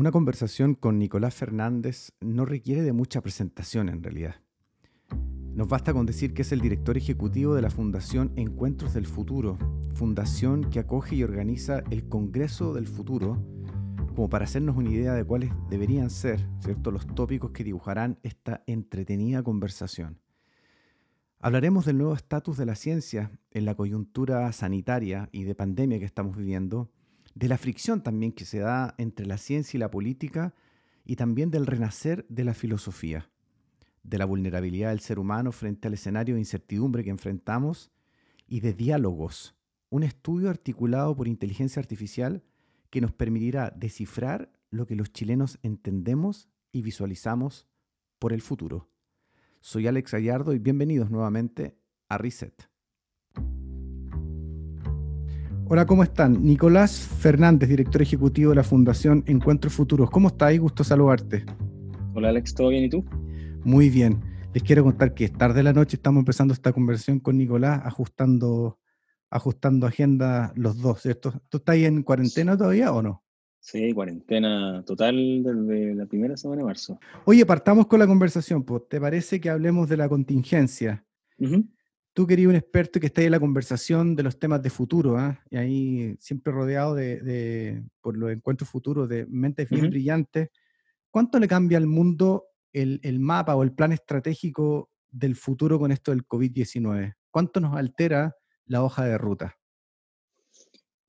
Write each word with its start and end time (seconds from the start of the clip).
Una 0.00 0.12
conversación 0.12 0.76
con 0.76 0.98
Nicolás 0.98 1.34
Fernández 1.34 2.12
no 2.22 2.46
requiere 2.46 2.80
de 2.80 2.94
mucha 2.94 3.20
presentación 3.20 3.90
en 3.90 4.02
realidad. 4.02 4.36
Nos 5.52 5.68
basta 5.68 5.92
con 5.92 6.06
decir 6.06 6.32
que 6.32 6.40
es 6.40 6.52
el 6.52 6.62
director 6.62 6.96
ejecutivo 6.96 7.54
de 7.54 7.60
la 7.60 7.68
Fundación 7.68 8.32
Encuentros 8.36 8.94
del 8.94 9.04
Futuro, 9.04 9.58
fundación 9.92 10.70
que 10.70 10.78
acoge 10.78 11.16
y 11.16 11.22
organiza 11.22 11.82
el 11.90 12.08
Congreso 12.08 12.72
del 12.72 12.86
Futuro, 12.86 13.44
como 14.16 14.30
para 14.30 14.46
hacernos 14.46 14.74
una 14.78 14.88
idea 14.88 15.12
de 15.12 15.22
cuáles 15.22 15.50
deberían 15.68 16.08
ser 16.08 16.48
¿cierto? 16.60 16.90
los 16.92 17.06
tópicos 17.06 17.50
que 17.50 17.62
dibujarán 17.62 18.18
esta 18.22 18.64
entretenida 18.66 19.42
conversación. 19.42 20.18
Hablaremos 21.40 21.84
del 21.84 21.98
nuevo 21.98 22.14
estatus 22.14 22.56
de 22.56 22.64
la 22.64 22.74
ciencia 22.74 23.32
en 23.50 23.66
la 23.66 23.74
coyuntura 23.74 24.50
sanitaria 24.52 25.28
y 25.30 25.44
de 25.44 25.54
pandemia 25.54 25.98
que 25.98 26.06
estamos 26.06 26.38
viviendo, 26.38 26.90
de 27.34 27.48
la 27.48 27.58
fricción 27.58 28.02
también 28.02 28.32
que 28.32 28.44
se 28.44 28.58
da 28.58 28.94
entre 28.98 29.26
la 29.26 29.38
ciencia 29.38 29.76
y 29.76 29.80
la 29.80 29.90
política 29.90 30.54
y 31.04 31.16
también 31.16 31.50
del 31.50 31.66
renacer 31.66 32.26
de 32.28 32.44
la 32.44 32.54
filosofía, 32.54 33.30
de 34.02 34.18
la 34.18 34.24
vulnerabilidad 34.24 34.90
del 34.90 35.00
ser 35.00 35.18
humano 35.18 35.52
frente 35.52 35.88
al 35.88 35.94
escenario 35.94 36.34
de 36.34 36.40
incertidumbre 36.40 37.04
que 37.04 37.10
enfrentamos 37.10 37.90
y 38.46 38.60
de 38.60 38.72
diálogos, 38.72 39.54
un 39.90 40.02
estudio 40.02 40.50
articulado 40.50 41.14
por 41.16 41.28
inteligencia 41.28 41.80
artificial 41.80 42.42
que 42.90 43.00
nos 43.00 43.12
permitirá 43.12 43.72
descifrar 43.76 44.52
lo 44.70 44.86
que 44.86 44.96
los 44.96 45.12
chilenos 45.12 45.58
entendemos 45.62 46.48
y 46.72 46.82
visualizamos 46.82 47.66
por 48.18 48.32
el 48.32 48.42
futuro. 48.42 48.88
Soy 49.60 49.86
Alex 49.86 50.12
Gallardo 50.12 50.54
y 50.54 50.58
bienvenidos 50.58 51.10
nuevamente 51.10 51.76
a 52.08 52.18
Reset. 52.18 52.69
Hola, 55.72 55.86
¿cómo 55.86 56.02
están? 56.02 56.44
Nicolás 56.44 56.98
Fernández, 56.98 57.68
director 57.68 58.02
ejecutivo 58.02 58.50
de 58.50 58.56
la 58.56 58.64
Fundación 58.64 59.22
Encuentros 59.28 59.72
Futuros. 59.72 60.10
¿Cómo 60.10 60.26
estáis? 60.26 60.58
Gusto 60.58 60.82
saludarte. 60.82 61.44
Hola 62.12 62.30
Alex, 62.30 62.56
¿todo 62.56 62.70
bien 62.70 62.82
y 62.82 62.88
tú? 62.88 63.04
Muy 63.62 63.88
bien. 63.88 64.20
Les 64.52 64.64
quiero 64.64 64.82
contar 64.82 65.14
que 65.14 65.26
es 65.26 65.32
tarde 65.32 65.58
de 65.58 65.62
la 65.62 65.72
noche, 65.72 65.94
estamos 65.94 66.22
empezando 66.22 66.52
esta 66.52 66.72
conversación 66.72 67.20
con 67.20 67.38
Nicolás, 67.38 67.82
ajustando, 67.84 68.80
ajustando 69.30 69.86
agenda 69.86 70.52
los 70.56 70.76
dos, 70.76 71.02
¿cierto? 71.02 71.40
¿Tú 71.48 71.58
estás 71.58 71.74
ahí 71.74 71.84
en 71.84 72.02
cuarentena 72.02 72.56
todavía 72.56 72.92
o 72.92 73.00
no? 73.00 73.22
Sí, 73.60 73.92
cuarentena 73.92 74.82
total 74.84 75.44
desde 75.44 75.94
la 75.94 76.06
primera 76.06 76.36
semana 76.36 76.62
de 76.62 76.66
marzo. 76.66 76.98
Oye, 77.26 77.46
partamos 77.46 77.86
con 77.86 78.00
la 78.00 78.08
conversación, 78.08 78.64
pues. 78.64 78.88
¿Te 78.88 79.00
parece 79.00 79.40
que 79.40 79.50
hablemos 79.50 79.88
de 79.88 79.98
la 79.98 80.08
contingencia? 80.08 81.04
Tú 82.12 82.26
querías 82.26 82.48
un 82.48 82.56
experto 82.56 82.98
que 82.98 83.06
esté 83.06 83.24
en 83.24 83.30
la 83.30 83.40
conversación 83.40 84.16
de 84.16 84.22
los 84.22 84.38
temas 84.38 84.62
de 84.62 84.70
futuro, 84.70 85.16
¿ah? 85.16 85.40
y 85.48 85.56
ahí 85.56 86.16
siempre 86.18 86.52
rodeado 86.52 86.94
de, 86.94 87.82
por 88.00 88.16
los 88.16 88.32
encuentros 88.32 88.68
futuros 88.68 89.08
de 89.08 89.26
mentes 89.26 89.68
bien 89.68 89.90
brillantes. 89.90 90.48
¿Cuánto 91.10 91.38
le 91.38 91.48
cambia 91.48 91.78
al 91.78 91.86
mundo 91.86 92.46
el, 92.72 93.00
el, 93.02 93.20
mapa 93.20 93.54
o 93.54 93.62
el 93.62 93.72
plan 93.72 93.92
estratégico 93.92 94.90
del 95.10 95.36
futuro 95.36 95.78
con 95.78 95.92
esto 95.92 96.10
del 96.10 96.26
COVID-19? 96.26 97.14
¿Cuánto 97.30 97.60
nos 97.60 97.76
altera 97.76 98.34
la 98.66 98.82
hoja 98.82 99.04
de 99.04 99.16
ruta? 99.16 99.56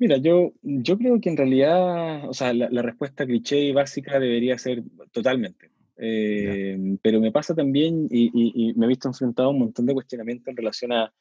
Mira, 0.01 0.17
yo, 0.17 0.53
yo 0.63 0.97
creo 0.97 1.21
que 1.21 1.29
en 1.29 1.37
realidad, 1.37 2.27
o 2.27 2.33
sea, 2.33 2.53
la, 2.53 2.81
respuesta 2.81 3.23
cliché 3.23 3.59
y 3.59 3.71
básica 3.71 4.19
debería 4.19 4.57
ser 4.57 4.81
totalmente. 5.11 5.69
Eh, 6.03 6.97
pero 7.03 7.21
me 7.21 7.31
pasa 7.31 7.53
también, 7.53 8.07
y, 8.09 8.73
me 8.75 8.85
he 8.85 8.89
visto 8.89 9.07
enfrentado 9.07 9.49
a 9.49 9.51
un 9.51 9.59
montón 9.59 9.85
de 9.85 9.93
cuestionamientos 9.93 10.47
en 10.47 10.57
relación 10.57 10.91
a 10.91 11.13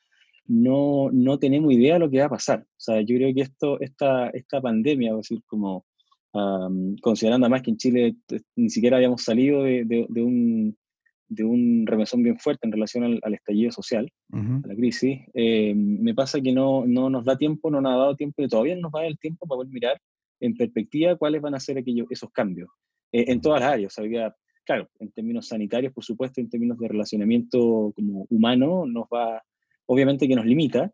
no, 0.47 1.11
no 1.13 1.39
tenemos 1.39 1.73
idea 1.73 1.95
de 1.95 2.01
lo 2.01 2.11
que 2.11 2.19
va 2.19 2.27
a 2.27 2.31
pasar. 2.31 2.61
O 2.61 2.81
sea, 2.81 3.01
yo 3.03 3.15
creo 3.17 3.35
que 3.35 3.43
esto, 3.43 3.79
esta, 3.81 4.31
esta 4.31 4.61
pandemia, 4.61 5.15
decir, 5.15 5.43
como 5.47 5.85
considerando 6.33 7.47
además 7.47 7.63
que 7.63 7.71
en 7.71 7.77
Chile 7.77 8.15
ni 8.55 8.71
siquiera 8.71 8.97
habíamos 8.97 9.25
salido 9.25 9.65
de, 9.65 9.85
de, 9.85 10.23
un, 10.23 10.77
de 11.29 11.43
un 11.45 11.85
remesón 11.87 12.23
bien 12.23 12.39
fuerte 12.39 12.67
en 12.67 12.73
relación 12.73 13.19
al, 13.21 13.35
estallido 13.35 13.73
social, 13.73 14.11
a 14.33 14.67
la 14.67 14.75
crisis, 14.77 15.21
eh, 15.35 15.75
me 15.75 16.15
pasa 16.15 16.41
que 16.41 16.53
no, 16.53 16.87
no 16.87 17.11
nos 17.11 17.25
da 17.25 17.37
tiempo, 17.37 17.69
no 17.71 17.81
nos 17.81 17.93
ha 17.93 17.97
dado 17.97 18.17
tiempo 18.17 18.43
y 18.43 18.49
todavía 18.49 18.77
no 18.77 18.83
nos 18.83 18.93
va 18.93 19.01
a 19.01 19.03
dar 19.03 19.11
el 19.11 19.19
tiempo 19.19 19.47
para 19.47 19.57
poder 19.57 19.73
mirar 19.73 20.01
en 20.39 20.57
perspectiva 20.57 21.17
cuáles 21.17 21.43
van 21.43 21.55
a 21.55 21.61
ser 21.61 21.79
aquellos, 21.79 22.07
esos 22.11 22.31
cambios 22.31 22.71
eh, 23.13 23.25
en 23.29 23.41
todas 23.41 23.61
las 23.61 23.73
áreas. 23.73 23.99
O 23.99 24.03
sea, 24.03 24.35
claro, 24.65 24.89
en 24.99 25.11
términos 25.11 25.49
sanitarios, 25.49 25.93
por 25.93 26.05
supuesto, 26.05 26.41
en 26.41 26.49
términos 26.49 26.79
de 26.79 26.89
relacionamiento 26.89 27.93
como 27.95 28.27
humano, 28.31 28.85
nos 28.87 29.05
va, 29.05 29.43
obviamente 29.87 30.29
que 30.29 30.37
nos 30.37 30.47
limita, 30.47 30.93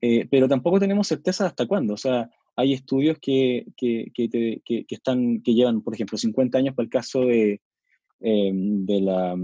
eh, 0.00 0.26
pero 0.30 0.48
tampoco 0.48 0.78
tenemos 0.78 1.08
certeza 1.08 1.46
hasta 1.46 1.66
cuándo. 1.66 1.94
O 1.94 1.96
sea, 1.96 2.30
hay 2.56 2.72
estudios 2.72 3.18
que, 3.20 3.66
que, 3.76 4.10
que, 4.14 4.60
que, 4.64 4.84
están, 4.88 5.42
que 5.42 5.54
llevan, 5.54 5.82
por 5.82 5.94
ejemplo, 5.94 6.18
50 6.18 6.58
años 6.58 6.74
para 6.74 6.84
el 6.84 6.90
caso 6.90 7.20
de, 7.20 7.60
eh, 8.20 8.50
de, 8.52 9.00
la, 9.00 9.36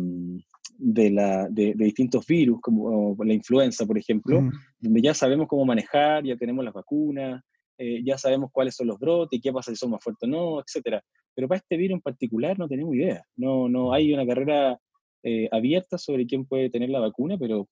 de, 0.79 1.11
la, 1.11 1.49
de, 1.49 1.75
distintos 1.75 2.27
virus, 2.27 2.61
como 2.61 3.17
la 3.25 3.35
influenza, 3.35 3.87
por 3.87 3.99
ejemplo, 3.99 4.43
donde 4.81 5.01
ya 5.01 5.15
sabemos 5.15 5.47
cómo 5.47 5.65
manejar, 5.65 6.25
ya 6.25 6.37
tenemos 6.37 6.65
las 6.65 6.75
vacunas, 6.75 7.43
eh, 7.79 8.03
ya 8.05 8.19
sabemos 8.19 8.51
cuáles 8.53 8.77
son 8.77 8.87
los 8.87 8.99
brotes 8.99 9.41
qué 9.43 9.53
pasa 9.53 9.71
si 9.71 9.77
son 9.77 9.91
más 9.91 10.03
fuertes 10.03 10.29
o 10.29 10.31
no, 10.31 10.61
etcétera. 10.61 11.03
Pero 11.35 11.49
para 11.49 11.59
este 11.59 11.77
virus 11.77 11.97
en 11.97 12.01
particular 12.01 12.59
no 12.59 12.69
tenemos 12.69 12.95
idea. 12.95 13.23
No, 13.37 13.69
no 13.69 13.93
hay 13.93 14.12
una 14.12 14.27
carrera 14.27 14.79
eh, 15.23 15.49
abierta 15.51 15.99
sobre 15.99 16.27
quién 16.27 16.45
puede 16.45 16.71
tener 16.71 16.91
la 16.91 17.01
vacuna, 17.01 17.37
pero 17.39 17.69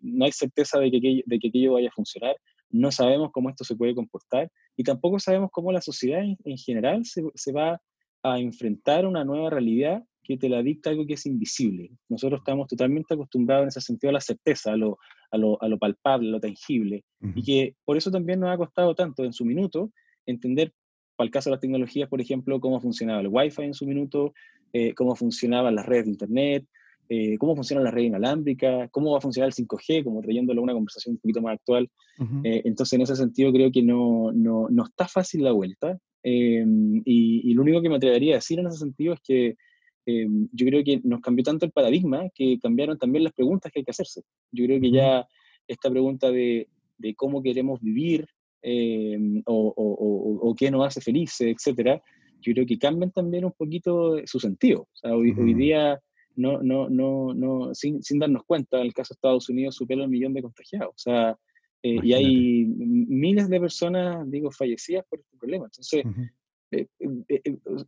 no 0.00 0.24
hay 0.24 0.32
certeza 0.32 0.78
de 0.80 0.90
que, 0.90 1.22
de 1.24 1.38
que 1.38 1.48
aquello 1.48 1.74
vaya 1.74 1.88
a 1.88 1.94
funcionar. 1.94 2.36
No 2.70 2.90
sabemos 2.90 3.30
cómo 3.32 3.50
esto 3.50 3.64
se 3.64 3.76
puede 3.76 3.94
comportar 3.94 4.50
y 4.76 4.84
tampoco 4.84 5.18
sabemos 5.18 5.50
cómo 5.52 5.72
la 5.72 5.80
sociedad 5.80 6.22
en, 6.22 6.58
general 6.58 7.04
se, 7.04 7.22
se, 7.34 7.52
va 7.52 7.80
a 8.22 8.38
enfrentar 8.38 9.06
una 9.06 9.24
nueva 9.24 9.50
realidad 9.50 10.02
que 10.22 10.36
te 10.36 10.48
la 10.48 10.62
dicta 10.62 10.90
algo 10.90 11.06
que 11.06 11.14
es 11.14 11.26
invisible. 11.26 11.90
Nosotros 12.08 12.40
estamos 12.40 12.66
totalmente 12.68 13.14
acostumbrados 13.14 13.64
en 13.64 13.68
ese 13.68 13.80
sentido 13.80 14.10
a 14.10 14.14
la 14.14 14.20
certeza, 14.20 14.72
a 14.72 14.76
lo, 14.76 14.98
a 15.30 15.38
lo, 15.38 15.62
a 15.62 15.68
lo 15.68 15.78
palpable, 15.78 16.28
a 16.28 16.32
lo 16.32 16.40
tangible, 16.40 17.04
y 17.34 17.42
que 17.42 17.74
por 17.84 17.96
eso 17.96 18.10
también 18.10 18.40
nos 18.40 18.50
ha 18.50 18.56
costado 18.56 18.94
tanto 18.94 19.24
en 19.24 19.32
su 19.32 19.44
minuto 19.44 19.90
entender 20.26 20.72
para 21.18 21.26
el 21.26 21.32
caso 21.32 21.50
de 21.50 21.54
las 21.54 21.60
tecnologías, 21.60 22.08
por 22.08 22.20
ejemplo, 22.20 22.60
cómo 22.60 22.80
funcionaba 22.80 23.20
el 23.20 23.28
Wi-Fi 23.28 23.62
en 23.62 23.74
su 23.74 23.86
minuto, 23.86 24.32
eh, 24.72 24.94
cómo 24.94 25.16
funcionaban 25.16 25.74
las 25.74 25.84
redes 25.84 26.04
de 26.04 26.10
Internet, 26.12 26.64
eh, 27.08 27.36
cómo 27.38 27.56
funciona 27.56 27.82
la 27.82 27.90
red 27.90 28.04
inalámbrica, 28.04 28.86
cómo 28.92 29.10
va 29.10 29.18
a 29.18 29.20
funcionar 29.20 29.48
el 29.48 29.54
5G, 29.54 30.04
como 30.04 30.20
trayéndolo 30.22 30.60
a 30.60 30.64
una 30.64 30.74
conversación 30.74 31.14
un 31.14 31.18
poquito 31.18 31.42
más 31.42 31.54
actual. 31.54 31.90
Eh, 32.44 32.62
entonces, 32.64 32.92
en 32.92 33.00
ese 33.00 33.16
sentido, 33.16 33.52
creo 33.52 33.72
que 33.72 33.82
no, 33.82 34.30
no, 34.32 34.68
no 34.70 34.84
está 34.84 35.08
fácil 35.08 35.42
la 35.42 35.50
vuelta. 35.50 35.98
y, 36.22 36.62
y, 37.04 37.54
lo 37.54 37.62
único 37.62 37.82
que 37.82 37.88
me 37.88 37.96
atrevería 37.96 38.34
a 38.34 38.36
decir 38.36 38.60
en 38.60 38.66
ese 38.66 38.78
sentido 38.78 39.14
es 39.14 39.20
que 39.20 39.56
yo 40.52 40.66
creo 40.66 40.82
que 40.84 41.00
nos 41.04 41.20
cambió 41.20 41.44
tanto 41.44 41.66
el 41.66 41.72
paradigma 41.72 42.28
que 42.34 42.58
cambiaron 42.58 42.98
también 42.98 43.24
las 43.24 43.32
preguntas 43.32 43.70
que 43.70 43.80
hay 43.80 43.84
que 43.84 43.90
hacerse. 43.90 44.22
Yo 44.52 44.64
creo 44.64 44.80
que 44.80 44.90
ya 44.90 45.26
esta 45.66 45.90
pregunta 45.90 46.30
de, 46.30 46.68
de 46.96 47.14
cómo 47.14 47.42
queremos 47.42 47.80
vivir, 47.80 48.26
eh, 48.62 49.42
o, 49.46 50.54
qué 50.58 50.70
nos 50.70 50.86
hace 50.86 51.00
felices, 51.00 51.46
etcétera, 51.46 52.02
yo 52.40 52.52
creo 52.52 52.66
que 52.66 52.78
cambian 52.78 53.10
también 53.12 53.44
un 53.44 53.52
poquito 53.52 54.16
su 54.26 54.40
sentido. 54.40 54.82
O 54.82 54.96
sea, 54.96 55.14
hoy, 55.14 55.32
día, 55.54 56.00
no, 56.36 56.62
no, 56.62 56.88
no, 56.88 57.34
no, 57.34 57.74
sin, 57.74 58.02
sin, 58.02 58.18
darnos 58.18 58.42
cuenta, 58.44 58.78
en 58.78 58.86
el 58.86 58.94
caso 58.94 59.14
de 59.14 59.16
Estados 59.16 59.48
Unidos 59.48 59.76
supera 59.76 60.02
el 60.02 60.08
millón 60.08 60.34
de 60.34 60.42
contagiados. 60.42 60.90
O 60.90 60.98
sea, 60.98 61.36
eh, 61.82 61.98
y 62.02 62.12
hay 62.12 62.64
miles 62.66 63.48
de 63.48 63.60
personas, 63.60 64.28
digo, 64.30 64.50
fallecidas 64.50 65.04
por 65.08 65.20
este 65.20 65.36
problema. 65.36 65.66
Entonces, 65.66 66.04
eh, 66.72 66.86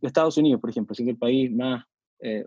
Estados 0.01 0.37
Unidos, 0.37 0.61
por 0.61 0.69
ejemplo, 0.69 0.95
siendo 0.95 1.11
el 1.11 1.17
país 1.17 1.51
más, 1.51 1.83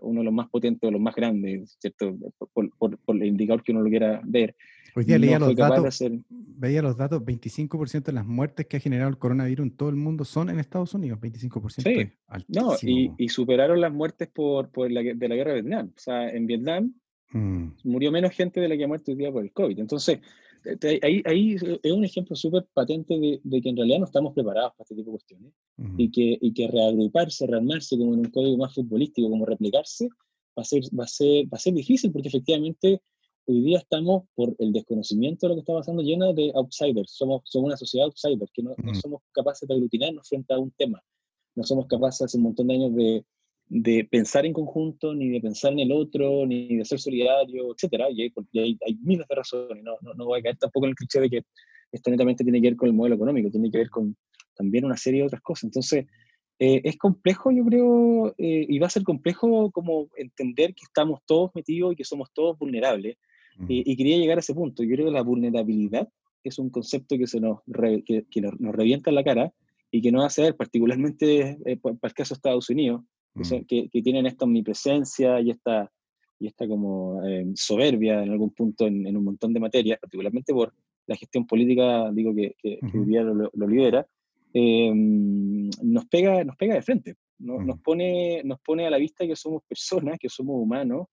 uno 0.01 0.21
de 0.21 0.25
los 0.25 0.33
más 0.33 0.49
potentes 0.49 0.87
o 0.87 0.91
los 0.91 1.01
más 1.01 1.15
grandes, 1.15 1.77
¿cierto? 1.79 2.15
Por, 2.53 2.69
por, 2.77 2.97
por, 2.97 3.15
el 3.15 3.25
indicador 3.25 3.63
que 3.63 3.71
uno 3.71 3.81
lo 3.81 3.89
quiera 3.89 4.21
ver, 4.23 4.55
Hoy 4.97 5.03
día 5.03 5.17
leía, 5.17 5.39
los 5.39 5.53
datos, 5.53 6.01
veía 6.29 6.81
los 6.81 6.95
datos, 6.95 7.21
25% 7.21 8.03
de 8.03 8.13
las 8.13 8.25
muertes 8.25 8.65
que 8.65 8.77
ha 8.77 8.79
generado 8.79 9.09
el 9.09 9.17
coronavirus 9.17 9.65
en 9.65 9.71
todo 9.75 9.89
el 9.89 9.97
mundo 9.97 10.23
son 10.23 10.49
en 10.49 10.57
Estados 10.57 10.93
Unidos, 10.93 11.19
25%. 11.19 11.83
Sí, 11.83 12.11
no, 12.47 12.75
y, 12.81 13.27
superaron 13.27 13.81
las 13.81 13.91
muertes 13.91 14.29
por, 14.29 14.69
por 14.69 14.89
la, 14.89 15.01
de 15.01 15.27
la 15.27 15.35
guerra 15.35 15.53
de 15.53 15.61
Vietnam. 15.61 15.91
O 15.93 15.99
sea, 15.99 16.29
en 16.29 16.47
Vietnam 16.47 16.93
mm. 17.31 17.67
murió 17.83 18.09
menos 18.09 18.31
gente 18.31 18.61
de 18.61 18.69
la 18.69 18.77
que 18.77 18.85
ha 18.85 18.87
muerto 18.87 19.11
hoy 19.11 19.17
día 19.17 19.33
por 19.33 19.43
el 19.43 19.51
COVID. 19.51 19.77
Entonces, 19.77 20.19
ahí, 21.01 21.21
ahí 21.25 21.55
es 21.55 21.91
un 21.91 22.05
ejemplo 22.05 22.35
súper 22.35 22.65
patente 22.73 23.17
de, 23.19 23.39
de, 23.43 23.61
que 23.61 23.69
en 23.69 23.77
realidad 23.77 23.99
no 23.99 24.05
estamos 24.05 24.33
preparados 24.33 24.71
para 24.73 24.83
este 24.83 24.95
tipo 24.95 25.11
de 25.11 25.17
cuestiones 25.17 25.53
y, 25.97 26.11
que, 26.11 26.37
y 26.41 26.53
que 26.53 26.67
reagruparse, 26.67 27.47
rearmarse 27.47 27.97
como 27.97 28.13
en 28.13 28.19
un 28.19 28.31
código 28.31 28.57
más 28.57 28.73
futbolístico, 28.73 29.29
como 29.29 29.45
replicarse, 29.45 30.09
va 30.57 30.61
a 30.61 30.63
ser, 30.63 30.83
va 30.97 31.03
a 31.03 31.07
ser, 31.07 31.45
va 31.45 31.57
a 31.57 31.59
ser 31.59 31.73
difícil 31.73 32.11
porque 32.11 32.29
efectivamente 32.29 33.01
hoy 33.47 33.61
día 33.61 33.77
estamos, 33.79 34.23
por 34.33 34.55
el 34.59 34.73
desconocimiento 34.73 35.45
de 35.45 35.49
lo 35.49 35.55
que 35.55 35.59
está 35.61 35.73
pasando, 35.73 36.01
llena 36.01 36.33
de 36.33 36.51
outsiders. 36.55 37.11
Somos, 37.11 37.43
somos 37.45 37.67
una 37.67 37.77
sociedad 37.77 38.05
outsider, 38.05 38.49
que 38.53 38.63
no, 38.63 38.73
no, 38.83 38.95
somos 38.95 39.21
capaces 39.31 39.67
de 39.67 39.75
aglutinarnos 39.75 40.27
frente 40.27 40.53
a 40.53 40.59
un 40.59 40.71
tema. 40.71 41.01
No 41.55 41.63
somos 41.63 41.85
capaces 41.87 42.23
hace 42.23 42.37
un 42.37 42.43
montón 42.43 42.67
de 42.67 42.73
años 42.73 42.95
de, 42.95 43.25
de 43.67 44.07
pensar 44.09 44.45
en 44.45 44.53
conjunto, 44.53 45.13
ni 45.13 45.29
de 45.29 45.41
pensar 45.41 45.73
en 45.73 45.79
el 45.79 45.91
otro, 45.91 46.45
ni 46.45 46.77
de 46.77 46.85
ser 46.85 46.99
solidario, 46.99 47.73
etc. 47.73 48.03
Y 48.11 48.21
hay, 48.59 48.77
hay, 48.85 48.95
miles 49.01 49.27
de 49.27 49.35
razones. 49.35 49.83
No, 49.83 49.93
no, 50.01 50.13
no, 50.13 50.25
voy 50.25 50.39
a 50.39 50.43
caer 50.43 50.57
tampoco 50.57 50.85
en 50.85 50.91
el 50.91 50.95
cliché 50.95 51.19
de 51.19 51.29
que 51.29 51.41
esto 51.91 52.11
netamente 52.11 52.43
tiene 52.43 52.61
que 52.61 52.69
ver 52.69 52.77
con 52.77 52.87
el 52.87 52.93
modelo 52.93 53.15
económico, 53.15 53.49
tiene 53.49 53.71
que 53.71 53.79
ver 53.79 53.89
con 53.89 54.15
también 54.55 54.85
una 54.85 54.97
serie 54.97 55.21
de 55.21 55.27
otras 55.27 55.41
cosas. 55.41 55.65
Entonces, 55.65 56.05
Eh, 56.57 56.81
es 56.85 56.97
complejo, 56.97 57.51
yo 57.51 57.65
creo, 57.65 58.33
eh, 58.37 58.65
y 58.69 58.79
va 58.79 58.87
a 58.87 58.89
ser 58.89 59.03
complejo 59.03 59.71
como 59.71 60.09
entender 60.15 60.73
que 60.73 60.83
estamos 60.83 61.19
todos 61.25 61.51
metidos 61.53 61.93
y 61.93 61.95
que 61.97 62.05
somos 62.05 62.31
todos 62.33 62.57
vulnerables. 62.57 63.17
y 63.69 63.95
quería 63.95 64.17
llegar 64.17 64.37
a 64.37 64.41
ese 64.41 64.53
punto. 64.53 64.83
Yo 64.83 64.95
creo 64.95 65.05
que 65.05 65.13
la 65.13 65.21
vulnerabilidad 65.21 66.09
es 66.43 66.59
un 66.59 66.69
concepto 66.69 67.17
que, 67.17 67.25
se 67.25 67.39
nos, 67.39 67.59
que, 68.05 68.41
nos, 68.41 68.75
revienta 68.75 69.11
en 69.11 69.15
la 69.15 69.23
cara 69.23 69.53
y 69.89 70.01
que 70.01 70.11
nos 70.11 70.25
hace 70.25 70.41
ver, 70.41 70.57
particularmente 70.57 71.57
para 71.81 71.95
el 72.01 72.13
caso 72.13 72.33
de 72.33 72.37
Estados 72.37 72.69
Unidos, 72.69 73.01
que, 73.67 73.89
que, 73.89 74.01
tienen 74.01 74.25
esta 74.25 74.45
omnipresencia 74.45 75.39
y 75.41 75.51
esta, 75.51 75.91
y 76.39 76.47
esta 76.47 76.67
como 76.67 77.21
soberbia 77.55 78.23
en 78.23 78.31
algún 78.31 78.51
punto 78.51 78.87
en, 78.87 79.15
un 79.15 79.23
montón 79.23 79.53
de 79.53 79.59
materias, 79.59 79.99
particularmente 79.99 80.53
por 80.53 80.73
la 81.07 81.15
gestión 81.15 81.45
política, 81.45 82.11
digo, 82.11 82.33
que, 82.33 82.55
que, 82.57 82.79
hoy 82.81 83.05
día 83.05 83.21
lo, 83.23 83.67
lidera, 83.67 84.07
em, 84.53 85.69
nos, 85.83 86.05
pega, 86.05 86.43
nos 86.43 86.55
pega 86.55 86.75
de 86.75 86.81
frente, 86.81 87.15
nos, 87.39 87.79
pone, 87.81 88.41
nos 88.43 88.59
pone 88.61 88.85
a 88.85 88.89
la 88.89 88.97
vista 88.97 89.27
que 89.27 89.35
somos 89.35 89.63
personas, 89.63 90.17
que 90.19 90.29
somos 90.29 90.55
humanos, 90.61 91.07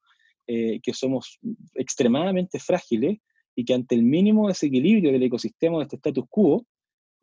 eh, 0.46 0.80
que 0.82 0.92
somos 0.92 1.38
extremadamente 1.74 2.58
frágiles 2.58 3.18
y 3.54 3.64
que 3.64 3.74
ante 3.74 3.94
el 3.94 4.02
mínimo 4.02 4.48
desequilibrio 4.48 5.12
del 5.12 5.22
ecosistema 5.22 5.78
de 5.78 5.84
este 5.84 5.96
status 5.96 6.24
quo, 6.28 6.66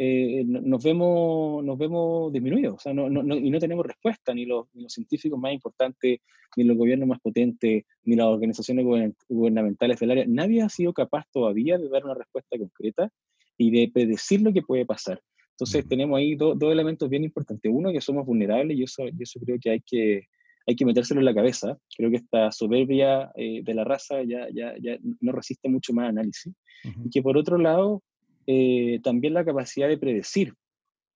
eh, 0.01 0.46
nos, 0.46 0.81
vemos, 0.81 1.62
nos 1.62 1.78
vemos 1.78 2.31
disminuidos 2.31 2.75
o 2.75 2.80
sea, 2.80 2.94
no, 2.94 3.10
no, 3.10 3.36
y 3.36 3.50
no 3.50 3.60
tenemos 3.60 3.86
respuesta, 3.86 4.34
ni 4.34 4.46
los, 4.46 4.68
ni 4.74 4.84
los, 4.84 4.94
científicos 4.94 5.38
más 5.38 5.51
importantes, 5.51 6.22
ni 6.56 6.63
los 6.63 6.78
gobiernos 6.78 7.10
más 7.10 7.19
potentes, 7.19 7.84
ni 8.04 8.16
las 8.16 8.28
organizaciones 8.28 8.86
gubernamentales 9.28 10.00
del 10.00 10.12
área. 10.12 10.25
Nadie 10.25 10.62
ha 10.62 10.69
sido 10.69 10.94
capaz 10.94 11.25
todavía 11.34 11.78
de 11.78 11.90
dar 11.90 12.06
una 12.06 12.13
respuesta 12.13 12.57
concreta 12.57 13.12
y 13.57 13.72
de 13.72 13.92
predecir 13.94 14.42
lo 14.42 14.54
que 14.54 14.62
puede 14.62 14.86
pasar. 14.86 15.22
Entonces 15.51 15.86
tenemos 15.86 16.18
ahí 16.18 16.36
dos 16.36 16.56
elementos 16.62 17.10
bien 17.10 17.25
importantes. 17.25 17.69
Uno, 17.69 17.92
que 17.92 18.00
somos 18.00 18.25
vulnerables 18.25 18.78
y 18.78 18.84
eso, 18.84 19.04
y 19.06 19.22
eso 19.22 19.38
creo 19.42 19.57
que 19.60 19.72
hay 19.72 19.81
que, 19.81 20.28
hay 20.66 20.75
que 20.78 20.86
metérselo 20.86 21.19
en 21.19 21.25
la 21.25 21.36
cabeza. 21.36 21.78
Creo 21.98 22.10
que 22.10 22.16
esta 22.16 22.54
soberbia 22.54 23.30
eh, 23.36 23.62
de 23.66 23.74
la 23.74 23.84
raza 23.84 24.24
ya, 24.24 24.48
ya, 24.54 24.75
ya, 24.80 24.98
no 25.19 25.34
resiste 25.34 25.68
mucho 25.68 25.92
más 25.92 26.07
análisis. 26.07 26.54
Y 27.04 27.10
que 27.10 27.22
por 27.22 27.36
otro 27.36 27.57
lado, 27.57 28.02
eh, 28.51 29.00
también 29.04 29.36
la 29.36 29.46
capacidad 29.46 29.88
de 29.88 30.00
predecir 30.00 30.56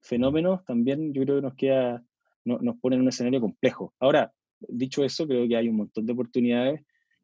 fenómenos 0.01 0.63
también 0.65 1.11
yo 1.15 1.23
creo 1.23 1.37
que 1.37 1.41
nos 1.41 1.55
queda, 1.55 2.03
no, 2.45 2.59
nos 2.59 2.77
pone 2.77 2.95
en 2.95 3.01
un 3.01 3.07
escenario 3.07 3.41
complejo. 3.41 3.91
Ahora, 3.99 4.31
dicho 4.59 5.03
eso, 5.03 5.25
creo 5.25 5.47
que 5.47 5.55
hay 5.55 5.67
un 5.67 5.77
montón 5.77 6.05
de 6.05 6.13
oportunidades 6.13 6.81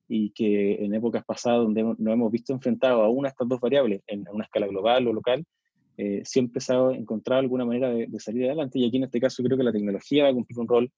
y 0.08 0.32
que 0.32 0.84
en 0.84 0.96
épocas 0.96 1.24
pasadas 1.24 1.60
donde 1.60 1.84
nos 1.84 2.00
hemos 2.00 2.32
visto 2.32 2.54
enfrentados 2.54 3.04
a 3.04 3.08
una 3.08 3.28
de 3.28 3.34
estas 3.34 3.48
dos 3.48 3.60
variables 3.60 4.02
en 4.08 4.26
una 4.32 4.46
escala 4.46 4.66
global 4.66 5.08
o 5.08 5.14
local, 5.14 5.46
eh, 5.96 6.24
siempre 6.26 6.60
se 6.60 6.74
ha 6.74 6.92
encontrado 6.92 7.42
alguna 7.42 7.66
manera 7.66 7.90
de, 7.90 8.20
salir 8.20 8.46
adelante 8.46 8.80
y 8.80 8.88
aquí 8.88 8.98
en 8.98 9.04
este 9.04 9.20
caso 9.20 9.44
creo 9.44 9.60
que 9.60 9.64
la 9.64 9.72
tecnología 9.72 10.24
va 10.24 10.30
a 10.30 10.34
cumplir 10.34 10.58
un 10.58 10.68
rol 10.68 10.92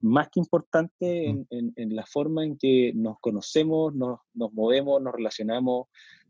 más 0.00 0.28
que 0.28 0.40
importante 0.40 1.32
mm. 1.32 1.46
en, 1.48 1.72
en, 1.74 1.96
la 1.96 2.04
forma 2.04 2.44
en 2.44 2.58
que 2.58 2.92
nos 2.94 3.18
conocemos, 3.20 3.94
nos, 3.94 4.20
nos 4.34 4.52
movemos, 4.52 5.00
nos 5.00 5.14
relacionamos, 5.14 5.86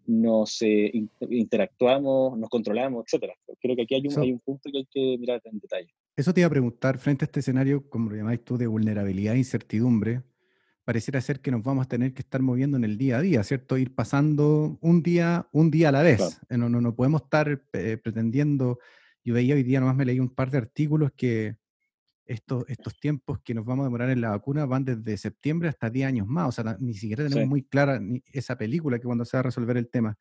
nos 0.08 0.62
eh, 0.62 0.90
interactuamos, 1.28 2.37
nos 2.38 2.49
controlamos, 2.49 3.05
etc. 3.06 3.32
Creo 3.60 3.76
que 3.76 3.82
aquí 3.82 3.94
hay 3.94 4.06
un, 4.08 4.19
hay 4.19 4.32
un, 4.32 4.40
punto 4.40 4.70
que 4.72 4.78
hay 4.78 4.88
que 4.90 5.19
mirar 5.19 5.40
en 5.44 5.58
detalle. 5.58 5.94
Eso 6.16 6.32
te 6.32 6.40
iba 6.40 6.46
a 6.46 6.50
preguntar, 6.50 6.99
frente 6.99 7.25
a 7.25 7.26
este 7.26 7.40
escenario, 7.40 7.88
como 7.88 8.10
lo 8.10 8.16
llamáis 8.16 8.43
tú, 8.43 8.56
de 8.56 8.66
vulnerabilidad 8.66 9.34
e 9.34 9.38
incertidumbre, 9.38 10.22
pareciera 10.84 11.20
ser 11.20 11.40
que 11.40 11.50
nos 11.50 11.62
vamos 11.62 11.84
a 11.84 11.88
tener 11.88 12.14
que 12.14 12.22
estar 12.22 12.40
moviendo 12.40 12.78
en 12.78 12.84
el 12.84 12.96
día 12.96 13.19
a 13.19 13.20
día, 13.20 13.44
¿cierto? 13.44 13.76
Ir 13.76 13.94
pasando 13.94 14.78
un 14.81 15.02
día, 15.02 15.46
un 15.52 15.70
día 15.70 15.90
a 15.90 15.93
la 15.93 16.02
vez. 16.02 16.40
Eh, 16.49 16.56
no, 16.56 16.70
no, 16.70 16.81
no 16.81 16.96
podemos 16.96 17.22
estar 17.22 17.62
eh, 17.75 17.99
pretendiendo, 18.02 18.78
yo 19.22 19.34
veía 19.34 19.55
hoy 19.55 19.62
día, 19.62 19.81
nomás 19.81 19.96
me 19.96 20.06
leí 20.06 20.20
un 20.20 20.34
par 20.34 20.50
de 20.50 20.56
artículos 20.56 21.12
que 21.14 21.56
estos, 22.29 22.65
estos 22.69 23.01
tiempos 23.01 23.41
que 23.43 23.55
nos 23.55 23.65
vamos 23.65 23.85
a 23.85 23.87
demorar 23.87 24.11
en 24.11 24.21
la 24.21 24.31
vacuna 24.31 24.67
van 24.67 24.85
desde 24.85 25.17
septiembre 25.17 25.69
hasta 25.69 25.89
10 25.89 26.07
años 26.07 26.27
más. 26.27 26.49
O 26.49 26.53
sea, 26.53 26.77
ni 26.79 26.95
siquiera 26.95 27.27
tenemos 27.27 27.49
muy 27.49 27.65
clara 27.65 28.01
esa 28.33 28.57
película 28.57 28.99
que 28.99 29.07
cuando 29.07 29.25
se 29.25 29.37
va 29.37 29.41
a 29.41 29.45
resolver 29.45 29.79
el 29.79 29.89
tema. 29.89 30.17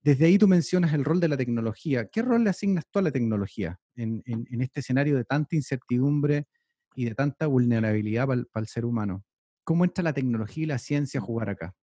Desde 0.00 0.26
ahí 0.26 0.38
tú 0.38 0.46
mencionas 0.48 0.94
el 0.94 1.04
rol 1.04 1.20
de 1.20 1.28
la 1.28 1.36
tecnología. 1.36 2.06
¿Qué 2.06 2.22
rol 2.22 2.44
le 2.44 2.50
asignas 2.50 2.86
tú 2.90 3.00
a 3.00 3.02
la 3.02 3.10
tecnología 3.10 3.78
en, 3.96 4.22
en, 4.24 4.62
este 4.62 4.80
escenario 4.80 5.16
de 5.16 5.24
tanta 5.24 5.56
incertidumbre 5.56 6.46
y 6.94 7.04
de 7.04 7.14
tanta 7.14 7.48
vulnerabilidad 7.48 8.26
para 8.26 8.62
el, 8.62 8.66
ser 8.68 8.86
humano? 8.86 9.24
¿Cómo 9.64 9.84
entra 9.84 10.04
la 10.04 10.14
tecnología 10.14 10.64
y 10.64 10.66
la 10.66 10.78
ciencia 10.78 11.20
a 11.20 11.22
jugar 11.22 11.50
acá? 11.50 11.74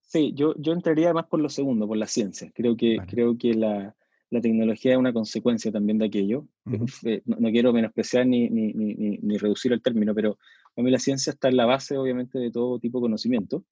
Sí, 0.00 0.32
yo, 0.34 0.54
yo 0.58 0.72
entraría 0.72 1.12
más 1.12 1.26
por 1.26 1.38
lo 1.40 1.50
segundo, 1.50 1.86
por 1.86 1.98
la 1.98 2.08
ciencia. 2.08 2.50
Creo 2.52 2.76
que, 2.76 2.96
creo 3.06 3.38
que 3.38 3.54
la, 3.54 3.94
la 4.30 4.40
tecnología 4.40 4.92
es 4.92 4.98
una 4.98 5.12
consecuencia 5.12 5.70
también 5.72 5.98
de 5.98 6.06
aquello. 6.06 6.46
Eh, 7.04 7.22
no, 7.24 7.50
quiero 7.50 7.72
menospreciar 7.72 8.26
ni, 8.26 8.48
ni, 8.48 8.72
ni, 8.72 9.18
ni, 9.18 9.38
reducir 9.38 9.72
el 9.72 9.82
término, 9.82 10.14
pero 10.14 10.38
a 10.76 10.82
mí 10.82 10.90
la 10.90 10.98
ciencia 10.98 11.32
está 11.32 11.48
en 11.48 11.56
la 11.56 11.66
base, 11.66 11.96
obviamente, 11.96 12.38
de 12.38 12.50
todo 12.50 12.78
tipo 12.78 12.98
de 12.98 13.02
conocimiento. 13.02 13.64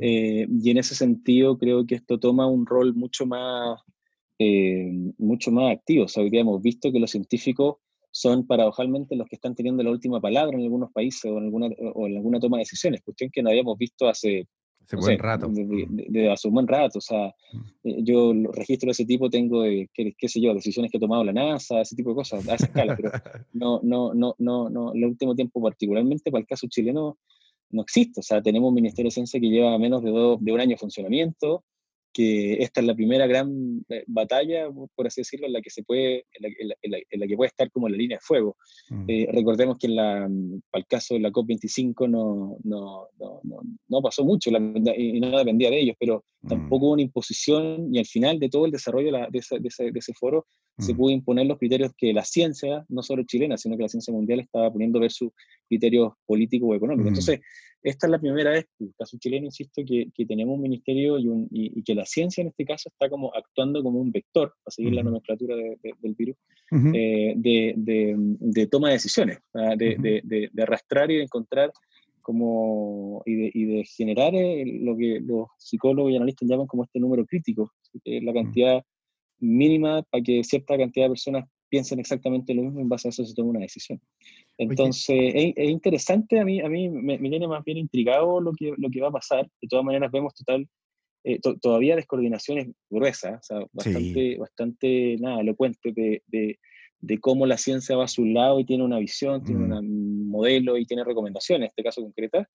Eh, 0.00 0.46
y 0.50 0.70
en 0.70 0.78
ese 0.78 0.94
sentido 0.94 1.56
creo 1.58 1.86
que 1.86 1.94
esto 1.94 2.18
toma 2.18 2.46
un 2.46 2.66
rol 2.66 2.94
mucho 2.94 3.24
más, 3.24 3.80
eh, 4.38 4.90
mucho 5.18 5.50
más 5.50 5.72
activo. 5.72 6.04
O 6.04 6.08
sea, 6.08 6.22
hoy 6.22 6.30
día 6.30 6.40
hemos 6.40 6.60
visto 6.60 6.92
que 6.92 6.98
los 6.98 7.10
científicos 7.10 7.76
son 8.10 8.46
paradojalmente 8.46 9.14
los 9.16 9.28
que 9.28 9.36
están 9.36 9.54
teniendo 9.54 9.82
la 9.82 9.90
última 9.90 10.20
palabra 10.20 10.56
en 10.56 10.64
algunos 10.64 10.90
países 10.92 11.30
o 11.30 11.38
en 11.38 11.44
alguna, 11.44 11.68
o 11.94 12.06
en 12.06 12.16
alguna 12.16 12.40
toma 12.40 12.56
de 12.56 12.62
decisiones, 12.62 13.02
cuestión 13.02 13.30
que 13.30 13.42
no 13.42 13.50
habíamos 13.50 13.76
visto 13.78 14.08
hace 14.08 14.48
Hace 14.86 14.96
buen 14.96 15.18
rato. 15.18 15.48
De, 15.48 16.30
hace 16.30 16.48
un 16.48 16.54
buen 16.54 16.68
rato. 16.68 16.98
O 16.98 17.02
sea, 17.02 17.34
eh, 17.84 18.02
yo 18.02 18.32
registro 18.52 18.86
de 18.86 18.92
ese 18.92 19.04
tipo, 19.04 19.28
tengo, 19.28 19.62
qué, 19.62 20.14
qué, 20.16 20.28
sé 20.28 20.40
yo, 20.40 20.54
decisiones 20.54 20.90
que 20.90 20.98
ha 20.98 21.00
tomado 21.00 21.24
la 21.24 21.32
NASA, 21.32 21.80
ese 21.80 21.96
tipo 21.96 22.10
de 22.10 22.16
cosas, 22.16 22.48
a 22.48 22.54
esa 22.54 22.66
escala, 22.66 22.96
pero 22.96 23.10
no, 23.52 23.80
no, 23.82 24.14
no, 24.14 24.34
no, 24.38 24.70
no, 24.70 24.92
el 24.92 25.04
último 25.04 25.34
tiempo 25.34 25.60
particularmente 25.60 26.30
para 26.30 26.40
el 26.40 26.46
caso 26.46 26.68
chileno 26.68 27.18
no 27.70 27.82
existe. 27.82 28.20
O 28.20 28.22
sea, 28.22 28.40
tenemos 28.40 28.68
un 28.68 28.74
Ministerio 28.74 29.08
de 29.08 29.14
Ciencia 29.14 29.40
que 29.40 29.48
lleva 29.48 29.76
menos 29.78 30.02
de, 30.02 30.10
de 30.10 30.52
un 30.52 30.60
año 30.60 30.70
de 30.70 30.78
funcionamiento, 30.78 31.64
que 32.16 32.62
esta 32.62 32.80
es 32.80 32.86
la 32.86 32.94
primera 32.94 33.26
gran 33.26 33.84
eh, 33.90 34.02
batalla, 34.06 34.70
por 34.94 35.06
así 35.06 35.20
decirlo, 35.20 35.46
en 35.46 35.52
la 35.52 35.60
que 35.60 35.68
se 35.68 35.82
puede, 35.82 36.24
en 36.32 37.20
la, 37.20 37.26
que 37.26 37.36
puede 37.36 37.48
estar 37.48 37.70
como 37.70 37.88
en 37.88 37.92
la 37.92 37.98
línea 37.98 38.16
de 38.16 38.22
fuego. 38.22 38.56
Mm. 38.88 39.04
Eh, 39.06 39.28
recordemos 39.34 39.76
que 39.76 39.86
en 39.88 39.96
la, 39.96 40.26
para 40.70 40.80
el 40.80 40.86
caso 40.86 41.12
de 41.12 41.20
la 41.20 41.30
COP25 41.30 42.08
no, 42.08 42.56
no, 42.64 43.08
no, 43.18 43.40
no 43.88 44.00
pasó 44.00 44.24
mucho 44.24 44.48
y 44.48 45.20
no 45.20 45.38
dependía 45.38 45.68
de 45.68 45.78
ellos, 45.78 45.96
pero 46.00 46.24
mm. 46.35 46.35
Tampoco 46.48 46.86
hubo 46.86 46.92
una 46.94 47.02
imposición 47.02 47.94
y 47.94 47.98
al 47.98 48.06
final 48.06 48.38
de 48.38 48.48
todo 48.48 48.66
el 48.66 48.72
desarrollo 48.72 49.12
de, 49.12 49.38
ese, 49.38 49.58
de, 49.58 49.68
ese, 49.68 49.90
de 49.90 49.98
ese, 49.98 50.12
foro 50.14 50.46
se 50.78 50.92
mm. 50.92 50.96
pudo 50.96 51.10
imponer 51.10 51.46
los 51.46 51.58
criterios 51.58 51.92
que 51.96 52.12
la 52.12 52.24
ciencia, 52.24 52.84
no 52.88 53.02
solo 53.02 53.22
chilena, 53.24 53.56
sino 53.56 53.76
que 53.76 53.82
la 53.82 53.88
ciencia 53.88 54.12
mundial 54.12 54.40
estaba 54.40 54.70
poniendo 54.70 55.00
versus 55.00 55.30
criterios 55.68 56.12
políticos 56.26 56.68
o 56.70 56.74
económicos. 56.74 57.08
Entonces, 57.08 57.40
esta 57.82 58.06
es 58.06 58.10
la 58.10 58.18
primera 58.18 58.50
vez, 58.50 58.66
en 58.80 58.88
el 58.88 58.94
caso 58.98 59.16
chileno, 59.18 59.46
insisto, 59.46 59.82
que, 59.86 60.08
que 60.14 60.26
tenemos 60.26 60.56
un 60.56 60.62
ministerio 60.62 61.18
y, 61.18 61.28
un, 61.28 61.48
y, 61.50 61.82
que 61.82 61.94
la 61.94 62.04
ciencia 62.04 62.42
en 62.42 62.48
este 62.48 62.64
caso 62.64 62.88
está 62.88 63.08
como 63.08 63.32
actuando 63.34 63.82
como 63.82 64.00
un 64.00 64.10
vector, 64.10 64.52
para 64.64 64.74
seguir 64.74 64.92
la 64.92 65.02
nomenclatura 65.02 65.56
del 65.56 66.14
virus, 66.14 66.36
eh, 66.94 67.34
de, 67.36 67.74
de, 67.76 68.66
toma 68.66 68.88
de 68.88 68.94
decisiones, 68.94 69.38
de, 69.54 70.20
de, 70.24 70.62
arrastrar 70.62 71.10
y 71.10 71.16
de 71.16 71.22
encontrar 71.22 71.72
como, 72.26 73.22
y, 73.24 73.36
de, 73.36 73.50
y 73.54 73.64
de 73.66 73.84
generar 73.84 74.34
eh, 74.34 74.64
lo 74.80 74.96
que 74.96 75.20
los 75.20 75.46
psicólogos 75.58 76.10
y 76.10 76.16
analistas 76.16 76.48
llaman 76.48 76.66
como 76.66 76.82
este 76.82 76.98
número 76.98 77.24
crítico, 77.24 77.70
la 78.04 78.32
cantidad 78.32 78.82
mínima 79.38 80.02
para 80.10 80.24
que 80.24 80.42
cierta 80.42 80.76
cantidad 80.76 81.04
de 81.04 81.10
personas 81.10 81.44
piensen 81.68 82.00
exactamente 82.00 82.52
lo 82.52 82.62
mismo, 82.62 82.80
en 82.80 82.88
base 82.88 83.06
a 83.06 83.10
eso 83.10 83.24
se 83.24 83.32
toma 83.32 83.50
una 83.50 83.60
decisión. 83.60 84.00
Entonces, 84.58 85.16
es, 85.34 85.68
interesante, 85.68 86.40
a 86.40 86.44
mí, 86.44 86.60
a 86.60 86.68
mí 86.68 86.88
me, 86.88 87.16
tiene 87.16 87.46
más 87.46 87.62
bien 87.64 87.78
intrigado 87.78 88.40
lo 88.40 88.52
que, 88.52 88.72
lo 88.76 88.90
que 88.90 89.00
va 89.00 89.08
a 89.08 89.12
pasar. 89.12 89.48
De 89.62 89.68
todas 89.68 89.84
maneras, 89.84 90.10
vemos 90.10 90.34
total, 90.34 90.68
eh, 91.22 91.38
todavía 91.60 91.94
descoordinaciones 91.94 92.68
gruesas, 92.90 93.38
o 93.38 93.42
sea, 93.42 93.66
bastante, 93.72 94.36
bastante 94.36 95.16
nada, 95.20 95.42
elocuente 95.42 95.92
de, 95.92 96.22
de, 96.26 96.58
de, 97.06 97.18
cómo 97.20 97.46
la 97.46 97.56
ciencia 97.56 97.96
va 97.96 98.04
a 98.04 98.08
su 98.08 98.24
lado 98.24 98.60
y 98.60 98.64
tiene 98.64 98.84
una 98.84 98.98
visión, 98.98 99.42
tiene 99.42 99.66
mm. 99.66 99.78
un 99.78 100.28
modelo 100.28 100.76
y 100.76 100.86
tiene 100.86 101.04
recomendaciones, 101.04 101.66
en 101.66 101.70
este 101.70 101.82
caso 101.82 102.02
concretas, 102.02 102.46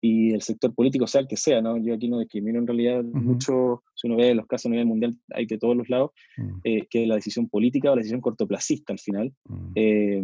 y 0.00 0.32
el 0.32 0.42
sector 0.42 0.74
político, 0.74 1.06
sea 1.06 1.22
el 1.22 1.28
que 1.28 1.36
sea, 1.36 1.60
¿no? 1.60 1.78
Yo 1.78 1.94
aquí 1.94 2.08
no 2.08 2.20
discrimino 2.20 2.58
en 2.58 2.66
realidad 2.66 3.02
mucho, 3.02 3.82
si 3.94 4.06
uno 4.06 4.16
ve 4.16 4.34
los 4.34 4.46
casos 4.46 4.66
a 4.66 4.68
nivel 4.70 4.86
mundial, 4.86 5.16
hay 5.30 5.46
de 5.46 5.58
todos 5.58 5.76
los 5.76 5.88
lados, 5.88 6.10
mm. 6.36 6.58
eh, 6.64 6.86
que 6.88 7.06
la 7.06 7.16
decisión 7.16 7.48
política 7.48 7.90
o 7.90 7.94
la 7.94 8.00
decisión 8.00 8.20
cortoplacista 8.20 8.92
al 8.92 8.98
final 8.98 9.32
mm. 9.44 9.72
eh, 9.74 10.22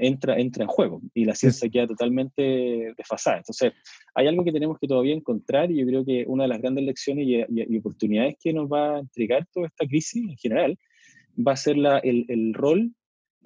entra, 0.00 0.38
entra 0.38 0.64
en 0.64 0.68
juego 0.68 1.00
y 1.14 1.24
la 1.24 1.34
ciencia 1.34 1.68
queda 1.68 1.86
totalmente 1.86 2.94
desfasada. 2.96 3.38
Entonces, 3.38 3.72
hay 4.14 4.26
algo 4.26 4.44
que 4.44 4.52
tenemos 4.52 4.78
que 4.78 4.86
todavía 4.86 5.14
encontrar 5.14 5.70
y 5.70 5.80
yo 5.80 5.86
creo 5.86 6.04
que 6.04 6.24
una 6.26 6.44
de 6.44 6.48
las 6.48 6.60
grandes 6.60 6.84
lecciones 6.84 7.26
y, 7.26 7.76
oportunidades 7.76 8.36
que 8.42 8.52
nos 8.52 8.68
va 8.70 8.96
a 8.96 8.98
entregar 9.00 9.46
toda 9.52 9.66
esta 9.66 9.86
crisis 9.86 10.22
en 10.22 10.36
general 10.36 10.78
va 11.36 11.52
a 11.52 11.56
ser 11.56 11.76
la, 11.76 11.98
el, 11.98 12.24
el 12.28 12.54
rol 12.54 12.92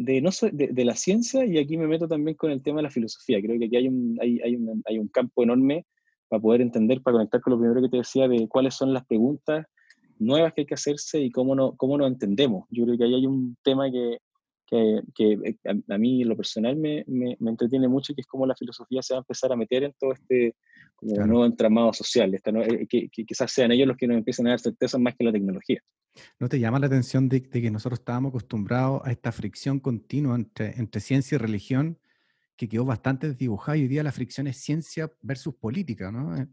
de, 0.00 0.23
no, 0.23 0.30
de, 0.52 0.69
de, 0.69 0.85
la 0.85 0.97
ciencia 0.97 1.45
y 1.45 1.59
aquí 1.59 1.76
me 1.76 1.87
meto 1.87 2.09
también 2.09 2.35
con 2.35 2.50
el 2.50 2.62
tema 2.62 2.78
de 2.78 2.85
la 2.85 2.90
filosofía. 2.90 3.40
Creo 3.42 3.59
que 3.59 3.66
aquí 3.66 3.76
hay 3.76 3.88
un, 3.88 4.19
hay, 4.21 4.40
hay 4.40 4.57
un, 4.57 4.83
hay 4.87 4.99
un 4.99 5.09
campo 5.09 5.42
enorme 5.42 5.87
para 6.28 6.40
poder 6.40 6.62
entender, 6.62 7.02
para 7.02 7.16
conectar 7.16 7.40
con 7.42 7.52
lo 7.52 7.59
primero 7.59 7.83
que 7.83 7.90
te 7.90 7.99
decía 7.99 8.26
de 8.26 8.49
cuáles 8.49 8.75
son 8.75 8.95
las 8.95 9.04
preguntas 9.04 9.66
nuevas 10.19 10.54
que 10.54 10.62
hay 10.62 10.66
que 10.66 10.75
hacerse 10.75 11.21
y 11.21 11.30
cómo 11.30 11.54
no, 11.54 11.76
cómo 11.76 11.99
no 11.99 12.07
entendemos. 12.07 12.66
Yo 12.71 12.85
creo 12.85 12.97
que 12.97 13.04
ahí 13.04 13.14
hay 13.14 13.26
un 13.26 13.59
tema 13.62 13.90
que, 13.90 14.19
que, 14.66 15.02
que 15.14 15.57
a, 15.66 15.99
mí, 15.99 16.25
lo 16.25 16.35
personal, 16.35 16.76
me, 16.76 17.04
me, 17.07 17.37
entretiene 17.40 17.87
mucho, 17.87 18.14
que 18.14 18.23
es 18.23 18.26
cómo 18.26 18.47
la 18.47 18.54
filosofía 18.54 19.02
se 19.02 19.12
va 19.12 19.19
a 19.19 19.21
empezar 19.23 19.52
a 19.52 19.57
meter 19.57 19.83
en 19.83 19.92
todo 19.99 20.12
este 20.12 20.54
nuevo 21.02 21.45
entramado 21.45 21.92
social, 21.92 22.35
eh, 22.35 22.87
que, 22.88 23.09
quizás 23.11 23.52
sean 23.52 23.73
ellos 23.73 23.88
los 23.88 23.99
que 23.99 24.07
nos 24.07 24.16
empiecen 24.16 24.47
a 24.47 24.50
dar 24.50 24.61
certezas 24.61 24.99
más 24.99 25.14
que 25.14 25.25
la 25.25 25.33
tecnología. 25.33 25.83
¿No 26.38 26.49
te 26.49 26.59
llama 26.59 26.79
la 26.79 26.87
atención 26.87 27.29
de, 27.29 27.40
de 27.40 27.62
que 27.62 27.71
nosotros 27.71 28.00
estábamos 28.00 28.31
acostumbrados 28.31 29.02
a 29.05 29.11
esta 29.11 29.33
fricción 29.33 29.81
continua 29.81 30.35
entre, 30.35 30.79
entre 30.79 31.00
ciencia 31.00 31.37
y 31.37 31.38
religión? 31.38 31.99
que 32.61 32.69
quedó 32.69 32.85
bastante 32.85 33.26
desdibujada 33.26 33.79
y 33.79 33.83
hoy 33.85 33.88
día 33.88 34.02
la 34.02 34.12
fricción 34.12 34.47
es 34.47 34.59
ciencia 34.59 35.11
versus 35.23 35.55
política, 35.55 36.12
¿no? 36.12 36.37
Eh, 36.37 36.47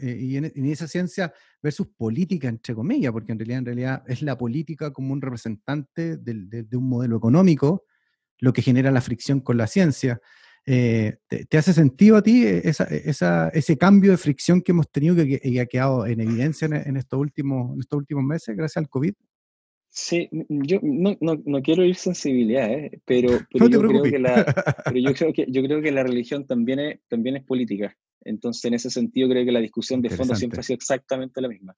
eh, 0.00 0.16
y 0.18 0.38
en, 0.38 0.64
esa 0.64 0.88
ciencia 0.88 1.30
versus 1.62 1.88
política, 1.88 2.48
entre 2.48 2.74
comillas, 2.74 3.12
porque 3.12 3.32
en 3.32 3.38
realidad, 3.38 3.58
en 3.58 3.66
realidad 3.66 4.02
es 4.06 4.22
la 4.22 4.38
política 4.38 4.94
como 4.94 5.12
un 5.12 5.20
representante 5.20 6.16
de, 6.16 6.66
un 6.74 6.88
modelo 6.88 7.18
económico 7.18 7.84
lo 8.38 8.54
que 8.54 8.62
genera 8.62 8.90
la 8.90 9.02
fricción 9.02 9.40
con 9.40 9.58
la 9.58 9.66
ciencia. 9.66 10.22
Eh, 10.68 11.18
¿te, 11.28 11.58
hace 11.58 11.72
sentido 11.72 12.16
a 12.16 12.22
ti 12.22 12.44
esa, 12.44 13.48
ese 13.48 13.78
cambio 13.78 14.10
de 14.10 14.16
fricción 14.16 14.60
que 14.60 14.72
hemos 14.72 14.90
tenido 14.90 15.14
que, 15.14 15.38
que 15.38 15.60
ha 15.60 15.66
quedado 15.66 16.06
en 16.06 16.20
evidencia 16.20 16.66
en, 16.66 16.96
estos 16.96 17.20
últimos, 17.20 17.72
en 17.74 17.80
estos 17.80 17.98
últimos 17.98 18.24
meses 18.24 18.56
gracias 18.56 18.78
al 18.78 18.88
COVID? 18.88 19.14
Sí, 19.88 20.28
yo 20.48 20.78
no, 20.82 21.16
no, 21.20 21.40
no 21.44 21.62
quiero 21.62 21.84
ir 21.84 21.94
sensibilidad, 21.94 22.70
¿eh? 22.70 23.00
pero, 23.04 23.28
pero, 23.50 23.68
yo 23.68 23.80
creo 23.80 24.02
que 24.02 24.18
la, 24.18 24.44
pero 24.84 24.98
yo 24.98 25.14
creo 25.14 25.32
que 25.32 25.46
yo 25.48 25.62
creo 25.62 25.80
que 25.80 25.92
la 25.92 26.02
religión 26.02 26.46
también 26.46 26.80
es, 26.80 27.00
también 27.08 27.36
es 27.36 27.44
política. 27.44 27.96
Entonces, 28.22 28.64
en 28.64 28.74
ese 28.74 28.90
sentido, 28.90 29.28
creo 29.28 29.44
que 29.44 29.52
la 29.52 29.60
discusión 29.60 30.02
de 30.02 30.10
fondo 30.10 30.34
siempre 30.34 30.58
ha 30.58 30.62
sido 30.64 30.74
exactamente 30.74 31.40
la 31.40 31.48
misma. 31.48 31.76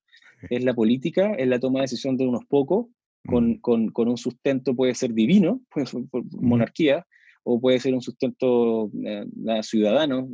Es 0.48 0.64
la 0.64 0.72
política, 0.72 1.34
es 1.34 1.46
la 1.46 1.60
toma 1.60 1.80
de 1.80 1.84
decisión 1.84 2.16
de 2.16 2.26
unos 2.26 2.46
pocos, 2.46 2.86
con, 3.26 3.50
mm. 3.50 3.60
con, 3.60 3.88
con 3.90 4.08
un 4.08 4.16
sustento 4.16 4.74
puede 4.74 4.94
ser 4.94 5.12
divino, 5.12 5.60
puede 5.70 5.86
ser 5.86 6.00
monarquía, 6.40 7.06
o 7.44 7.60
puede 7.60 7.80
ser 7.80 7.94
un 7.94 8.02
sustento 8.02 8.90
eh, 9.04 9.24
ciudadano, 9.62 10.28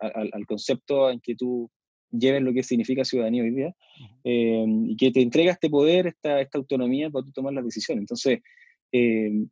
al 0.00 0.46
concepto 0.46 1.10
en 1.10 1.20
que 1.20 1.34
tú 1.34 1.70
lleves 2.10 2.42
lo 2.42 2.52
que 2.52 2.62
significa 2.62 3.04
ciudadanía 3.04 3.42
hoy 3.42 3.50
día, 3.50 3.74
eh, 4.24 4.64
y 4.86 4.96
que 4.96 5.10
te 5.10 5.22
entrega 5.22 5.52
este 5.52 5.70
poder, 5.70 6.08
esta, 6.08 6.40
esta 6.40 6.58
autonomía 6.58 7.10
para 7.10 7.24
tú 7.24 7.32
tomar 7.32 7.52
las 7.52 7.64
decisiones. 7.64 8.02
Entonces, 8.02 8.40
eh, 8.92 9.46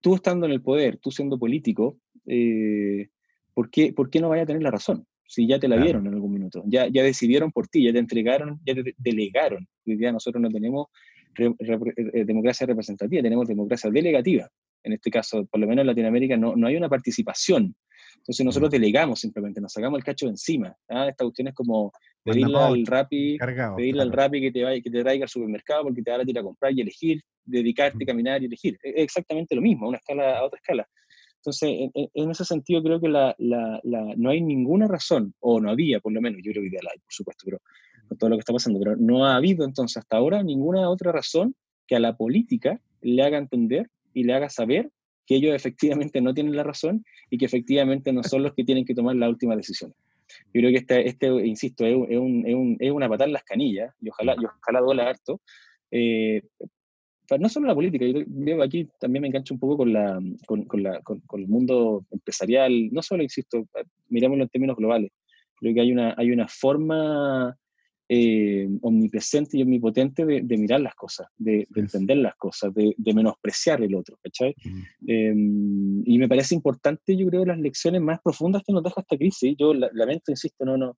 tú 0.00 0.14
estando 0.14 0.46
en 0.46 0.52
el 0.52 0.62
poder, 0.62 0.98
tú 0.98 1.10
siendo 1.10 1.38
político, 1.38 1.98
eh, 2.26 3.08
¿por, 3.52 3.70
qué, 3.70 3.92
¿por 3.92 4.10
qué 4.10 4.20
no 4.20 4.28
vaya 4.28 4.42
a 4.42 4.46
tener 4.46 4.62
la 4.62 4.70
razón? 4.70 5.06
Si 5.26 5.46
ya 5.46 5.58
te 5.58 5.68
la 5.68 5.78
dieron 5.78 6.06
en 6.06 6.14
algún 6.14 6.32
minuto, 6.32 6.62
ya, 6.66 6.86
ya 6.88 7.02
decidieron 7.02 7.50
por 7.50 7.66
ti, 7.66 7.82
ya 7.82 7.92
te 7.92 7.98
entregaron, 7.98 8.60
ya 8.64 8.74
te 8.74 8.94
delegaron. 8.98 9.66
Hoy 9.86 9.96
día 9.96 10.12
nosotros 10.12 10.40
no 10.40 10.50
tenemos 10.50 10.88
democracia 11.34 12.66
representativa, 12.66 13.22
tenemos 13.22 13.48
democracia 13.48 13.90
delegativa. 13.90 14.48
En 14.84 14.92
este 14.92 15.10
caso, 15.10 15.44
por 15.46 15.60
lo 15.60 15.66
menos 15.66 15.82
en 15.82 15.88
Latinoamérica, 15.88 16.36
no, 16.36 16.54
no 16.54 16.66
hay 16.66 16.76
una 16.76 16.88
participación 16.88 17.74
entonces 18.24 18.46
nosotros 18.46 18.70
delegamos 18.70 19.20
simplemente, 19.20 19.60
nos 19.60 19.72
sacamos 19.72 19.98
el 19.98 20.04
cacho 20.04 20.24
de 20.24 20.30
encima. 20.30 20.74
¿ah? 20.88 21.08
Esta 21.08 21.24
cuestión 21.24 21.48
es 21.48 21.54
como 21.54 21.92
pedirle 22.22 22.56
al 22.56 22.86
Rappi, 22.86 23.36
pedirle 23.76 24.00
al 24.00 24.12
Rappi 24.12 24.40
que 24.40 24.50
te, 24.50 24.64
vaya, 24.64 24.80
que 24.80 24.90
te 24.90 25.02
traiga 25.02 25.24
al 25.24 25.28
supermercado 25.28 25.82
porque 25.84 26.00
te 26.00 26.10
va 26.10 26.16
a 26.16 26.22
ir 26.26 26.38
a 26.38 26.42
comprar 26.42 26.72
y 26.72 26.80
elegir, 26.80 27.20
dedicarte, 27.44 28.06
caminar 28.06 28.42
y 28.42 28.46
elegir. 28.46 28.78
Es 28.82 28.94
exactamente 28.96 29.54
lo 29.54 29.60
mismo, 29.60 29.84
a 29.84 29.88
una 29.90 29.98
escala 29.98 30.38
a 30.38 30.44
otra 30.44 30.58
escala. 30.58 30.88
Entonces, 31.36 31.90
en, 32.14 32.30
ese 32.30 32.46
sentido 32.46 32.82
creo 32.82 32.98
que 32.98 33.08
la, 33.10 33.34
la, 33.36 33.78
la, 33.82 34.14
no 34.16 34.30
hay 34.30 34.40
ninguna 34.40 34.88
razón, 34.88 35.34
o 35.40 35.60
no 35.60 35.70
había 35.70 36.00
por 36.00 36.10
lo 36.10 36.22
menos, 36.22 36.40
yo 36.42 36.52
creo 36.52 36.62
que 36.62 36.70
ideal 36.70 36.86
hay, 36.90 36.98
por 37.00 37.12
supuesto, 37.12 37.42
pero 37.44 37.58
con 38.08 38.16
todo 38.16 38.30
lo 38.30 38.36
que 38.36 38.40
está 38.40 38.54
pasando, 38.54 38.78
pero 38.78 38.96
no 38.96 39.26
ha 39.26 39.36
habido 39.36 39.66
entonces 39.66 39.98
hasta 39.98 40.16
ahora 40.16 40.42
ninguna 40.42 40.88
otra 40.88 41.12
razón 41.12 41.54
que 41.86 41.96
a 41.96 42.00
la 42.00 42.16
política 42.16 42.80
le 43.02 43.22
haga 43.22 43.36
entender 43.36 43.90
y 44.14 44.24
le 44.24 44.32
haga 44.32 44.48
saber 44.48 44.90
que 45.26 45.36
ellos 45.36 45.54
efectivamente 45.54 46.20
no 46.20 46.34
tienen 46.34 46.56
la 46.56 46.62
razón 46.62 47.04
y 47.30 47.38
que 47.38 47.46
efectivamente 47.46 48.12
no 48.12 48.22
son 48.22 48.42
los 48.42 48.54
que 48.54 48.64
tienen 48.64 48.84
que 48.84 48.94
tomar 48.94 49.16
la 49.16 49.28
última 49.28 49.56
decisión. 49.56 49.92
Yo 50.52 50.60
creo 50.60 50.70
que 50.70 50.78
este, 50.78 51.08
este 51.08 51.26
insisto, 51.46 51.84
es, 51.84 51.94
un, 51.94 52.46
es, 52.46 52.54
un, 52.54 52.76
es, 52.80 52.90
una 52.90 53.08
patada 53.08 53.26
en 53.26 53.32
las 53.34 53.44
canillas 53.44 53.94
y 54.00 54.08
ojalá, 54.08 54.34
y 54.40 54.44
ojalá 54.44 54.80
duela 54.80 55.08
harto. 55.08 55.40
Eh, 55.90 56.42
no 57.38 57.48
solo 57.48 57.66
la 57.66 57.74
política, 57.74 58.04
yo 58.04 58.20
veo 58.26 58.62
aquí 58.62 58.88
también 59.00 59.22
me 59.22 59.28
engancho 59.28 59.54
un 59.54 59.60
poco 59.60 59.78
con, 59.78 59.92
la, 59.92 60.20
con, 60.46 60.64
con, 60.64 60.82
la, 60.82 61.00
con, 61.00 61.22
el 61.40 61.48
mundo 61.48 62.04
empresarial, 62.10 62.90
no 62.92 63.02
solo, 63.02 63.22
insisto, 63.22 63.66
mirámoslo 64.08 64.44
en 64.44 64.50
términos 64.50 64.76
globales, 64.76 65.10
creo 65.56 65.74
que 65.74 65.80
hay 65.80 65.92
una, 65.92 66.14
hay 66.18 66.30
una 66.30 66.46
forma 66.48 67.56
eh, 68.08 68.68
omnipresente 68.82 69.56
y 69.56 69.62
omnipotente 69.62 70.26
de, 70.26 70.58
mirar 70.58 70.80
las 70.80 70.94
cosas, 70.94 71.28
de, 71.36 71.66
entender 71.74 72.18
las 72.18 72.34
cosas, 72.36 72.72
de, 72.74 72.94
menospreciar 73.14 73.82
el 73.82 73.94
otro, 73.94 74.18
¿cachai? 74.22 74.54
Em, 75.06 76.02
y 76.04 76.18
me 76.18 76.28
parece 76.28 76.54
importante, 76.54 77.16
yo 77.16 77.26
creo, 77.28 77.44
las 77.44 77.58
lecciones 77.58 78.02
más 78.02 78.20
profundas 78.22 78.62
que 78.66 78.72
nos 78.72 78.82
deja 78.82 79.00
esta 79.00 79.16
crisis. 79.16 79.54
Yo 79.58 79.72
lamento, 79.72 80.30
insisto, 80.30 80.64
no, 80.64 80.76
no, 80.76 80.96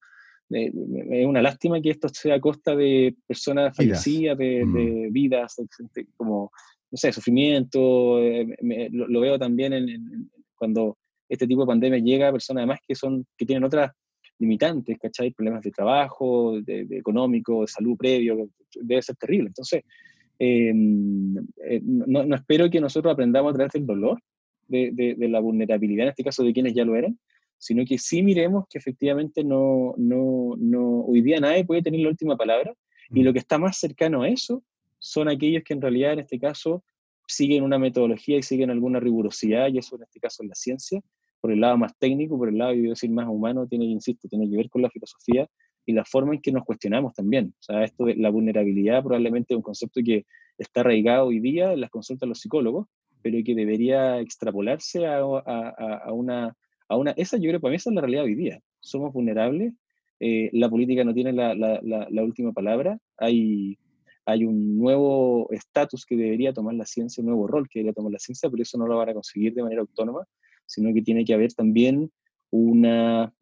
eh, 0.51 0.73
es 1.11 1.27
una 1.27 1.43
lástima 1.43 1.81
que 1.81 1.91
esto 1.91 2.09
sea 2.09 2.37
a 2.37 2.41
costa 2.41 2.75
de 2.75 3.15
personas 3.27 3.77
fallecidas, 3.77 4.39
de, 4.39 5.09
vidas, 5.11 5.57
como, 6.17 6.51
no 6.91 6.97
sé, 6.97 7.13
sufrimiento. 7.13 8.21
Eh, 8.21 8.57
lo, 8.91 9.21
veo 9.21 9.39
también 9.39 9.73
en, 9.73 10.31
cuando 10.55 10.99
este 11.29 11.47
tipo 11.47 11.63
de 11.63 11.67
pandemia 11.67 11.99
llega 11.99 12.29
a 12.29 12.33
personas 12.33 12.63
además 12.63 12.81
que 12.87 12.95
son 12.95 13.27
que 13.37 13.45
tienen 13.45 13.65
otras 13.65 13.91
limitantes, 14.39 14.99
¿cachai? 14.99 15.31
Problemas 15.31 15.63
de 15.63 15.71
trabajo, 15.71 16.61
de, 16.61 16.87
económico, 16.91 17.63
de 17.63 17.69
salud 17.69 17.97
previo, 17.97 18.49
debe 18.75 19.03
ser 19.03 19.17
terrible. 19.17 19.49
Entonces, 19.49 19.83
em, 20.39 21.37
eh, 21.65 21.81
no, 21.83 22.25
no, 22.25 22.37
espero 22.37 22.71
que 22.71 22.81
nosotros 22.81 23.13
aprendamos 23.13 23.51
a 23.53 23.55
través 23.55 23.73
del 23.73 23.87
dolor, 23.87 24.21
de, 24.69 24.91
de, 25.17 25.29
la 25.29 25.41
vulnerabilidad, 25.41 26.05
en 26.05 26.11
este 26.11 26.25
caso 26.25 26.43
de 26.43 26.53
quienes 26.53 26.75
ya 26.75 26.85
lo 26.85 26.97
eran, 26.97 27.19
sino 27.57 27.85
que 27.85 27.99
sí 27.99 28.23
miremos 28.23 28.65
que 28.69 28.79
efectivamente 28.79 29.45
no, 29.45 29.95
no, 29.97 30.55
no, 30.59 31.01
hoy 31.03 31.23
día 31.23 31.41
nadie 31.41 31.65
puede 31.65 31.83
tener 31.83 32.01
la 32.01 32.09
última 32.09 32.37
palabra, 32.37 32.75
y 33.11 33.23
lo 33.23 33.33
que 33.33 33.39
está 33.39 33.59
más 33.59 33.79
cercano 33.79 34.23
a 34.23 34.29
eso 34.29 34.65
son 34.99 35.29
aquellos 35.29 35.63
que 35.63 35.75
en 35.75 35.81
realidad 35.81 36.15
en 36.15 36.19
este 36.21 36.41
caso 36.41 36.83
siguen 37.29 37.63
una 37.63 37.79
metodología 37.79 38.39
y 38.39 38.43
siguen 38.43 38.71
alguna 38.71 39.01
rigurosidad, 39.01 39.69
y 39.69 39.79
eso 39.79 39.97
en 39.97 40.03
este 40.03 40.21
caso 40.21 40.43
es 40.43 40.49
la 40.49 40.55
ciencia, 40.55 41.01
por 41.41 41.53
el 41.53 41.61
lado 41.61 41.77
más 41.79 41.97
técnico, 41.99 42.39
por 42.39 42.49
el 42.49 42.59
lado, 42.59 42.75
yo 42.75 42.91
decir, 42.91 43.11
más 43.11 43.29
humano, 43.29 43.67
tiene, 43.67 43.85
insisto, 43.85 44.29
tiene 44.29 44.49
que 44.49 44.57
ver 44.57 44.71
con 44.71 44.83
la 44.83 44.91
filosofía 44.91 45.49
y 45.85 45.93
la 45.93 46.05
forma 46.05 46.35
en 46.35 46.41
que 46.41 46.53
nos 46.53 46.65
cuestionamos 46.65 47.15
también. 47.15 47.55
O 47.61 47.63
sea, 47.63 47.85
esto 47.85 48.05
de 48.05 48.17
la 48.17 48.31
vulnerabilidad 48.31 49.03
probablemente 49.03 49.55
es 49.55 49.57
un 49.57 49.63
concepto 49.63 50.01
que 50.05 50.27
está 50.59 50.81
arraigado 50.81 51.27
hoy 51.27 51.41
día 51.41 51.73
en 51.73 51.81
las 51.81 51.91
consultas 51.91 52.27
de 52.27 52.29
los 52.29 52.41
psicólogos, 52.41 52.89
pero 53.23 53.39
que 53.45 53.55
debería 53.55 54.21
extrapolarse 54.21 55.07
a, 55.07 55.19
a, 55.19 56.13
una, 56.13 56.57
a 56.89 56.97
una... 56.97 57.13
Esa 57.13 57.37
yo 57.37 57.49
creo, 57.49 57.61
para 57.61 57.71
mí 57.71 57.77
esa 57.77 57.91
es 57.91 57.95
la 57.95 58.01
realidad 58.01 58.25
hoy 58.25 58.35
día. 58.35 58.61
Somos 58.81 59.13
vulnerables, 59.13 59.75
eh, 60.19 60.51
la 60.53 60.69
política 60.69 61.05
no 61.05 61.13
tiene 61.13 61.33
la, 61.33 61.55
la, 61.55 61.81
la, 61.83 62.23
última 62.25 62.53
palabra, 62.53 62.99
hay, 63.19 63.79
hay 64.25 64.45
un 64.45 64.79
nuevo 64.79 65.49
estatus 65.51 66.07
que 66.07 66.17
debería 66.17 66.53
tomar 66.53 66.75
la 66.75 66.87
ciencia, 66.87 67.21
un 67.21 67.27
nuevo 67.27 67.47
rol 67.47 67.69
que 67.69 67.81
debería 67.81 67.95
tomar 67.95 68.13
la 68.13 68.19
ciencia, 68.19 68.49
pero 68.49 68.63
eso 68.63 68.79
no 68.79 68.87
lo 68.87 68.97
van 68.97 69.11
a 69.11 69.15
conseguir 69.15 69.55
de 69.55 69.63
manera 69.63 69.83
autónoma, 69.83 70.25
sino 70.67 70.93
que 70.93 71.03
tiene 71.03 71.25
que 71.25 71.35
haber 71.35 71.53
también 71.53 72.11
una 72.51 73.33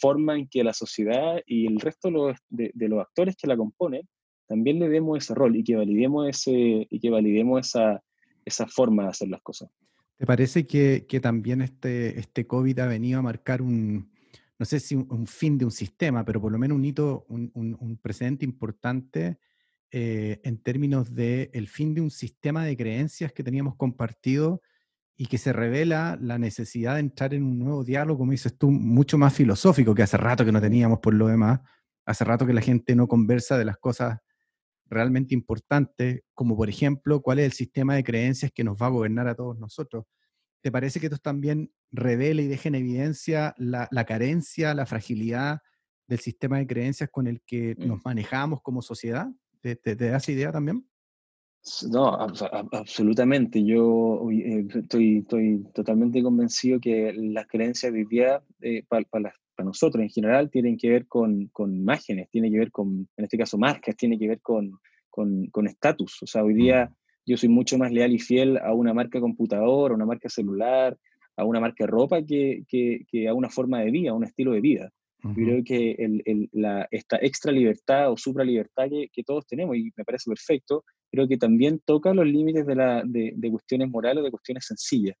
forma 0.00 0.36
en 0.36 0.48
que 0.48 0.64
la 0.64 0.72
sociedad 0.72 1.40
y 1.46 1.66
el 1.66 1.80
resto 1.80 2.10
de, 2.48 2.72
los 2.74 3.00
actores 3.00 3.36
que 3.36 3.46
la 3.46 3.56
componen 3.56 4.08
también 4.46 4.78
le 4.78 4.88
demos 4.88 5.18
ese 5.18 5.34
rol 5.34 5.56
y 5.56 5.62
que 5.62 5.76
validemos, 5.76 6.28
ese, 6.28 6.86
y 6.88 7.00
que 7.00 7.10
validemos 7.10 7.66
esa, 7.66 8.02
esa 8.44 8.66
forma 8.66 9.04
de 9.04 9.08
hacer 9.10 9.28
las 9.28 9.42
cosas. 9.42 9.70
¿Te 10.16 10.26
parece 10.26 10.66
que, 10.66 11.06
que, 11.08 11.20
también 11.20 11.60
este, 11.60 12.18
este 12.18 12.46
COVID 12.46 12.78
ha 12.80 12.86
venido 12.86 13.20
a 13.20 13.22
marcar 13.22 13.62
un, 13.62 14.10
no 14.58 14.66
sé 14.66 14.80
si 14.80 14.96
un, 14.96 15.26
fin 15.26 15.56
de 15.58 15.64
un 15.64 15.70
sistema, 15.70 16.24
pero 16.24 16.40
por 16.40 16.50
lo 16.50 16.58
menos 16.58 16.76
un 16.76 16.84
hito, 16.84 17.24
un, 17.28 17.52
un, 17.54 17.96
precedente 17.98 18.44
importante 18.44 19.38
eh, 19.92 20.40
en 20.42 20.58
términos 20.58 21.14
de 21.14 21.50
el 21.52 21.68
fin 21.68 21.94
de 21.94 22.00
un 22.00 22.10
sistema 22.10 22.64
de 22.64 22.76
creencias 22.76 23.32
que 23.32 23.44
teníamos 23.44 23.76
compartido 23.76 24.60
y 25.20 25.26
que 25.26 25.36
se 25.36 25.52
revela 25.52 26.16
la 26.20 26.38
necesidad 26.38 26.94
de 26.94 27.00
entrar 27.00 27.34
en 27.34 27.42
un 27.42 27.58
nuevo 27.58 27.82
diálogo, 27.82 28.20
como 28.20 28.30
dices 28.30 28.56
tú, 28.56 28.70
mucho 28.70 29.18
más 29.18 29.34
filosófico, 29.34 29.92
que 29.92 30.04
hace 30.04 30.16
rato 30.16 30.44
que 30.44 30.52
no 30.52 30.60
teníamos 30.60 31.00
por 31.00 31.12
lo 31.12 31.26
demás, 31.26 31.60
hace 32.06 32.24
rato 32.24 32.46
que 32.46 32.52
la 32.52 32.60
gente 32.60 32.94
no 32.94 33.08
conversa 33.08 33.58
de 33.58 33.64
las 33.64 33.78
cosas 33.78 34.20
realmente 34.86 35.34
importantes, 35.34 36.22
como 36.34 36.56
por 36.56 36.68
ejemplo, 36.68 37.20
cuál 37.20 37.40
es 37.40 37.46
el 37.46 37.52
sistema 37.52 37.96
de 37.96 38.04
creencias 38.04 38.52
que 38.54 38.62
nos 38.62 38.80
va 38.80 38.86
a 38.86 38.90
gobernar 38.90 39.26
a 39.26 39.34
todos 39.34 39.58
nosotros. 39.58 40.04
¿Te 40.62 40.70
parece 40.70 41.00
que 41.00 41.06
esto 41.06 41.18
también 41.18 41.72
revela 41.90 42.40
y 42.40 42.46
deja 42.46 42.68
en 42.68 42.76
evidencia 42.76 43.56
la, 43.58 43.88
carencia, 44.06 44.72
la 44.72 44.86
fragilidad 44.86 45.58
del 46.06 46.20
sistema 46.20 46.58
de 46.58 46.68
creencias 46.68 47.10
con 47.10 47.26
el 47.26 47.42
que 47.44 47.74
mm. 47.76 47.88
nos 47.88 48.04
manejamos 48.04 48.62
como 48.62 48.82
sociedad? 48.82 49.26
¿Te, 49.60 49.74
te, 49.74 49.96
te 49.96 50.10
da 50.10 50.18
esa 50.18 50.30
idea 50.30 50.52
también? 50.52 50.88
No, 51.90 52.08
absolutamente. 52.72 53.62
Yo 53.64 54.28
eh, 54.30 54.66
estoy, 54.74 55.18
estoy 55.18 55.64
totalmente 55.74 56.22
convencido 56.22 56.80
que 56.80 57.12
las 57.14 57.46
creencias 57.46 57.92
día, 58.08 58.42
eh, 58.60 58.82
para, 58.88 59.32
nosotros 59.58 60.02
en 60.02 60.08
general, 60.08 60.50
tienen 60.50 60.76
que 60.78 60.88
ver 60.88 61.06
con, 61.06 61.48
con 61.48 61.74
imágenes, 61.74 62.30
tienen 62.30 62.52
que 62.52 62.58
ver 62.58 62.70
con, 62.70 63.08
en 63.16 63.24
este 63.24 63.36
caso, 63.36 63.58
marcas, 63.58 63.96
tienen 63.96 64.18
que 64.18 64.28
ver 64.28 64.40
con 64.40 64.78
estatus. 65.66 66.18
Con, 66.20 66.24
o 66.24 66.26
sea, 66.26 66.44
hoy 66.44 66.54
día 66.54 66.86
mm. 66.86 66.94
yo 67.26 67.36
soy 67.36 67.48
mucho 67.48 67.76
más 67.76 67.92
leal 67.92 68.12
y 68.12 68.18
fiel 68.18 68.56
a 68.58 68.72
una 68.72 68.94
marca 68.94 69.20
computador, 69.20 69.90
a 69.90 69.94
una 69.94 70.06
marca 70.06 70.28
celular, 70.28 70.96
a 71.36 71.44
una 71.44 71.60
marca 71.60 71.84
de 71.84 71.90
ropa 71.90 72.22
que, 72.22 72.64
que, 72.68 73.28
a 73.28 73.34
una 73.34 73.50
forma 73.50 73.80
de 73.80 73.90
vida, 73.90 74.10
a 74.10 74.14
un 74.14 74.24
estilo 74.24 74.52
de 74.52 74.60
vida. 74.60 74.90
Creo 75.34 75.64
que 75.64 75.96
el, 75.98 76.48
la, 76.52 76.86
esta 76.92 77.18
extra 77.20 77.50
libertad 77.50 78.12
o 78.12 78.16
supra 78.16 78.44
libertad 78.44 78.84
que, 78.88 79.08
que, 79.12 79.24
todos 79.24 79.44
tenemos, 79.48 79.76
y 79.76 79.90
me 79.96 80.04
parece 80.04 80.30
perfecto, 80.30 80.84
creo 81.10 81.28
que 81.28 81.36
también 81.36 81.80
toca 81.84 82.14
los 82.14 82.26
límites 82.26 82.66
de, 82.66 82.74
la, 82.74 83.02
de, 83.04 83.32
de 83.34 83.50
cuestiones 83.50 83.88
morales, 83.88 84.24
de 84.24 84.30
cuestiones 84.30 84.66
sencillas. 84.66 85.16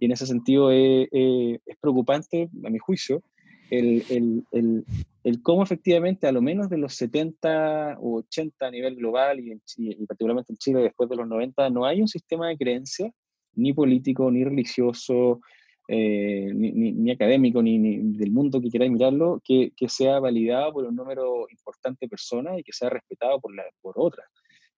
Y 0.00 0.06
en 0.06 0.12
ese 0.12 0.26
sentido 0.26 0.70
es, 0.70 1.08
es 1.12 1.76
preocupante, 1.80 2.48
a 2.64 2.70
mi 2.70 2.78
juicio, 2.78 3.22
el, 3.70 4.04
el, 4.08 4.44
el, 4.52 4.84
el, 5.24 5.42
cómo 5.42 5.62
efectivamente 5.62 6.26
a 6.26 6.32
lo 6.32 6.40
menos 6.40 6.70
de 6.70 6.78
los 6.78 6.94
70 6.94 7.98
o 8.00 8.18
80 8.18 8.66
a 8.66 8.70
nivel 8.70 8.96
global 8.96 9.40
y, 9.40 9.60
y, 9.76 10.06
particularmente 10.06 10.52
en 10.52 10.56
Chile 10.56 10.80
después 10.80 11.08
de 11.10 11.16
los 11.16 11.28
90 11.28 11.68
no 11.70 11.84
hay 11.84 12.00
un 12.00 12.08
sistema 12.08 12.48
de 12.48 12.56
creencias 12.56 13.12
ni 13.54 13.72
político, 13.72 14.30
ni 14.30 14.44
religioso, 14.44 15.40
eh, 15.88 16.52
ni, 16.54 16.70
ni, 16.70 17.10
académico, 17.10 17.62
ni, 17.62 17.78
ni, 17.78 17.98
del 18.16 18.30
mundo 18.30 18.60
que 18.60 18.70
queráis 18.70 18.92
mirarlo, 18.92 19.40
que, 19.44 19.72
que, 19.76 19.88
sea 19.88 20.20
validado 20.20 20.72
por 20.72 20.84
un 20.84 20.94
número 20.94 21.46
importante 21.50 22.06
de 22.06 22.10
personas 22.10 22.58
y 22.58 22.62
que 22.62 22.72
sea 22.72 22.88
respetado 22.88 23.40
por, 23.40 23.54
la, 23.54 23.64
por 23.80 23.94
otras. 23.96 24.26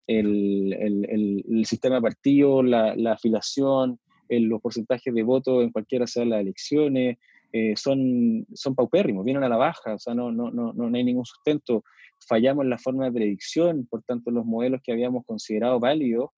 El, 0.07 1.65
sistema 1.65 1.97
de 1.97 2.03
partido, 2.03 2.63
la, 2.63 3.13
afiliación, 3.13 3.99
los 4.29 4.61
porcentajes 4.61 5.15
de 5.15 5.23
votos 5.23 5.63
en 5.63 5.71
cualquiera 5.71 6.07
sean 6.07 6.31
las 6.31 6.41
elecciones, 6.41 7.19
eh, 7.53 7.75
son, 7.77 8.47
son 8.55 8.75
paupérrimos, 8.77 9.25
vienen 9.25 9.43
a 9.43 9.49
la 9.49 9.57
baja, 9.57 9.95
o 9.95 9.99
sea, 9.99 10.15
no, 10.15 10.31
no, 10.31 10.51
no, 10.53 10.73
no 10.73 10.97
hay 10.97 11.05
ningún 11.05 11.25
sustento. 11.25 11.85
Fallamos 12.29 12.65
en 12.65 12.71
la 12.71 12.79
forma 12.79 13.07
de 13.07 13.13
predicción, 13.13 13.87
por 13.87 14.03
tanto, 14.03 14.31
los 14.31 14.45
modelos 14.45 14.81
que 14.83 14.93
habíamos 14.93 15.25
considerado 15.27 15.81
válidos 15.81 16.31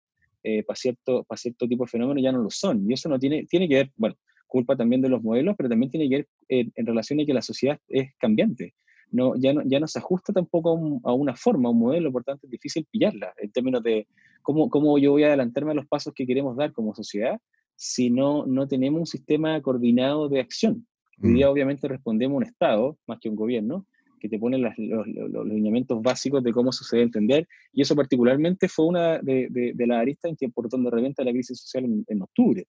eh, 0.43 0.63
para, 0.63 0.75
cierto, 0.75 1.23
para 1.23 1.37
cierto 1.37 1.67
tipo 1.67 1.83
de 1.83 1.89
fenómenos 1.89 2.23
ya 2.23 2.31
no 2.31 2.39
lo 2.39 2.49
son. 2.49 2.89
Y 2.89 2.93
eso 2.93 3.09
no 3.09 3.19
tiene, 3.19 3.45
tiene 3.45 3.67
que 3.69 3.75
ver, 3.75 3.91
bueno, 3.95 4.15
culpa 4.47 4.75
también 4.75 5.01
de 5.01 5.09
los 5.09 5.21
modelos, 5.21 5.55
pero 5.57 5.69
también 5.69 5.91
tiene 5.91 6.09
que 6.09 6.15
ver 6.15 6.27
en 6.75 6.85
relación 6.85 7.19
a 7.19 7.25
que 7.25 7.33
la 7.33 7.41
sociedad 7.41 7.79
es 7.87 8.11
cambiante. 8.17 8.73
No, 9.13 9.35
ya, 9.35 9.53
no, 9.53 9.61
ya 9.63 9.79
no 9.79 9.87
se 9.87 9.99
ajusta 9.99 10.33
tampoco 10.33 10.99
a, 11.03 11.13
una 11.13 11.35
forma, 11.35 11.69
a 11.69 11.71
un 11.71 11.79
modelo, 11.79 12.11
por 12.11 12.23
tanto 12.23 12.47
es 12.47 12.51
difícil 12.51 12.85
pillarla 12.89 13.31
en 13.37 13.51
términos 13.51 13.81
de 13.83 14.07
cómo, 14.41 14.69
cómo 14.69 14.97
yo 14.97 15.11
voy 15.11 15.23
a 15.23 15.27
adelantarme 15.27 15.71
a 15.71 15.75
los 15.75 15.87
pasos 15.87 16.13
que 16.13 16.25
queremos 16.25 16.57
dar 16.57 16.73
como 16.73 16.93
sociedad 16.95 17.39
si 17.75 18.09
no, 18.09 18.45
no 18.45 18.67
tenemos 18.67 18.99
un 18.99 19.05
sistema 19.05 19.61
coordinado 19.61 20.29
de 20.29 20.39
acción. 20.39 20.87
Hoy 21.21 21.33
día 21.33 21.47
mm. 21.47 21.51
obviamente 21.51 21.87
respondemos 21.87 22.35
a 22.35 22.37
un 22.37 22.43
Estado, 22.43 22.97
más 23.07 23.19
que 23.19 23.29
a 23.29 23.31
un 23.31 23.37
gobierno, 23.37 23.85
que 24.19 24.29
te 24.29 24.39
pone 24.39 24.57
los, 24.57 24.73
los, 24.77 25.45
lineamientos 25.45 26.01
básicos 26.01 26.41
de 26.43 26.53
cómo 26.53 26.71
se 26.71 26.95
debe 26.95 27.05
entender, 27.05 27.47
y 27.73 27.81
eso 27.81 27.93
particularmente 27.93 28.69
fue 28.69 28.85
una 28.85 29.19
de, 29.19 29.47
de, 29.49 29.87
las 29.87 29.99
aristas 29.99 30.29
en 30.29 30.37
que 30.37 30.47
por 30.47 30.69
donde 30.69 30.89
revienta 30.89 31.25
la 31.25 31.31
crisis 31.31 31.59
social 31.59 31.85
en, 32.07 32.21
octubre. 32.21 32.65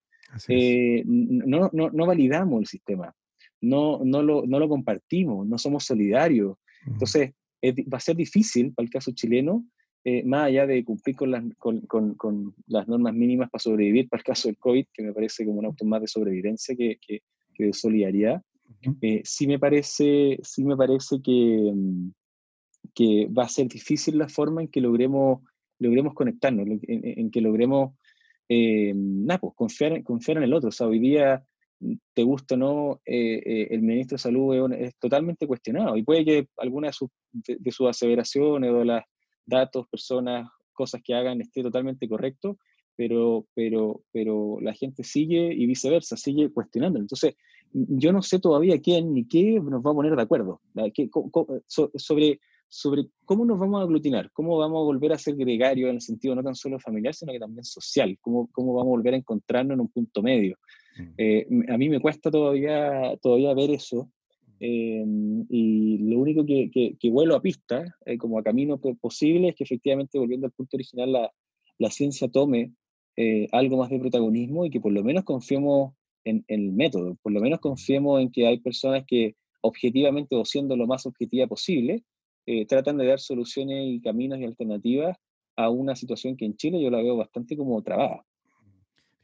Eh, 0.49 1.05
no, 1.07 1.71
no, 1.73 1.91
no, 1.91 2.07
validamos 2.07 2.61
el 2.61 2.67
sistema, 2.67 3.15
no, 3.65 4.01
no, 4.05 4.23
lo, 4.23 4.47
no 4.47 4.59
lo 4.59 4.69
compartimos, 4.69 5.47
no 5.47 5.59
somos 5.59 5.85
solidarios. 5.85 6.57
Entonces, 6.87 7.33
va 7.63 7.99
a 7.99 8.01
ser 8.01 8.17
difícil 8.17 8.73
para 8.73 8.85
el 8.85 8.91
caso 8.91 9.13
chileno, 9.13 9.65
eh, 10.05 10.23
más 10.25 10.49
allá 10.49 10.67
de 10.67 10.85
cumplir 10.85 11.17
con 11.17 11.31
las, 11.31 11.43
con, 11.57 11.81
con, 11.83 12.15
con 12.15 12.55
las 12.67 12.87
normas 12.87 13.15
mínimas 13.15 13.49
para 13.51 13.63
sobrevivir, 13.63 14.09
para 14.09 14.21
el 14.21 14.25
caso 14.25 14.49
del 14.49 14.59
COVID, 14.59 14.87
que 14.93 15.03
me 15.03 15.15
parece 15.15 15.47
como 15.47 15.61
un 15.61 15.67
auto 15.67 15.85
más 15.87 16.03
de 16.03 16.09
sobrevivencia 16.09 16.77
que, 16.77 16.99
que, 17.01 17.23
que 17.55 17.65
de 17.65 17.73
solidaridad, 17.73 18.43
eh, 19.01 19.23
sí 19.25 19.47
me 19.47 19.59
parece, 19.59 20.39
sí 20.43 20.65
me 20.65 20.77
parece 20.77 21.21
que, 21.23 21.73
que 22.95 23.27
va 23.27 23.45
a 23.45 23.49
ser 23.49 23.69
difícil 23.69 24.19
la 24.19 24.29
forma 24.29 24.63
en 24.63 24.69
que 24.69 24.81
logremos, 24.81 25.41
logremos 25.79 26.15
conectarnos, 26.15 26.67
en, 26.83 27.31
que 27.31 27.41
logremos 27.41 27.95
eh, 28.49 28.95
pues, 29.41 29.55
confiar, 29.55 30.03
confiar 30.03 30.39
en 30.39 30.45
el 30.45 30.53
otro. 30.53 30.69
O 30.69 30.73
sea, 30.73 30.87
hoy 30.87 30.99
día, 30.99 31.45
te 32.15 32.23
gusta 32.23 32.55
o 32.55 32.59
no, 32.59 33.01
eh, 33.05 33.69
el 33.71 33.83
ministro 33.83 34.17
de 34.17 34.23
Salud 34.23 34.73
es, 34.73 34.95
totalmente 34.97 35.47
cuestionado 35.47 35.97
y 35.97 36.03
puede 36.03 36.25
que 36.25 36.49
alguna 36.57 36.91
de, 37.33 37.57
de, 37.59 37.73
sus 37.73 37.89
aseveraciones 37.89 38.71
o 38.71 38.79
de 38.79 38.85
los 38.85 39.01
datos, 39.47 39.87
personas, 39.89 40.49
cosas 40.73 41.03
que 41.03 41.15
hagan 41.15 41.41
esté 41.41 41.63
totalmente 41.63 42.09
correcto, 42.09 42.59
pero, 42.97 43.47
pero, 43.55 44.03
pero 44.13 44.59
la 44.61 44.75
gente 44.75 45.03
sigue 45.03 45.53
y 45.53 45.67
viceversa, 45.67 46.17
sigue 46.17 46.51
cuestionando. 46.51 46.99
Entonces, 46.99 47.35
yo 47.73 48.13
no 48.13 48.23
sé 48.23 48.39
todavía 48.39 48.81
quién 48.81 49.15
ni 49.15 49.27
qué 49.27 49.61
nos 49.61 49.85
va 49.85 49.91
a 49.91 49.95
poner 49.95 50.15
de 50.15 50.23
acuerdo 50.23 50.61
sobre, 51.67 52.41
sobre 52.69 53.07
cómo 53.25 53.45
nos 53.45 53.59
vamos 53.59 53.81
a 53.81 53.85
aglutinar, 53.85 54.31
cómo 54.33 54.57
vamos 54.59 54.81
a 54.81 54.85
volver 54.85 55.13
a 55.13 55.19
ser 55.19 55.35
gregarios 55.35 55.89
en 55.89 55.97
el 55.97 56.01
sentido 56.01 56.35
no 56.35 56.43
tan 56.43 56.55
solo 56.55 56.79
familiar, 56.79 57.15
sino 57.15 57.33
que 57.33 57.41
también 57.41 57.65
social, 57.65 58.17
cómo, 58.21 58.49
cómo 58.53 58.75
vamos 58.75 58.91
a 58.91 58.97
volver 58.97 59.15
a 59.15 59.19
encontrarnos 59.19 59.75
en 59.75 59.81
un 59.81 59.89
punto 59.89 60.23
medio. 60.23 60.57
Mm. 60.97 61.15
Eh, 61.19 61.47
a 61.69 61.79
mí 61.79 61.89
me 61.89 62.01
cuesta 62.01 62.31
todavía, 62.31 63.17
todavía 63.23 63.55
ver 63.55 63.71
eso. 63.71 64.11
Eh, 64.61 65.05
y 65.51 65.99
lo 65.99 66.19
único 66.19 66.47
que, 66.47 66.71
que, 66.71 67.11
vuelo 67.11 67.35
a 67.37 67.43
pista, 67.43 67.85
eh, 68.07 68.17
como 68.17 68.39
a 68.39 68.43
camino 68.43 68.79
posible, 68.79 69.49
es 69.49 69.57
que 69.57 69.65
efectivamente, 69.65 70.19
volviendo 70.19 70.47
al 70.47 70.53
punto 70.53 70.77
original, 70.77 71.13
la, 71.13 71.31
la 71.79 71.91
ciencia 71.91 72.29
tome 72.29 72.73
eh, 73.17 73.47
algo 73.53 73.77
más 73.77 73.91
de 73.91 74.01
protagonismo 74.01 74.65
y 74.65 74.71
que 74.71 74.81
por 74.81 74.93
lo 74.93 75.05
menos 75.05 75.25
confiemos 75.25 75.95
en, 76.25 76.45
el 76.49 76.73
método, 76.73 77.17
por 77.23 77.33
lo 77.33 77.41
menos 77.41 77.61
confiemos 77.61 78.21
en 78.21 78.33
que 78.33 78.47
hay 78.47 78.59
personas 78.59 79.05
que 79.07 79.37
objetivamente 79.61 80.35
o 80.35 80.45
siendo 80.45 80.77
lo 80.77 80.87
más 80.87 81.07
objetiva 81.07 81.47
posible, 81.47 82.03
eh, 82.47 82.67
tratan 82.67 82.99
de 82.99 83.07
dar 83.07 83.21
soluciones 83.21 83.87
y 83.87 84.01
caminos 84.01 84.41
y 84.41 84.45
alternativas 84.45 85.17
a 85.57 85.71
una 85.71 85.95
situación 85.95 86.37
que 86.37 86.45
en 86.45 86.57
Chile 86.57 86.83
yo 86.83 86.91
la 86.91 87.03
veo 87.03 87.17
bastante 87.17 87.57
como 87.57 87.81
trabada. 87.83 88.25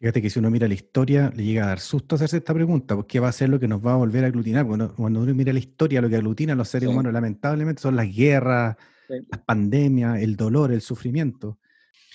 Fíjate 0.00 0.22
que 0.22 0.30
si 0.30 0.38
uno 0.38 0.50
mira 0.50 0.66
la 0.66 0.72
historia, 0.72 1.30
le 1.36 1.44
llega 1.44 1.64
a 1.64 1.68
dar 1.68 1.80
susto 1.80 2.14
hacerse 2.14 2.38
esta 2.38 2.54
pregunta, 2.54 2.96
porque 2.96 3.20
va 3.20 3.28
a 3.28 3.32
ser 3.32 3.50
lo 3.50 3.60
que 3.60 3.68
nos 3.68 3.84
va 3.84 3.92
a 3.92 3.96
volver 3.96 4.24
a 4.24 4.28
aglutinar. 4.28 4.66
Cuando, 4.66 4.94
cuando 4.94 5.20
uno 5.20 5.34
mira 5.34 5.52
la 5.52 5.58
historia, 5.58 6.00
lo 6.00 6.08
que 6.08 6.16
aglutina 6.16 6.54
a 6.54 6.56
los 6.56 6.70
seres 6.70 6.88
humanos 6.88 7.12
lamentablemente 7.12 7.82
son 7.82 7.96
las 7.96 8.10
guerras, 8.10 8.76
las 9.08 9.40
pandemias, 9.44 10.22
el 10.22 10.36
dolor, 10.36 10.72
el 10.72 10.80
sufrimiento. 10.80 11.58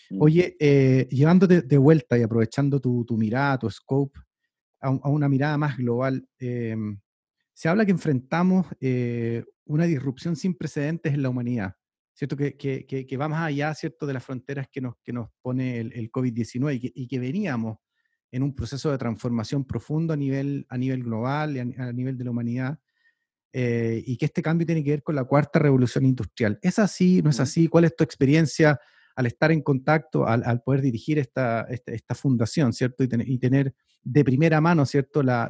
Mm. 0.09 0.19
Oye, 0.19 0.57
eh, 0.59 1.07
llevándote 1.11 1.61
de 1.61 1.77
vuelta 1.77 2.17
y 2.17 2.23
aprovechando 2.23 2.79
tu, 2.79 3.05
mirada, 3.17 3.59
tu 3.59 3.69
scope, 3.69 4.19
a, 4.81 4.89
una 4.89 5.29
mirada 5.29 5.55
más 5.59 5.77
global, 5.77 6.27
em, 6.39 6.99
se 7.53 7.69
habla 7.69 7.85
que 7.85 7.91
enfrentamos 7.91 8.65
eh, 8.81 9.43
una 9.65 9.85
disrupción 9.85 10.35
sin 10.35 10.55
precedentes 10.55 11.13
en 11.13 11.21
la 11.21 11.29
humanidad, 11.29 11.75
¿cierto? 12.15 12.37
Que, 12.37 12.55
que, 12.55 13.17
va 13.17 13.27
más 13.27 13.45
allá, 13.45 13.73
¿cierto?, 13.75 14.07
de 14.07 14.13
las 14.13 14.23
fronteras 14.23 14.67
que 14.71 14.81
nos, 14.81 14.95
que 15.03 15.11
nos 15.11 15.29
pone 15.41 15.79
el, 15.79 16.11
COVID-19 16.11 16.91
y, 16.95 17.07
que, 17.07 17.19
veníamos 17.19 17.77
en 18.31 18.41
un 18.41 18.55
proceso 18.55 18.89
de 18.89 18.97
transformación 18.97 19.65
profundo 19.65 20.13
a 20.13 20.17
nivel, 20.17 20.65
a 20.69 20.77
nivel 20.77 21.03
global 21.03 21.55
y 21.55 21.59
a, 21.59 21.93
nivel 21.93 22.17
de 22.17 22.23
la 22.23 22.31
humanidad. 22.31 22.79
Eh, 23.51 24.03
y 24.05 24.17
que 24.17 24.25
este 24.25 24.41
cambio 24.41 24.65
tiene 24.65 24.83
que 24.83 24.91
ver 24.91 25.03
con 25.03 25.15
la 25.15 25.23
cuarta 25.25 25.59
revolución 25.59 26.05
industrial. 26.05 26.57
¿Es 26.61 26.79
así? 26.79 27.21
¿No 27.21 27.29
es 27.29 27.39
así? 27.39 27.67
¿Cuál 27.67 27.85
es 27.85 27.95
tu 27.95 28.03
experiencia 28.03 28.79
al 29.15 29.25
estar 29.27 29.51
en 29.51 29.61
contacto, 29.61 30.27
al, 30.27 30.61
poder 30.61 30.81
dirigir 30.81 31.19
esta, 31.19 31.65
esta, 31.69 32.15
fundación, 32.15 32.73
¿cierto? 32.73 33.03
Y, 33.03 33.37
tener 33.39 33.73
de 34.03 34.23
primera 34.25 34.59
mano, 34.59 34.85
¿cierto? 34.85 35.23
La, 35.23 35.49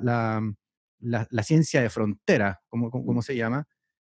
la, 1.00 1.44
ciencia 1.44 1.82
de 1.82 1.90
frontera, 1.90 2.62
como, 2.68 2.92
como, 2.92 3.24
se 3.24 3.36
llama. 3.36 3.68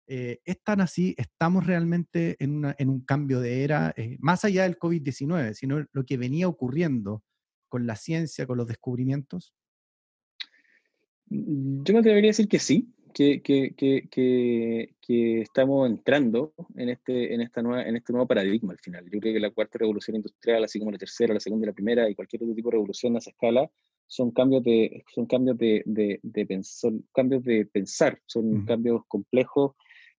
Eh, 0.07 0.39
¿Es 0.43 0.61
tan 0.63 0.81
así? 0.81 1.15
¿Estamos 1.17 1.65
realmente 1.65 2.35
en, 2.39 2.57
una, 2.57 2.75
en 2.77 2.89
un 2.89 3.01
cambio 3.01 3.39
de 3.39 3.63
era, 3.63 3.93
eh, 3.95 4.17
más 4.19 4.43
allá 4.43 4.63
del 4.63 4.77
COVID-19, 4.77 5.53
sino 5.53 5.85
lo 5.91 6.05
que 6.05 6.17
venía 6.17 6.47
ocurriendo 6.47 7.23
con 7.69 7.87
la 7.87 7.95
ciencia, 7.95 8.45
con 8.45 8.57
los 8.57 8.67
descubrimientos? 8.67 9.53
Yo 11.25 11.93
me 11.93 11.99
atrevería 11.99 12.29
a 12.29 12.33
decir 12.33 12.47
que 12.47 12.59
sí, 12.59 12.93
que, 13.13 13.41
que, 13.41 13.73
que, 13.75 14.95
que, 14.99 15.41
estamos 15.41 15.89
entrando 15.89 16.53
en 16.75 16.89
este, 16.89 17.33
en, 17.33 17.41
esta 17.41 17.61
nueva, 17.61 17.83
en 17.83 17.95
este 17.95 18.11
nuevo 18.11 18.27
paradigma 18.27 18.73
al 18.73 18.79
final. 18.79 19.05
Yo 19.09 19.19
creo 19.19 19.33
que 19.33 19.39
la 19.39 19.51
cuarta 19.51 19.77
revolución 19.79 20.17
industrial, 20.17 20.63
así 20.63 20.79
como 20.79 20.91
la 20.91 20.97
tercera, 20.97 21.33
la 21.33 21.39
segunda 21.39 21.65
y 21.65 21.67
la 21.67 21.73
primera, 21.73 22.09
y 22.09 22.15
cualquier 22.15 22.43
otro 22.43 22.55
tipo 22.55 22.69
de 22.69 22.73
revolución 22.73 23.15
a 23.15 23.19
esa 23.19 23.29
escala, 23.29 23.71
son 24.05 24.31
cambios 24.31 24.63
de, 24.63 25.03
son 25.15 25.25
cambios 25.25 25.57
de, 25.57 25.81
de, 25.85 26.19
de 26.21 26.63
son 26.63 27.07
cambios 27.13 27.43
de 27.43 27.65
pensar, 27.65 28.21
son 28.25 28.65
cambios 28.65 29.01
complejos 29.07 29.75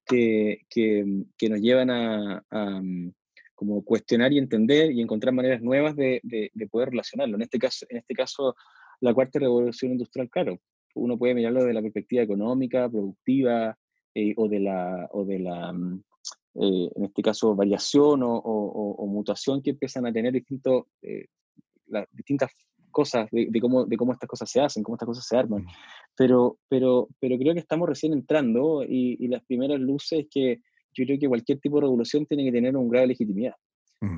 que, 0.07 0.61
que, 0.69 1.05
que, 1.37 1.49
nos 1.49 1.61
llevan 1.61 1.91
a, 1.91 2.45
a, 2.51 2.83
como 3.55 3.83
cuestionar 3.85 4.33
y 4.33 4.39
entender 4.39 4.93
y 4.93 5.01
encontrar 5.01 5.33
maneras 5.35 5.63
nuevas 5.63 5.97
de, 5.97 6.21
de, 6.23 6.69
poder 6.69 6.91
relacionarlo. 6.91 7.37
En 7.37 7.43
este 7.43 7.59
caso, 7.59 7.87
en 7.89 7.99
este 7.99 8.15
caso, 8.15 8.55
la 9.01 9.15
cuarta 9.15 9.39
revolución 9.39 9.93
industrial, 9.93 10.29
claro, 10.29 10.61
uno 10.95 11.19
puede 11.19 11.35
mirarlo 11.35 11.61
desde 11.61 11.75
la 11.75 11.83
perspectiva 11.83 12.23
económica, 12.23 12.89
productiva, 12.89 13.77
eh, 14.15 14.35
o 14.37 14.49
de 14.49 14.61
la, 14.61 15.09
o 15.13 15.25
de 15.25 15.39
la 15.41 15.73
mm, 15.73 16.03
eh, 16.57 16.91
en 16.95 17.05
este 17.05 17.23
caso, 17.23 17.55
variación 17.55 18.21
o, 18.23 19.07
mutación 19.09 19.61
que 19.61 19.71
empiezan 19.71 20.07
a 20.07 20.13
tener 20.13 20.33
distintos, 20.33 20.85
eh, 21.03 21.27
las 21.87 22.07
distintas 22.13 22.51
cosas 22.95 23.29
de, 23.31 23.61
cómo, 23.61 23.85
de 23.85 23.97
cómo 23.99 24.13
estas 24.13 24.29
cosas 24.29 24.51
se 24.51 24.61
hacen, 24.61 24.83
cómo 24.83 24.95
estas 24.95 25.09
cosas 25.09 25.27
se 25.27 25.37
arman. 25.37 25.67
Pero, 26.17 26.57
pero, 26.69 27.09
pero 27.21 27.37
creo 27.37 27.53
que 27.53 27.61
estamos 27.61 27.87
recién 27.87 28.15
entrando 28.15 28.83
y, 28.89 29.29
las 29.29 29.43
primeras 29.45 29.81
luces 29.81 30.27
que 30.31 30.61
yo 30.95 31.05
creo 31.05 31.19
que 31.19 31.29
cualquier 31.29 31.59
tipo 31.59 31.77
de 31.77 31.83
revolución 31.83 32.25
tiene 32.25 32.45
que 32.45 32.53
tener 32.53 32.77
un 32.77 32.89
grado 32.89 33.03
de 33.03 33.09
legitimidad. 33.09 33.55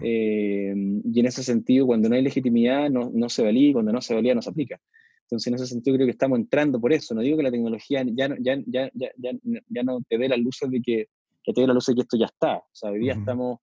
y 0.02 1.20
en 1.20 1.26
ese 1.26 1.42
sentido, 1.42 1.86
cuando 1.86 2.08
no 2.08 2.14
hay 2.14 2.22
legitimidad, 2.22 2.90
no, 2.90 3.10
no 3.12 3.28
se 3.28 3.42
valía, 3.42 3.70
y 3.70 3.72
cuando 3.72 3.92
no 3.92 4.00
se 4.00 4.14
valía, 4.14 4.34
no 4.34 4.42
se 4.42 4.50
aplica. 4.50 4.78
Entonces, 5.22 5.46
en 5.48 5.54
ese 5.54 5.66
sentido, 5.66 5.96
creo 5.96 6.06
que 6.06 6.12
estamos 6.12 6.38
entrando 6.38 6.80
por 6.80 6.92
eso. 6.92 7.12
No 7.14 7.20
digo 7.20 7.36
que 7.36 7.42
la 7.42 7.50
tecnología 7.50 8.04
ya, 8.06 8.28
ya, 8.38 8.62
ya, 8.66 8.90
ya, 8.94 9.10
ya, 9.68 9.82
no 9.82 10.00
te 10.08 10.18
dé 10.18 10.28
las 10.28 10.38
luces 10.38 10.70
de 10.70 10.80
que, 10.80 11.08
que 11.42 11.52
te 11.52 11.60
dé 11.62 11.66
la 11.66 11.74
luz 11.74 11.86
de 11.86 11.94
que 11.94 12.02
esto 12.02 12.16
ya 12.16 12.26
está. 12.26 12.58
O 12.58 12.70
sea, 12.72 12.90
hoy 12.90 13.00
día 13.00 13.14
estamos 13.14 13.58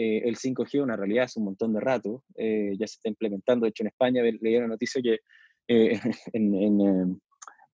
eh, 0.00 0.22
el 0.24 0.36
5G 0.36 0.80
una 0.80 0.94
realidad 0.96 1.24
hace 1.24 1.40
un 1.40 1.46
montón 1.46 1.72
de 1.72 1.80
rato, 1.80 2.22
eh, 2.36 2.76
ya 2.78 2.86
se 2.86 2.94
está 2.94 3.08
implementando, 3.08 3.64
de 3.64 3.70
hecho 3.70 3.82
en 3.82 3.88
España 3.88 4.22
leí 4.22 4.56
una 4.56 4.68
noticia 4.68 5.02
que 5.02 5.18
eh, 5.66 6.00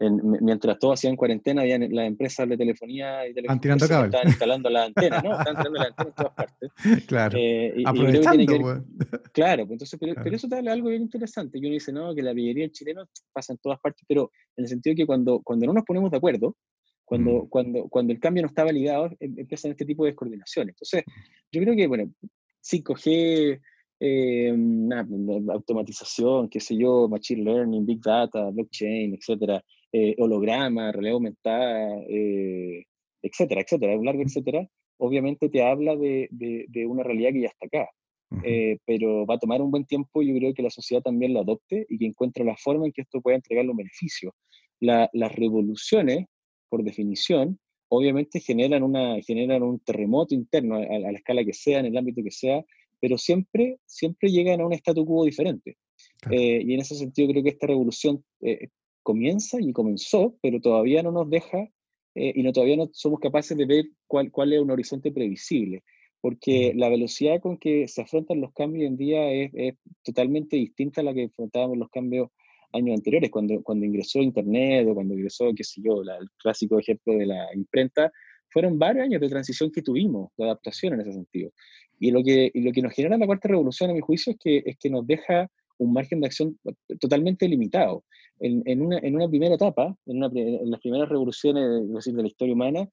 mientras 0.01 0.79
todos 0.79 0.99
hacían 0.99 1.17
cuarentena, 1.17 1.61
había 1.61 1.79
las 1.79 2.07
empresas 2.07 2.49
de 2.49 2.57
telefonía 2.57 3.29
y 3.29 3.35
telefonía 3.35 3.75
estaban 3.75 4.11
instalando 4.27 4.71
la 4.71 4.85
antena, 4.85 5.21
¿no? 5.21 5.39
Estaban 5.39 5.55
instalando 5.55 5.79
la 5.79 5.85
antena 5.85 6.09
en 6.09 6.15
todas 6.15 6.35
partes. 6.35 6.71
Claro, 7.07 7.39
aprovechando, 7.85 8.85
Claro, 9.35 9.67
pues, 9.67 9.73
entonces, 9.73 10.01
pero, 10.01 10.37
eso 10.37 10.49
te 10.49 10.57
habla 10.57 10.73
algo 10.73 10.89
bien 10.89 11.03
interesante, 11.03 11.61
que 11.61 11.67
uno 11.67 11.75
dice, 11.75 11.93
no, 11.93 12.15
que 12.15 12.23
la 12.23 12.33
pillería 12.33 12.71
chilena 12.71 13.05
pasa 13.35 13.53
en 13.53 13.59
todas 13.59 13.79
partes, 13.81 14.03
pero 14.09 14.31
en 14.57 14.65
el 14.65 14.69
sentido 14.69 14.97
que 14.97 15.05
cuando, 15.05 15.43
cuando 15.45 15.67
no 15.67 15.75
nos 15.75 15.85
ponemos 15.85 16.11
de 16.11 16.17
acuerdo, 16.17 16.57
cuando, 17.05 17.45
mm. 17.45 17.49
cuando, 17.49 17.88
cuando 17.88 18.12
el 18.12 18.21
cambio 18.21 18.43
no 18.43 18.49
está 18.49 18.64
validado, 18.64 19.11
em, 19.21 19.38
empiezan 19.38 19.73
este 19.73 19.85
tipo 19.85 20.05
de 20.05 20.11
descoordinaciones. 20.11 20.75
Entonces, 20.75 21.05
yo 21.53 21.61
creo 21.61 21.77
que, 21.77 21.87
bueno, 21.87 22.11
5G, 22.62 23.61
eh, 24.01 24.55
automatización, 25.51 26.49
qué 26.49 26.61
sé 26.61 26.77
yo, 26.77 27.09
machine 27.09 27.45
learning, 27.45 27.87
big 27.87 28.01
data, 28.01 28.51
blockchain, 28.51 29.14
etcétera, 29.14 29.62
eh, 29.93 30.14
holograma, 30.19 30.93
realidad 30.93 31.14
aumentada, 31.14 32.01
eh, 32.09 32.85
etcétera, 33.23 33.61
etcétera, 33.61 33.97
un 33.97 34.05
largo 34.05 34.23
etcétera, 34.23 34.69
obviamente 34.99 35.49
te 35.49 35.62
habla 35.62 35.97
de, 35.97 36.29
de, 36.31 36.87
una 36.87 37.03
realidad 37.03 37.31
que 37.33 37.43
ya 37.43 37.49
está 37.49 37.67
acá. 37.67 37.88
Eh, 38.43 38.79
pero 38.85 39.25
va 39.27 39.37
a 39.37 39.38
tomar 39.38 39.62
un 39.62 39.71
buen 39.71 39.85
tiempo 39.85 40.21
yo 40.21 40.35
creo 40.35 40.53
que 40.55 40.62
la 40.62 40.71
sociedad 40.71 41.01
también 41.01 41.33
lo 41.33 41.40
adopte 41.43 41.87
y 41.88 41.99
que 41.99 42.07
encuentre 42.07 42.45
la 42.45 42.57
forma 42.57 42.85
en 42.87 42.93
que 42.93 43.03
esto 43.03 43.21
pueda 43.21 43.37
entregarle 43.37 43.71
un 43.71 43.77
beneficio. 43.77 44.35
las 44.81 45.35
revoluciones 45.37 46.27
por 46.75 46.83
definición, 46.83 47.61
obviamente 47.87 48.41
generan, 48.41 48.83
una, 48.83 49.23
generan 49.23 49.63
un 49.63 49.79
terremoto 49.79 50.35
interno 50.35 50.75
a, 50.75 50.99
la 50.99 51.13
escala 51.13 51.45
que 51.45 51.53
sea, 51.53 51.79
en 51.79 51.87
el 51.87 51.97
ámbito 51.97 52.21
que 52.25 52.33
sea, 52.33 52.65
pero 52.99 53.17
siempre, 53.17 53.79
siempre 53.87 54.29
llegan 54.29 54.61
a 54.61 54.67
un 54.67 54.73
statu 54.73 55.07
quo 55.07 55.25
diferente. 55.25 55.77
Eh, 56.33 56.65
y 56.67 56.75
en 56.75 56.81
ese 56.81 56.97
sentido 56.97 57.29
creo 57.29 57.45
que 57.45 57.51
esta 57.51 57.69
revolución 57.69 58.25
eh, 58.41 58.71
comienza 59.05 59.61
y 59.61 59.73
comenzó, 59.73 60.37
pero 60.43 60.61
todavía 60.61 61.05
no 61.05 61.13
nos 61.13 61.31
deja 61.31 61.71
eh, 62.17 62.33
y 62.35 62.43
no, 62.43 62.53
todavía 62.53 62.77
no 62.77 62.91
somos 62.93 63.21
capaces 63.21 63.57
de 63.57 63.67
ver 63.67 63.85
cuál, 64.09 64.33
cuál 64.33 64.53
es 64.53 64.61
un 64.61 64.73
horizonte 64.73 65.13
previsible, 65.13 65.85
porque 66.21 66.73
la 66.75 66.89
velocidad 66.89 67.41
con 67.41 67.57
que 67.57 67.87
se 67.87 68.03
afrontan 68.03 68.41
los 68.41 68.53
cambios 68.53 68.81
hoy 68.81 68.87
en 68.89 68.97
día 68.97 69.31
es, 69.31 69.51
es 69.55 69.75
totalmente 70.03 70.57
distinta 70.57 71.03
a 71.03 71.05
la 71.05 71.15
que 71.15 71.27
afrontábamos 71.27 71.79
los 71.79 71.89
cambios 71.91 72.31
años 72.75 72.97
anteriores, 72.97 73.31
cuando, 73.31 73.63
cuando 73.63 73.87
ingresó 73.87 74.21
Internet 74.21 74.87
o 74.89 74.95
cuando 74.95 75.15
ingresó, 75.15 75.53
qué 75.55 75.65
sé 75.65 75.81
yo, 75.83 76.03
el 76.03 76.29
clásico 76.39 76.79
ejemplo 76.79 77.15
de 77.15 77.27
la 77.27 77.55
imprenta, 77.55 78.13
fueron 78.51 78.79
varios 78.79 79.05
años 79.05 79.21
de 79.21 79.29
transición 79.29 79.71
que 79.73 79.83
tuvimos, 79.83 80.31
de 80.37 80.45
adaptación 80.45 80.95
en 80.95 81.01
ese 81.01 81.13
sentido. 81.13 81.51
Y 81.99 82.11
lo 82.11 82.23
que, 82.23 82.51
y 82.53 82.61
lo 82.61 82.73
que 82.73 82.83
nos 82.83 82.93
genera 82.93 83.17
la 83.17 83.27
cuarta 83.27 83.49
revolución, 83.49 83.91
a 83.91 83.95
mi 83.95 84.01
juicio, 84.01 84.33
es 84.33 84.39
que, 84.39 84.63
es 84.65 84.77
que 84.79 84.91
nos 84.91 85.07
deja 85.07 85.51
un 85.79 85.93
margen 85.93 86.21
de 86.21 86.27
acción 86.27 86.59
totalmente 87.01 87.49
limitado. 87.49 88.05
En, 88.41 88.63
en, 88.67 88.83
una, 88.83 88.99
en 88.99 89.15
una, 89.15 89.29
primera 89.29 89.55
etapa, 89.55 89.97
en, 90.07 90.19
una, 90.19 90.31
en, 90.35 90.71
las 90.71 90.81
primeras 90.81 91.09
revoluciones 91.09 91.65
de 92.05 92.23
la 92.23 92.29
historia 92.29 92.55
humana, 92.55 92.89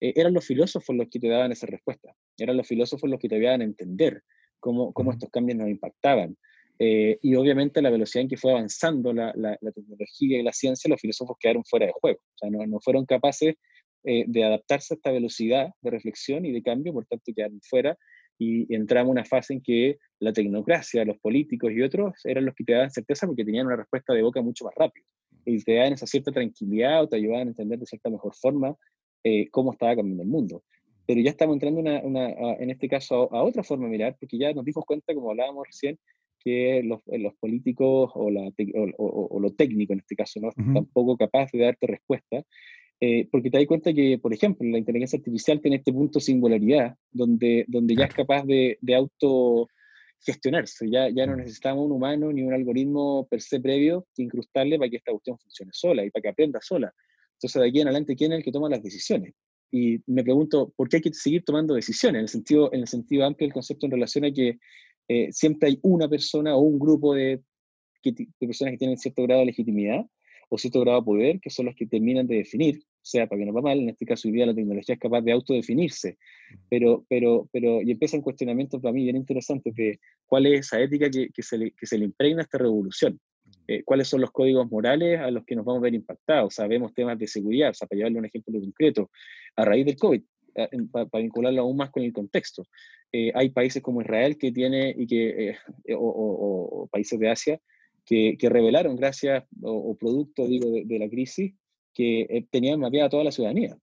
eh, 0.00 0.12
eran 0.16 0.32
los 0.32 0.44
filósofos 0.44 0.94
los 0.96 1.08
que 1.08 1.20
te 1.20 1.28
daban 1.28 1.52
esa 1.52 1.66
respuesta, 1.66 2.14
eran 2.38 2.56
los 2.56 2.66
filósofos 2.66 3.08
los 3.08 3.18
que 3.18 3.28
te 3.28 3.40
daban 3.40 3.60
a 3.60 3.64
entender 3.64 4.22
cómo, 4.60 4.92
cómo 4.92 5.12
estos 5.12 5.30
cambios 5.30 5.58
nos 5.58 5.68
impactaban. 5.68 6.36
Eh, 6.78 7.18
y 7.22 7.34
obviamente 7.36 7.80
la 7.80 7.90
velocidad 7.90 8.22
en 8.22 8.28
que 8.28 8.36
fue 8.36 8.50
avanzando 8.50 9.12
la, 9.12 9.32
la, 9.36 9.72
tecnología 9.72 10.40
y 10.40 10.42
la 10.42 10.52
ciencia, 10.52 10.88
los 10.88 11.00
filósofos 11.00 11.36
quedaron 11.38 11.64
fuera 11.64 11.86
de 11.86 11.92
juego. 11.92 12.18
O 12.18 12.38
sea, 12.38 12.50
no, 12.50 12.66
no 12.66 12.80
fueron 12.80 13.06
capaces 13.06 13.54
eh, 14.02 14.24
de 14.26 14.44
adaptarse 14.44 14.94
a 14.94 14.96
esta 14.96 15.12
velocidad 15.12 15.70
de 15.80 15.90
reflexión 15.90 16.44
y 16.44 16.52
de 16.52 16.62
cambio, 16.62 16.92
por 16.92 17.06
tanto 17.06 17.32
quedaron 17.34 17.60
fuera 17.62 17.96
y 18.38 18.74
entramos 18.74 19.10
en 19.10 19.12
una 19.12 19.24
fase 19.24 19.54
en 19.54 19.62
que 19.62 19.98
la 20.18 20.32
tecnocracia, 20.32 21.04
los 21.04 21.18
políticos 21.18 21.72
y 21.72 21.82
otros 21.82 22.14
eran 22.24 22.44
los 22.44 22.54
que 22.54 22.64
te 22.64 22.72
daban 22.72 22.90
certeza 22.90 23.26
porque 23.26 23.44
tenían 23.44 23.66
una 23.66 23.76
respuesta 23.76 24.12
de 24.12 24.22
boca 24.22 24.42
mucho 24.42 24.64
más 24.64 24.74
rápido 24.76 25.06
y 25.44 25.62
te 25.62 25.76
daban 25.76 25.92
esa 25.92 26.06
cierta 26.06 26.32
tranquilidad 26.32 27.02
o 27.02 27.08
te 27.08 27.16
ayudaban 27.16 27.48
a 27.48 27.50
entender 27.50 27.78
de 27.78 27.86
cierta 27.86 28.10
mejor 28.10 28.34
forma 28.34 28.76
eh, 29.22 29.48
cómo 29.50 29.72
estaba 29.72 29.94
cambiando 29.94 30.22
el 30.22 30.28
mundo. 30.28 30.64
Pero 31.06 31.20
ya 31.20 31.30
estamos 31.30 31.54
entrando 31.54 31.80
una, 31.80 32.00
una, 32.02 32.54
en 32.54 32.70
este 32.70 32.88
caso 32.88 33.32
a, 33.32 33.38
a, 33.38 33.42
otra 33.42 33.62
forma 33.62 33.84
de 33.84 33.90
mirar, 33.90 34.16
porque 34.18 34.38
ya 34.38 34.52
nos 34.52 34.64
dimos 34.64 34.84
cuenta, 34.86 35.14
como 35.14 35.30
hablábamos 35.30 35.66
recién, 35.66 35.98
que 36.44 36.82
los, 36.84 37.00
eh, 37.06 37.18
los 37.18 37.34
políticos 37.34 38.10
o, 38.14 38.30
la, 38.30 38.52
o, 38.98 39.40
lo 39.40 39.50
técnico 39.52 39.94
en 39.94 40.00
este 40.00 40.14
caso 40.14 40.40
no 40.40 40.50
están 40.50 40.74
tampoco 40.74 41.16
capaz 41.16 41.50
de 41.52 41.60
darte 41.60 41.86
respuesta, 41.86 42.44
eh, 43.00 43.26
porque 43.30 43.50
te 43.50 43.58
das 43.58 43.66
cuenta 43.66 43.92
que, 43.92 44.18
por 44.18 44.32
ejemplo, 44.32 44.68
la 44.68 44.78
inteligencia 44.78 45.18
artificial 45.18 45.60
tiene 45.60 45.78
este 45.78 45.92
punto 45.92 46.20
singularidad, 46.20 46.94
donde, 47.10 47.64
donde 47.68 47.96
ya 47.96 48.04
es 48.04 48.14
capaz 48.14 48.44
de, 48.44 48.78
de 48.80 48.94
autogestionarse, 48.94 50.88
ya, 50.90 51.08
ya 51.08 51.26
no 51.26 51.36
necesitamos 51.36 51.86
un 51.86 51.92
humano 51.92 52.32
ni 52.32 52.42
un 52.42 52.52
algoritmo 52.54 53.26
per 53.28 53.40
se 53.40 53.60
previo 53.60 54.06
que 54.14 54.22
incrustarle 54.22 54.78
para 54.78 54.90
que 54.90 54.96
esta 54.96 55.10
cuestión 55.12 55.38
funcione 55.38 55.72
sola 55.72 56.04
y 56.04 56.10
para 56.10 56.22
que 56.22 56.28
aprenda 56.28 56.60
sola. 56.62 56.92
Entonces, 57.34 57.60
de 57.60 57.68
aquí 57.68 57.80
en 57.80 57.88
adelante, 57.88 58.14
¿quién 58.16 58.32
es 58.32 58.38
el 58.38 58.44
que 58.44 58.52
toma 58.52 58.68
las 58.68 58.82
decisiones? 58.82 59.34
Y 59.70 59.98
me 60.06 60.22
pregunto, 60.22 60.72
¿por 60.76 60.88
qué 60.88 60.96
hay 60.98 61.02
que 61.02 61.12
seguir 61.12 61.42
tomando 61.44 61.74
decisiones? 61.74 62.20
En 62.20 62.22
el 62.22 62.28
sentido, 62.28 62.72
en 62.72 62.82
el 62.82 62.86
sentido 62.86 63.24
amplio 63.24 63.48
del 63.48 63.54
concepto 63.54 63.86
en 63.86 63.92
relación 63.92 64.24
a 64.24 64.30
que 64.30 64.58
eh, 65.08 65.28
siempre 65.32 65.68
hay 65.68 65.78
una 65.82 66.08
persona 66.08 66.54
o 66.54 66.60
un 66.60 66.78
grupo 66.78 67.14
de, 67.14 67.42
personas 68.38 68.72
que 68.72 68.78
tienen 68.78 68.98
cierto 68.98 69.22
grado 69.22 69.40
de 69.40 69.46
legitimidad 69.46 70.04
o 70.50 70.58
cierto 70.58 70.80
grado 70.80 71.00
de 71.00 71.04
poder, 71.04 71.40
que 71.40 71.50
son 71.50 71.66
los 71.66 71.74
que 71.74 71.86
terminan 71.86 72.26
de 72.26 72.36
definir, 72.36 72.78
o 72.78 73.06
sea, 73.06 73.26
para 73.26 73.38
que 73.38 73.46
no 73.46 73.52
va 73.52 73.62
mal, 73.62 73.78
en 73.78 73.88
este 73.88 74.04
caso 74.04 74.28
hoy 74.28 74.34
día 74.34 74.46
la 74.46 74.54
tecnología 74.54 74.94
es 74.94 75.00
capaz 75.00 75.22
de 75.22 75.32
autodefinirse, 75.32 76.18
pero, 76.68 77.04
pero, 77.08 77.48
pero, 77.52 77.82
y 77.82 77.90
empiezan 77.90 78.20
cuestionamientos 78.20 78.80
para 78.80 78.92
mí 78.92 79.04
bien 79.04 79.16
interesantes 79.16 79.74
de 79.74 79.98
cuál 80.26 80.46
es 80.46 80.60
esa 80.60 80.80
ética 80.80 81.10
que, 81.10 81.30
que, 81.30 81.42
se, 81.42 81.58
le, 81.58 81.70
que 81.72 81.86
se 81.86 81.98
le 81.98 82.04
impregna 82.04 82.42
a 82.42 82.44
esta 82.44 82.58
revolución, 82.58 83.18
eh, 83.66 83.82
cuáles 83.84 84.08
son 84.08 84.20
los 84.20 84.30
códigos 84.30 84.70
morales 84.70 85.18
a 85.20 85.30
los 85.30 85.44
que 85.44 85.56
nos 85.56 85.64
vamos 85.64 85.80
a 85.80 85.84
ver 85.84 85.94
impactados, 85.94 86.54
sabemos 86.54 86.92
temas 86.92 87.18
de 87.18 87.26
seguridad, 87.26 87.70
o 87.70 87.74
sea, 87.74 87.88
para 87.88 87.98
llevarle 87.98 88.18
un 88.18 88.26
ejemplo 88.26 88.60
concreto, 88.60 89.10
a 89.56 89.64
raíz 89.64 89.86
del 89.86 89.96
COVID, 89.96 90.22
para, 90.90 91.22
vincularlo 91.22 91.62
aún 91.62 91.76
más 91.76 91.90
con 91.90 92.02
el 92.02 92.12
contexto. 92.12 92.66
Eh, 93.16 93.30
hay 93.32 93.50
países 93.50 93.80
como 93.80 94.02
Israel 94.02 94.36
que 94.36 94.50
tiene, 94.50 94.92
y 94.98 95.06
que, 95.06 95.50
eh, 95.50 95.56
eh, 95.84 95.94
o, 95.96 96.88
países 96.90 97.16
de 97.16 97.30
Asia, 97.30 97.60
que, 98.04 98.36
que 98.36 98.48
revelaron 98.48 98.96
gracias 98.96 99.44
o, 99.62 99.96
producto, 99.96 100.48
digo, 100.48 100.68
de, 100.84 100.98
la 100.98 101.08
crisis, 101.08 101.54
que 101.94 102.44
tenían 102.50 102.80
mapeada 102.80 103.08
toda 103.08 103.22
la 103.22 103.30
ciudadanía. 103.30 103.78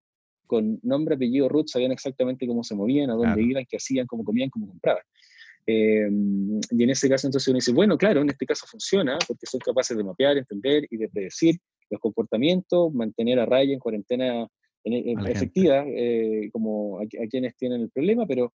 Con 0.48 0.82
nombre, 0.84 1.16
apellido, 1.16 1.48
root, 1.48 1.70
sabían 1.70 1.94
exactamente 1.94 2.46
cómo 2.46 2.62
se 2.62 2.76
movían, 2.76 3.10
a 3.10 3.14
dónde 3.14 3.42
iban, 3.42 3.66
qué 3.70 3.78
hacían, 3.78 4.06
cómo 4.06 4.26
comían, 4.26 4.50
cómo 4.50 4.68
compraban. 4.68 5.04
y 5.66 6.84
en 6.84 6.90
ese 6.90 7.08
caso 7.08 7.26
entonces 7.26 7.48
uno 7.48 7.56
dice, 7.56 7.72
bueno, 7.72 7.98
claro, 7.98 8.22
en 8.22 8.30
este 8.30 8.46
caso 8.46 8.66
funciona 8.68 9.18
porque 9.26 9.46
son 9.46 9.62
capaces 9.62 9.96
de 9.96 10.04
mapear, 10.04 10.38
entender 10.38 10.86
y 10.90 10.98
de 10.98 11.08
predecir 11.08 11.56
los 11.90 12.02
comportamientos, 12.02 12.94
mantener 12.94 13.40
a 13.40 13.46
raya 13.46 13.72
en 13.72 13.80
cuarentena 13.80 14.46
en, 14.84 15.20
efectiva, 15.28 15.86
eh, 15.88 16.50
como 16.52 17.00
a, 17.00 17.06
quienes 17.30 17.56
tienen 17.56 17.82
el 17.82 17.90
problema, 17.92 18.26
pero, 18.26 18.52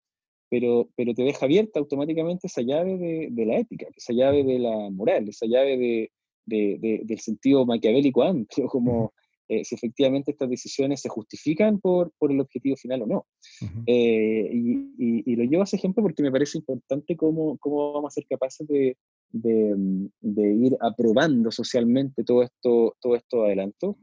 pero, 0.48 0.88
pero 0.96 1.14
te 1.14 1.22
deja 1.22 1.46
abierta 1.46 1.80
automáticamente 1.80 2.46
esa 2.46 2.62
llave 2.62 2.96
de, 2.96 3.28
de 3.30 3.46
la 3.46 3.58
ética, 3.58 3.86
esa 3.96 4.12
llave 4.12 4.44
de 4.44 4.58
la 4.58 4.90
moral, 4.90 5.28
esa 5.28 5.46
llave 5.46 5.76
de, 5.76 6.10
de, 6.46 7.00
del 7.04 7.18
sentido 7.20 7.66
maquiavélico 7.66 8.22
amplio, 8.22 8.66
como 8.68 9.12
eh, 9.48 9.64
si 9.64 9.74
efectivamente 9.74 10.32
estas 10.32 10.50
decisiones 10.50 11.00
se 11.00 11.08
justifican 11.08 11.78
por, 11.78 12.12
por 12.18 12.32
el 12.32 12.40
objetivo 12.40 12.76
final 12.76 13.02
o 13.02 13.06
no. 13.06 13.26
Eh, 13.86 14.50
y, 14.52 15.22
y, 15.24 15.36
lo 15.36 15.44
llevo 15.44 15.62
a 15.62 15.64
ese 15.64 15.76
ejemplo 15.76 16.02
porque 16.02 16.22
me 16.22 16.32
parece 16.32 16.58
importante 16.58 17.16
cómo, 17.16 17.56
cómo 17.58 17.92
vamos 17.92 18.12
a 18.12 18.14
ser 18.14 18.26
capaces 18.28 18.66
de, 18.66 18.96
de, 19.30 20.54
ir 20.54 20.76
aprobando 20.80 21.50
socialmente 21.52 22.24
todo 22.24 22.42
esto, 22.42 22.96
todo 23.00 23.14
esto 23.14 23.44
adelanto 23.44 23.98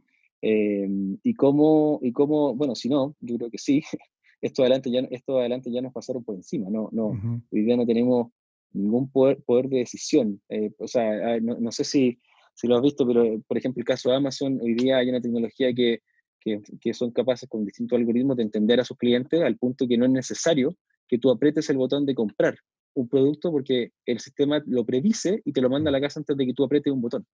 Em, 0.45 1.17
y, 1.23 1.35
cómo, 1.35 1.99
y 2.01 2.11
cómo, 2.11 2.53
bueno, 2.53 2.75
si 2.75 2.89
no, 2.89 3.15
yo 3.21 3.37
creo 3.37 3.49
que 3.49 3.57
sí, 3.57 3.81
esto 4.43 4.61
adelante 4.61 4.91
ya, 4.91 4.99
esto 5.09 5.39
adelante 5.39 5.71
ya 5.71 5.81
nos 5.81 5.93
pasaron 5.93 6.23
por 6.23 6.35
encima, 6.35 6.69
no, 6.69 6.89
no, 6.91 7.07
hoy 7.51 7.61
día 7.63 7.77
no 7.77 7.85
tenemos 7.85 8.31
ningún 8.73 9.09
poder, 9.09 9.41
poder 9.43 9.69
de 9.69 9.77
decisión. 9.79 10.41
Eh, 10.49 10.71
o 10.79 10.87
sea, 10.87 11.39
no, 11.39 11.57
no, 11.59 11.71
sé 11.71 11.83
si, 11.83 12.19
si 12.53 12.67
lo 12.67 12.75
has 12.75 12.81
visto, 12.81 13.07
pero 13.07 13.41
por 13.47 13.57
ejemplo 13.57 13.79
el 13.79 13.85
caso 13.85 14.09
de 14.09 14.17
Amazon, 14.17 14.59
hoy 14.61 14.73
día 14.73 14.97
hay 14.97 15.09
una 15.09 15.21
tecnología 15.21 15.73
que, 15.73 16.01
que, 16.39 16.61
que, 16.81 16.93
son 16.93 17.11
capaces 17.11 17.47
con 17.47 17.65
distintos 17.65 17.97
algoritmos 17.97 18.35
de 18.35 18.43
entender 18.43 18.79
a 18.79 18.83
sus 18.83 18.97
clientes 18.97 19.41
al 19.41 19.57
punto 19.57 19.87
que 19.87 19.97
no 19.97 20.05
es 20.05 20.11
necesario 20.11 20.75
que 21.07 21.17
tú 21.17 21.29
apretes 21.29 21.69
el 21.69 21.77
botón 21.77 22.05
de 22.05 22.15
comprar 22.15 22.55
un 22.95 23.07
producto 23.07 23.51
porque 23.51 23.91
el 24.05 24.19
sistema 24.19 24.61
lo 24.65 24.85
predice 24.85 25.41
y 25.45 25.51
te 25.51 25.61
lo 25.61 25.69
manda 25.69 25.89
a 25.89 25.91
la 25.91 26.01
casa 26.01 26.19
antes 26.19 26.37
de 26.37 26.45
que 26.45 26.53
tú 26.53 26.63
apretes 26.63 26.93
un 26.93 27.01
botón. 27.01 27.25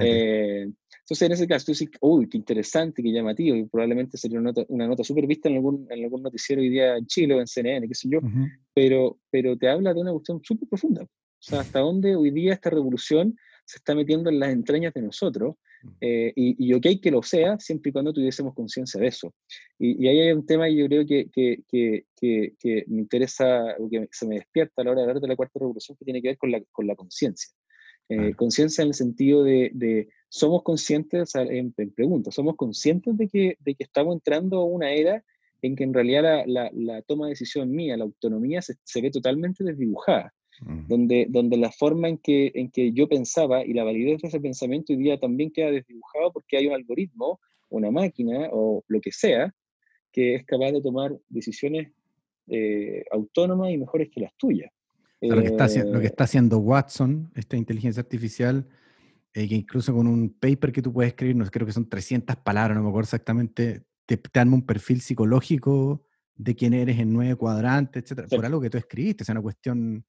Eh, 0.00 0.70
Entonces, 1.08 1.26
en 1.26 1.32
ese 1.32 1.48
caso, 1.48 1.64
tú 1.64 1.72
dices, 1.72 1.88
uy, 2.02 2.28
qué 2.28 2.36
interesante, 2.36 3.02
qué 3.02 3.10
llamativo, 3.10 3.56
y 3.56 3.64
probablemente 3.64 4.18
sería 4.18 4.38
una 4.38 4.50
nota, 4.50 4.66
una 4.68 4.86
nota 4.86 5.02
súper 5.02 5.26
vista 5.26 5.48
en 5.48 5.54
algún, 5.54 5.86
en 5.88 6.04
algún 6.04 6.22
noticiero 6.22 6.60
hoy 6.60 6.68
día 6.68 6.98
en 6.98 7.06
Chile 7.06 7.34
o 7.34 7.40
en 7.40 7.46
CNN, 7.46 7.88
qué 7.88 7.94
sé 7.94 8.10
yo, 8.10 8.20
pero, 8.74 9.18
pero 9.30 9.56
te 9.56 9.70
habla 9.70 9.94
de 9.94 10.02
una 10.02 10.12
cuestión 10.12 10.42
súper 10.44 10.68
profunda. 10.68 11.04
O 11.04 11.08
sea, 11.40 11.60
hasta 11.60 11.78
dónde 11.78 12.14
hoy 12.14 12.30
día 12.30 12.52
esta 12.52 12.68
revolución 12.68 13.34
se 13.64 13.78
está 13.78 13.94
metiendo 13.94 14.28
en 14.28 14.38
las 14.38 14.50
entrañas 14.50 14.92
de 14.92 15.00
nosotros, 15.00 15.54
mm. 15.82 15.88
eh, 16.02 16.32
y, 16.36 16.66
y, 16.68 16.74
ok 16.74 17.00
que 17.02 17.10
lo 17.10 17.22
sea, 17.22 17.58
siempre 17.58 17.88
y 17.88 17.92
cuando 17.94 18.12
tuviésemos 18.12 18.52
conciencia 18.52 19.00
de 19.00 19.06
eso. 19.06 19.32
Y, 19.78 20.04
y, 20.04 20.08
ahí 20.08 20.20
hay 20.20 20.32
un 20.32 20.44
tema 20.44 20.66
que 20.66 20.76
yo 20.76 20.86
creo 20.88 21.06
que, 21.06 21.30
que, 21.32 21.62
que, 21.66 22.04
que, 22.60 22.84
me 22.86 23.00
interesa, 23.00 23.76
o 23.78 23.88
que 23.88 24.06
se 24.12 24.26
me 24.26 24.34
despierta 24.34 24.82
a 24.82 24.84
la 24.84 24.90
hora 24.90 25.00
de 25.00 25.06
hablar 25.06 25.22
de 25.22 25.28
la 25.28 25.36
cuarta 25.36 25.58
revolución, 25.58 25.96
que 25.96 26.04
tiene 26.04 26.20
que 26.20 26.28
ver 26.28 26.36
con 26.36 26.50
la, 26.50 26.62
con 26.70 26.86
la 26.86 26.94
conciencia. 26.94 27.50
Eh, 28.10 28.34
conciencia 28.34 28.82
en 28.82 28.88
el 28.88 28.94
sentido 28.94 29.42
de, 29.42 29.70
de 29.72 30.08
somos 30.28 30.62
conscientes, 30.62 31.34
en, 31.34 31.74
en 31.76 31.90
pregunta, 31.92 32.30
somos 32.30 32.56
conscientes 32.56 33.16
de 33.16 33.28
que, 33.28 33.56
de 33.60 33.74
que 33.74 33.84
estamos 33.84 34.14
entrando 34.14 34.58
a 34.58 34.64
una 34.64 34.92
era 34.92 35.24
en 35.62 35.74
que 35.74 35.84
en 35.84 35.94
realidad 35.94 36.44
la, 36.46 36.70
la, 36.72 37.02
toma 37.02 37.26
de 37.26 37.30
decisión 37.30 37.70
mía, 37.70 37.96
la 37.96 38.04
autonomía, 38.04 38.62
se, 38.62 38.74
se 38.84 39.00
ve 39.00 39.10
totalmente 39.10 39.64
desdibujada. 39.64 40.32
Mm. 40.60 40.86
Donde, 40.88 41.26
donde 41.28 41.56
la 41.56 41.70
forma 41.70 42.08
en 42.08 42.18
que, 42.18 42.50
en 42.54 42.70
que 42.70 42.92
yo 42.92 43.08
pensaba 43.08 43.64
y 43.64 43.72
la 43.74 43.84
validez 43.84 44.20
de 44.22 44.28
ese 44.28 44.40
pensamiento 44.40 44.92
hoy 44.92 44.98
día 44.98 45.18
también 45.18 45.52
queda 45.52 45.70
desdibujado 45.70 46.32
porque 46.32 46.56
hay 46.56 46.66
un 46.66 46.74
algoritmo, 46.74 47.40
una 47.68 47.92
máquina 47.92 48.48
o 48.50 48.82
lo 48.88 49.00
que 49.00 49.12
sea, 49.12 49.54
que 50.12 50.34
es 50.34 50.44
capaz 50.44 50.72
de 50.72 50.82
tomar 50.82 51.16
decisiones 51.28 51.92
eh, 52.48 53.04
autónomas 53.12 53.70
y 53.70 53.78
mejores 53.78 54.08
que 54.10 54.20
las 54.20 54.34
tuyas. 54.36 54.70
lo, 55.20 55.40
que 55.40 55.48
está, 55.48 55.68
lo, 55.84 56.00
que 56.00 56.06
eh, 56.06 56.10
está, 56.10 56.24
haciendo 56.24 56.58
Watson, 56.58 57.30
esta 57.36 57.56
inteligencia 57.56 58.00
artificial, 58.00 58.66
eh, 59.34 59.48
que 59.48 59.54
incluso 59.54 59.94
con 59.94 60.06
un 60.06 60.36
paper 60.38 60.72
que 60.72 60.82
tú 60.82 60.92
puedes 60.92 61.10
escribir, 61.10 61.36
no 61.36 61.44
creo 61.46 61.66
que 61.66 61.72
son 61.72 61.88
300 61.88 62.36
palabras, 62.36 62.76
no 62.76 62.82
me 62.82 62.88
acuerdo 62.88 63.06
exactamente, 63.06 63.84
te, 64.06 64.16
te 64.16 64.40
arma 64.40 64.54
un 64.54 64.66
perfil 64.66 65.00
psicológico 65.00 66.04
de 66.34 66.54
quién 66.54 66.72
eres 66.72 66.98
en 66.98 67.12
nueve 67.12 67.34
cuadrantes, 67.36 68.04
etcétera, 68.04 68.28
por 68.28 68.46
algo 68.46 68.60
que 68.60 68.70
tú 68.70 68.78
escribiste, 68.78 69.24
es 69.24 69.28
una 69.28 69.42
cuestión... 69.42 70.04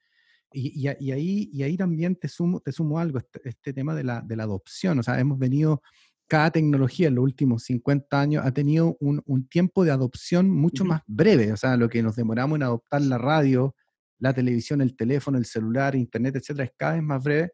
Y, 0.51 0.81
y, 0.81 1.11
ahí, 1.11 1.47
y 1.53 1.61
ahí 1.61 1.77
también 1.77 2.15
te 2.15 2.27
sumo, 2.27 2.59
te 2.59 2.71
sumo 2.71 2.97
algo, 2.97 3.19
este, 3.19 3.39
este, 3.47 3.71
tema 3.71 3.93
de 3.93 4.03
la, 4.03 4.21
de 4.21 4.35
la 4.35 4.43
adopción, 4.43 4.97
o 4.97 5.03
sea, 5.03 5.19
hemos 5.19 5.37
venido, 5.37 5.83
cada 6.27 6.49
tecnología 6.49 7.07
en 7.07 7.15
los 7.15 7.23
últimos 7.23 7.63
50 7.65 8.19
años 8.19 8.43
ha 8.43 8.51
tenido 8.51 8.97
un, 8.99 9.21
un 9.27 9.47
tiempo 9.47 9.83
de 9.83 9.91
adopción 9.91 10.49
mucho 10.49 10.85
más 10.85 11.03
breve, 11.05 11.51
o 11.51 11.57
sea, 11.57 11.77
lo 11.77 11.87
que 11.87 12.01
nos 12.01 12.15
demoramos 12.15 12.55
en 12.55 12.63
adoptar 12.63 13.01
la 13.03 13.19
radio, 13.19 13.75
la 14.17 14.33
televisión, 14.33 14.81
el 14.81 14.95
teléfono, 14.95 15.37
el 15.37 15.45
celular, 15.45 15.95
internet, 15.95 16.37
etcétera, 16.37 16.65
es 16.65 16.71
cada 16.75 16.93
vez 16.93 17.03
más 17.03 17.23
breve, 17.23 17.51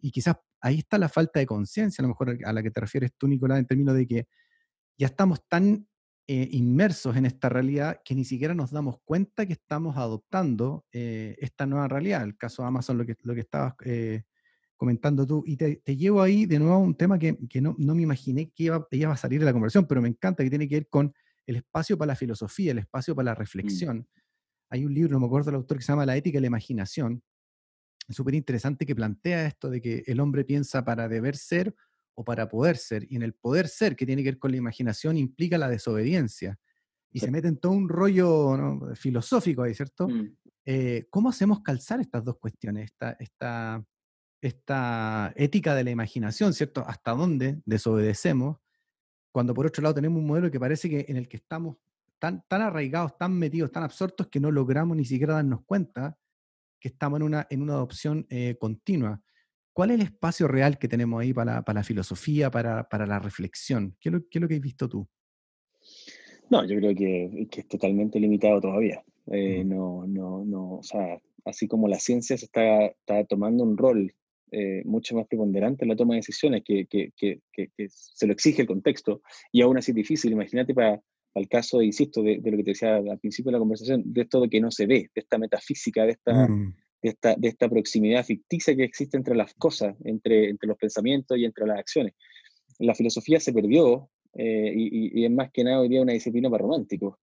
y 0.00 0.10
quizás 0.10 0.36
ahí 0.62 0.78
está 0.78 0.96
la 0.96 1.08
falta 1.08 1.40
de 1.40 1.46
conciencia, 1.46 2.00
a 2.00 2.04
lo 2.04 2.08
mejor 2.08 2.38
a 2.44 2.52
la 2.52 2.62
que 2.62 2.70
te 2.70 2.80
refieres 2.80 3.12
tú, 3.18 3.28
Nicolás, 3.28 3.58
en 3.58 3.66
términos 3.66 3.94
de 3.94 4.06
que 4.06 4.26
ya 4.96 5.08
estamos 5.08 5.40
tan 5.48 5.86
eh, 6.28 6.48
inmersos 6.52 7.16
en 7.16 7.26
esta 7.26 7.48
realidad 7.48 8.00
que 8.04 8.14
ni 8.14 8.24
siquiera 8.24 8.54
nos 8.54 8.70
damos 8.70 8.96
cuenta 9.04 9.44
que 9.44 9.54
estamos 9.54 9.96
adoptando 9.96 10.86
eh, 10.92 11.36
esta 11.40 11.66
nueva 11.66 11.88
realidad. 11.88 12.22
El 12.22 12.36
caso 12.36 12.62
de 12.62 12.68
Amazon, 12.68 12.96
lo 12.96 13.04
que, 13.04 13.16
lo 13.22 13.34
que 13.34 13.40
estabas 13.40 13.74
eh, 13.84 14.22
comentando 14.76 15.26
tú. 15.26 15.42
Y 15.44 15.56
te, 15.56 15.82
llevo 15.84 16.22
ahí 16.22 16.46
de 16.46 16.60
nuevo 16.60 16.74
a 16.74 16.78
un 16.78 16.94
tema 16.94 17.18
que, 17.18 17.36
que 17.48 17.60
no, 17.60 17.74
no, 17.76 17.94
me 17.96 18.02
imaginé 18.02 18.50
que 18.54 18.64
iba, 18.64 18.86
iba, 18.92 19.12
a 19.12 19.16
salir 19.16 19.40
de 19.40 19.46
la 19.46 19.52
conversación, 19.52 19.86
pero 19.88 20.00
me 20.00 20.08
encanta, 20.08 20.44
que 20.44 20.50
tiene 20.50 20.68
que 20.68 20.76
ver 20.76 20.88
con 20.88 21.12
el 21.44 21.56
espacio 21.56 21.98
para 21.98 22.12
la 22.12 22.16
filosofía, 22.16 22.70
el 22.70 22.78
espacio 22.78 23.16
para 23.16 23.26
la 23.26 23.32
mm. 23.32 23.38
reflexión. 23.38 24.08
Hay 24.70 24.84
un 24.84 24.94
libro, 24.94 25.12
no 25.12 25.20
me 25.20 25.26
acuerdo 25.26 25.46
del 25.46 25.56
autor, 25.56 25.78
que 25.78 25.82
se 25.82 25.92
llama 25.92 26.06
La 26.06 26.16
ética 26.16 26.38
y 26.38 26.40
la 26.40 26.46
imaginación, 26.46 27.22
súper 28.08 28.34
interesante 28.34 28.86
que 28.86 28.94
plantea 28.94 29.46
esto 29.46 29.70
de 29.70 29.80
que 29.80 30.02
el 30.06 30.20
hombre 30.20 30.44
piensa 30.44 30.84
para 30.84 31.08
deber 31.08 31.36
ser 31.36 31.74
o 32.14 32.24
para 32.24 32.48
poder 32.48 32.76
ser. 32.76 33.06
Y 33.08 33.16
en 33.16 33.22
el 33.22 33.34
poder 33.34 33.68
ser, 33.68 33.96
que 33.96 34.06
tiene 34.06 34.22
que 34.22 34.30
ver 34.30 34.38
con 34.38 34.50
la 34.50 34.56
imaginación, 34.56 35.16
implica 35.16 35.58
la 35.58 35.68
desobediencia. 35.68 36.58
Y 37.10 37.20
se 37.20 37.30
mete 37.30 37.48
en 37.48 37.58
todo 37.58 37.72
un 37.72 37.88
rollo 37.88 38.94
filosófico 38.94 39.62
ahí, 39.62 39.74
¿cierto? 39.74 40.08
Mm. 40.08 40.36
Eh, 40.64 41.06
¿Cómo 41.10 41.28
hacemos 41.28 41.60
calzar 41.60 42.00
estas 42.00 42.24
dos 42.24 42.38
cuestiones? 42.38 42.84
Esta, 42.84 43.16
esta, 43.18 43.84
esta 44.40 45.32
ética 45.36 45.74
de 45.74 45.84
la 45.84 45.90
imaginación, 45.90 46.54
¿cierto? 46.54 46.82
¿Hasta 46.86 47.12
dónde 47.12 47.60
desobedecemos? 47.66 48.58
Cuando 49.30 49.52
por 49.52 49.66
otro 49.66 49.82
lado 49.82 49.94
tenemos 49.94 50.20
un 50.20 50.26
modelo 50.26 50.50
que 50.50 50.60
parece 50.60 50.88
que 50.88 51.04
en 51.08 51.16
el 51.16 51.28
que 51.28 51.36
estamos 51.36 51.76
tan, 52.18 52.44
tan 52.48 52.62
arraigados, 52.62 53.18
tan 53.18 53.38
metidos, 53.38 53.72
tan 53.72 53.82
absortos 53.82 54.28
que 54.28 54.40
no 54.40 54.50
logramos 54.50 54.96
ni 54.96 55.04
siquiera 55.04 55.34
darnos 55.34 55.64
cuenta 55.64 56.18
que 56.82 56.88
estamos 56.88 57.18
en 57.20 57.22
una, 57.22 57.46
en 57.48 57.62
una 57.62 57.74
adopción 57.74 58.26
eh, 58.28 58.56
continua. 58.58 59.22
¿Cuál 59.72 59.92
es 59.92 60.00
el 60.00 60.06
espacio 60.06 60.48
real 60.48 60.78
que 60.78 60.88
tenemos 60.88 61.22
ahí 61.22 61.32
para, 61.32 61.62
para 61.62 61.78
la 61.80 61.84
filosofía, 61.84 62.50
para, 62.50 62.88
para 62.88 63.06
la 63.06 63.20
reflexión? 63.20 63.96
¿Qué 64.00 64.08
es, 64.08 64.12
lo, 64.12 64.20
¿Qué 64.28 64.38
es, 64.38 64.42
lo, 64.42 64.48
que 64.48 64.56
has 64.56 64.60
visto 64.60 64.88
tú? 64.88 65.08
No, 66.50 66.66
yo 66.66 66.76
creo 66.76 66.94
que, 66.94 67.46
que 67.50 67.60
es 67.60 67.68
totalmente 67.68 68.18
limitado 68.18 68.60
todavía. 68.60 69.02
Eh, 69.30 69.62
no, 69.64 70.04
no, 70.08 70.44
no, 70.44 70.78
o 70.78 70.82
sea, 70.82 71.20
así 71.44 71.68
como 71.68 71.86
la 71.86 72.00
ciencia 72.00 72.36
se 72.36 72.46
está, 72.46 72.86
está 72.86 73.24
tomando 73.24 73.62
un 73.62 73.76
rol 73.78 74.12
eh, 74.50 74.82
mucho 74.84 75.14
más 75.14 75.26
preponderante 75.28 75.84
en 75.84 75.90
la 75.90 75.96
toma 75.96 76.14
de 76.14 76.18
decisiones, 76.18 76.62
que, 76.64 76.86
que, 76.86 77.12
que, 77.16 77.40
se 77.88 78.26
lo 78.26 78.32
exige 78.32 78.62
el 78.62 78.68
contexto, 78.68 79.22
y 79.52 79.62
aún 79.62 79.78
así 79.78 79.92
es 79.92 79.94
difícil. 79.94 80.32
Imagínate 80.32 80.74
para, 80.74 81.00
el 81.34 81.48
caso, 81.48 81.82
insisto, 81.82 82.22
de, 82.22 82.38
de, 82.40 82.50
lo 82.50 82.56
que 82.58 82.64
te 82.64 82.70
decía 82.72 82.96
al 82.96 83.18
principio 83.18 83.50
de 83.50 83.54
la 83.54 83.58
conversación, 83.58 84.02
de 84.04 84.22
esto 84.22 84.40
de 84.40 84.48
que 84.48 84.60
no 84.60 84.70
se 84.70 84.86
ve, 84.86 85.10
de 85.14 85.20
esta 85.20 85.38
metafísica, 85.38 86.04
de 86.04 86.12
esta, 86.12 86.48
mm 86.48 86.74
de 87.02 87.10
esta, 87.10 87.34
de 87.36 87.48
esta 87.48 87.68
proximidad 87.68 88.24
ficticia 88.24 88.76
que 88.76 88.84
existe 88.84 89.16
entre 89.16 89.34
las 89.34 89.52
cosas, 89.54 89.96
entre, 90.04 90.48
entre 90.48 90.68
los 90.68 90.78
pensamientos 90.78 91.36
y 91.36 91.44
entre 91.44 91.66
las 91.66 91.78
acciones. 91.78 92.14
La 92.78 92.94
filosofía 92.94 93.40
se 93.40 93.52
perdió 93.52 94.08
eh, 94.34 94.72
y, 94.74 95.20
y, 95.20 95.24
es 95.24 95.30
más 95.30 95.50
que 95.52 95.64
nada 95.64 95.80
hoy 95.80 95.88
día 95.88 96.00
una 96.00 96.12
disciplina 96.12 96.48
para 96.48 96.62
románticos. 96.62 97.16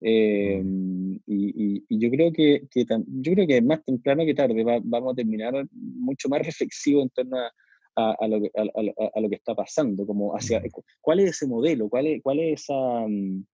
Eh, 0.00 0.60
mm. 0.62 1.14
y, 1.26 1.84
y, 1.88 1.98
yo 1.98 2.10
creo 2.10 2.32
que, 2.32 2.66
que, 2.70 2.84
yo 2.88 3.32
creo 3.32 3.46
que 3.46 3.62
más 3.62 3.84
temprano 3.84 4.24
que 4.26 4.34
tarde 4.34 4.64
vamos 4.84 5.12
a 5.12 5.16
terminar 5.16 5.54
mucho 5.72 6.28
más 6.28 6.42
reflexivo 6.46 7.02
en 7.02 7.08
torno 7.10 7.38
a, 7.38 7.50
a, 7.94 8.28
lo, 8.28 8.40
que, 8.40 8.50
a, 8.54 9.20
lo, 9.20 9.28
que 9.28 9.36
está 9.36 9.54
pasando, 9.54 10.06
como 10.06 10.32
hacia 10.32 10.60
mm. 10.60 10.64
cuál 11.00 11.20
es 11.20 11.30
ese 11.30 11.46
modelo, 11.46 11.88
cuál 11.88 12.06
es, 12.06 12.22
cuál 12.22 12.40
es 12.40 12.62
esa 12.62 13.06
mm, 13.08 13.44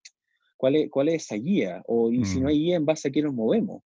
cuál 0.59 0.77
es, 0.77 0.91
cuál 0.91 1.09
es 1.09 1.25
esa 1.25 1.37
guía, 1.37 1.83
o 1.87 2.13
y 2.13 2.27
si 2.27 2.41
no 2.41 2.49
hay 2.49 2.59
guía, 2.59 2.77
en 2.77 2.85
base 2.85 3.09
a 3.09 3.11
qué 3.11 3.23
nos 3.23 3.33
movemos. 3.33 3.83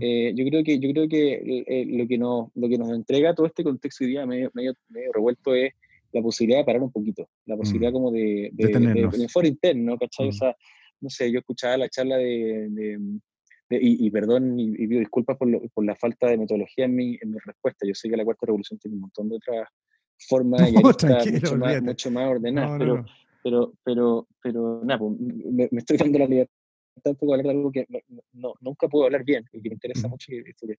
Eh, 0.00 0.32
yo 0.34 0.44
creo 0.46 0.64
que, 0.64 0.78
yo 0.78 0.90
creo 0.90 1.06
que 1.06 1.64
eh, 1.66 1.86
lo, 1.86 2.08
que 2.08 2.16
nos, 2.16 2.48
lo 2.54 2.66
que 2.66 2.78
nos 2.78 2.90
entrega 2.92 3.34
todo 3.34 3.46
este 3.46 3.62
contexto 3.62 4.04
hoy 4.04 4.10
día 4.10 4.24
medio, 4.24 4.50
medio, 4.54 4.74
revuelto 5.12 5.54
es 5.54 5.74
la 6.12 6.22
posibilidad 6.22 6.60
de 6.60 6.64
parar 6.64 6.82
un 6.82 6.90
poquito, 6.90 7.28
la 7.44 7.58
posibilidad 7.58 7.90
mm. 7.90 7.94
como 7.94 8.10
de, 8.10 8.48
de, 8.54 8.66
de, 8.66 9.28
foro 9.28 9.46
interno, 9.46 9.98
¿cachai? 9.98 10.28
O 10.28 10.30
mm. 10.30 10.32
sea, 10.32 10.56
no 11.02 11.10
sé, 11.10 11.30
yo 11.30 11.40
escuchaba 11.40 11.76
la 11.76 11.90
charla 11.90 12.16
de, 12.16 12.98
y, 13.68 14.06
y, 14.06 14.10
perdón 14.10 14.58
y, 14.58 14.86
pido 14.86 15.00
disculpas 15.00 15.36
por, 15.36 15.70
por, 15.70 15.84
la 15.84 15.94
falta 15.94 16.28
de 16.28 16.38
metodología 16.38 16.86
en 16.86 16.94
mi, 16.94 17.18
en 17.20 17.32
mi 17.32 17.38
respuesta. 17.44 17.86
Yo 17.86 17.94
sé 17.94 18.08
que 18.08 18.16
la 18.16 18.24
cuarta 18.24 18.46
revolución 18.46 18.78
tiene 18.78 18.94
un 18.94 19.02
montón 19.02 19.28
de 19.28 19.36
otras 19.36 19.68
formas 20.26 20.60
y 20.70 20.72
mucho, 20.72 21.06
más, 21.58 21.82
mucho 21.82 22.10
más 22.10 22.28
ordenadas, 22.30 22.78
pero, 22.78 23.04
pero, 23.46 23.72
pero, 23.84 24.26
pero, 24.42 24.80
nada, 24.84 24.98
pues, 24.98 25.20
me, 25.20 25.68
me, 25.70 25.78
estoy 25.78 25.96
dando 25.98 26.18
la 26.18 26.26
libertad 26.26 26.52
tampoco 27.00 27.34
hablar 27.34 27.46
de 27.46 27.52
algo 27.52 27.70
que 27.70 27.86
no, 28.32 28.54
nunca 28.60 28.88
puedo 28.88 29.04
hablar 29.04 29.22
bien 29.22 29.44
y 29.52 29.62
que 29.62 29.68
me 29.68 29.74
interesa 29.74 30.08
mucho, 30.08 30.26
que, 30.30 30.78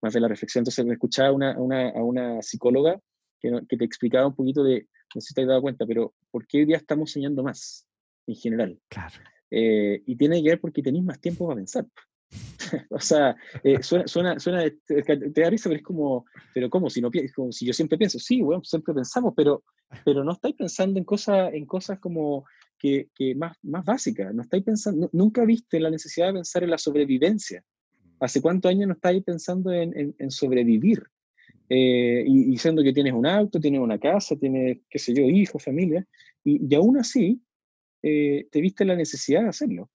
más 0.00 0.12
de 0.12 0.20
la 0.20 0.28
reflexión. 0.28 0.60
Entonces 0.60 0.84
me 0.84 0.92
escuchaba 0.92 1.32
una, 1.32 1.58
una, 1.58 1.88
a 1.88 2.04
una 2.04 2.40
psicóloga 2.40 3.00
que, 3.40 3.50
que, 3.68 3.76
te 3.76 3.84
explicaba 3.84 4.28
un 4.28 4.36
poquito 4.36 4.62
de, 4.62 4.86
no 5.12 5.20
sé 5.20 5.28
si 5.28 5.34
te 5.34 5.42
has 5.42 5.48
dado 5.48 5.62
cuenta, 5.62 5.86
pero 5.86 6.14
¿por 6.30 6.46
qué 6.46 6.58
hoy 6.58 6.66
día 6.66 6.76
estamos 6.76 7.10
soñando 7.10 7.42
más 7.42 7.84
en 8.28 8.36
general? 8.36 8.78
Claro. 8.88 9.16
Eh, 9.50 10.00
y 10.06 10.16
tiene 10.16 10.40
que 10.40 10.50
ver 10.50 10.60
porque 10.60 10.82
tenéis 10.82 11.04
más 11.04 11.20
tiempo 11.20 11.48
para 11.48 11.56
pensar. 11.56 11.84
o 12.90 13.00
sea, 13.00 13.36
eh, 13.62 13.82
suena, 13.82 14.06
suena, 14.06 14.38
suena, 14.38 14.64
te, 14.86 15.40
da 15.40 15.50
risa, 15.50 15.68
pero 15.68 15.78
es 15.78 15.84
como, 15.84 16.24
pero 16.52 16.70
¿cómo? 16.70 16.90
Si, 16.90 17.00
no, 17.00 17.10
como 17.34 17.52
si 17.52 17.66
yo 17.66 17.72
siempre 17.72 17.98
pienso, 17.98 18.18
sí, 18.18 18.40
bueno, 18.42 18.62
siempre 18.64 18.94
pensamos, 18.94 19.34
pero, 19.36 19.64
pero 20.04 20.24
no 20.24 20.32
estáis 20.32 20.54
pensando 20.54 20.98
en 20.98 21.04
cosas, 21.04 21.52
en 21.52 21.66
cosas 21.66 21.98
como 21.98 22.44
que, 22.78 23.08
que 23.14 23.34
más, 23.34 23.56
más 23.62 23.84
básica. 23.84 24.32
No 24.32 24.42
estáis 24.42 24.64
pensando, 24.64 25.08
nunca 25.12 25.44
viste 25.44 25.80
la 25.80 25.90
necesidad 25.90 26.28
de 26.28 26.34
pensar 26.34 26.64
en 26.64 26.70
la 26.70 26.78
sobrevivencia. 26.78 27.62
¿Hace 28.20 28.40
cuántos 28.40 28.70
años 28.70 28.88
no 28.88 28.94
estáis 28.94 29.22
pensando 29.24 29.72
en, 29.72 30.14
en, 30.18 30.30
sobrevivir? 30.30 31.02
Eh, 31.68 32.24
y, 32.26 32.44
diciendo 32.44 32.82
que 32.82 32.92
tienes 32.92 33.12
un 33.12 33.26
auto, 33.26 33.58
tienes 33.60 33.80
una 33.80 33.98
casa, 33.98 34.36
tienes, 34.36 34.78
qué 34.88 34.98
sé 34.98 35.14
yo, 35.14 35.22
hijos, 35.22 35.62
familia, 35.62 36.06
y, 36.44 36.66
y 36.70 36.74
aún 36.74 36.98
así 36.98 37.40
eh, 38.02 38.48
te 38.50 38.60
viste 38.60 38.84
la 38.84 38.96
necesidad 38.96 39.42
de 39.42 39.48
hacerlo. 39.48 39.90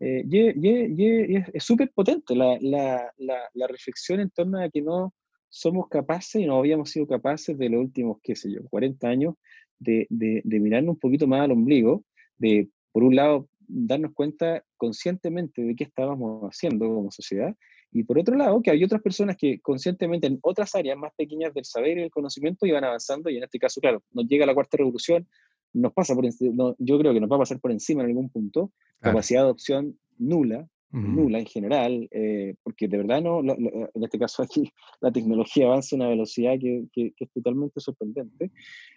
Eh, 0.00 0.24
y, 0.28 0.38
y, 0.66 1.36
es 1.52 1.62
súper 1.62 1.90
potente 1.94 2.34
la, 2.34 2.56
la, 2.60 3.12
la, 3.18 3.66
reflexión 3.66 4.20
en 4.20 4.30
torno 4.30 4.58
a 4.58 4.70
que 4.70 4.80
no 4.80 5.12
somos 5.50 5.88
capaces 5.88 6.40
y 6.40 6.46
no 6.46 6.58
habíamos 6.58 6.90
sido 6.90 7.06
capaces 7.06 7.58
de 7.58 7.68
los 7.68 7.82
últimos, 7.82 8.18
qué 8.22 8.34
sé 8.34 8.50
yo, 8.50 8.60
40 8.70 9.06
años 9.06 9.34
de, 9.78 10.06
de, 10.08 10.40
de 10.42 10.60
mirarnos 10.60 10.94
un 10.94 10.98
poquito 10.98 11.26
más 11.26 11.42
al 11.42 11.52
ombligo 11.52 12.02
de, 12.38 12.70
por 12.92 13.02
un 13.02 13.14
lado, 13.14 13.48
darnos 13.70 14.12
cuenta 14.14 14.64
conscientemente 14.76 15.62
de 15.62 15.76
qué 15.76 15.84
estábamos 15.84 16.42
haciendo 16.44 16.86
como 16.88 17.10
sociedad 17.10 17.54
Y 17.92 18.02
por 18.02 18.18
otro 18.18 18.36
lado, 18.36 18.60
que 18.62 18.70
hay 18.70 18.82
otras 18.82 19.02
personas 19.02 19.36
que 19.36 19.60
conscientemente 19.60 20.26
en 20.26 20.38
otras 20.42 20.74
áreas 20.74 20.96
más 20.96 21.12
pequeñas 21.14 21.54
del 21.54 21.64
saber 21.64 21.98
y 21.98 22.00
del 22.02 22.10
conocimiento 22.10 22.66
iban 22.66 22.84
avanzando 22.84 23.30
y 23.30 23.36
en 23.36 23.44
este 23.44 23.58
caso, 23.58 23.80
claro, 23.80 24.02
nos 24.12 24.26
llega 24.26 24.46
la 24.46 24.54
cuarta 24.54 24.76
revolución, 24.76 25.28
nos 25.72 25.92
pasa 25.92 26.14
por 26.14 26.24
no, 26.54 26.74
yo 26.78 26.98
creo 26.98 27.12
que 27.12 27.20
nos 27.20 27.30
va 27.30 27.36
a 27.36 27.40
pasar 27.40 27.60
por 27.60 27.70
encima 27.70 28.02
en 28.02 28.08
algún 28.08 28.28
punto, 28.30 28.72
capacidad 29.00 29.40
de 29.40 29.44
adopción 29.44 29.98
nula, 30.18 30.68
nula 30.92 31.38
en 31.38 31.46
general, 31.46 32.08
eh, 32.10 32.54
porque 32.62 32.88
de 32.88 32.96
verdad 32.98 33.22
no, 33.22 33.40
en 33.40 34.02
este 34.02 34.18
caso 34.18 34.42
aquí 34.42 34.72
la 35.00 35.12
tecnología 35.12 35.66
avanza 35.66 35.94
a 35.94 35.98
una 35.98 36.08
velocidad 36.08 36.58
que, 36.60 36.86
que, 36.92 37.12
es 37.16 37.30
totalmente 37.32 37.80
sorprendente. 37.80 38.50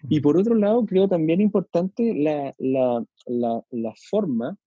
Y 0.10 0.20
por 0.20 0.38
otro 0.38 0.56
lado, 0.56 0.86
creo 0.86 1.08
también 1.08 1.42
importante 1.42 2.14
la, 2.16 2.54
la, 2.58 3.06
la, 3.28 3.94
forma 4.10 4.58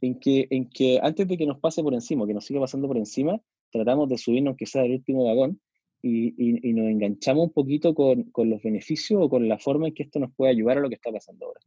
en 0.00 0.18
que, 0.18 0.46
en 0.50 0.68
que 0.68 1.00
antes 1.02 1.26
de 1.26 1.36
que 1.36 1.46
nos 1.46 1.58
pase 1.58 1.82
por 1.82 1.94
encima, 1.94 2.26
que 2.26 2.34
nos 2.34 2.44
siga 2.44 2.60
pasando 2.60 2.86
por 2.86 2.98
encima, 2.98 3.40
tratamos 3.70 4.08
de 4.08 4.18
subirnos 4.18 4.56
que 4.56 4.66
sea 4.66 4.84
el 4.84 4.92
último 4.92 5.24
vagón 5.24 5.60
y, 6.02 6.34
y, 6.38 6.72
nos 6.72 6.86
enganchamos 6.86 7.48
un 7.48 7.52
poquito 7.52 7.94
con, 7.94 8.24
con, 8.24 8.48
los 8.48 8.62
beneficios 8.62 9.20
o 9.22 9.28
con 9.28 9.48
la 9.48 9.58
forma 9.58 9.88
en 9.88 9.94
que 9.94 10.02
esto 10.02 10.18
nos 10.18 10.32
puede 10.34 10.52
ayudar 10.52 10.78
a 10.78 10.80
lo 10.80 10.88
que 10.88 10.94
está 10.94 11.12
pasando 11.12 11.46
ahora. 11.46 11.60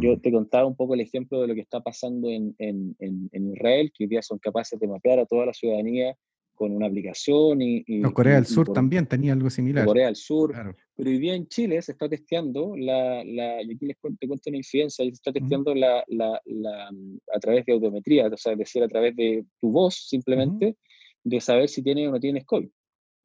Yo 0.00 0.18
te 0.18 0.32
contaba 0.32 0.66
un 0.66 0.76
poco 0.76 0.94
el 0.94 1.00
ejemplo 1.00 1.40
de 1.40 1.48
lo 1.48 1.54
que 1.54 1.60
está 1.60 1.80
pasando 1.80 2.28
en, 2.28 2.54
en, 2.58 2.96
en, 2.98 3.52
Israel, 3.52 3.92
que 3.94 4.04
hoy 4.04 4.08
día 4.08 4.22
son 4.22 4.38
capaces 4.38 4.78
de 4.78 4.86
mapear 4.86 5.18
a 5.18 5.26
toda 5.26 5.46
la 5.46 5.52
ciudadanía 5.52 6.16
con 6.54 6.72
una 6.72 6.86
aplicación 6.86 7.60
y... 7.60 7.82
y 7.86 8.02
Corea 8.02 8.36
del 8.36 8.46
Sur 8.46 8.72
también 8.72 9.06
tenía 9.06 9.32
algo 9.32 9.50
similar. 9.50 9.84
Corea 9.84 10.06
del 10.06 10.16
Sur. 10.16 10.54
Pero 10.94 11.10
hoy 11.10 11.18
día 11.18 11.34
en 11.34 11.48
Chile 11.48 11.80
se 11.82 11.92
está 11.92 12.08
testeando, 12.08 12.74
la, 12.76 13.24
la, 13.24 13.62
y 13.62 13.74
aquí 13.74 13.86
les 13.86 13.96
cuento, 13.98 14.18
te 14.20 14.28
cuento 14.28 14.50
una 14.50 14.58
incidencia, 14.58 15.04
se 15.04 15.10
está 15.10 15.32
testeando 15.32 15.74
la, 15.74 16.04
la, 16.08 16.40
la, 16.44 16.90
a 17.34 17.40
través 17.40 17.64
de 17.64 17.72
audiometría, 17.72 18.26
o 18.26 18.36
sea, 18.36 18.52
es 18.52 18.58
decir, 18.58 18.82
a 18.82 18.88
través 18.88 19.16
de 19.16 19.44
tu 19.60 19.70
voz 19.70 20.06
simplemente, 20.08 20.76
de 21.24 21.40
saber 21.40 21.68
si 21.68 21.82
tienes 21.82 22.08
o 22.08 22.12
no 22.12 22.20
tienes 22.20 22.44
COVID. 22.44 22.68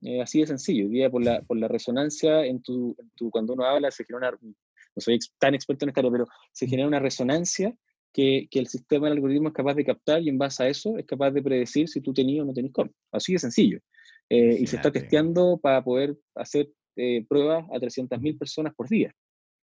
Eh, 0.01 0.21
así 0.21 0.39
de 0.39 0.47
sencillo. 0.47 0.85
Hoy 0.85 0.91
día 0.91 1.09
por 1.09 1.23
la, 1.23 1.41
por 1.41 1.57
la 1.57 1.67
resonancia 1.67 2.45
en 2.45 2.61
tu, 2.61 2.95
tu, 3.15 3.29
cuando 3.31 3.53
uno 3.53 3.65
habla 3.65 3.91
se 3.91 4.05
genera 4.05 4.37
una, 4.41 4.53
no 4.97 5.01
soy 5.01 5.19
tan 5.37 5.53
experto 5.53 5.85
en 5.85 5.89
esta 5.89 6.01
área, 6.01 6.11
pero 6.11 6.27
se 6.51 6.67
genera 6.67 6.87
una 6.87 6.99
resonancia 6.99 7.73
que, 8.11 8.47
que, 8.49 8.57
el 8.57 8.67
sistema 8.67 9.07
del 9.07 9.17
algoritmo 9.17 9.49
es 9.49 9.53
capaz 9.53 9.75
de 9.75 9.85
captar 9.85 10.23
y 10.23 10.29
en 10.29 10.39
base 10.39 10.63
a 10.63 10.67
eso 10.67 10.97
es 10.97 11.05
capaz 11.05 11.29
de 11.31 11.43
predecir 11.43 11.87
si 11.87 12.01
tú 12.01 12.13
tenías 12.13 12.41
o 12.41 12.45
no 12.45 12.53
tenías 12.53 12.73
COVID. 12.73 12.89
Así 13.11 13.33
de 13.33 13.39
sencillo. 13.39 13.79
Eh, 14.27 14.57
y 14.59 14.65
se 14.65 14.77
está 14.77 14.91
testeando 14.91 15.59
para 15.61 15.83
poder 15.83 16.17
hacer 16.33 16.69
eh, 16.95 17.23
pruebas 17.29 17.65
a 17.71 17.75
300.000 17.75 18.39
personas 18.39 18.73
por 18.73 18.89
día. 18.89 19.13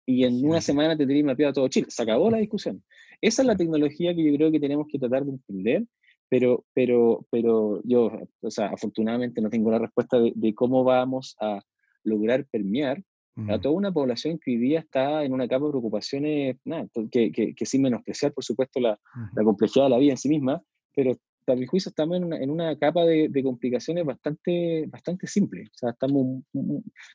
Y 0.04 0.24
en 0.24 0.44
una 0.44 0.60
semana 0.60 0.96
te 0.96 1.06
tenéis 1.06 1.24
mapeado 1.24 1.54
todo 1.54 1.68
Chile. 1.68 1.86
Se 1.88 2.02
acabó 2.02 2.30
la 2.30 2.38
discusión. 2.38 2.84
Esa 3.22 3.40
es 3.40 3.46
la 3.46 3.56
tecnología 3.56 4.14
que 4.14 4.22
yo 4.22 4.36
creo 4.36 4.52
que 4.52 4.60
tenemos 4.60 4.86
que 4.90 4.98
tratar 4.98 5.24
de 5.24 5.30
entender, 5.30 5.84
pero, 6.28 6.66
pero, 6.74 7.26
pero 7.30 7.80
yo, 7.84 8.12
o 8.42 8.50
sea, 8.50 8.66
afortunadamente 8.66 9.40
no 9.40 9.48
tengo 9.48 9.70
la 9.70 9.78
respuesta 9.78 10.18
de, 10.20 10.32
de 10.34 10.54
cómo 10.54 10.84
vamos 10.84 11.36
a 11.40 11.62
lograr 12.04 12.44
permear 12.50 13.02
a 13.48 13.58
toda 13.58 13.74
una 13.74 13.92
población 13.92 14.38
que 14.38 14.52
hoy 14.52 14.56
día 14.58 14.80
está 14.80 15.24
en 15.24 15.32
una 15.32 15.48
capa 15.48 15.64
de 15.64 15.70
preocupaciones, 15.70 16.56
nada, 16.64 16.86
que, 17.10 17.32
que, 17.32 17.54
que, 17.54 17.66
sin 17.66 17.82
menospreciar, 17.82 18.32
por 18.32 18.44
supuesto, 18.44 18.78
la, 18.78 18.98
la, 19.34 19.44
complejidad 19.44 19.86
de 19.86 19.90
la 19.90 19.98
vida 19.98 20.12
en 20.12 20.18
sí 20.18 20.28
misma, 20.28 20.62
pero 20.94 21.16
a 21.46 21.54
mi 21.54 21.66
juicio 21.66 21.88
estamos 21.88 22.16
en 22.16 22.24
una, 22.24 22.36
en 22.36 22.50
una 22.50 22.78
capa 22.78 23.04
de, 23.04 23.28
de, 23.28 23.42
complicaciones 23.42 24.04
bastante, 24.04 24.86
bastante 24.88 25.26
simple. 25.26 25.62
O 25.62 25.74
sea, 25.74 25.90
estamos, 25.90 26.42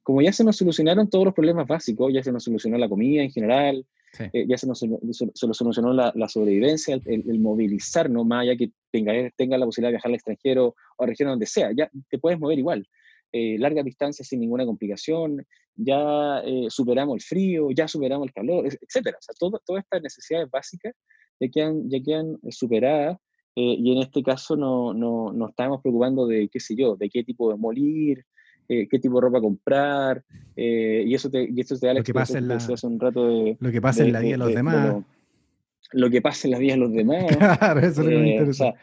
como 0.03 0.21
ya 0.21 0.33
se 0.33 0.43
nos 0.43 0.57
solucionaron 0.57 1.09
todos 1.09 1.25
los 1.25 1.33
problemas 1.33 1.67
básicos, 1.67 2.11
ya 2.13 2.23
se 2.23 2.31
nos 2.31 2.43
solucionó 2.43 2.77
la 2.77 2.89
comida 2.89 3.21
en 3.21 3.31
general, 3.31 3.85
eh, 4.33 4.45
ya 4.47 4.57
se 4.57 4.67
nos, 4.67 4.79
se 4.79 5.47
nos 5.47 5.57
solucionó 5.57 5.93
la, 5.93 6.11
la 6.15 6.27
sobrevivencia, 6.27 6.95
el, 6.95 7.23
el, 7.29 7.39
movilizarnos, 7.39 8.25
más 8.25 8.41
allá 8.41 8.57
que 8.57 8.71
tenga, 8.91 9.13
tenga 9.35 9.57
la 9.57 9.65
posibilidad 9.65 9.89
de 9.89 9.93
viajar 9.93 10.09
al 10.09 10.15
extranjero 10.15 10.75
o 10.97 11.03
a 11.03 11.07
región 11.07 11.29
donde 11.29 11.45
sea, 11.45 11.71
ya 11.75 11.89
te 12.09 12.17
puedes 12.17 12.39
mover 12.39 12.57
igual. 12.57 12.87
Eh, 13.33 13.57
larga 13.59 13.83
distancia 13.83 14.23
sin 14.23 14.39
ninguna 14.39 14.65
complicación, 14.65 15.45
ya 15.77 16.39
eh, 16.43 16.67
superamos 16.69 17.15
el 17.15 17.21
frío, 17.21 17.69
ya 17.71 17.87
superamos 17.87 18.27
el 18.27 18.33
calor, 18.33 18.65
etc. 18.65 19.07
O 19.07 19.21
sea, 19.21 19.35
todo, 19.39 19.61
todas 19.65 19.83
estas 19.83 20.01
necesidades 20.01 20.49
básicas 20.51 20.93
ya 21.39 21.47
quedan, 21.49 21.89
ya 21.89 21.99
quedan 22.03 22.37
eh, 22.43 22.51
superadas 22.51 23.17
y 23.59 23.91
en 23.91 23.97
este 24.03 24.21
caso 24.21 24.55
no, 24.55 24.93
no, 24.93 25.33
no, 25.33 25.49
estamos 25.49 25.81
preocupando 25.81 26.27
de, 26.27 26.47
qué 26.47 26.59
sé 26.59 26.75
yo, 26.75 26.95
de 26.95 27.09
qué 27.09 27.23
tipo 27.23 27.49
de 27.49 27.57
molir, 27.57 28.23
qué 28.67 28.99
tipo 29.01 29.15
de 29.15 29.21
ropa 29.21 29.41
comprar, 29.41 30.23
y, 30.55 31.11
eso 31.15 31.27
te, 31.31 31.49
y 31.51 31.59
eso 31.59 31.75
te 31.75 31.87
da 31.87 31.93
la 31.93 32.01
lo 32.01 32.03
que 32.03 32.13
pasa 32.13 32.37
en 32.37 32.47
la, 32.49 32.59
un 32.83 32.99
rato 32.99 33.27
de, 33.27 33.57
Lo 33.59 33.71
que 33.71 33.81
pasa 33.81 34.03
en 34.03 34.13
la 34.13 34.19
vida 34.19 34.33
de 34.33 34.37
los 34.37 34.53
demás 34.53 35.03
lo 35.93 36.09
que 36.09 36.21
pasa 36.21 36.47
en 36.47 36.51
la 36.51 36.59
vida 36.59 36.73
de 36.73 36.79
los 36.79 36.93
demás. 36.93 37.25
Claro, 37.37 37.79
eso 37.79 37.89
es 37.89 37.97
lo 37.97 38.03
que 38.03 38.17
me 38.17 38.29
eh, 38.29 38.37
interesa. 38.37 38.73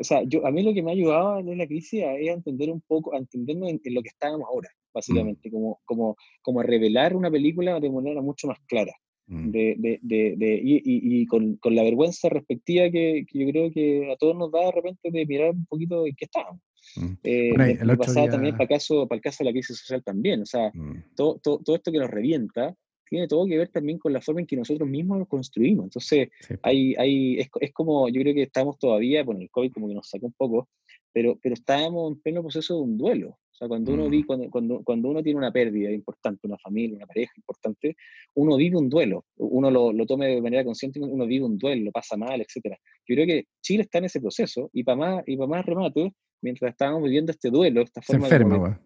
O 0.00 0.04
sea, 0.04 0.22
yo, 0.24 0.46
a 0.46 0.50
mí 0.50 0.62
lo 0.62 0.74
que 0.74 0.82
me 0.82 0.90
ha 0.90 0.94
ayudado 0.94 1.38
en 1.38 1.58
la 1.58 1.66
crisis 1.66 2.02
es 2.02 2.28
entender 2.28 2.70
un 2.70 2.80
poco, 2.80 3.14
a 3.14 3.18
entendernos 3.18 3.70
en, 3.70 3.80
lo 3.94 4.02
que 4.02 4.08
estábamos 4.08 4.46
ahora, 4.48 4.68
básicamente, 4.92 5.48
mm. 5.48 5.52
como, 5.52 5.80
como, 5.84 6.16
como 6.42 6.60
a 6.60 6.64
revelar 6.64 7.16
una 7.16 7.30
película 7.30 7.78
de 7.80 7.90
manera 7.90 8.22
mucho 8.22 8.46
más 8.46 8.58
clara. 8.66 8.92
Mm. 9.26 9.50
De, 9.50 9.76
de, 10.02 10.34
de, 10.36 10.60
y, 10.64 10.76
y, 10.76 11.20
y 11.20 11.26
con, 11.26 11.56
con, 11.56 11.74
la 11.74 11.82
vergüenza 11.82 12.30
respectiva 12.30 12.84
que, 12.90 13.26
que, 13.30 13.38
yo 13.38 13.50
creo 13.50 13.70
que 13.70 14.10
a 14.10 14.16
todos 14.16 14.34
nos 14.34 14.50
da 14.50 14.64
de 14.64 14.72
repente 14.72 15.10
de 15.10 15.26
mirar 15.26 15.50
un 15.50 15.66
poquito 15.66 16.06
en 16.06 16.14
qué 16.16 16.24
estábamos. 16.24 16.62
Mm. 16.96 17.12
Eh, 17.24 17.52
bueno, 17.54 17.96
pasaba 17.98 18.28
también 18.28 18.54
para 18.54 18.64
el, 18.64 18.68
caso, 18.70 19.06
para 19.06 19.18
el 19.18 19.22
caso 19.22 19.44
de 19.44 19.50
la 19.50 19.52
crisis 19.52 19.78
social 19.78 20.02
también, 20.02 20.42
o 20.42 20.46
sea, 20.46 20.72
todo, 21.14 21.38
todo, 21.42 21.58
todo, 21.58 21.76
esto 21.76 21.92
que 21.92 21.98
nos 21.98 22.10
revienta, 22.10 22.74
tiene 23.08 23.28
todo 23.28 23.46
que 23.46 23.56
ver 23.56 23.68
también 23.68 23.98
con 23.98 24.12
la 24.12 24.20
forma 24.20 24.40
en 24.40 24.46
que 24.46 24.56
nosotros 24.56 24.88
mismos 24.88 25.18
lo 25.18 25.26
construimos. 25.26 25.84
Entonces, 25.84 26.28
hay, 26.62 26.94
hay, 26.96 27.38
es, 27.38 27.48
es, 27.60 27.72
como, 27.72 28.08
yo 28.08 28.20
creo 28.20 28.34
que 28.34 28.42
estamos 28.42 28.78
todavía, 28.78 29.24
bueno, 29.24 29.40
el 29.40 29.50
COVID 29.50 29.72
como 29.72 29.88
que 29.88 29.94
nos 29.94 30.08
sacó 30.08 30.26
un 30.26 30.34
poco, 30.34 30.68
pero, 31.12 31.38
pero 31.42 31.54
estábamos 31.54 32.12
en 32.12 32.20
pleno 32.20 32.42
proceso 32.42 32.76
de 32.76 32.82
un 32.82 32.98
duelo. 32.98 33.38
O 33.58 33.64
sea, 33.64 33.68
cuando 33.68 33.92
uno, 33.92 34.08
vi, 34.08 34.22
mm. 34.22 34.26
cuando, 34.26 34.50
cuando, 34.50 34.82
cuando, 34.84 35.08
uno 35.08 35.20
tiene 35.20 35.36
una 35.36 35.50
pérdida 35.50 35.90
importante, 35.90 36.46
una 36.46 36.58
familia, 36.58 36.96
una 36.96 37.06
pareja 37.06 37.32
importante, 37.36 37.96
uno 38.34 38.56
vive 38.56 38.76
un 38.76 38.88
duelo, 38.88 39.24
uno 39.36 39.68
lo, 39.68 39.92
lo 39.92 40.06
tome 40.06 40.28
de 40.28 40.40
manera 40.40 40.64
consciente, 40.64 41.00
uno 41.00 41.26
vive 41.26 41.44
un 41.44 41.58
duelo, 41.58 41.86
lo 41.86 41.90
pasa 41.90 42.16
mal, 42.16 42.40
etc. 42.40 42.76
Yo 43.04 43.16
creo 43.16 43.26
que 43.26 43.46
Chile 43.60 43.82
está 43.82 43.98
en 43.98 44.04
ese 44.04 44.20
proceso 44.20 44.70
y 44.72 44.84
para 44.84 44.96
más, 44.96 45.24
y 45.26 45.36
para 45.36 45.48
más 45.48 45.66
remate, 45.66 46.14
mientras 46.40 46.70
estábamos 46.70 47.02
viviendo 47.02 47.32
este 47.32 47.50
duelo, 47.50 47.82
esta 47.82 48.00
forma 48.00 48.28
se 48.28 48.36
enferma, 48.36 48.80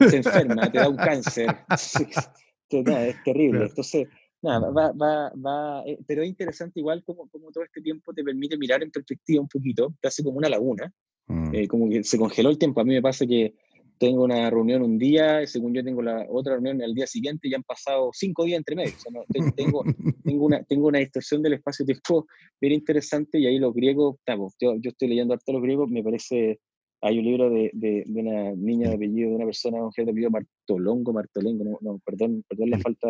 de... 0.00 0.10
Se 0.10 0.16
enferma, 0.16 0.72
te 0.72 0.78
da 0.78 0.88
un 0.88 0.96
cáncer. 0.96 1.46
es 2.70 3.22
terrible. 3.24 3.66
Entonces, 3.66 4.08
nada, 4.42 4.70
va, 4.70 4.90
va, 4.92 5.32
va, 5.34 5.82
eh, 5.86 5.98
pero 6.04 6.22
es 6.22 6.28
interesante 6.28 6.80
igual 6.80 7.04
como, 7.04 7.28
como 7.28 7.50
todo 7.50 7.64
este 7.64 7.80
tiempo 7.80 8.12
te 8.12 8.24
permite 8.24 8.56
mirar 8.56 8.82
en 8.82 8.90
perspectiva 8.90 9.40
un 9.40 9.48
poquito, 9.48 9.94
te 10.00 10.08
hace 10.08 10.24
como 10.24 10.38
una 10.38 10.48
laguna, 10.48 10.92
mm. 11.26 11.54
eh, 11.54 11.68
como 11.68 11.88
que 11.88 12.02
se 12.04 12.18
congeló 12.18 12.50
el 12.50 12.58
tiempo. 12.58 12.80
A 12.80 12.84
mí 12.84 12.94
me 12.94 13.02
pasa 13.02 13.26
que 13.26 13.54
tengo 14.00 14.24
una 14.24 14.48
reunión 14.48 14.80
un 14.80 14.96
día, 14.96 15.46
según 15.46 15.74
yo 15.74 15.84
tengo 15.84 16.00
la 16.00 16.26
otra 16.30 16.54
reunión 16.54 16.80
al 16.82 16.94
día 16.94 17.06
siguiente, 17.06 17.48
y 17.48 17.54
han 17.54 17.62
pasado 17.62 18.08
cinco 18.14 18.46
días 18.46 18.56
entre 18.56 18.74
medio. 18.74 18.94
O 18.96 18.98
sea, 18.98 19.12
no, 19.12 19.24
tengo, 19.54 19.84
tengo, 20.24 20.46
una, 20.46 20.62
tengo 20.62 20.88
una 20.88 21.00
distorsión 21.00 21.42
del 21.42 21.52
espacio-tiempo 21.52 22.26
bien 22.58 22.72
interesante 22.72 23.38
y 23.38 23.46
ahí 23.46 23.58
los 23.58 23.74
griegos, 23.74 24.16
yo, 24.58 24.74
yo 24.80 24.90
estoy 24.90 25.08
leyendo 25.08 25.34
harto 25.34 25.52
los 25.52 25.60
griegos, 25.62 25.90
me 25.90 26.02
parece 26.02 26.58
hay 27.02 27.18
un 27.18 27.24
libro 27.24 27.50
de, 27.50 27.70
de, 27.72 28.04
de, 28.06 28.20
una 28.20 28.52
niña 28.52 28.88
de 28.88 28.94
apellido, 28.94 29.30
de 29.30 29.36
una 29.36 29.46
persona, 29.46 29.82
un 29.82 29.90
de 29.94 30.02
apellido 30.02 30.30
Martolongo, 30.30 31.12
Martolengo, 31.12 31.64
no, 31.64 31.78
no, 31.80 31.98
perdón, 32.04 32.44
perdón 32.46 32.70
la 32.70 32.78
falta, 32.78 33.08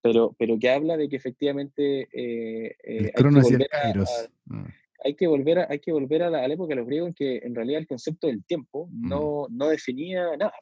pero, 0.00 0.34
pero 0.38 0.58
que 0.58 0.70
habla 0.70 0.96
de 0.96 1.08
que 1.08 1.16
efectivamente 1.16 2.08
eh, 2.12 2.76
eh, 2.84 3.12
hay, 3.14 3.22
que 3.22 3.40
volver 3.40 3.68
a, 3.72 3.94
mm. 4.46 4.66
Hay, 5.04 5.14
que 5.14 5.26
volver 5.26 5.60
a, 5.60 5.66
hay 5.70 5.80
que 5.80 5.92
volver 5.92 6.22
a 6.22 6.30
la, 6.30 6.46
época 6.46 6.70
de 6.70 6.76
los 6.76 6.86
griegos 6.86 7.08
en 7.08 7.14
que 7.14 7.36
en 7.38 7.54
realidad 7.54 7.80
el 7.80 7.86
concepto 7.86 8.26
del 8.26 8.44
tiempo 8.44 8.88
mm. 8.90 9.08
no, 9.08 9.46
no 9.50 9.68
definía 9.68 10.36
nada, 10.36 10.52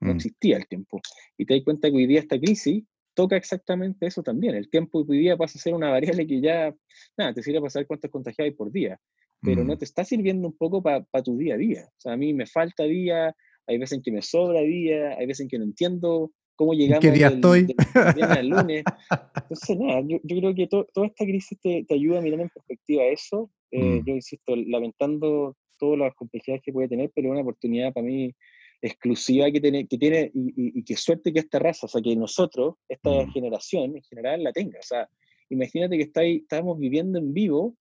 no 0.00 0.12
mm. 0.12 0.16
existía 0.16 0.56
el 0.56 0.66
tiempo. 0.66 1.00
Y 1.36 1.46
te 1.46 1.54
das 1.54 1.64
cuenta 1.64 1.90
que 1.90 1.96
hoy 1.96 2.06
día 2.06 2.20
esta 2.20 2.38
crisis 2.38 2.84
toca 3.14 3.36
exactamente 3.36 4.06
eso 4.06 4.22
también. 4.22 4.54
El 4.54 4.68
tiempo 4.68 5.04
hoy 5.08 5.18
día 5.18 5.36
pasa 5.36 5.58
a 5.58 5.62
ser 5.62 5.74
una 5.74 5.90
variable 5.90 6.26
que 6.26 6.40
ya, 6.40 6.74
nada, 7.16 7.32
te 7.32 7.42
sirve 7.42 7.60
para 7.60 7.70
saber 7.70 7.86
cuántos 7.86 8.10
contagiados 8.10 8.50
hay 8.50 8.56
por 8.56 8.70
día 8.70 9.00
pero 9.42 9.64
no 9.64 9.74
mm. 9.74 9.78
te 9.78 9.84
está 9.84 10.04
sirviendo 10.04 10.48
un 10.48 10.56
poco 10.56 10.82
para 10.82 11.04
tu 11.24 11.36
día 11.36 11.54
a 11.54 11.58
día. 11.58 11.84
O 11.86 12.00
sea, 12.00 12.12
a 12.14 12.16
mí 12.16 12.34
me 12.34 12.46
falta 12.46 12.84
día, 12.84 13.34
hay 13.66 13.78
veces 13.78 13.98
en 13.98 14.02
que 14.02 14.12
me 14.12 14.22
sobra 14.22 14.60
día, 14.60 15.16
hay 15.16 15.26
veces 15.26 15.42
en 15.42 15.48
que 15.48 15.58
no 15.58 15.64
entiendo 15.64 16.32
cómo 16.56 16.74
llegamos 16.74 17.00
¿Qué 17.00 17.10
día 17.10 17.28
estoy? 17.28 17.74
al 17.94 18.48
lunes. 18.48 18.84
Entonces, 19.36 19.78
nada, 19.78 20.00
yo, 20.00 20.18
yo 20.22 20.36
creo 20.38 20.54
que 20.54 20.66
toda 20.66 21.06
esta 21.06 21.24
crisis 21.24 21.58
te, 21.60 21.84
te, 21.84 21.94
ayuda 21.94 22.18
a 22.18 22.22
mirar 22.22 22.40
en 22.40 22.48
perspectiva 22.48 23.04
eso. 23.04 23.50
Eh, 23.70 24.00
mm. 24.00 24.04
Yo 24.06 24.14
insisto, 24.14 24.56
lamentando 24.56 25.56
todas 25.78 25.98
las 25.98 26.14
complejidades 26.14 26.62
que 26.62 26.72
puede 26.72 26.88
tener, 26.88 27.10
pero 27.14 27.28
es 27.28 27.32
una 27.32 27.42
oportunidad 27.42 27.92
para 27.92 28.06
mí 28.06 28.34
exclusiva 28.82 29.50
que 29.50 29.60
tiene, 29.60 29.86
que 29.86 29.98
tiene 29.98 30.30
y, 30.34 30.78
y, 30.78 30.84
qué 30.84 30.96
suerte 30.96 31.32
que 31.32 31.40
esta 31.40 31.58
raza, 31.58 31.86
o 31.86 31.88
sea, 31.88 32.02
que 32.02 32.14
nosotros, 32.16 32.74
esta 32.88 33.10
mm. 33.10 33.32
generación 33.32 33.96
en 33.96 34.02
general, 34.02 34.42
la 34.42 34.52
tenga. 34.52 34.78
O 34.78 34.86
sea, 34.86 35.08
imagínate 35.50 35.96
que 35.96 36.04
está 36.04 36.20
ahí, 36.20 36.36
estamos 36.36 36.78
viviendo 36.78 37.18
en 37.18 37.32
vivo 37.32 37.76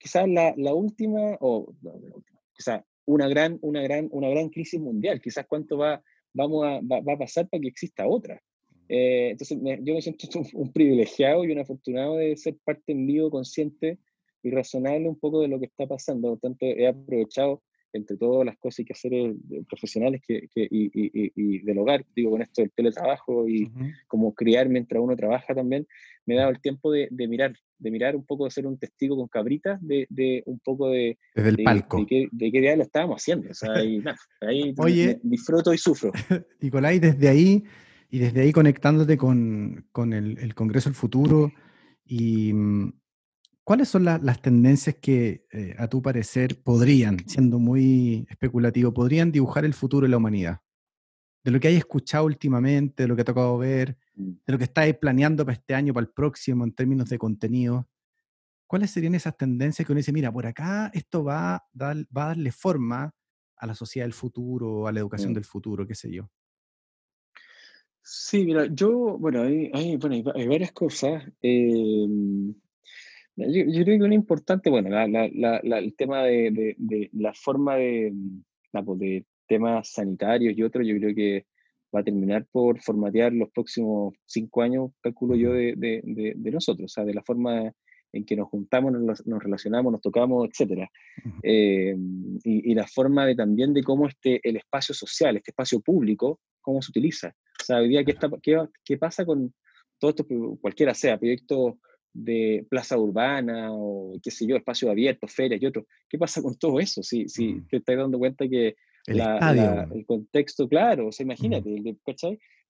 quizás 0.00 0.26
la, 0.28 0.54
la 0.56 0.74
última, 0.74 1.36
o 1.40 1.72
quizás 2.52 2.82
una 3.04 3.28
gran, 3.28 3.58
una, 3.60 3.82
gran, 3.82 4.08
una 4.10 4.28
gran 4.28 4.48
crisis 4.48 4.80
mundial, 4.80 5.20
quizás 5.20 5.46
cuánto 5.46 5.76
va, 5.76 6.02
vamos 6.32 6.66
a, 6.66 6.80
va, 6.80 7.12
a 7.12 7.18
pasar 7.18 7.48
para 7.48 7.60
que 7.60 7.68
exista 7.68 8.06
otra. 8.06 8.40
Eh, 8.88 9.30
entonces 9.30 9.58
yo 9.82 9.94
me 9.94 10.02
siento 10.02 10.26
un, 10.54 10.72
privilegiado 10.72 11.44
y 11.44 11.52
un 11.52 11.58
afortunado 11.58 12.16
de 12.16 12.36
ser 12.36 12.56
parte 12.64 12.92
en 12.92 13.06
vivo, 13.06 13.30
consciente 13.30 13.98
y 14.42 14.50
razonable 14.50 15.08
un 15.08 15.18
poco 15.18 15.42
de 15.42 15.48
lo 15.48 15.60
que 15.60 15.66
está 15.66 15.86
pasando. 15.86 16.30
Por 16.30 16.40
tanto, 16.40 16.66
he 16.66 16.86
aprovechado 16.86 17.62
entre 17.92 18.16
todas 18.16 18.46
las 18.46 18.56
cosas 18.58 18.80
y 18.80 18.84
que 18.84 18.92
hacer 18.92 19.12
profesionales 19.68 20.22
que, 20.26 20.48
y, 20.54 21.58
del 21.58 21.78
hogar, 21.78 22.04
digo, 22.14 22.30
con 22.30 22.42
esto 22.42 22.62
del 22.62 22.70
teletrabajo 22.72 23.48
y 23.48 23.70
como 24.06 24.34
criar 24.34 24.68
mientras 24.68 25.02
uno 25.02 25.16
trabaja 25.16 25.54
también, 25.54 25.86
me 26.26 26.34
he 26.34 26.38
dado 26.38 26.50
el 26.50 26.60
tiempo 26.60 26.92
de, 26.92 27.08
mirar, 27.10 27.54
de 27.78 27.90
mirar 27.90 28.14
un 28.14 28.24
poco, 28.24 28.44
de 28.44 28.50
ser 28.50 28.66
un 28.66 28.78
testigo 28.78 29.16
con 29.16 29.28
cabritas, 29.28 29.80
de, 29.80 30.42
un 30.46 30.60
poco 30.60 30.90
de... 30.90 31.18
Desde 31.34 31.50
el 31.50 31.62
palco. 31.62 32.06
De, 32.08 32.52
qué 32.52 32.60
día 32.60 32.76
lo 32.76 32.82
estábamos 32.82 33.22
haciendo. 33.22 33.50
O 33.50 33.54
sea, 33.54 33.72
ahí, 33.74 34.02
ahí 34.40 34.74
disfruto 35.22 35.72
y 35.74 35.78
sufro. 35.78 36.12
Nicolai, 36.60 36.98
desde 36.98 37.28
ahí, 37.28 37.64
y 38.10 38.18
desde 38.18 38.42
ahí 38.42 38.52
conectándote 38.52 39.16
con, 39.16 39.84
el, 40.12 40.38
el 40.38 40.54
Congreso 40.54 40.88
del 40.88 40.96
Futuro 40.96 41.52
y 42.04 42.52
mm, 42.52 42.92
¿Cuáles 43.70 43.88
son 43.88 44.04
las 44.04 44.42
tendencias 44.42 44.96
que, 44.96 45.46
eh, 45.52 45.76
a 45.78 45.86
tu 45.86 46.02
parecer, 46.02 46.60
podrían, 46.60 47.20
siendo 47.28 47.60
muy 47.60 48.26
especulativo, 48.28 48.92
podrían 48.92 49.30
dibujar 49.30 49.64
el 49.64 49.74
futuro 49.74 50.06
de 50.06 50.10
la 50.10 50.16
humanidad? 50.16 50.58
De 51.44 51.52
lo 51.52 51.60
que 51.60 51.68
hay 51.68 51.76
escuchado 51.76 52.24
últimamente, 52.24 53.04
de 53.04 53.08
lo 53.08 53.14
que 53.14 53.22
ha 53.22 53.24
tocado 53.24 53.56
ver, 53.58 53.96
mm. 54.16 54.30
de 54.44 54.52
lo 54.52 54.58
que 54.58 54.64
estáis 54.64 54.96
planeando 54.96 55.44
para 55.44 55.56
este 55.56 55.76
año, 55.76 55.94
para 55.94 56.04
el 56.04 56.10
próximo, 56.12 56.64
en 56.64 56.72
términos 56.72 57.08
de 57.10 57.18
contenido. 57.18 57.88
¿Cuáles 58.66 58.90
serían 58.90 59.14
esas 59.14 59.36
tendencias 59.36 59.86
que 59.86 59.92
uno 59.92 59.98
dice, 59.98 60.12
mira, 60.12 60.32
por 60.32 60.46
acá 60.46 60.90
esto 60.92 61.22
va 61.22 61.54
a, 61.54 61.64
va 61.80 61.92
a 61.92 62.26
darle 62.26 62.50
forma 62.50 63.14
a 63.54 63.66
la 63.68 63.76
sociedad 63.76 64.04
del 64.04 64.14
futuro, 64.14 64.88
a 64.88 64.92
la 64.92 64.98
educación 64.98 65.30
mm. 65.30 65.34
del 65.34 65.44
futuro, 65.44 65.86
qué 65.86 65.94
sé 65.94 66.10
yo? 66.10 66.28
Sí, 68.02 68.44
mira, 68.46 68.66
yo, 68.66 69.16
bueno, 69.16 69.42
hay, 69.42 69.70
hay, 69.72 69.96
bueno, 69.96 70.32
hay 70.34 70.48
varias 70.48 70.72
cosas. 70.72 71.22
Eh, 71.40 72.08
yo, 73.48 73.84
creo 73.84 73.98
que 73.98 74.04
una 74.04 74.14
importante, 74.14 74.70
bueno, 74.70 74.90
el 74.98 75.94
tema 75.96 76.24
de, 76.24 77.08
la 77.12 77.32
forma 77.34 77.76
de, 77.76 78.12
pues, 78.72 78.98
de 78.98 79.24
temas 79.46 79.92
sanitarios 79.92 80.56
y 80.56 80.62
otros, 80.62 80.86
yo 80.86 80.96
creo 80.96 81.14
que 81.14 81.46
va 81.94 82.00
a 82.00 82.04
terminar 82.04 82.46
por 82.50 82.80
formatear 82.80 83.32
los 83.32 83.50
próximos 83.50 84.14
cinco 84.26 84.62
años, 84.62 84.92
calculo 85.00 85.34
yo, 85.34 85.52
de, 85.52 86.34
nosotros, 86.52 86.84
o 86.84 86.92
sea, 86.92 87.04
de 87.04 87.14
la 87.14 87.22
forma 87.22 87.72
en 88.12 88.24
que 88.24 88.36
nos 88.36 88.48
juntamos, 88.48 88.92
nos, 88.92 89.42
relacionamos, 89.42 89.92
nos 89.92 90.00
tocamos, 90.00 90.48
etc. 90.48 90.88
Eh, 91.42 91.96
y, 92.44 92.74
la 92.74 92.86
forma 92.86 93.24
de 93.24 93.36
también 93.36 93.72
de 93.72 93.84
cómo 93.84 94.08
este, 94.08 94.40
el 94.48 94.56
espacio 94.56 94.94
social, 94.94 95.36
este 95.36 95.52
espacio 95.52 95.80
público, 95.80 96.40
cómo 96.60 96.82
se 96.82 96.90
utiliza. 96.90 97.34
O 97.60 97.64
sea, 97.64 97.78
hoy 97.78 97.88
día, 97.88 98.04
¿qué, 98.04 98.12
está, 98.12 98.28
qué, 98.42 98.66
qué 98.84 98.98
pasa 98.98 99.24
con 99.24 99.54
todo 99.98 100.10
esto, 100.10 100.26
cualquiera 100.60 100.94
sea, 100.94 101.18
proyectos 101.18 101.74
de 102.12 102.66
plaza 102.68 102.98
urbana 102.98 103.68
o 103.72 104.18
qué 104.22 104.30
sé 104.30 104.46
yo, 104.46 104.56
espacio 104.56 104.90
abierto, 104.90 105.26
ferias 105.28 105.62
y 105.62 105.66
otros. 105.66 105.84
¿Qué 106.08 106.18
pasa 106.18 106.42
con 106.42 106.56
todo 106.56 106.80
eso? 106.80 107.02
Si, 107.02 107.28
si 107.28 107.54
mm. 107.54 107.68
te 107.68 107.76
estás 107.78 107.96
dando 107.96 108.18
cuenta 108.18 108.48
que 108.48 108.76
el, 109.06 109.20
el, 109.20 110.06
contexto, 110.06 110.68
claro, 110.68 111.08
o 111.08 111.12
sea, 111.12 111.24
imagínate, 111.24 111.70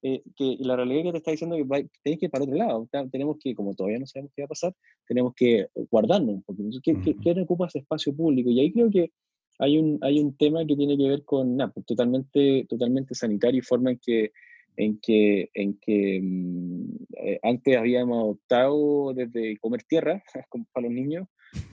eh, 0.02 0.22
que 0.34 0.56
la 0.60 0.76
realidad 0.76 1.02
que 1.02 1.12
te 1.12 1.18
está 1.18 1.30
diciendo 1.30 1.56
que 1.56 1.88
tienes 2.02 2.18
que 2.18 2.26
ir 2.26 2.30
para 2.30 2.44
otro 2.44 2.56
lado, 2.56 2.88
tenemos 3.10 3.36
que, 3.38 3.54
como 3.54 3.74
todavía 3.74 3.98
no 3.98 4.06
sabemos 4.06 4.32
qué 4.34 4.42
va 4.42 4.46
a 4.46 4.48
pasar, 4.48 4.74
tenemos 5.06 5.34
que 5.34 5.66
guardarnos 5.90 6.36
un 6.36 6.42
poquito. 6.42 6.78
¿Qué, 6.82 7.16
qué, 7.22 7.40
ocupa 7.42 7.66
ese 7.66 7.80
espacio 7.80 8.14
público? 8.14 8.50
Y 8.50 8.60
ahí 8.60 8.72
creo 8.72 8.90
que 8.90 9.10
hay 9.58 9.76
un, 9.76 9.98
hay 10.00 10.18
un 10.20 10.34
tema 10.36 10.64
que 10.64 10.76
tiene 10.76 10.96
que 10.96 11.08
ver 11.08 11.24
con, 11.24 11.56
nada, 11.56 11.70
pues, 11.72 11.84
totalmente, 11.84 12.64
totalmente 12.68 13.14
sanitario 13.14 13.58
y 13.58 13.62
forma 13.62 13.90
en 13.90 13.98
que 13.98 14.32
en 14.76 14.98
que, 15.00 15.50
en 15.54 15.78
que 15.78 16.20
mm, 16.22 16.96
eh, 17.16 17.40
antes 17.42 17.76
habíamos 17.76 18.18
adoptado 18.18 19.12
desde 19.14 19.58
comer 19.58 19.82
tierra 19.84 20.22
para 20.72 20.86
los 20.86 20.92
niños 20.92 21.26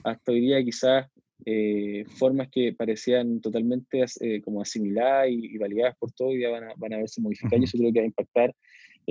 hasta 0.04 0.32
hoy 0.32 0.40
día 0.40 0.62
quizás 0.62 1.06
eh, 1.46 2.04
formas 2.16 2.48
que 2.50 2.72
parecían 2.72 3.40
totalmente 3.40 4.04
eh, 4.20 4.42
como 4.42 4.60
asimiladas 4.60 5.28
y, 5.30 5.56
validadas 5.56 5.96
por 5.98 6.12
todo 6.12 6.32
y 6.34 6.42
ya 6.42 6.50
van 6.50 6.64
a, 6.64 6.72
van 6.76 6.94
a 6.94 6.98
verse 6.98 7.20
modificadas 7.20 7.60
y 7.60 7.64
eso 7.64 7.78
creo 7.78 7.92
que 7.92 8.00
va 8.00 8.04
a 8.04 8.06
impactar 8.06 8.54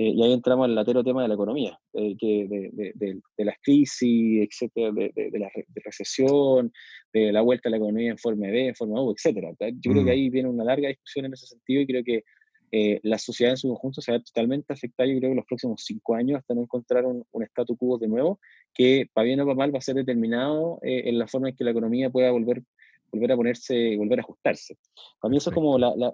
y 0.00 0.22
ahí 0.22 0.32
entramos 0.32 0.66
al 0.66 0.76
latero 0.76 1.02
tema 1.02 1.22
de 1.22 1.28
la 1.28 1.34
economía, 1.34 1.76
que 1.92 2.46
de, 2.48 2.70
de, 2.72 3.20
de, 3.36 3.44
las 3.44 3.56
crisis, 3.60 4.46
etcétera, 4.48 4.92
de, 4.92 5.38
la 5.40 5.50
recesión, 5.84 6.72
de 7.12 7.32
la 7.32 7.40
vuelta 7.40 7.68
a 7.68 7.70
la 7.70 7.78
economía 7.78 8.12
en 8.12 8.18
forma 8.18 8.46
B, 8.46 8.68
en 8.68 8.76
forma 8.76 9.02
U, 9.02 9.10
etcétera. 9.10 9.50
Yo 9.58 9.90
creo 9.90 10.04
que 10.04 10.12
ahí 10.12 10.30
viene 10.30 10.48
una 10.48 10.62
larga 10.62 10.86
discusión 10.86 11.24
en 11.24 11.32
ese 11.32 11.48
sentido 11.48 11.80
y 11.80 11.86
creo 11.88 12.04
que 12.04 12.22
eh, 12.70 13.00
la 13.02 13.18
sociedad 13.18 13.52
en 13.52 13.56
su 13.56 13.68
conjunto 13.68 14.00
se 14.00 14.12
va 14.12 14.18
a 14.18 14.22
totalmente 14.22 14.72
afectada, 14.72 15.08
yo 15.08 15.18
creo 15.18 15.28
que 15.28 15.32
en 15.32 15.36
los 15.36 15.46
próximos 15.46 15.82
cinco 15.84 16.14
años, 16.14 16.38
hasta 16.38 16.54
no 16.54 16.62
encontrar 16.62 17.04
un, 17.06 17.24
un 17.30 17.42
statu 17.44 17.76
quo 17.76 17.98
de 17.98 18.08
nuevo, 18.08 18.40
que 18.74 19.08
para 19.12 19.24
bien 19.24 19.40
o 19.40 19.44
para 19.44 19.56
mal 19.56 19.74
va 19.74 19.78
a 19.78 19.82
ser 19.82 19.94
determinado 19.94 20.78
eh, 20.82 21.02
en 21.06 21.18
la 21.18 21.26
forma 21.26 21.48
en 21.48 21.56
que 21.56 21.64
la 21.64 21.70
economía 21.70 22.10
pueda 22.10 22.30
volver, 22.30 22.62
volver 23.10 23.32
a 23.32 23.36
ponerse, 23.36 23.96
volver 23.96 24.18
a 24.18 24.22
ajustarse. 24.22 24.76
Para 25.20 25.30
mí 25.30 25.38
eso 25.38 25.50
es 25.50 25.54
como 25.54 25.78
la, 25.78 25.94
la, 25.96 26.12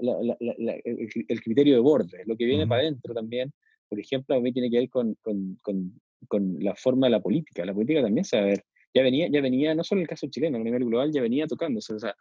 el, 0.85 1.41
criterio 1.43 1.75
de 1.75 1.81
borde, 1.81 2.23
lo 2.27 2.37
que 2.37 2.45
viene 2.45 2.67
para 2.67 2.83
adentro 2.83 3.15
también, 3.15 3.53
por 3.89 3.99
ejemplo, 3.99 4.35
a 4.35 4.41
mí 4.41 4.53
tiene 4.53 4.71
que 4.71 4.79
ver 4.79 4.89
con, 4.89 5.15
con, 5.23 5.59
con, 5.63 6.01
con, 6.29 6.57
la 6.61 6.75
forma 6.75 7.07
de 7.07 7.13
la 7.13 7.21
política. 7.21 7.65
La 7.65 7.75
política 7.75 8.03
también 8.03 8.25
se 8.25 8.37
va 8.37 8.45
a 8.45 8.47
ver 8.47 8.65
ya 8.95 9.03
venía, 9.03 9.29
ya 9.29 9.41
venía, 9.41 9.75
no 9.75 9.83
solo 9.83 10.01
el 10.01 10.07
caso 10.07 10.29
chileno, 10.29 10.57
a 10.57 10.61
nivel 10.61 10.85
global 10.85 11.11
ya 11.13 11.21
venía 11.21 11.49
tocándose. 11.49 11.95
O 11.95 11.99
sea, 11.99 12.15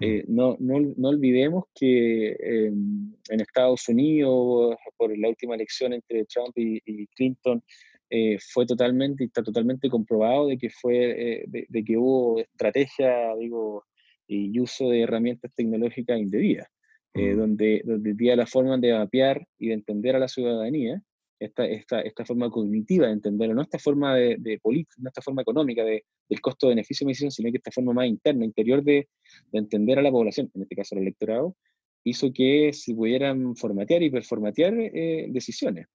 eh, 0.00 0.24
no, 0.26 0.56
no, 0.58 0.80
no, 0.96 1.08
olvidemos 1.08 1.66
que 1.72 2.32
eh, 2.32 2.66
en 2.66 3.40
Estados 3.40 3.88
Unidos, 3.88 4.76
por 4.96 5.16
la 5.16 5.28
última 5.28 5.54
elección 5.54 5.92
entre 5.92 6.24
Trump 6.24 6.52
y, 6.56 7.06
Clinton, 7.14 7.62
eh, 8.10 8.38
fue 8.40 8.66
totalmente, 8.66 9.24
está 9.24 9.42
totalmente 9.42 9.88
comprobado 9.88 10.48
de 10.48 10.58
que, 10.58 10.68
fue, 10.68 11.44
de, 11.46 11.84
que 11.84 11.96
hubo 11.96 12.40
estrategia, 12.40 13.34
digo, 13.38 13.84
y 14.26 14.58
uso 14.58 14.90
de 14.90 15.02
herramientas 15.02 15.52
tecnológicas 15.54 16.18
indebidas, 16.18 16.66
donde, 17.14 17.82
donde 17.84 18.14
día 18.14 18.36
la 18.36 18.46
forma 18.46 18.76
de 18.76 18.92
mapear 18.92 19.46
y 19.58 19.68
de 19.68 19.74
entender 19.74 20.16
a 20.16 20.18
la 20.18 20.28
ciudadanía 20.28 21.00
esta, 21.38 21.66
esta, 21.66 22.00
esta 22.00 22.24
forma 22.24 22.50
cognitiva 22.50 23.06
de 23.06 23.12
entenderlo, 23.12 23.54
no 23.54 23.62
esta 23.62 23.78
forma 23.78 24.14
de, 24.14 24.36
de 24.38 24.58
política, 24.58 24.94
no 24.98 25.08
esta 25.08 25.22
forma 25.22 25.42
económica 25.42 25.84
de, 25.84 26.04
del 26.28 26.40
costo-beneficio 26.40 27.06
de 27.06 27.10
decisión, 27.10 27.30
sino 27.30 27.50
que 27.50 27.58
esta 27.58 27.70
forma 27.70 27.92
más 27.92 28.06
interna, 28.06 28.44
interior 28.44 28.82
de, 28.82 29.08
de, 29.52 29.58
entender 29.58 29.98
a 29.98 30.02
la 30.02 30.10
población, 30.10 30.50
en 30.54 30.62
este 30.62 30.76
caso 30.76 30.94
al 30.94 31.02
electorado, 31.02 31.56
hizo 32.04 32.32
que 32.32 32.72
se 32.72 32.94
pudieran 32.94 33.56
formatear 33.56 34.02
y 34.02 34.10
performatear 34.10 34.74
eh, 34.78 35.26
decisiones. 35.30 35.86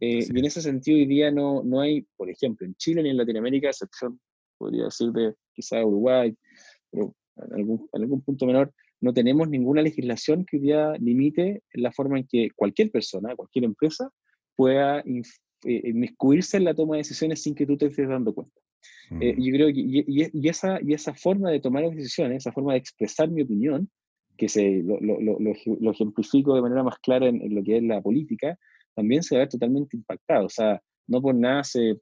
Eh, 0.00 0.24
y 0.32 0.38
en 0.38 0.44
ese 0.44 0.62
sentido 0.62 0.96
hoy 0.96 1.06
día 1.06 1.30
no, 1.30 1.62
no 1.62 1.80
hay, 1.80 2.06
por 2.16 2.30
ejemplo, 2.30 2.66
en 2.66 2.74
Chile 2.76 3.02
ni 3.02 3.10
en 3.10 3.16
Latinoamérica, 3.16 3.68
excepción, 3.68 4.20
podría 4.56 4.84
decir, 4.84 5.10
de 5.12 5.34
quizá 5.52 5.84
Uruguay, 5.84 6.34
pero 6.90 7.14
en 7.36 7.54
algún, 7.54 7.88
en 7.92 8.02
algún 8.02 8.22
punto 8.22 8.46
menor, 8.46 8.72
no 9.00 9.12
tenemos 9.12 9.48
ninguna 9.48 9.82
legislación 9.82 10.44
que 10.44 10.56
hoy 10.56 10.62
día 10.62 10.92
limite 10.98 11.62
la 11.74 11.92
forma 11.92 12.18
en 12.18 12.26
que 12.26 12.48
cualquier 12.54 12.90
persona, 12.90 13.36
cualquier 13.36 13.64
empresa, 13.64 14.10
pueda 14.58 15.04
eh, 15.06 15.22
inmiscuirse 15.84 16.56
en 16.56 16.64
la 16.64 16.74
toma 16.74 16.96
de 16.96 17.02
decisiones 17.02 17.40
sin 17.40 17.54
que 17.54 17.64
tú 17.64 17.76
te 17.76 17.86
estés 17.86 18.08
dando 18.08 18.34
cuenta. 18.34 18.60
Eh, 19.20 19.36
yo 19.38 19.52
creo 19.52 19.68
que 19.68 19.74
y, 19.76 20.48
esa, 20.48 20.80
y 20.82 20.94
esa 20.94 21.14
forma 21.14 21.50
de 21.50 21.60
tomar 21.60 21.88
decisiones, 21.88 22.38
esa 22.38 22.50
forma 22.50 22.72
de 22.72 22.80
expresar 22.80 23.30
mi 23.30 23.42
opinión, 23.42 23.88
que 24.36 24.48
se, 24.48 24.82
lo, 24.82 25.00
lo, 25.00 25.38
lo, 25.38 25.90
ejemplifico 25.92 26.56
de 26.56 26.62
manera 26.62 26.82
más 26.82 26.98
clara 26.98 27.28
en, 27.28 27.54
lo 27.54 27.62
que 27.62 27.76
es 27.76 27.82
la 27.84 28.02
política, 28.02 28.58
también 28.96 29.22
se 29.22 29.36
va 29.36 29.42
a 29.42 29.44
ver 29.44 29.48
totalmente 29.48 29.96
impactado. 29.96 30.46
O 30.46 30.50
sea, 30.50 30.82
no 31.06 31.22
por 31.22 31.36
nada 31.36 31.60
hace 31.60 31.96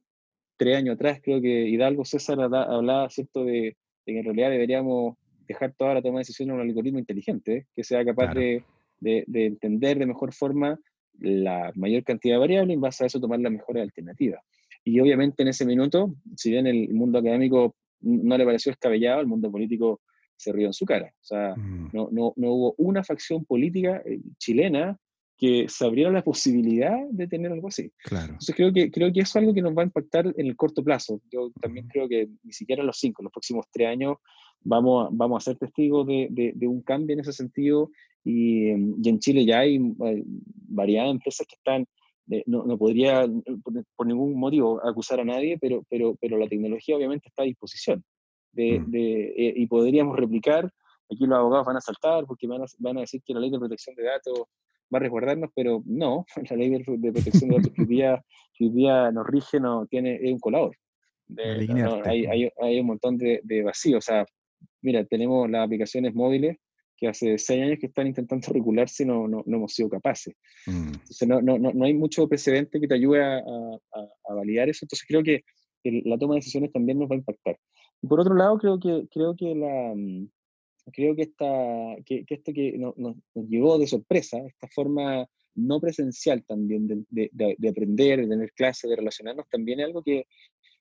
tres 0.57 0.79
años 0.79 0.95
atrás 0.95 1.21
creo 1.23 1.43
que 1.43 1.69
Hidalgo 1.69 2.07
César 2.07 2.41
hablaba, 2.41 3.11
¿cierto?, 3.11 3.45
de, 3.45 3.77
que 4.07 4.19
en 4.19 4.25
realidad 4.25 4.51
deberíamos 4.51 5.17
dejar 5.47 5.75
toda 5.77 5.93
la 5.93 6.03
toma 6.03 6.15
de 6.15 6.21
decisiones 6.21 6.55
en 6.55 6.61
un 6.61 6.67
algoritmo 6.67 6.99
inteligente, 6.99 7.67
que 7.77 7.85
sea 7.85 8.03
capaz 8.03 8.33
de, 8.33 8.65
de, 9.01 9.25
de, 9.27 9.45
entender 9.45 9.99
de 9.99 10.07
mejor 10.07 10.33
forma 10.33 10.81
la 11.21 11.73
mayor 11.75 12.05
cantidad 12.05 12.37
de 12.37 12.41
variables 12.41 12.71
y 12.71 12.75
en 12.75 12.81
base 12.81 13.05
a 13.05 13.07
eso 13.07 13.21
tomar 13.21 13.41
la 13.41 13.51
mejor 13.51 13.79
alternativa. 13.79 14.43
Y 14.85 15.01
obviamente 15.01 15.43
en 15.43 15.49
ese 15.49 15.67
minuto, 15.67 16.14
si 16.37 16.51
bien 16.51 16.67
el 16.67 16.93
mundo 16.95 17.19
académico 17.19 17.75
no 18.01 18.39
le 18.39 18.45
pareció 18.45 18.73
escabellado, 18.73 19.21
el 19.21 19.27
mundo 19.27 19.51
político 19.51 20.01
se 20.37 20.53
rió 20.53 20.67
en 20.67 20.73
su 20.73 20.85
cara. 20.85 21.12
O 21.21 21.25
sea, 21.25 21.55
mm. 21.57 21.91
no, 21.93 22.09
no, 22.12 22.33
no, 22.37 22.53
hubo 22.53 22.75
una 22.79 23.03
facción 23.03 23.45
política 23.45 24.03
eh, 24.05 24.21
chilena 24.39 24.99
que 25.39 25.67
se 25.69 25.85
abriera 25.85 26.11
la 26.11 26.25
posibilidad 26.25 26.97
de 27.11 27.27
tener 27.27 27.53
algo 27.53 27.69
así. 27.69 27.93
Claro. 28.05 28.33
Entonces 28.33 28.55
creo 28.55 28.73
que, 28.73 28.91
creo 28.91 29.12
que 29.12 29.21
eso 29.21 29.31
es 29.31 29.37
algo 29.37 29.53
que 29.53 29.61
nos 29.61 29.77
va 29.77 29.83
a 29.83 29.87
impactar 29.87 30.27
en 30.27 30.47
el 30.47 30.57
corto 30.57 30.83
plazo. 30.83 31.21
Yo 31.31 31.51
también 31.61 31.89
creo 31.89 32.09
que 32.09 32.29
ni 32.43 32.53
siquiera 32.53 32.83
los 32.83 32.99
cinco, 32.99 33.23
los 33.23 33.33
próximos 33.33 33.67
tres 33.71 33.89
años, 33.89 34.17
vamos, 34.62 35.09
vamos 35.12 35.43
a 35.43 35.51
ser 35.51 35.59
testigos 35.59 36.07
de, 36.07 36.29
de, 36.31 36.53
de, 36.55 36.67
un 36.67 36.81
cambio 36.81 37.14
en 37.14 37.21
ese 37.21 37.33
sentido 37.33 37.91
y, 38.27 38.70
y 38.70 39.09
en 39.09 39.18
Chile 39.20 39.47
ya 39.47 39.61
hay 39.61 39.77
eh, 39.77 40.22
varias 40.27 41.09
empresas 41.09 41.47
que 41.47 41.55
están, 41.55 41.87
eh, 42.29 42.43
no, 42.47 42.64
no, 42.64 42.77
podría 42.77 43.24
por, 43.95 44.07
ningún 44.07 44.37
motivo 44.37 44.85
acusar 44.85 45.20
a 45.20 45.24
nadie, 45.24 45.57
pero, 45.61 45.85
pero, 45.89 46.16
pero 46.20 46.37
la 46.37 46.49
tecnología 46.49 46.97
obviamente 46.97 47.29
está 47.29 47.43
a 47.43 47.47
disposición 47.47 48.05
de, 48.51 48.81
mm. 48.81 48.95
eh, 48.97 49.53
y 49.57 49.66
podríamos 49.68 50.16
replicar. 50.16 50.68
Aquí 51.09 51.24
los 51.24 51.39
abogados 51.39 51.66
van 51.66 51.77
a 51.77 51.81
saltar 51.81 52.27
porque 52.27 52.49
van 52.49 52.62
a, 52.62 52.64
van 52.79 52.97
a 52.97 53.01
decir 53.03 53.22
que 53.24 53.33
la 53.33 53.39
ley 53.39 53.51
de 53.51 53.61
protección 53.61 53.95
de 53.95 54.03
datos 54.03 54.41
va 54.93 54.99
a 54.99 55.01
resguardarnos, 55.03 55.51
pero 55.55 55.85
no, 55.87 56.27
la 56.51 56.57
ley 56.57 56.70
de, 56.70 57.12
protección 57.12 57.51
de 57.51 57.57
datos 57.59 57.72
que 57.72 57.83
hoy 57.83 57.89
día, 57.89 58.24
que 58.55 58.64
hoy 58.64 58.70
día 58.70 59.12
nos 59.12 59.24
rige 59.24 59.61
no 59.61 59.87
tiene, 59.87 60.16
es 60.16 60.33
un 60.33 60.41
colador. 60.41 60.77
hay, 62.05 62.27
hay, 62.27 62.51
hay, 62.61 62.81
un 62.81 62.87
montón 62.87 63.18
de, 63.18 63.41
de 63.45 63.62
vacíos. 63.62 63.99
O 63.99 64.05
sea, 64.05 64.27
mira, 64.83 65.05
tenemos 65.05 65.49
las 65.49 65.64
aplicaciones 65.64 66.12
móviles 66.12 66.57
que 66.97 67.09
hace 67.09 67.38
seis 67.38 67.62
años 67.62 67.78
que 67.78 67.86
están 67.86 68.07
intentando 68.07 68.47
regularse 68.53 69.03
y 69.03 69.07
no, 69.07 69.28
no, 69.28 69.42
no 69.47 69.57
hemos 69.57 69.74
sido 69.74 69.88
capaces. 69.88 70.34
Mm. 70.66 70.88
Entonces, 70.88 71.28
no, 71.28 71.40
no, 71.42 71.59
no, 71.59 71.84
hay 71.84 71.94
mucho 71.94 72.28
precedente 72.28 72.80
que 72.80 72.88
te 72.88 72.94
ayude 72.94 73.22
a, 73.22 73.38
a, 73.38 74.34
validar 74.34 74.68
eso. 74.68 74.84
Entonces, 74.84 75.07
creo 75.07 75.22
que, 75.22 75.44
la 75.84 76.18
toma 76.18 76.34
de 76.34 76.40
decisiones 76.40 76.72
también 76.72 76.99
nos 76.99 77.09
va 77.09 77.14
a 77.14 77.18
impactar. 77.18 77.57
Y 78.03 78.09
por 78.09 78.18
otro 78.18 78.34
lado, 78.34 78.59
creo 78.59 78.80
que, 78.80 79.07
creo 79.09 79.36
que, 79.36 79.55
la, 79.55 79.94
mm, 79.94 80.28
creo 80.92 81.14
que, 81.14 81.22
esta, 81.22 81.47
que, 82.05 82.24
que 82.24 82.34
esto 82.34 82.53
que 82.53 82.76
nos, 82.76 82.97
nos, 82.97 83.14
llegó 83.49 83.78
de 83.78 83.86
sorpresa, 83.86 84.38
esta 84.38 84.66
forma 84.74 85.28
no 85.55 85.80
presencial 85.80 86.44
también 86.44 86.88
de, 86.88 87.30
de, 87.32 87.57
de, 87.57 87.68
aprender, 87.68 88.20
de 88.20 88.28
tener 88.28 88.53
clases, 88.53 88.90
de 88.90 88.97
relacionarnos, 88.97 89.49
también 89.49 89.78
es 89.78 89.86
algo 89.86 90.03
que, 90.03 90.26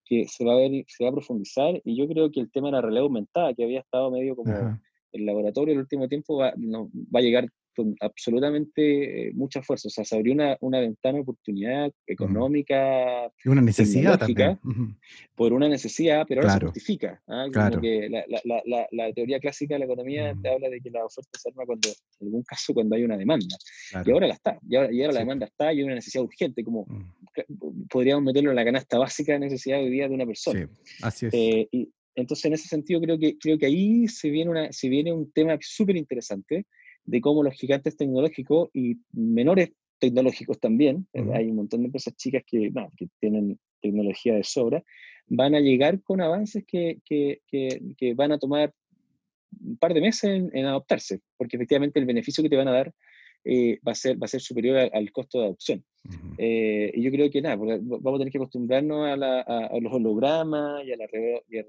que 0.06 0.28
se 0.28 0.44
va 0.44 0.54
a 0.54 0.58
ver, 0.58 0.84
se 0.88 1.04
va 1.04 1.12
a 1.12 1.14
profundizar. 1.14 1.80
Y 1.84 1.96
yo 1.96 2.08
creo 2.08 2.32
que 2.32 2.40
el 2.40 2.52
tema 2.52 2.70
de 2.70 2.74
la 2.74 2.82
realidad 2.82 3.04
aumentada, 3.04 3.54
que 3.54 3.64
había 3.64 3.82
estado 3.82 4.12
medio 4.12 4.36
como 4.36 4.80
el 5.16 5.26
laboratorio 5.26 5.74
el 5.74 5.80
último 5.80 6.08
tiempo 6.08 6.38
va, 6.38 6.54
va 6.56 7.20
a 7.20 7.24
llegar 7.24 7.50
con 7.76 7.96
absolutamente 8.00 9.28
eh, 9.28 9.32
mucha 9.34 9.62
fuerza. 9.62 9.88
O 9.88 9.92
sea, 9.92 10.06
se 10.06 10.16
abrió 10.16 10.34
una, 10.34 10.58
una 10.62 10.80
ventana 10.80 11.16
de 11.16 11.22
oportunidad 11.22 11.92
económica. 12.08 13.32
Y 13.44 13.50
una 13.50 13.62
necesidad 13.62 14.18
también. 14.18 14.60
Por 15.36 15.54
una 15.54 15.68
necesidad, 15.68 16.26
pero 16.28 16.42
ahora 16.42 16.54
se 16.54 16.66
justifica. 16.66 17.22
¿ah? 17.28 17.48
Como 17.54 17.82
que 17.82 18.10
la, 18.10 18.24
la, 18.46 18.62
la, 18.66 18.88
la, 18.92 19.14
teoría 19.14 19.40
clásica 19.40 19.76
de 19.76 19.80
la 19.80 19.86
economía 19.86 20.36
te 20.42 20.50
habla 20.50 20.70
de 20.70 20.80
que 20.80 20.90
la 20.90 21.04
oferta 21.06 21.38
se 21.38 21.50
arma 21.50 21.66
cuando, 21.66 21.90
en 21.90 22.28
algún 22.28 22.44
caso, 22.44 22.74
cuando 22.74 22.96
hay 22.96 23.04
una 23.04 23.18
demanda. 23.18 23.58
Y 24.06 24.12
ahora 24.12 24.28
la 24.28 24.34
está. 24.34 24.58
Y 24.68 24.76
ahora, 24.76 24.92
y 24.92 25.02
ahora 25.02 25.14
la 25.14 25.20
demanda 25.20 25.46
está 25.46 25.74
y 25.74 25.80
hay 25.80 25.84
una 25.84 25.96
necesidad 25.96 26.24
urgente, 26.24 26.64
como 26.64 26.88
podríamos 27.90 28.24
meterlo 28.24 28.52
en 28.52 28.56
la 28.56 28.66
canasta 28.66 28.98
básica 28.98 29.34
de 29.34 29.40
necesidad 29.40 29.80
hoy 29.80 29.90
día 29.90 30.08
de 30.08 30.16
una 30.16 30.26
persona. 30.26 30.70
Sí, 30.84 31.02
así 31.02 31.26
es. 31.26 31.34
Eh, 31.34 31.68
y, 31.72 31.90
entonces, 32.16 32.46
en 32.46 32.54
ese 32.54 32.68
sentido, 32.68 33.02
creo 33.02 33.20
que, 33.20 33.38
creo 33.38 33.58
que 33.58 33.66
ahí 33.66 34.08
se 34.08 34.30
viene, 34.30 34.50
una, 34.50 34.72
se 34.72 34.90
viene 34.90 35.12
un 35.12 35.32
tema 35.32 35.58
súper 35.62 35.98
interesante 35.98 36.66
de 37.04 37.22
cómo 37.22 37.44
los 37.44 37.54
gigantes 37.54 37.98
tecnológicos 37.98 38.70
y 38.74 38.98
menores 39.12 39.72
tecnológicos 40.00 40.60
también, 40.60 41.08
eh, 41.14 41.24
hay 41.34 41.50
un 41.50 41.58
montón 41.58 41.82
de 41.82 41.88
empresas 41.88 42.16
chicas 42.16 42.44
que, 42.46 42.72
no, 42.72 42.92
que 42.98 43.08
tienen 43.20 43.60
tecnología 43.82 44.36
de 44.36 44.44
sobra, 44.44 44.84
van 45.28 45.56
a 45.56 45.60
llegar 45.60 46.02
con 46.02 46.22
avances 46.22 46.64
que, 46.66 47.00
que, 47.06 47.42
que, 47.50 48.14
van 48.14 48.32
a 48.32 48.38
tomar 48.38 48.74
un 49.60 49.78
par 49.78 49.94
de 49.94 50.02
meses 50.02 50.50
en, 50.54 50.66
adoptarse, 50.66 51.22
porque 51.38 51.56
efectivamente 51.56 52.00
el 52.00 52.06
beneficio 52.06 52.44
que 52.44 52.50
te 52.50 52.58
van 52.58 52.68
a 52.68 52.74
dar 52.74 52.94
eh, 53.44 53.80
va, 53.88 53.92
a 53.92 53.96
ser, 53.96 54.22
va 54.22 54.26
a 54.26 54.30
ser 54.30 54.42
superior 54.42 54.90
al, 54.94 55.12
costo 55.12 55.40
de 55.40 55.46
adopción. 55.46 55.86
Eh, 56.38 56.92
y 56.94 57.04
yo 57.04 57.12
creo 57.12 57.30
que 57.30 57.42
nada, 57.42 57.56
vamos 57.56 58.16
a 58.16 58.18
tener 58.18 58.32
que 58.32 58.38
acostumbrarnos 58.38 59.08
a, 59.08 59.16
la, 59.16 59.42
a, 59.42 59.80
los 59.80 59.94
hologramas 59.94 60.84
y 60.86 60.92
a, 60.92 60.98
la, 60.98 61.06
y 61.50 61.58
a, 61.58 61.64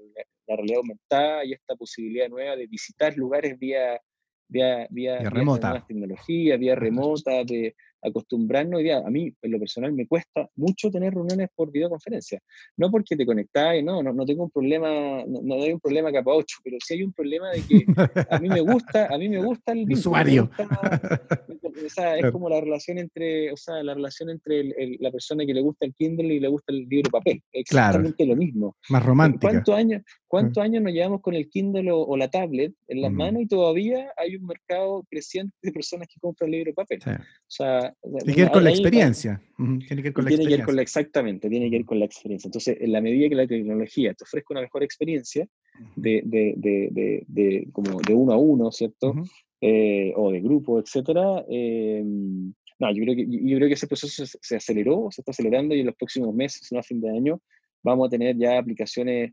la, 0.47 0.55
realidad 0.55 0.77
aumentada 0.79 1.45
y 1.45 1.53
esta 1.53 1.75
posibilidad 1.75 2.27
nueva 2.29 2.55
de 2.55 2.67
visitar 2.67 3.15
lugares 3.15 3.57
vía, 3.57 3.99
vía, 4.47 4.87
vía, 4.89 5.19
vía 5.19 5.29
remota. 5.29 5.85
tecnologías, 5.87 6.59
vía 6.59 6.75
remota, 6.75 7.43
de, 7.45 7.75
acostumbrarnos. 8.01 8.81
A 9.05 9.09
mí, 9.09 9.31
en 9.41 9.51
lo 9.51 9.59
personal, 9.59 9.93
me 9.93 10.07
cuesta 10.07 10.49
mucho 10.55 10.89
tener 10.89 11.13
reuniones 11.13 11.49
por 11.55 11.71
videoconferencia. 11.71 12.39
No 12.77 12.91
porque 12.91 13.15
te 13.15 13.25
conectáis, 13.25 13.83
no, 13.83 14.01
no, 14.03 14.13
no 14.13 14.25
tengo 14.25 14.43
un 14.43 14.51
problema, 14.51 15.23
no, 15.25 15.55
hay 15.55 15.73
un 15.73 15.79
problema 15.79 16.11
capa 16.11 16.31
8, 16.33 16.57
pero 16.63 16.77
sí 16.83 16.95
hay 16.95 17.03
un 17.03 17.13
problema 17.13 17.49
de 17.51 17.61
que 17.61 17.85
a 18.29 18.39
mí 18.39 18.49
me 18.49 18.61
gusta, 18.61 19.07
a 19.13 19.17
mí 19.17 19.29
me 19.29 19.39
gusta 19.39 19.71
el, 19.71 19.85
usuario. 19.91 20.49
o 20.59 21.89
sea, 21.89 22.17
es 22.17 22.31
como 22.31 22.49
la 22.49 22.61
relación 22.61 22.97
entre, 22.97 23.51
o 23.51 23.57
sea, 23.57 23.83
la 23.83 23.93
relación 23.93 24.29
entre 24.29 24.63
la 24.99 25.11
persona 25.11 25.45
que 25.45 25.53
le 25.53 25.61
gusta 25.61 25.85
el 25.85 25.93
Kindle 25.93 26.33
y 26.33 26.39
le 26.39 26.47
gusta 26.47 26.73
el 26.73 26.87
libro 26.87 27.11
papel. 27.11 27.41
Exactamente 27.51 28.25
lo 28.25 28.35
mismo. 28.35 28.75
Más 28.89 29.03
romántico. 29.03 29.47
¿Cuántos 29.47 29.75
años, 29.75 30.01
cuántos 30.27 30.63
años 30.63 30.83
nos 30.83 30.93
llevamos 30.93 31.21
con 31.21 31.33
el 31.33 31.49
Kindle 31.49 31.91
o, 31.91 32.17
la 32.17 32.29
tablet 32.29 32.73
en 32.87 33.01
las 33.01 33.11
manos 33.11 33.43
y 33.43 33.47
todavía 33.47 34.11
hay 34.17 34.35
un 34.35 34.45
mercado 34.45 35.05
creciente 35.09 35.55
de 35.61 35.71
personas 35.71 36.07
que 36.07 36.19
compran 36.19 36.47
el 36.49 36.57
libro 36.57 36.73
papel? 36.73 36.99
O 37.05 37.21
sea, 37.47 37.86
tiene 38.01 38.35
que 38.35 38.41
ver 38.41 38.51
con 38.51 38.63
la 38.63 38.69
experiencia. 38.69 39.41
Tiene 39.55 39.85
que 39.87 40.01
ver 40.01 40.13
con 40.13 40.25
la 40.25 40.31
experiencia. 40.31 40.81
exactamente, 40.81 41.49
tiene 41.49 41.69
que 41.69 41.77
ver 41.77 41.85
con 41.85 41.99
la 41.99 42.05
experiencia. 42.05 42.47
Entonces, 42.47 42.77
en 42.79 42.91
la 42.91 43.01
medida 43.01 43.29
que 43.29 43.35
la 43.35 43.47
tecnología 43.47 44.13
te 44.13 44.23
ofrezca 44.23 44.53
una 44.53 44.61
mejor 44.61 44.83
experiencia, 44.83 45.47
de, 45.95 46.21
de, 46.25 46.53
de, 46.57 47.23
de 47.27 47.67
como 47.71 47.99
de 48.01 48.13
uno 48.13 48.33
a 48.33 48.37
uno, 48.37 48.71
¿cierto? 48.71 49.13
Eh, 49.61 50.13
o 50.15 50.31
de 50.31 50.41
grupo, 50.41 50.79
etcétera. 50.79 51.45
Eh, 51.49 52.03
no, 52.03 52.93
yo 52.93 53.03
creo, 53.03 53.15
que, 53.15 53.25
yo 53.27 53.57
creo 53.57 53.67
que 53.67 53.73
ese 53.73 53.87
proceso 53.87 54.25
se, 54.25 54.55
aceleró, 54.55 55.07
se 55.11 55.21
está 55.21 55.31
acelerando 55.31 55.73
y 55.73 55.79
en 55.79 55.87
los 55.87 55.95
próximos 55.95 56.33
meses, 56.33 56.71
no 56.71 56.79
a 56.79 56.83
fin 56.83 57.01
de 57.01 57.09
año, 57.09 57.41
vamos 57.83 58.07
a 58.07 58.09
tener 58.09 58.37
ya 58.37 58.59
aplicaciones 58.59 59.31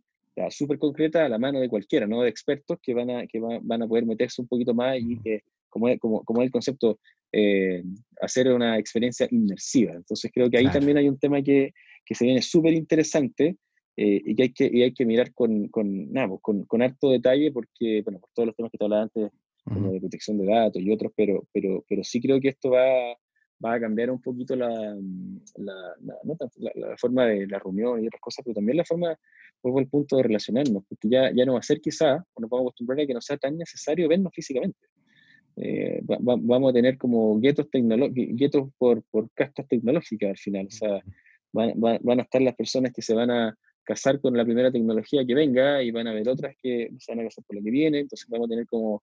súper 0.51 0.79
concretas 0.79 1.23
a 1.23 1.29
la 1.29 1.39
mano 1.39 1.61
de 1.61 1.69
cualquiera, 1.69 2.07
¿no? 2.07 2.23
De 2.23 2.29
expertos 2.29 2.79
que 2.83 2.95
van 2.95 3.11
a, 3.11 3.27
que 3.27 3.39
van 3.39 3.83
a 3.83 3.87
poder 3.87 4.05
meterse 4.07 4.43
un 4.43 4.49
poquito 4.49 4.75
más 4.75 4.99
y 4.99 5.19
que, 5.21 5.43
como, 5.75 5.99
como, 5.99 6.25
como 6.25 6.43
el 6.43 6.51
concepto, 6.53 7.01
eh, 7.33 7.83
hacer 8.21 8.53
una 8.53 8.79
experiencia 8.79 9.27
inmersiva. 9.31 9.93
Entonces 9.93 10.31
creo 10.33 10.49
que 10.49 10.59
ahí 10.59 10.71
también 10.71 10.97
hay 10.97 11.09
un 11.09 11.19
tema 11.19 11.43
que, 11.43 11.73
que 12.07 12.15
se 12.15 12.25
viene 12.25 12.41
súper 12.41 12.73
interesante 12.75 13.57
eh, 13.97 14.23
y 14.25 14.37
que 14.37 14.43
hay 14.45 14.53
que, 14.53 14.71
y 14.73 14.83
hay 14.83 14.95
que 14.95 15.05
mirar 15.05 15.35
con, 15.35 15.69
con, 15.69 16.13
nada, 16.13 16.29
pues, 16.29 16.41
con, 16.43 16.65
con, 16.65 16.81
harto 16.81 17.11
detalle 17.11 17.51
porque, 17.51 18.03
bueno, 18.05 18.21
por 18.21 18.31
todos 18.33 18.47
los 18.47 18.57
temas 18.57 18.71
que 18.71 18.79
te 18.79 18.85
hablaba 18.85 19.03
antes, 19.03 19.31
como 19.65 19.93
de 19.93 20.01
protección 20.01 20.39
de 20.39 20.47
datos 20.47 20.81
y 20.81 20.93
otros, 20.93 21.11
pero, 21.17 21.49
pero, 21.53 21.85
pero 21.89 22.05
sí 22.05 22.21
creo 22.21 22.39
que 22.39 22.49
esto 22.49 22.71
va, 22.71 22.85
va 23.65 23.75
a 23.75 23.81
cambiar 23.81 24.11
un 24.11 24.21
poquito 24.21 24.55
la, 24.55 24.69
la, 24.69 25.75
la, 26.03 26.17
la, 26.75 26.97
forma 26.99 27.27
de 27.27 27.47
la 27.47 27.59
reunión 27.59 28.03
y 28.03 28.07
otras 28.07 28.21
cosas, 28.21 28.45
pero 28.45 28.55
también 28.55 28.77
la 28.77 28.85
forma, 28.85 29.19
vuelvo 29.63 29.79
al 29.81 29.89
punto 29.89 30.17
de 30.17 30.23
relacionarnos, 30.23 30.85
porque 30.89 31.09
ya, 31.09 31.33
ya 31.35 31.45
no 31.47 31.55
va 31.55 31.61
a 31.61 31.63
ser 31.63 31.81
quizá, 31.81 32.25
o 32.35 32.41
nos 32.41 32.51
vamos 32.51 32.65
a 32.65 32.69
acostumbrar 32.69 33.01
a 33.01 33.07
que 33.07 33.15
no 33.15 33.21
sea 33.21 33.39
tan 33.39 33.57
necesario 33.57 34.09
vernos 34.09 34.33
físicamente. 34.35 34.79
Eh, 35.57 36.01
vamos 36.03 36.71
a 36.71 36.73
tener 36.73 36.99
como 36.99 37.39
guetos, 37.39 37.69
guetos 37.73 38.71
por, 38.77 39.03
por 39.05 39.31
castas 39.33 39.67
tecnológicas 39.69 40.31
al 40.31 40.39
final. 40.39 40.67
O 40.67 40.71
sea, 40.71 41.03
van, 41.53 41.73
van, 41.77 42.21
a 42.21 42.23
estar 42.23 42.43
las 42.43 42.57
personas 42.57 42.93
que 42.93 43.03
se 43.03 43.15
van 43.15 43.31
a 43.31 43.57
casar 43.85 44.21
con 44.21 44.37
la 44.37 44.45
primera 44.45 44.73
tecnología 44.73 45.25
que 45.25 45.35
venga 45.35 45.83
y 45.83 45.91
van 45.91 46.07
a 46.07 46.11
haber 46.11 46.29
otras 46.29 46.57
que 46.61 46.91
se 46.99 47.13
van 47.13 47.21
a 47.21 47.25
casar 47.25 47.45
por 47.45 47.57
la 47.57 47.63
que 47.63 47.71
viene. 47.71 48.01
Entonces 48.01 48.29
vamos 48.29 48.47
a 48.47 48.51
tener 48.51 48.67
como 48.67 49.03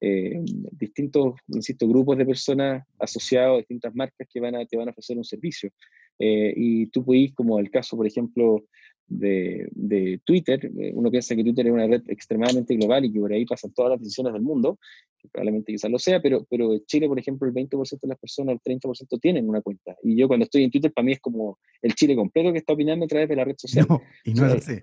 eh, 0.00 0.42
distintos, 0.72 1.34
insisto, 1.46 1.86
grupos 1.86 2.18
de 2.18 2.26
personas 2.26 2.84
asociados 2.98 3.54
a 3.54 3.58
distintas 3.58 3.94
marcas 3.94 4.26
que 4.28 4.40
van 4.40 4.56
a, 4.56 4.66
te 4.66 4.76
van 4.76 4.88
a 4.88 4.90
ofrecer 4.90 5.16
un 5.16 5.24
servicio. 5.24 5.70
Eh, 6.18 6.52
y 6.56 6.86
tú 6.86 7.04
puedes, 7.04 7.32
como 7.34 7.58
el 7.58 7.70
caso, 7.70 7.96
por 7.96 8.06
ejemplo, 8.06 8.64
de, 9.06 9.68
de, 9.72 10.20
Twitter, 10.24 10.70
eh, 10.78 10.92
uno 10.94 11.10
piensa 11.10 11.36
que 11.36 11.44
Twitter 11.44 11.66
es 11.66 11.72
una 11.72 11.86
red 11.86 12.02
extremadamente 12.08 12.74
global 12.76 13.04
y 13.04 13.12
que 13.12 13.20
por 13.20 13.32
ahí 13.32 13.44
pasan 13.44 13.72
todas 13.72 13.90
las 13.90 14.00
decisiones 14.00 14.32
del 14.32 14.42
mundo, 14.42 14.78
que 15.18 15.28
probablemente 15.28 15.72
quizás 15.72 15.90
lo 15.90 15.98
sea, 15.98 16.20
pero, 16.20 16.46
pero 16.48 16.72
en 16.72 16.84
Chile, 16.86 17.08
por 17.08 17.18
ejemplo, 17.18 17.46
el 17.46 17.54
20% 17.54 18.00
de 18.00 18.08
las 18.08 18.18
personas, 18.18 18.54
el 18.54 18.78
30% 18.80 19.20
tienen 19.20 19.48
una 19.48 19.60
cuenta. 19.60 19.96
Y 20.02 20.16
yo 20.16 20.28
cuando 20.28 20.44
estoy 20.44 20.64
en 20.64 20.70
Twitter, 20.70 20.92
para 20.92 21.04
mí 21.04 21.12
es 21.12 21.20
como 21.20 21.58
el 21.80 21.94
Chile 21.94 22.16
completo 22.16 22.52
que 22.52 22.58
está 22.58 22.72
opinando 22.72 23.04
a 23.04 23.08
través 23.08 23.28
de 23.28 23.36
la 23.36 23.44
red 23.44 23.56
social. 23.56 23.86
y 24.24 24.34
no 24.34 24.46
es 24.46 24.54
así. 24.54 24.80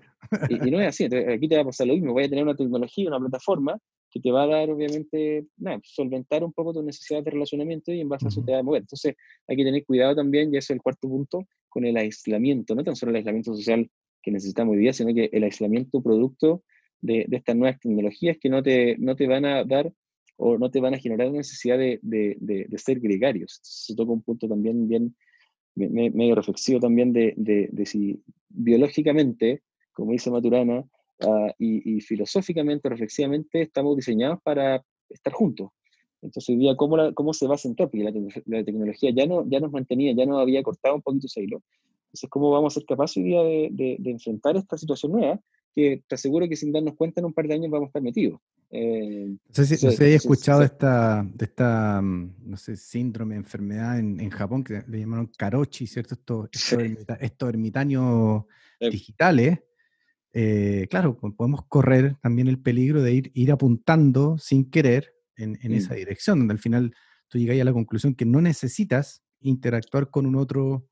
y, 0.48 0.70
no 0.70 0.80
es 0.80 0.88
así. 0.88 1.04
aquí 1.04 1.48
te 1.48 1.56
va 1.56 1.62
a 1.62 1.66
pasar 1.66 1.86
lo 1.86 1.94
mismo. 1.94 2.12
Voy 2.12 2.24
a 2.24 2.28
tener 2.28 2.44
una 2.44 2.54
tecnología, 2.54 3.08
una 3.08 3.20
plataforma 3.20 3.78
que 4.10 4.20
te 4.20 4.30
va 4.30 4.42
a 4.42 4.46
dar, 4.46 4.70
obviamente, 4.70 5.46
nada, 5.56 5.80
solventar 5.84 6.42
un 6.42 6.52
poco 6.52 6.72
tus 6.72 6.84
necesidades 6.84 7.24
de 7.24 7.30
relacionamiento 7.30 7.92
y 7.92 8.00
en 8.00 8.08
base 8.08 8.26
a 8.26 8.28
eso 8.28 8.42
te 8.42 8.52
va 8.52 8.58
a 8.58 8.62
mover. 8.62 8.82
Entonces, 8.82 9.14
hay 9.46 9.56
que 9.56 9.64
tener 9.64 9.84
cuidado 9.84 10.16
también, 10.16 10.52
y 10.52 10.56
ese 10.56 10.72
es 10.72 10.76
el 10.76 10.82
cuarto 10.82 11.08
punto, 11.08 11.46
con 11.68 11.84
el 11.84 11.96
aislamiento, 11.96 12.74
no 12.74 12.82
tan 12.82 12.96
solo 12.96 13.10
el 13.10 13.16
aislamiento 13.16 13.54
social 13.54 13.88
que 14.22 14.30
necesitamos 14.30 14.74
hoy 14.74 14.80
día, 14.80 14.92
sino 14.92 15.14
que 15.14 15.30
el 15.32 15.44
aislamiento 15.44 16.02
producto 16.02 16.62
de, 17.00 17.24
de 17.28 17.36
estas 17.36 17.56
nuevas 17.56 17.80
tecnologías 17.80 18.36
que 18.38 18.48
no 18.48 18.62
te, 18.62 18.96
no 18.98 19.16
te 19.16 19.26
van 19.26 19.44
a 19.44 19.64
dar 19.64 19.92
o 20.36 20.56
no 20.58 20.70
te 20.70 20.80
van 20.80 20.94
a 20.94 20.98
generar 20.98 21.30
necesidad 21.30 21.78
de, 21.78 21.98
de, 22.02 22.36
de, 22.40 22.78
ser 22.78 22.98
gregarios. 22.98 23.60
Se 23.62 23.94
toca 23.94 24.12
un 24.12 24.22
punto 24.22 24.48
también 24.48 24.88
bien 24.88 25.14
medio 25.74 26.34
reflexivo 26.34 26.80
también 26.80 27.12
de, 27.12 27.84
si 27.84 28.22
biológicamente, 28.48 29.62
como 29.92 30.12
dice 30.12 30.30
Maturana, 30.30 30.84
uh, 31.24 31.50
y, 31.58 31.96
y, 31.96 32.00
filosóficamente, 32.00 32.88
reflexivamente, 32.88 33.62
estamos 33.62 33.96
diseñados 33.96 34.40
para 34.42 34.82
estar 35.08 35.32
juntos. 35.32 35.70
Entonces, 36.22 36.50
hoy 36.50 36.56
día, 36.56 36.76
¿cómo, 36.76 36.96
la, 36.96 37.12
cómo 37.12 37.32
se 37.32 37.46
va 37.46 37.54
a 37.54 37.58
sentar? 37.58 37.88
Porque 37.90 38.04
la, 38.04 38.12
la, 38.46 38.64
tecnología 38.64 39.10
ya, 39.14 39.26
no, 39.26 39.48
ya 39.48 39.60
nos 39.60 39.72
mantenía, 39.72 40.12
ya 40.14 40.26
nos 40.26 40.40
había 40.40 40.62
cortado 40.62 40.96
un 40.96 41.02
poquito 41.02 41.26
ese 41.26 41.42
hilo. 41.42 41.62
Entonces, 42.10 42.28
¿cómo 42.28 42.50
vamos 42.50 42.72
a 42.72 42.80
ser 42.80 42.86
capaces 42.86 43.18
hoy 43.18 43.22
día 43.22 43.42
de, 43.42 43.68
de, 43.70 43.96
de, 44.00 44.10
enfrentar 44.10 44.56
esta 44.56 44.76
situación 44.76 45.12
nueva? 45.12 45.40
Que 45.76 46.02
te 46.08 46.16
aseguro 46.16 46.48
que 46.48 46.56
sin 46.56 46.72
darnos 46.72 46.96
cuenta 46.96 47.20
en 47.20 47.26
un 47.26 47.32
par 47.32 47.46
de 47.46 47.54
años 47.54 47.70
vamos 47.70 47.86
a 47.86 47.90
estar 47.90 48.02
metidos. 48.02 48.40
Eh, 48.72 49.28
no 49.28 49.64
sé 49.64 49.76
si, 49.76 49.86
no 49.86 49.92
escuchado 49.92 50.64
esta, 50.64 51.22
de 51.22 51.44
esta, 51.44 52.00
mm, 52.02 52.34
no 52.46 52.56
sé, 52.56 52.76
síndrome, 52.76 53.36
enfermedad 53.36 54.00
en, 54.00 54.18
en 54.18 54.30
Japón 54.30 54.64
que 54.64 54.82
le 54.88 54.98
llamaron 54.98 55.30
karochi, 55.38 55.86
¿cierto? 55.86 56.14
Estos, 56.52 57.16
estos, 57.20 57.48
ermitaños 57.48 58.44
digitales. 58.80 59.60
Eh, 60.32 60.88
claro, 60.90 61.16
podemos 61.16 61.66
correr 61.68 62.16
también 62.20 62.48
el 62.48 62.60
peligro 62.60 63.02
de 63.02 63.14
ir, 63.14 63.30
ir 63.34 63.52
apuntando 63.52 64.36
sin 64.38 64.68
querer 64.68 65.12
en, 65.36 65.58
en 65.62 65.72
esa 65.72 65.94
mm. 65.94 65.96
dirección, 65.96 66.38
donde 66.40 66.52
al 66.52 66.58
final 66.58 66.92
tú 67.28 67.38
llegas 67.38 67.60
a 67.60 67.64
la 67.64 67.72
conclusión 67.72 68.16
que 68.16 68.24
no 68.24 68.40
necesitas 68.40 69.22
interactuar 69.40 70.10
con 70.10 70.26
un 70.26 70.36
otro 70.36 70.89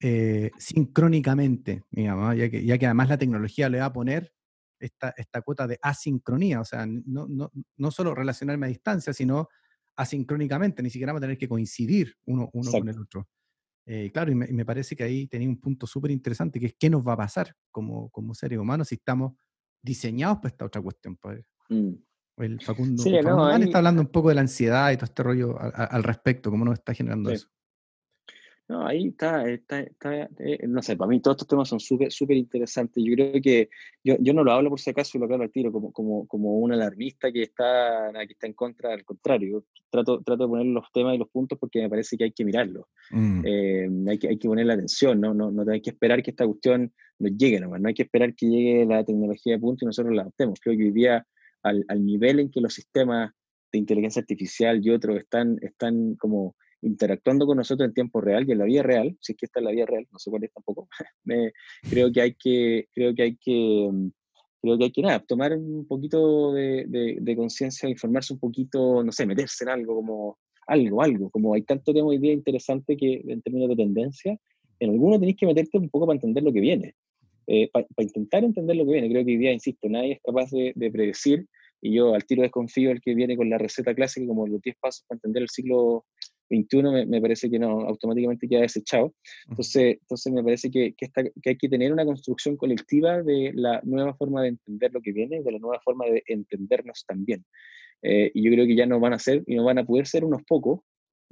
eh, 0.00 0.50
sincrónicamente, 0.58 1.84
digamos, 1.90 2.36
ya 2.36 2.48
que, 2.50 2.64
ya 2.64 2.78
que 2.78 2.86
además 2.86 3.08
la 3.08 3.18
tecnología 3.18 3.68
le 3.68 3.80
va 3.80 3.86
a 3.86 3.92
poner 3.92 4.32
esta, 4.80 5.12
esta 5.16 5.42
cuota 5.42 5.66
de 5.66 5.78
asincronía, 5.82 6.60
o 6.60 6.64
sea, 6.64 6.86
no, 6.86 7.26
no, 7.28 7.50
no 7.76 7.90
solo 7.90 8.14
relacionarme 8.14 8.66
a 8.66 8.68
distancia, 8.68 9.12
sino 9.12 9.48
asincrónicamente, 9.96 10.82
ni 10.82 10.90
siquiera 10.90 11.12
vamos 11.12 11.20
a 11.20 11.26
tener 11.26 11.38
que 11.38 11.48
coincidir 11.48 12.14
uno, 12.26 12.48
uno 12.52 12.70
con 12.70 12.88
el 12.88 12.98
otro. 12.98 13.28
Eh, 13.84 14.10
claro, 14.12 14.30
y 14.30 14.34
me, 14.34 14.64
parece 14.64 14.94
que 14.94 15.02
ahí 15.02 15.26
tenía 15.26 15.48
un 15.48 15.58
punto 15.58 15.86
súper 15.86 16.10
interesante, 16.10 16.60
que 16.60 16.66
es 16.66 16.74
qué 16.78 16.90
nos 16.90 17.06
va 17.06 17.14
a 17.14 17.16
pasar 17.16 17.56
como, 17.70 18.10
como 18.10 18.34
seres 18.34 18.58
humanos 18.58 18.88
si 18.88 18.96
estamos 18.96 19.32
diseñados 19.82 20.38
para 20.38 20.48
esta 20.48 20.66
otra 20.66 20.82
cuestión. 20.82 21.16
Pues. 21.16 21.44
Mm. 21.70 21.94
El 22.36 22.60
Facundo, 22.60 23.02
sí, 23.02 23.16
está 23.16 23.78
hablando 23.78 24.00
un 24.00 24.08
poco 24.08 24.28
de 24.28 24.36
la 24.36 24.42
ansiedad 24.42 24.92
y 24.92 24.96
todo 24.96 25.06
este 25.06 25.22
rollo 25.24 25.58
al, 25.58 26.04
respecto, 26.04 26.50
cómo 26.50 26.64
nos 26.64 26.74
está 26.74 26.94
generando 26.94 27.30
eso. 27.30 27.48
No, 28.68 28.86
ahí 28.86 29.06
está, 29.08 29.48
está, 29.48 29.80
está 29.80 30.28
eh, 30.40 30.66
no 30.68 30.82
sé, 30.82 30.94
para 30.94 31.08
mí 31.08 31.20
todos 31.20 31.36
estos 31.36 31.48
temas 31.48 31.70
son 31.70 31.80
súper 31.80 32.12
súper 32.12 32.36
interesantes. 32.36 33.02
Yo 33.02 33.14
creo 33.14 33.40
que, 33.42 33.70
yo, 34.04 34.16
yo 34.20 34.34
no 34.34 34.44
lo 34.44 34.52
hablo 34.52 34.68
por 34.68 34.78
si 34.78 34.90
acaso 34.90 35.16
y 35.16 35.20
lo 35.20 35.24
aclaro 35.24 35.44
al 35.44 35.50
tiro 35.50 35.72
como, 35.72 35.90
como, 35.90 36.26
como 36.28 36.58
un 36.58 36.72
alarmista 36.72 37.32
que 37.32 37.44
está, 37.44 38.12
que 38.12 38.32
está 38.34 38.46
en 38.46 38.52
contra, 38.52 38.92
al 38.92 39.06
contrario. 39.06 39.64
Trato, 39.88 40.20
trato 40.22 40.42
de 40.42 40.48
poner 40.48 40.66
los 40.66 40.84
temas 40.92 41.14
y 41.14 41.18
los 41.18 41.30
puntos 41.30 41.58
porque 41.58 41.80
me 41.80 41.88
parece 41.88 42.18
que 42.18 42.24
hay 42.24 42.32
que 42.32 42.44
mirarlos. 42.44 42.84
Mm. 43.10 43.42
Eh, 43.46 43.88
hay, 44.08 44.18
que, 44.18 44.28
hay 44.28 44.38
que 44.38 44.48
poner 44.48 44.66
la 44.66 44.74
atención, 44.74 45.18
¿no? 45.18 45.32
No, 45.32 45.50
no 45.50 45.72
hay 45.72 45.80
que 45.80 45.90
esperar 45.90 46.22
que 46.22 46.32
esta 46.32 46.44
cuestión 46.44 46.92
nos 47.18 47.32
llegue 47.38 47.60
nomás, 47.60 47.80
no 47.80 47.88
hay 47.88 47.94
que 47.94 48.02
esperar 48.02 48.34
que 48.34 48.46
llegue 48.46 48.84
la 48.84 49.02
tecnología 49.02 49.54
de 49.54 49.60
punto 49.60 49.84
y 49.84 49.86
nosotros 49.86 50.14
la 50.14 50.22
adoptemos. 50.22 50.60
Creo 50.60 50.76
que 50.76 50.84
hoy 50.84 50.92
día, 50.92 51.26
al, 51.62 51.86
al 51.88 52.04
nivel 52.04 52.38
en 52.38 52.50
que 52.50 52.60
los 52.60 52.74
sistemas 52.74 53.32
de 53.72 53.78
inteligencia 53.78 54.20
artificial 54.20 54.84
y 54.84 54.90
otros 54.90 55.16
están, 55.16 55.56
están 55.62 56.16
como 56.16 56.54
interactuando 56.82 57.46
con 57.46 57.56
nosotros 57.56 57.88
en 57.88 57.94
tiempo 57.94 58.20
real 58.20 58.44
y 58.46 58.52
en 58.52 58.58
la 58.58 58.64
vida 58.64 58.82
real, 58.82 59.16
si 59.20 59.32
es 59.32 59.38
que 59.38 59.46
está 59.46 59.60
en 59.60 59.66
la 59.66 59.72
vida 59.72 59.86
real, 59.86 60.06
no 60.12 60.18
sé 60.18 60.30
cuál 60.30 60.44
es 60.44 60.52
tampoco, 60.52 60.88
me, 61.24 61.52
creo 61.88 62.12
que 62.12 62.20
hay 62.20 62.34
que, 62.34 62.88
creo 62.92 63.14
que 63.14 63.22
hay 63.22 63.36
que, 63.36 63.88
mm, 63.90 64.10
creo 64.62 64.78
que 64.78 64.84
hay 64.84 64.92
que 64.92 65.02
nada, 65.02 65.20
tomar 65.20 65.56
un 65.56 65.86
poquito 65.86 66.52
de, 66.52 67.16
de, 67.20 67.36
conciencia, 67.36 67.88
informarse 67.88 68.32
un 68.32 68.40
poquito, 68.40 69.02
no 69.02 69.12
sé, 69.12 69.26
meterse 69.26 69.64
en 69.64 69.70
algo 69.70 69.96
como 69.96 70.38
algo, 70.66 71.02
algo, 71.02 71.30
como 71.30 71.54
hay 71.54 71.62
tanto 71.62 71.94
tema 71.94 72.08
hoy 72.08 72.18
día 72.18 72.32
interesante 72.32 72.96
que 72.96 73.22
en 73.26 73.40
términos 73.40 73.70
de 73.70 73.76
tendencia, 73.76 74.38
en 74.80 74.90
alguno 74.90 75.18
tenéis 75.18 75.36
que 75.36 75.46
meterte 75.46 75.78
un 75.78 75.88
poco 75.88 76.06
para 76.06 76.16
entender 76.16 76.42
lo 76.42 76.52
que 76.52 76.60
viene, 76.60 76.94
eh, 77.46 77.70
para 77.72 77.86
intentar 77.98 78.44
entender 78.44 78.76
lo 78.76 78.84
que 78.84 78.92
viene. 78.92 79.08
Creo 79.08 79.24
que 79.24 79.32
hoy 79.32 79.38
día, 79.38 79.52
insisto, 79.52 79.88
nadie 79.88 80.12
es 80.12 80.20
capaz 80.22 80.50
de, 80.50 80.72
de 80.76 80.90
predecir 80.90 81.46
y 81.80 81.94
yo 81.94 82.14
al 82.14 82.24
tiro 82.24 82.42
desconfío 82.42 82.90
el 82.90 83.00
que 83.00 83.14
viene 83.14 83.36
con 83.36 83.48
la 83.50 83.58
receta 83.58 83.94
clásica 83.94 84.26
como 84.26 84.46
los 84.46 84.60
10 84.60 84.76
pasos 84.80 85.04
para 85.06 85.16
entender 85.16 85.42
el 85.42 85.48
ciclo 85.48 86.04
21 86.50 87.06
me, 87.06 87.20
parece 87.20 87.50
que 87.50 87.58
no, 87.58 87.80
automáticamente 87.82 88.48
queda 88.48 88.60
desechado. 88.60 89.14
Entonces, 89.48 89.98
entonces 90.00 90.32
me 90.32 90.42
parece 90.42 90.70
que, 90.70 90.94
que, 90.94 91.10
que, 91.10 91.50
hay 91.50 91.56
que 91.56 91.68
tener 91.68 91.92
una 91.92 92.04
construcción 92.04 92.56
colectiva 92.56 93.22
de 93.22 93.52
la 93.54 93.80
nueva 93.84 94.14
forma 94.14 94.42
de 94.42 94.48
entender 94.48 94.92
lo 94.92 95.00
que 95.00 95.12
viene, 95.12 95.42
de 95.42 95.52
la 95.52 95.58
nueva 95.58 95.80
forma 95.80 96.06
de 96.06 96.22
entendernos 96.26 97.04
también. 97.06 97.44
Eh, 98.02 98.30
y 98.34 98.44
yo 98.44 98.52
creo 98.52 98.66
que 98.66 98.76
ya 98.76 98.86
no 98.86 99.00
van 99.00 99.12
a 99.12 99.18
ser 99.18 99.42
y 99.46 99.56
no 99.56 99.64
van 99.64 99.78
a 99.78 99.84
poder 99.84 100.06
ser 100.06 100.24
unos 100.24 100.42
pocos, 100.44 100.80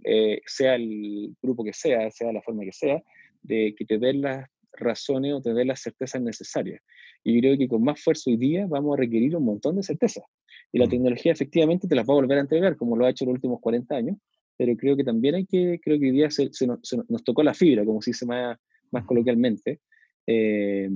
eh, 0.05 0.41
sea 0.47 0.75
el 0.75 1.35
grupo 1.41 1.65
que 1.65 1.73
sea, 1.73 2.11
sea 2.11 2.33
la 2.33 2.43
forma 2.43 2.65
que 2.65 2.73
sea, 2.73 3.03
de 3.43 3.75
que 3.77 3.85
te 3.85 3.99
den 3.99 4.23
las 4.23 4.49
razones 4.73 5.33
o 5.33 5.41
te 5.41 5.55
den 5.55 5.69
las 5.69 5.81
certezas 5.81 6.21
necesarias. 6.21 6.83
Y 7.25 7.35
yo 7.35 7.41
creo 7.41 7.59
que 7.59 7.69
con 7.69 7.83
más 7.83 8.03
fuerza 8.03 8.31
hoy 8.31 8.37
día 8.37 8.67
vamos 8.69 8.95
a 8.95 9.01
requerir 9.01 9.37
un 9.37 9.45
montón 9.45 9.77
de 9.77 9.83
certezas. 9.83 10.25
Y 10.73 10.79
la 10.79 10.89
tecnología 10.89 11.33
efectivamente 11.33 11.89
te 11.89 11.95
las 11.95 12.07
va 12.07 12.13
a 12.13 12.17
volver 12.17 12.39
a 12.39 12.43
entregar, 12.43 12.77
como 12.77 12.97
lo 12.97 13.07
ha 13.07 13.11
hecho 13.11 13.25
en 13.25 13.29
los 13.29 13.35
últimos 13.37 13.61
40 13.61 13.95
años, 13.95 14.17
pero 14.57 14.77
creo 14.77 14.97
que 14.97 15.05
también 15.05 15.35
hay 15.35 15.47
que, 15.47 15.81
creo 15.83 15.99
que 15.99 16.07
hoy 16.07 16.13
día 16.13 16.31
se, 16.31 16.51
nos, 16.67 16.97
nos, 17.09 17.25
tocó 17.25 17.43
la 17.43 17.55
fibra, 17.55 17.85
como 17.85 18.01
se 18.03 18.11
dice 18.11 18.27
más, 18.27 18.59
más 18.91 19.05
coloquialmente, 19.05 19.81
eh, 20.27 20.89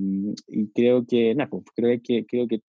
y 0.47 0.67
creo 0.69 1.05
que, 1.05 1.33
nada, 1.35 1.49
pues, 1.49 1.63
creo 1.75 1.99
que, 2.03 2.25
creo 2.25 2.47
que 2.47 2.61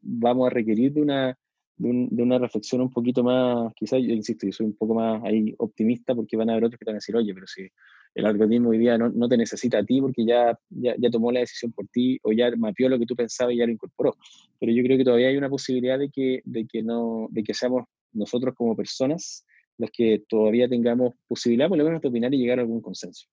vamos 0.00 0.46
a 0.46 0.50
requerir 0.50 0.92
de 0.92 1.02
una, 1.02 1.38
de, 1.76 2.22
una 2.22 2.38
reflexión 2.38 2.80
un 2.80 2.90
poquito 2.90 3.22
más, 3.22 3.72
quizás, 3.74 4.00
yo 4.02 4.12
insisto, 4.12 4.46
yo 4.46 4.52
soy 4.52 4.66
un 4.66 4.76
poco 4.76 4.94
más 4.94 5.22
ahí 5.24 5.54
optimista 5.58 6.14
porque 6.14 6.36
van 6.36 6.50
a 6.50 6.52
haber 6.52 6.64
otros 6.64 6.78
que 6.78 6.84
te 6.84 6.90
van 6.90 6.96
a 6.96 7.02
decir, 7.02 7.16
oye, 7.16 7.32
pero 7.34 7.46
si 7.46 7.68
el 8.14 8.26
algoritmo 8.26 8.70
hoy 8.70 8.78
día 8.78 8.98
no, 8.98 9.10
no 9.10 9.28
te 9.28 9.36
necesita 9.36 9.78
a 9.78 9.84
ti 9.84 10.00
porque 10.00 10.24
ya, 10.24 10.58
ya, 10.70 10.94
ya, 10.98 11.10
tomó 11.10 11.30
la 11.30 11.40
decisión 11.40 11.72
por 11.72 11.86
ti 11.88 12.18
o 12.22 12.32
ya 12.32 12.50
mapeó 12.56 12.88
lo 12.88 12.98
que 12.98 13.06
tú 13.06 13.14
pensabas 13.14 13.54
y 13.54 13.58
ya 13.58 13.66
lo 13.66 13.72
incorporó. 13.72 14.16
Pero 14.58 14.72
yo 14.72 14.82
creo 14.82 14.98
que 14.98 15.04
todavía 15.04 15.28
hay 15.28 15.36
una 15.36 15.48
posibilidad 15.48 15.98
de 15.98 16.10
que, 16.10 16.40
de 16.44 16.66
que, 16.66 16.82
no, 16.82 17.28
de 17.30 17.44
que 17.44 17.54
seamos 17.54 17.84
nosotros 18.12 18.54
como 18.56 18.74
personas 18.74 19.44
los 19.78 19.90
que 19.90 20.24
todavía 20.28 20.68
tengamos 20.68 21.14
posibilidad, 21.26 21.68
por 21.68 21.78
lo 21.78 21.84
menos, 21.84 22.02
de 22.02 22.08
opinar 22.08 22.34
y 22.34 22.38
llegar 22.38 22.58
a 22.58 22.62
algún 22.62 22.80
consenso. 22.80 23.26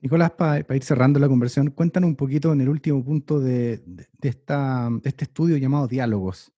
Nicolás, 0.00 0.32
para 0.32 0.64
ir 0.74 0.82
cerrando 0.82 1.20
la 1.20 1.28
conversación, 1.28 1.70
cuéntanos 1.70 2.08
un 2.08 2.16
poquito 2.16 2.52
en 2.52 2.60
el 2.60 2.68
último 2.68 3.04
punto 3.04 3.38
de, 3.38 3.82
de, 3.86 4.28
esta, 4.28 4.90
este 5.04 5.24
estudio 5.24 5.56
llamado 5.58 5.86
Diálogos, 5.86 6.52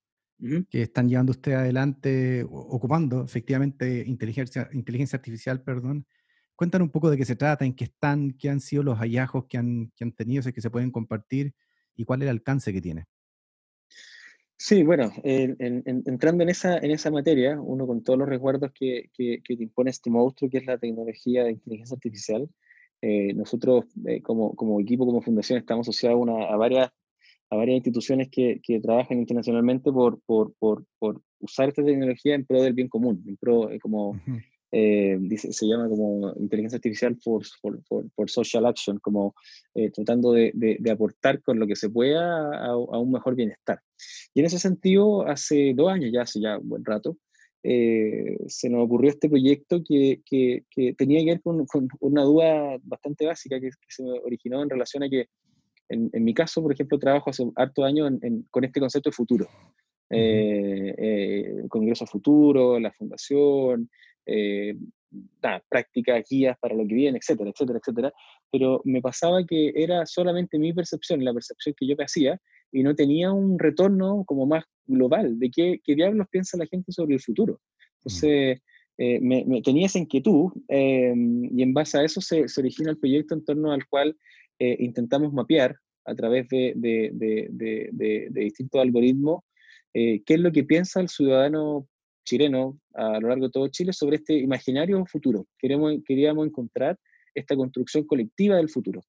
que 0.71 0.83
están 0.83 1.09
llevando 1.09 1.33
ustedes 1.33 1.59
adelante, 1.59 2.47
ocupando 2.51 3.23
efectivamente 3.23 4.05
inteligencia, 4.07 4.69
inteligencia 4.73 5.17
artificial, 5.17 5.63
perdón. 5.63 6.07
Cuéntanos 6.55 6.87
un 6.87 6.93
poco 6.93 7.11
de 7.11 7.17
qué 7.17 7.25
se 7.25 7.37
trata, 7.37 7.65
en 7.65 7.75
qué 7.75 7.85
están, 7.85 8.31
qué 8.33 8.49
han 8.49 8.61
sido 8.61 8.83
los 8.83 8.99
hallazgos 8.99 9.47
que 9.47 9.59
han, 9.59 9.93
que 9.97 10.05
han 10.05 10.13
tenido, 10.13 10.43
si 10.43 10.51
es 10.51 10.55
que 10.55 10.61
se 10.61 10.71
pueden 10.71 10.91
compartir 10.91 11.55
y 11.97 12.05
cuál 12.05 12.23
es 12.23 12.25
el 12.25 12.31
alcance 12.31 12.73
que 12.73 12.81
tiene. 12.81 13.07
Sí, 14.57 14.83
bueno, 14.83 15.13
entrando 15.25 16.43
en 16.43 16.49
esa, 16.49 16.79
en 16.79 16.93
esa 16.93 17.11
materia, 17.11 17.61
uno 17.61 17.87
con 17.87 18.03
todos 18.03 18.19
los 18.19 18.29
resguardos 18.29 18.73
que, 18.73 19.11
que, 19.13 19.43
te 19.45 19.63
impone 19.63 19.91
este 19.91 20.11
monstruo 20.11 20.49
que 20.49 20.59
es 20.59 20.67
la 20.67 20.79
tecnología 20.79 21.45
de 21.45 21.53
inteligencia 21.53 21.95
artificial, 21.97 22.49
eh, 23.03 23.35
nosotros 23.35 23.85
eh, 24.07 24.23
como, 24.23 24.55
como, 24.55 24.81
equipo, 24.81 25.05
como 25.05 25.21
fundación, 25.21 25.59
estamos 25.59 25.87
asociados 25.89 26.27
a, 26.29 26.57
varias, 26.57 26.91
a 27.51 27.57
varias 27.57 27.77
instituciones 27.77 28.29
que, 28.31 28.61
que 28.63 28.81
trabajan 28.81 29.19
internacionalmente 29.19 29.93
por, 29.93 30.21
por, 30.23 30.55
por, 30.55 30.87
por, 30.99 31.21
usar 31.41 31.69
esta 31.69 31.85
tecnología 31.85 32.35
en 32.35 32.47
pro 32.47 32.63
del 32.63 32.73
bien 32.73 32.89
común, 32.89 33.23
en 33.27 33.37
pro, 33.37 33.71
eh, 33.71 33.79
como, 33.79 34.19
eh, 34.77 35.17
dice, 35.21 35.53
se 35.53 35.69
llama 35.69 35.89
como 35.89 36.35
inteligencia 36.37 36.79
artificial 36.79 37.17
for, 37.23 37.45
for, 37.63 38.29
social 38.29 38.67
action, 38.67 38.99
como 38.99 39.37
eh, 39.73 39.89
tratando 39.91 40.33
de, 40.33 40.51
de, 40.53 40.91
aportar 40.91 41.41
con 41.43 41.61
lo 41.61 41.67
que 41.69 41.77
se 41.77 41.91
pueda 41.91 42.49
a, 42.53 42.71
a, 42.71 42.99
un 42.99 43.13
mejor 43.13 43.37
bienestar. 43.37 43.79
Y 44.35 44.41
en 44.41 44.47
ese 44.47 44.59
sentido, 44.59 45.29
hace 45.29 45.75
dos 45.77 45.93
años, 45.93 46.11
ya 46.13 46.23
hace 46.23 46.41
ya 46.41 46.59
un 46.59 46.69
buen 46.69 46.85
rato, 46.85 47.17
eh, 47.63 48.37
se 48.49 48.69
nos 48.69 48.85
ocurrió 48.85 49.11
este 49.11 49.29
proyecto 49.29 49.81
que, 49.87 50.23
que, 50.27 50.65
que 50.69 50.93
tenía 50.95 51.21
que 51.21 51.31
ver 51.31 51.41
con, 51.41 51.65
con, 51.67 51.89
una 52.01 52.23
duda 52.23 52.77
bastante 52.83 53.27
básica 53.27 53.61
que, 53.61 53.71
se 53.87 54.03
me 54.03 54.19
originó 54.25 54.61
en 54.61 54.71
relación 54.71 55.05
a 55.05 55.09
que, 55.09 55.29
en, 55.89 56.11
en, 56.13 56.25
mi 56.25 56.35
caso, 56.35 56.61
por 56.61 56.73
ejemplo, 56.73 56.99
trabajo 56.99 57.31
hace 57.31 57.49
harto 57.55 57.85
años 57.85 58.11
con 58.51 58.65
este 58.65 58.81
concepto 58.81 59.11
de 59.11 59.15
futuro. 59.15 59.47
Eh, 60.11 61.63
Congreso 61.69 62.07
Futuro, 62.07 62.79
la 62.81 62.93
Fundación, 62.93 63.89
eh, 64.27 64.75
prácticas, 65.69 66.25
guías 66.29 66.57
para 66.59 66.75
lo 66.75 66.87
que 66.87 66.95
viene, 66.95 67.19
etcétera, 67.19 67.51
etcétera, 67.51 67.79
etcétera. 67.79 68.13
Pero 68.51 68.81
me 68.85 69.01
pasaba 69.01 69.45
que 69.45 69.73
era 69.75 70.05
solamente 70.07 70.59
mi 70.59 70.73
percepción, 70.73 71.25
la 71.25 71.33
percepción 71.33 71.75
que 71.79 71.87
yo 71.87 71.95
me 71.97 72.05
hacía, 72.05 72.41
y 72.73 72.83
no 72.83 72.95
tenía 72.95 73.33
un 73.33 73.59
retorno 73.59 74.25
como 74.27 74.47
más 74.47 74.65
global 74.87 75.39
de 75.39 75.51
qué, 75.51 75.81
qué 75.85 75.95
diablos 75.95 76.27
piensa 76.31 76.59
la 76.59 76.67
gente 76.67 76.91
sobre 76.93 77.15
el 77.15 77.21
futuro. 77.21 77.61
Entonces, 77.99 78.61
eh, 78.99 79.21
me, 79.21 79.63
tenía 79.63 79.87
esa 79.87 79.99
inquietud 79.99 80.53
em, 80.69 81.45
y 81.57 81.63
en 81.63 81.73
base 81.73 81.99
a 81.99 82.05
eso 82.05 82.21
se, 82.21 82.49
se, 82.49 82.61
origina 82.61 82.91
el 82.91 82.99
proyecto 82.99 83.35
en 83.35 83.45
torno 83.45 83.73
al 83.73 83.87
cual 83.87 84.17
eh, 84.59 84.77
intentamos 84.81 85.33
mapear 85.33 85.77
a 86.05 86.15
través 86.15 86.49
de, 86.49 86.75
de, 86.77 87.11
de, 87.13 87.89
de 87.93 88.41
distintos 88.41 88.81
algoritmos 88.81 89.43
qué 89.93 90.23
es 90.27 90.41
lo 90.41 90.51
que 90.51 90.65
piensa 90.65 91.01
el 91.01 91.09
ciudadano 91.09 91.89
chileno 92.25 92.81
a 92.95 93.21
lo 93.21 93.29
largo 93.29 93.47
de 93.47 93.53
todo 93.53 93.69
Chile 93.69 93.93
sobre 93.93 94.17
este 94.17 94.35
imaginario 94.35 95.05
futuro. 95.07 95.47
Queremos, 95.59 95.95
queríamos 96.05 96.47
encontrar 96.47 96.99
esta 97.35 97.57
construcción 97.57 98.05
colectiva 98.05 98.57
del 98.57 98.69
futuro. 98.69 99.03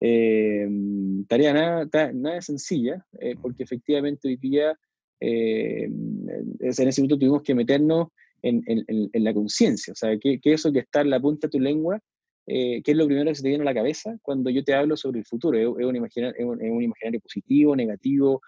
Eh, 0.00 0.68
tarea 1.28 1.52
nada, 1.52 2.12
nada 2.12 2.42
sencilla, 2.42 3.04
eh, 3.20 3.36
porque 3.40 3.62
efectivamente 3.62 4.28
hoy 4.28 4.36
día, 4.36 4.78
eh, 5.20 5.84
en 5.84 6.58
ese 6.60 7.00
momento 7.00 7.18
tuvimos 7.18 7.42
que 7.42 7.54
meternos 7.54 8.08
en, 8.42 8.62
en, 8.66 9.24
la 9.24 9.32
conciencia, 9.32 9.92
o 9.92 9.96
sea, 9.96 10.18
¿qué, 10.18 10.38
es 10.42 10.60
eso 10.60 10.70
que 10.70 10.80
está 10.80 11.00
en 11.00 11.08
la 11.08 11.18
punta 11.18 11.46
de 11.46 11.52
tu 11.52 11.60
lengua? 11.60 11.98
¿Qué 12.46 12.82
es 12.84 12.96
lo 12.96 13.06
primero 13.06 13.30
que 13.30 13.36
se 13.36 13.42
te 13.42 13.48
viene 13.48 13.62
a 13.62 13.64
la 13.64 13.72
cabeza 13.72 14.18
cuando 14.20 14.50
yo 14.50 14.62
te 14.62 14.74
hablo 14.74 14.98
sobre 14.98 15.20
el 15.20 15.24
futuro? 15.24 15.56
¿Es, 15.58 15.86
un, 15.86 15.96
imaginario, 15.96 16.34
es 16.38 16.44
un, 16.44 16.82
imaginario 16.82 17.20
positivo, 17.20 17.74
negativo? 17.74 18.42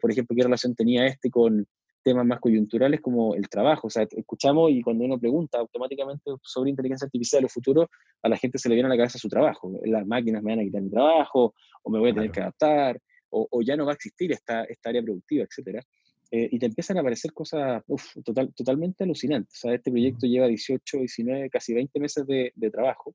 por 0.00 0.12
ejemplo, 0.12 0.36
¿qué 0.36 0.44
relación 0.44 0.76
tenía 0.76 1.08
este 1.08 1.28
con, 1.28 1.66
temas 2.02 2.26
más 2.26 2.40
coyunturales 2.40 3.00
como 3.00 3.34
el 3.34 3.48
trabajo. 3.48 3.86
O 3.86 3.90
sea, 3.90 4.06
escuchamos 4.10 4.70
y 4.70 4.82
cuando 4.82 5.04
uno 5.04 5.18
pregunta 5.18 5.58
automáticamente 5.58 6.30
sobre 6.42 6.70
inteligencia 6.70 7.06
artificial 7.06 7.44
o 7.44 7.48
futuro, 7.48 7.88
a 8.22 8.28
la 8.28 8.36
gente 8.36 8.58
se 8.58 8.68
le 8.68 8.74
viene 8.74 8.86
a 8.86 8.90
la 8.90 8.96
cabeza 8.96 9.18
su 9.18 9.28
trabajo. 9.28 9.72
Las 9.84 10.06
máquinas 10.06 10.42
me 10.42 10.52
van 10.52 10.60
a 10.60 10.64
quitar 10.64 10.82
mi 10.82 10.90
trabajo, 10.90 11.54
o 11.82 11.90
me 11.90 11.98
voy 11.98 12.10
a 12.10 12.14
tener 12.14 12.30
que 12.30 12.40
adaptar, 12.40 13.00
o, 13.30 13.62
ya 13.62 13.76
no 13.76 13.86
va 13.86 13.92
a 13.92 13.94
existir 13.94 14.30
esta, 14.30 14.64
esta 14.64 14.90
área 14.90 15.02
productiva, 15.02 15.44
etc. 15.44 15.82
Eh, 16.30 16.48
y 16.52 16.58
te 16.58 16.66
empiezan 16.66 16.98
a 16.98 17.00
aparecer 17.00 17.32
cosas 17.32 17.82
total, 18.24 18.52
totalmente 18.54 19.04
alucinantes. 19.04 19.54
O 19.56 19.60
sea, 19.60 19.74
este 19.74 19.90
proyecto 19.90 20.26
lleva 20.26 20.46
18, 20.46 20.98
19, 20.98 21.48
casi 21.48 21.72
20 21.72 21.98
meses 21.98 22.26
de, 22.26 22.52
de 22.54 22.70
trabajo. 22.70 23.14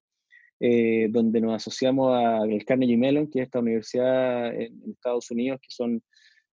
Eh, 0.60 1.08
donde 1.12 1.40
nos 1.40 1.54
asociamos 1.54 2.12
al 2.16 2.66
Carnegie 2.66 2.98
Mellon, 2.98 3.30
que 3.30 3.42
es 3.42 3.46
esta 3.46 3.60
universidad 3.60 4.56
en, 4.56 4.82
en 4.84 4.92
Estados 4.92 5.30
Unidos, 5.30 5.60
que 5.62 5.70
son 5.70 6.02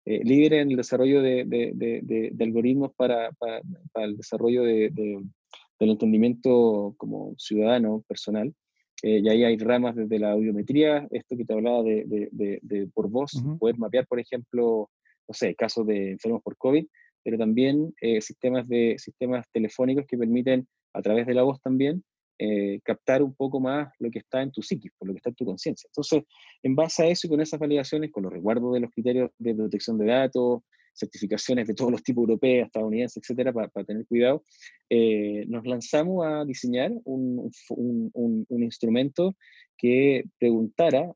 eh, 0.07 0.21
líderes 0.23 0.63
en 0.63 0.71
el 0.71 0.77
desarrollo 0.77 1.23
de, 1.23 1.45
de, 1.47 2.45
algoritmos 2.45 2.93
para, 2.95 3.33
para, 3.33 3.61
el 4.05 4.17
desarrollo 4.17 4.63
del 4.63 5.31
entendimiento 5.79 6.95
como 6.99 7.35
ciudadano 7.39 8.05
personal. 8.07 8.55
Eh, 9.03 9.21
y 9.23 9.29
ahí 9.29 9.45
hay 9.45 9.59
ramas 9.59 9.97
desde 9.97 10.19
la 10.19 10.33
audiometría, 10.33 11.07
esto 11.11 11.37
que 11.37 11.45
te 11.45 11.53
hablaba 11.53 11.83
de, 11.83 12.89
por 12.95 13.11
voz, 13.11 13.33
poder 13.59 13.77
mapear, 13.79 14.07
por 14.07 14.19
ejemplo, 14.19 14.91
no 15.29 15.35
sé, 15.35 15.55
casos 15.55 15.87
de 15.87 16.13
enfermos 16.13 16.43
por 16.43 16.57
COVID, 16.57 16.87
pero 17.23 17.39
también 17.39 17.95
eh, 18.01 18.21
sistemas, 18.21 18.69
de, 18.69 18.97
sistemas 18.99 19.47
telefónicos 19.53 20.07
que 20.07 20.17
permiten, 20.17 20.67
a 20.95 21.03
través 21.03 21.27
de 21.27 21.35
la 21.35 21.43
voz 21.43 21.61
también, 21.61 22.05
eh, 22.39 22.81
captar 22.83 23.23
un 23.23 23.35
poco 23.35 23.61
más 23.61 23.93
lo 23.99 24.11
que 24.11 24.19
está 24.19 24.43
en 24.43 24.51
tu 24.51 24.63
psiquis, 24.63 24.91
por 24.99 25.09
lo 25.09 25.15
que 25.15 25.19
está 25.19 25.31
en 25.31 25.37
tu 25.37 25.45
conciencia. 25.45 25.89
Entonces, 25.89 26.25
en 26.63 26.75
base 26.75 27.05
a 27.05 27.07
eso 27.07 27.27
y 27.27 27.31
con 27.31 27.41
esas 27.41 27.61
validaciones, 27.61 28.11
con 28.11 28.25
los 28.25 28.33
resguardos 28.33 28.75
de 28.75 28.81
los 28.81 28.91
criterios 28.91 29.31
de 29.39 29.55
protección 29.55 29.99
de 29.99 30.07
datos, 30.07 30.63
certificaciones 30.95 31.67
de 31.67 31.75
todos 31.75 31.91
los 31.91 32.03
tipos 32.03 32.23
europeos, 32.23 32.67
estadounidenses, 32.67 33.23
etcétera, 33.23 33.53
para, 33.53 33.69
tener 33.85 34.07
cuidado, 34.07 34.43
eh, 34.89 35.45
nos 35.49 35.67
lanzamos 35.67 36.25
a 36.27 36.45
diseñar 36.45 36.93
un, 37.05 37.51
un, 37.71 38.47
un, 38.49 38.63
instrumento 38.63 39.37
que 39.77 40.25
preguntara 40.39 41.13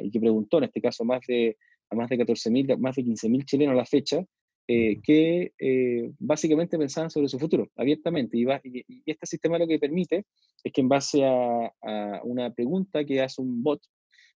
y 0.00 0.10
que 0.10 0.20
preguntó 0.20 0.58
en 0.58 0.64
este 0.64 0.80
caso 0.80 1.04
más 1.04 1.20
de, 1.26 1.56
a 1.90 1.96
más 1.96 2.08
de 2.08 2.18
14.000, 2.18 2.78
más 2.78 2.96
de 2.96 3.04
15.000 3.04 3.44
chilenos 3.44 3.74
a 3.74 3.76
la 3.76 3.84
fecha, 3.84 4.24
eh, 4.68 5.00
que 5.02 5.52
eh, 5.58 6.12
básicamente 6.18 6.78
pensaban 6.78 7.10
sobre 7.10 7.28
su 7.28 7.38
futuro 7.38 7.68
abiertamente. 7.76 8.38
Y, 8.38 8.46
y, 8.64 9.02
este 9.06 9.26
sistema 9.26 9.58
lo 9.58 9.66
que 9.66 9.78
permite 9.78 10.24
es 10.62 10.72
que 10.72 10.80
en 10.80 10.88
base 10.88 11.24
a, 11.24 11.72
a, 11.82 12.20
una 12.24 12.52
pregunta 12.54 13.04
que 13.04 13.20
hace 13.20 13.42
un 13.42 13.62
bot, 13.62 13.82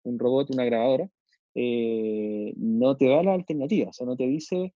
un 0.03 0.17
robot, 0.17 0.49
una 0.51 0.65
grabadora, 0.65 1.09
eh, 1.55 2.53
no 2.55 2.95
te 2.95 3.07
da 3.07 3.21
la 3.21 3.33
alternativa, 3.33 3.89
o 3.89 3.93
sea, 3.93 4.07
no 4.07 4.15
te 4.15 4.25
dice 4.25 4.73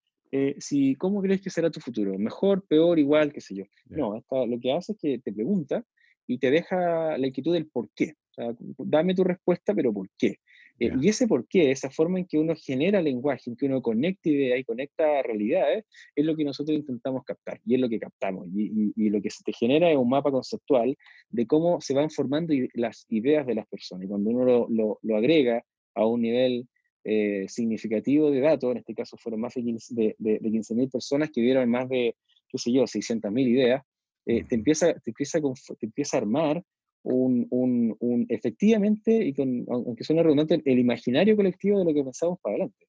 si, 0.60 0.96
cómo 0.96 1.22
crees 1.22 1.42
que 1.42 1.50
será 1.50 1.72
tu 1.72 1.80
futuro, 1.80 2.20
mejor, 2.20 2.68
peor, 2.68 3.00
igual, 3.00 3.32
qué 3.32 3.40
sé 3.40 3.56
yo. 3.56 3.64
No, 3.90 4.22
lo 4.30 4.60
que 4.60 4.74
hace 4.74 4.92
es 4.92 4.98
que 5.00 5.20
te 5.20 5.32
pregunta 5.32 5.86
y 6.28 6.38
te 6.38 6.52
deja 6.52 7.18
la 7.18 7.28
inquietud 7.28 7.54
del 7.54 7.68
por 7.68 7.90
qué. 7.96 8.16
O 8.32 8.34
sea, 8.34 8.56
dame 8.78 9.16
tu 9.16 9.24
respuesta, 9.24 9.74
pero 9.74 9.94
¿por 9.94 10.10
qué? 10.18 10.40
Eh, 10.80 10.92
y 11.02 11.10
ese 11.10 11.28
por 11.28 11.48
qué, 11.48 11.72
esa 11.72 11.90
forma 11.90 12.20
en 12.20 12.26
que 12.26 12.38
uno 12.38 12.54
genera 12.56 13.02
lenguaje, 13.02 13.50
en 13.50 13.56
que 13.56 13.66
uno 13.66 13.82
conecta 13.82 14.30
ideas 14.30 14.60
y 14.60 14.64
conecta 14.64 15.22
realidades, 15.24 15.86
es 16.16 16.26
lo 16.26 16.36
que 16.36 16.44
nosotros 16.44 16.78
intentamos 16.78 17.24
captar 17.26 17.60
y 17.66 17.76
es 17.76 17.82
lo 17.82 17.90
que 17.90 18.00
captamos. 18.00 18.48
Y, 18.54 18.94
y, 18.96 19.10
lo 19.10 19.22
que 19.22 19.30
se 19.30 19.44
te 19.44 19.54
genera 19.54 19.90
es 19.90 19.98
un 19.98 20.10
mapa 20.10 20.32
conceptual 20.32 20.96
de 21.30 21.48
cómo 21.48 21.82
se 21.82 21.94
van 21.94 22.10
formando 22.10 22.54
las 22.74 23.06
ideas 23.10 23.46
de 23.48 23.56
las 23.56 23.68
personas. 23.68 24.06
Y 24.06 24.08
cuando 24.08 24.30
uno 24.30 24.46
lo, 24.46 24.68
lo, 24.70 25.00
lo 25.02 25.18
agrega 25.18 25.64
a 25.96 26.06
un 26.06 26.22
nivel 26.22 26.68
eh, 27.04 27.46
significativo 27.48 28.30
de 28.30 28.42
datos, 28.42 28.72
en 28.72 28.78
este 28.78 28.94
caso 28.94 29.18
fueron 29.18 29.42
más 29.42 29.54
de 29.54 29.62
15.000 29.62 30.16
de, 30.18 30.18
de, 30.20 30.88
personas 30.90 31.32
que 31.32 31.42
vieron 31.42 31.70
más 31.70 31.88
de, 31.90 32.16
qué 32.50 32.58
sé 32.58 32.72
yo, 32.72 32.84
600.000 32.84 33.48
ideas, 33.48 33.84
eh, 34.26 34.44
te, 34.44 34.56
empieza, 34.56 34.94
te, 34.94 35.12
empieza, 35.12 35.40
te 35.40 35.86
empieza 35.86 36.18
a 36.18 36.20
armar 36.20 36.64
un, 37.08 37.48
un, 37.50 37.96
un, 38.00 38.26
efectivamente, 38.30 39.26
y 39.26 39.34
con, 39.34 39.66
aunque 39.70 40.04
suene 40.04 40.24
redundante, 40.24 40.62
el 40.66 40.80
imaginario 40.80 41.36
colectivo 41.36 41.80
de 41.80 41.86
lo 41.86 41.94
que 41.94 42.04
pensamos 42.04 42.40
para 42.42 42.56
adelante. 42.56 42.86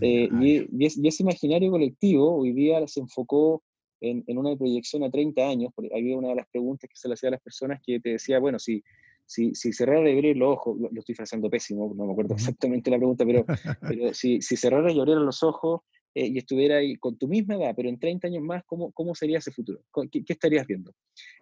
Eh, 0.00 0.28
y, 0.40 0.84
y, 0.84 0.86
ese 1.06 1.22
imaginario 1.22 1.70
colectivo 1.70 2.36
hoy 2.36 2.52
día 2.52 2.86
se 2.86 3.00
enfocó 3.00 3.62
en, 4.00 4.22
en, 4.28 4.38
una 4.38 4.54
proyección 4.56 5.02
a 5.02 5.10
30 5.10 5.48
años, 5.48 5.72
porque 5.74 5.90
había 5.92 6.16
una 6.16 6.28
de 6.28 6.36
las 6.36 6.46
preguntas 6.48 6.88
que 6.88 6.96
se 6.96 7.08
le 7.08 7.14
hacía 7.14 7.28
a 7.28 7.32
las 7.32 7.40
personas 7.40 7.80
que 7.84 7.98
te 7.98 8.10
decía, 8.10 8.38
bueno, 8.38 8.58
si, 8.58 8.84
si, 9.24 9.54
si 9.54 9.72
cerrara 9.72 10.08
y 10.08 10.12
abrir 10.12 10.36
los 10.36 10.50
ojos, 10.50 10.78
lo, 10.78 10.88
estoy 10.96 11.16
frasando 11.16 11.50
pésimo, 11.50 11.92
no 11.96 12.06
me 12.06 12.12
acuerdo 12.12 12.34
exactamente 12.34 12.90
la 12.90 12.98
pregunta, 12.98 13.24
pero, 13.26 13.44
pero 13.80 14.14
si, 14.14 14.40
si 14.40 14.56
cerrara 14.56 14.92
y 14.92 15.00
abriera 15.00 15.20
los 15.20 15.42
ojos 15.42 15.80
eh, 16.18 16.28
y 16.32 16.38
estuviera 16.38 16.78
ahí 16.78 16.96
con 16.96 17.18
tu 17.18 17.28
misma 17.28 17.56
edad, 17.56 17.74
pero 17.76 17.90
en 17.90 17.98
30 17.98 18.28
años 18.28 18.42
más, 18.42 18.64
¿cómo, 18.64 18.90
cómo 18.92 19.14
sería 19.14 19.36
ese 19.36 19.52
futuro? 19.52 19.82
¿Qué, 20.10 20.24
estarías 20.26 20.66
viendo? 20.66 20.94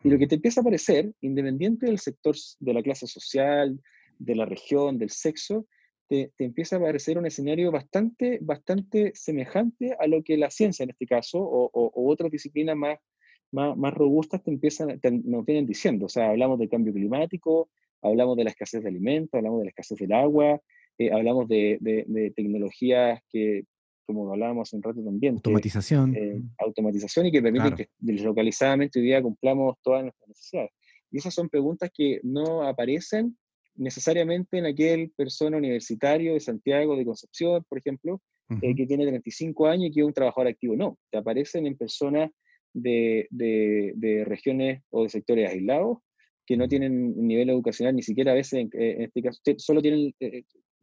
Y 0.03 0.11
lo 0.11 0.18
que 0.18 0.27
te 0.27 0.35
empieza 0.35 0.59
a 0.59 0.62
aparecer, 0.62 1.12
independiente 1.20 1.87
del 1.87 2.01
sector, 2.01 2.35
de 2.59 2.75
la 2.75 2.83
clase 2.83 3.07
social, 3.07 3.81
de 4.18 4.35
la 4.35 4.47
región, 4.47 4.99
del 4.99 5.11
sexo, 5.11 5.68
te, 6.09 6.33
te, 6.37 6.45
empieza 6.45 6.75
a 6.75 6.81
aparecer 6.81 7.18
un 7.18 7.27
escenario 7.27 7.70
bastante, 7.70 8.41
bastante 8.43 9.12
semejante 9.14 9.97
a 9.97 10.09
lo 10.09 10.25
que 10.25 10.37
la 10.37 10.51
ciencia 10.51 10.83
en 10.83 10.91
este 10.91 11.07
caso, 11.07 11.39
o, 11.39 11.70
o, 11.72 12.11
otras 12.11 12.33
disciplinas 12.33 12.77
más, 12.77 12.99
más, 13.53 13.77
más, 13.77 13.95
robustas 13.95 14.43
te 14.43 14.51
empiezan, 14.51 15.01
nos 15.22 15.45
vienen 15.45 15.66
diciendo. 15.66 16.07
O 16.07 16.09
sea, 16.09 16.31
hablamos 16.31 16.59
del 16.59 16.68
cambio 16.68 16.93
climático, 16.93 17.70
hablamos 18.03 18.37
de 18.37 18.43
la 18.43 18.51
escasez 18.51 18.83
de 18.83 18.89
alimentos, 18.89 19.39
hablamos 19.39 19.61
de 19.61 19.66
la 19.66 19.70
escasez 19.70 19.99
del 19.99 20.14
agua, 20.14 20.61
eh, 20.99 21.12
hablamos 21.12 21.47
de, 21.47 21.79
de, 21.81 22.05
de, 22.09 22.33
tecnologías 22.33 23.20
que, 23.29 23.66
como 24.05 24.31
hablábamos 24.33 24.69
hace 24.69 24.77
un 24.77 24.83
rato 24.83 25.03
también. 25.03 25.35
Automatización. 25.35 26.15
Eh, 26.17 26.43
automatización 26.59 27.27
y 27.27 27.33
que 27.33 27.43
permite 27.43 27.75
que 27.75 27.89
deslocalizadamente 27.99 28.99
hoy 28.99 29.07
día 29.07 29.23
cumplamos 29.23 29.77
todas 29.83 30.03
nuestras 30.03 30.29
necesidades. 30.29 30.71
Y 31.11 31.19
esas 31.19 31.35
son 31.35 31.49
preguntas 31.49 31.91
que 31.95 32.21
no 32.23 32.63
aparecen 32.63 33.37
necesariamente 33.77 34.59
en 34.59 34.67
aquel 34.67 35.11
persona 35.17 35.57
universitario 35.57 36.35
de 36.35 36.41
Santiago, 36.41 36.97
de 36.97 37.05
Concepción, 37.05 37.65
por 37.69 37.79
ejemplo, 37.79 38.21
eh, 38.63 38.75
que 38.75 38.87
tiene 38.87 39.07
35 39.07 39.67
años 39.67 39.89
y 39.89 39.93
que 39.93 40.01
es 40.01 40.07
un 40.07 40.13
trabajador 40.13 40.49
activo. 40.49 40.77
No, 40.77 40.99
te 41.11 41.19
aparecen 41.19 41.67
en 41.67 41.77
personas 41.77 42.31
de, 42.73 43.27
de, 43.31 43.93
de 43.97 44.25
regiones 44.25 44.83
o 44.91 45.05
de 45.05 45.09
sectores 45.09 45.51
aislados 45.51 45.99
que 46.47 46.57
no 46.57 46.69
tienen 46.69 47.15
nivel 47.27 47.51
educacional, 47.51 47.97
ni 47.97 48.03
siquiera 48.03 48.33
a 48.33 48.35
veces, 48.35 48.55
en, 48.55 48.71
eh, 48.75 49.05
este 49.05 49.23
caso, 49.23 49.41
solo 49.59 49.81
tienen 49.81 50.15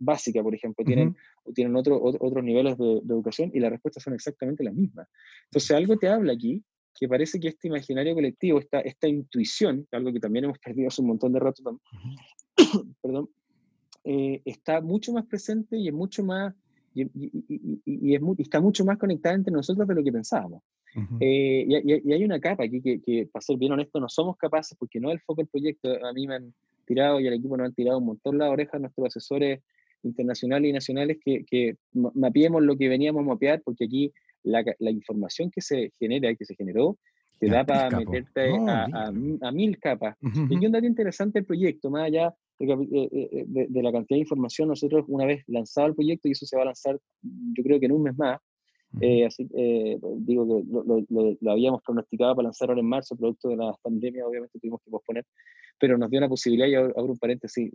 básica, 0.01 0.41
por 0.41 0.53
ejemplo, 0.53 0.83
tienen, 0.83 1.15
tienen 1.53 1.75
otro, 1.75 2.01
otros 2.01 2.43
niveles 2.43 2.77
de, 2.77 3.01
educación 3.07 3.51
y 3.53 3.59
las 3.59 3.71
respuestas 3.71 4.03
son 4.03 4.13
exactamente 4.13 4.63
las 4.63 4.73
mismas. 4.73 5.07
Entonces, 5.45 5.71
algo 5.71 5.97
te 5.97 6.09
habla 6.09 6.33
aquí 6.33 6.63
que 6.99 7.07
parece 7.07 7.39
que 7.39 7.47
este 7.47 7.67
imaginario 7.67 8.13
colectivo, 8.13 8.59
esta, 8.59 8.81
esta 8.81 9.07
intuición, 9.07 9.87
algo 9.91 10.11
que 10.11 10.19
también 10.19 10.45
hemos 10.45 10.59
perdido 10.59 10.89
hace 10.89 11.01
un 11.01 11.07
montón 11.07 11.31
de 11.31 11.39
rato, 11.39 11.79
perdón, 13.01 13.29
eh, 14.03 14.41
está 14.45 14.81
mucho 14.81 15.13
más 15.13 15.25
presente 15.25 15.77
y 15.77 15.87
es 15.87 15.93
mucho 15.93 16.23
más 16.23 16.53
y, 16.93 17.03
y, 17.85 18.15
es 18.15 18.21
está 18.39 18.59
mucho 18.59 18.83
más 18.83 18.97
conectada 18.97 19.35
entre 19.35 19.53
nosotros 19.53 19.87
de 19.87 19.95
lo 19.95 20.03
que 20.03 20.11
pensábamos. 20.11 20.61
Eh, 21.21 21.65
y, 21.67 22.11
hay 22.11 22.23
una 22.25 22.39
capa 22.39 22.65
aquí 22.65 22.81
que, 22.81 23.01
que, 23.01 23.29
para 23.31 23.41
ser 23.41 23.57
bien 23.57 23.71
honesto, 23.71 23.99
no 23.99 24.09
somos 24.09 24.35
capaces, 24.37 24.77
porque 24.77 24.99
no 24.99 25.09
es 25.09 25.15
el 25.15 25.21
foco 25.21 25.41
del 25.41 25.47
proyecto. 25.47 25.89
A 26.05 26.11
mí 26.11 26.27
me 26.27 26.35
han 26.35 26.53
tirado 26.85 27.19
y 27.19 27.27
al 27.27 27.33
equipo 27.33 27.55
nos 27.55 27.67
han 27.67 27.73
tirado 27.73 27.99
un 27.99 28.05
montón 28.07 28.37
la 28.37 28.49
oreja 28.49 28.77
nuestros 28.77 29.07
asesores 29.07 29.61
internacionales 30.03 30.69
y 30.69 30.73
nacionales 30.73 31.17
que, 31.23 31.45
que 31.45 31.75
mapeemos 31.93 32.61
lo 32.63 32.77
que 32.77 32.89
veníamos 32.89 33.21
a 33.21 33.25
mapear, 33.25 33.61
porque 33.63 33.85
aquí 33.85 34.11
la, 34.43 34.63
la 34.79 34.91
información 34.91 35.51
que 35.51 35.61
se 35.61 35.91
genera 35.99 36.31
y 36.31 36.37
que 36.37 36.45
se 36.45 36.55
generó 36.55 36.97
te 37.41 37.47
da 37.47 37.65
para 37.65 37.97
meterte 37.97 38.51
a, 38.67 38.85
a, 38.85 39.51
mil 39.51 39.79
capas. 39.79 40.15
Y 40.21 40.63
un 40.63 40.71
dato 40.71 40.85
interesante 40.85 41.39
el 41.39 41.45
proyecto, 41.45 41.89
más 41.89 42.05
allá 42.05 42.35
de, 42.59 42.73
eh, 42.73 43.09
eh, 43.11 43.45
de, 43.47 43.67
de, 43.67 43.83
la 43.83 43.91
cantidad 43.91 44.17
de 44.17 44.21
información, 44.21 44.67
nosotros 44.67 45.05
una 45.07 45.25
vez 45.25 45.43
lanzado 45.47 45.87
el 45.87 45.95
proyecto, 45.95 46.27
y 46.27 46.33
eso 46.33 46.45
se 46.45 46.55
va 46.55 46.61
a 46.61 46.65
lanzar 46.65 46.99
yo 47.23 47.63
creo 47.63 47.79
que 47.79 47.87
en 47.87 47.93
un 47.93 48.03
mes 48.03 48.15
más, 48.15 48.39
eh, 48.99 49.25
así, 49.25 49.47
digo 50.19 50.45
que 50.45 50.71
lo, 50.71 51.03
lo, 51.09 51.37
lo, 51.39 51.51
habíamos 51.51 51.81
pronosticado 51.81 52.35
para 52.35 52.47
lanzar 52.47 52.69
ahora 52.69 52.81
en 52.81 52.87
marzo, 52.87 53.15
producto 53.15 53.49
de 53.49 53.55
la 53.55 53.73
pandemia, 53.81 54.27
obviamente 54.27 54.59
tuvimos 54.59 54.79
que 54.85 54.91
posponer, 54.91 55.25
pero 55.79 55.97
nos 55.97 56.11
dio 56.11 56.19
una 56.19 56.29
posibilidad, 56.29 56.67
y 56.67 56.75
abro 56.75 57.13
un 57.13 57.17
paréntesis, 57.17 57.71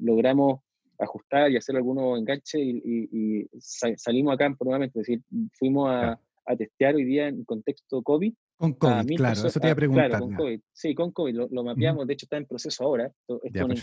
logramos 0.00 0.60
ajustar 0.98 1.50
y 1.50 1.56
hacer 1.56 1.76
algunos 1.76 2.18
enganches 2.18 2.60
y, 2.60 3.48
salimos 3.96 4.34
acá 4.34 4.54
nuevamente, 4.60 5.00
es 5.00 5.06
decir, 5.06 5.22
fuimos 5.52 5.90
a, 5.90 6.20
a, 6.46 6.56
testear 6.56 6.94
hoy 6.94 7.04
día 7.04 7.28
en 7.28 7.44
contexto 7.44 8.02
COVID. 8.02 8.32
Con 8.56 8.72
COVID, 8.74 9.16
claro, 9.16 9.46
eso 9.46 9.60
te 9.60 9.66
iba 9.68 9.72
a 9.72 9.76
preguntar. 9.76 10.08
Claro, 10.08 10.24
con 10.26 10.34
COVID. 10.34 10.60
Sí, 10.72 10.94
con 10.94 11.12
COVID, 11.12 11.34
lo, 11.50 11.64
mapeamos, 11.64 12.06
de 12.06 12.12
hecho 12.14 12.26
está 12.26 12.36
en 12.36 12.46
proceso 12.46 12.84
ahora, 12.84 13.06
esto, 13.06 13.40
es 13.42 13.62
una 13.62 13.74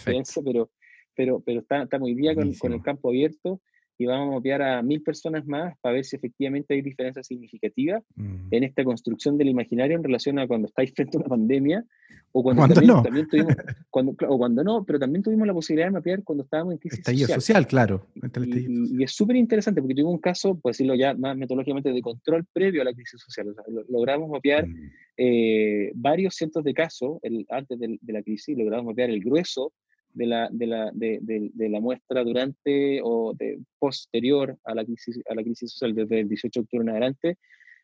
pero, 0.43 0.70
pero, 1.16 1.39
pero 1.39 1.59
está, 1.61 1.84
está 1.84 1.99
muy 1.99 2.13
bien 2.13 2.36
con, 2.36 2.53
con, 2.53 2.74
el 2.74 2.82
campo 2.82 3.09
abierto 3.09 3.61
y 3.97 4.05
vamos 4.05 4.29
a 4.29 4.35
mapear 4.35 4.61
a 4.61 4.81
mil 4.81 5.01
personas 5.01 5.45
más 5.45 5.77
para 5.79 5.95
ver 5.95 6.05
si 6.05 6.15
efectivamente 6.15 6.73
hay 6.73 6.81
diferencias 6.81 7.27
significativas 7.27 8.03
mm. 8.15 8.47
en 8.51 8.63
esta 8.63 8.83
construcción 8.83 9.37
del 9.37 9.49
imaginario 9.49 9.95
en 9.95 10.03
relación 10.03 10.39
a 10.39 10.47
cuando 10.47 10.67
estáis 10.67 10.93
frente 10.93 11.17
a 11.17 11.21
una 11.21 11.29
pandemia 11.29 11.85
o 12.33 12.43
cuando, 12.43 12.67
también, 12.67 12.87
no. 12.87 13.03
tuvimos, 13.29 13.55
cuando, 13.89 14.13
o 14.27 14.37
cuando 14.37 14.61
no, 14.61 14.83
pero 14.83 14.99
también 14.99 15.23
tuvimos 15.23 15.47
la 15.47 15.53
posibilidad 15.53 15.87
de 15.87 15.93
mapear 15.93 16.21
cuando 16.23 16.43
estábamos 16.43 16.73
en 16.73 16.79
crisis 16.79 16.99
Estallido 16.99 17.29
social. 17.29 17.65
claro. 17.65 18.07
Y, 18.45 19.01
es 19.01 19.11
súper 19.11 19.37
interesante 19.37 19.81
porque 19.81 19.95
tuvimos 19.95 20.15
un 20.15 20.19
caso, 20.19 20.59
por 20.59 20.73
decirlo 20.73 20.95
ya 20.95 21.13
más 21.13 21.37
metodológicamente, 21.37 21.93
de 21.93 22.01
control 22.01 22.45
previo 22.51 22.81
a 22.81 22.85
la 22.85 22.93
crisis 22.93 23.21
social. 23.21 23.47
O 23.47 23.53
sea, 23.53 23.63
logramos 23.87 24.29
mapear 24.29 24.67
mm. 24.67 24.91
eh, 25.15 25.91
varios 25.95 26.35
cientos 26.35 26.65
de 26.65 26.73
casos 26.73 27.19
el, 27.21 27.45
antes 27.49 27.79
de, 27.79 27.97
de 28.01 28.13
la 28.13 28.21
crisis, 28.21 28.57
logramos 28.57 28.87
mapear 28.87 29.11
el 29.11 29.21
grueso 29.21 29.71
de 30.16 30.26
la, 30.26 30.49
de 30.51 30.66
la, 30.66 30.91
de, 30.93 31.20
de, 31.22 31.70
la 31.70 31.80
muestra 31.80 32.24
durante 32.24 33.01
o 33.03 33.34
de, 33.34 33.59
posterior 33.78 34.57
a 34.63 34.74
la, 34.74 34.86
crisis, 34.86 35.20
a 35.30 35.36
la 35.36 35.43
crisis 35.43 35.72
social, 35.72 35.93
desde 35.93 36.22
el 36.22 36.30
18 36.30 36.59
de 36.59 36.63
octubre 36.63 36.84
en 36.84 36.89
adelante. 36.89 37.38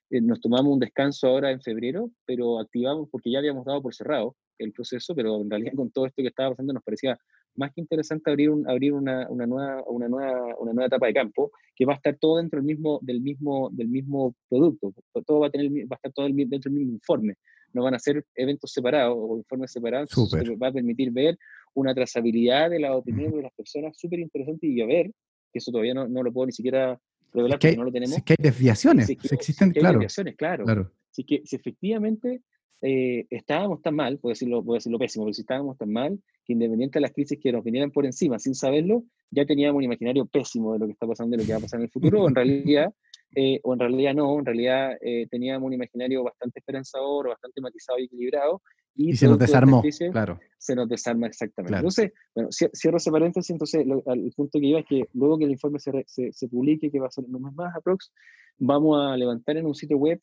Eh, 0.09 0.21
nos 0.21 0.39
tomamos 0.39 0.73
un 0.73 0.79
descanso 0.79 1.27
ahora 1.27 1.51
en 1.51 1.61
febrero, 1.61 2.09
pero 2.25 2.59
activamos 2.59 3.09
porque 3.11 3.31
ya 3.31 3.39
habíamos 3.39 3.65
dado 3.65 3.81
por 3.81 3.93
cerrado 3.93 4.35
el 4.57 4.71
proceso, 4.71 5.13
pero 5.13 5.41
en 5.41 5.49
realidad 5.49 5.73
con 5.75 5.91
todo 5.91 6.05
esto 6.05 6.21
que 6.21 6.29
estaba 6.29 6.51
pasando 6.51 6.73
nos 6.73 6.83
parecía 6.83 7.19
más 7.55 7.73
que 7.73 7.81
interesante 7.81 8.29
abrir, 8.29 8.49
un, 8.49 8.69
abrir 8.69 8.93
una, 8.93 9.27
una, 9.29 9.45
nueva, 9.45 9.83
una, 9.87 10.07
nueva, 10.07 10.55
una 10.57 10.71
nueva 10.71 10.87
etapa 10.87 11.07
de 11.07 11.13
campo 11.13 11.51
que 11.75 11.85
va 11.85 11.93
a 11.93 11.95
estar 11.97 12.15
todo 12.17 12.37
dentro 12.37 12.59
del 12.59 12.65
mismo, 12.65 12.99
del 13.01 13.19
mismo, 13.19 13.69
del 13.73 13.89
mismo 13.89 14.35
producto, 14.49 14.93
todo 15.25 15.39
va 15.41 15.47
a, 15.47 15.49
tener, 15.49 15.69
va 15.69 15.95
a 15.95 15.95
estar 15.95 16.13
todo 16.13 16.27
dentro 16.27 16.71
del 16.71 16.79
mismo 16.79 16.93
informe, 16.93 17.35
no 17.73 17.83
van 17.83 17.93
a 17.93 17.99
ser 17.99 18.25
eventos 18.35 18.71
separados 18.71 19.15
o 19.17 19.37
informes 19.37 19.71
separados, 19.71 20.09
Super. 20.09 20.61
va 20.61 20.67
a 20.67 20.71
permitir 20.73 21.11
ver 21.11 21.37
una 21.73 21.93
trazabilidad 21.93 22.69
de 22.69 22.79
las 22.79 22.91
opiniones 22.91 23.33
de 23.33 23.41
las 23.43 23.53
personas 23.53 23.97
súper 23.97 24.19
interesante 24.19 24.67
y 24.67 24.81
a 24.81 24.85
ver, 24.85 25.11
que 25.51 25.59
eso 25.59 25.71
todavía 25.71 25.93
no, 25.93 26.07
no, 26.07 26.23
lo 26.23 26.31
puedo 26.31 26.47
ni 26.47 26.51
siquiera 26.51 26.99
revelar 27.33 27.59
porque 27.59 27.77
no 27.77 27.83
lo 27.83 27.91
tenemos. 27.91 28.15
Si 28.15 28.21
que 28.21 28.33
hay 28.33 28.43
desviaciones, 28.43 29.07
si, 29.07 29.13
existen, 29.13 29.71
claro. 29.71 29.87
Hay 29.87 29.93
desviaciones, 29.95 30.35
claro. 30.35 30.65
claro. 30.65 30.91
Si, 31.11 31.23
que, 31.23 31.41
si 31.45 31.55
efectivamente 31.55 32.41
eh, 32.81 33.27
estábamos 33.29 33.81
tan 33.81 33.95
mal, 33.95 34.17
puedo 34.17 34.31
decirlo, 34.31 34.63
puedo 34.63 34.75
decirlo 34.75 34.97
pésimo, 34.97 35.25
pero 35.25 35.33
si 35.33 35.41
estábamos 35.41 35.77
tan 35.77 35.91
mal, 35.91 36.19
que 36.45 36.53
independiente 36.53 36.97
de 36.97 37.01
las 37.01 37.11
crisis 37.11 37.39
que 37.39 37.51
nos 37.51 37.63
vinieran 37.63 37.91
por 37.91 38.05
encima 38.05 38.39
sin 38.39 38.55
saberlo, 38.55 39.03
ya 39.29 39.45
teníamos 39.45 39.77
un 39.77 39.83
imaginario 39.83 40.25
pésimo 40.25 40.73
de 40.73 40.79
lo 40.79 40.85
que 40.87 40.93
está 40.93 41.05
pasando 41.05 41.35
y 41.35 41.39
lo 41.39 41.45
que 41.45 41.51
va 41.51 41.59
a 41.59 41.61
pasar 41.61 41.79
en 41.79 41.85
el 41.85 41.91
futuro, 41.91 42.23
o 42.23 42.27
en 42.27 42.35
realidad, 42.35 42.93
eh, 43.35 43.59
o 43.63 43.73
en 43.73 43.79
realidad 43.79 44.13
no, 44.13 44.39
en 44.39 44.45
realidad 44.45 44.97
eh, 45.01 45.27
teníamos 45.29 45.67
un 45.67 45.73
imaginario 45.73 46.23
bastante 46.23 46.59
esperanzador, 46.59 47.29
bastante 47.29 47.61
matizado 47.61 47.99
y 47.99 48.05
equilibrado. 48.05 48.61
Y, 48.93 49.15
se 49.15 49.27
nos 49.27 49.39
desarmó, 49.39 49.81
claro. 50.11 50.37
Se 50.57 50.75
nos 50.75 50.89
desarma 50.89 51.27
exactamente. 51.27 51.77
Entonces, 51.77 52.11
bueno, 52.35 52.49
cierro 52.51 52.97
ese 52.97 53.09
paréntesis, 53.09 53.49
entonces 53.49 53.85
el 53.85 54.33
punto 54.35 54.59
que 54.59 54.65
iba 54.65 54.79
es 54.79 54.85
que 54.85 55.07
luego 55.13 55.37
que 55.37 55.45
el 55.45 55.51
informe 55.51 55.79
se, 55.79 56.03
se, 56.07 56.33
se 56.33 56.47
publique, 56.49 56.91
que 56.91 56.99
va 56.99 57.07
a 57.07 57.11
ser 57.11 57.23
en 57.23 57.35
un 57.35 57.43
mes 57.43 57.53
más 57.53 57.73
aprox, 57.73 58.11
vamos 58.57 58.99
a 58.99 59.15
levantar 59.15 59.55
en 59.55 59.65
un 59.65 59.75
sitio 59.75 59.97
web 59.97 60.21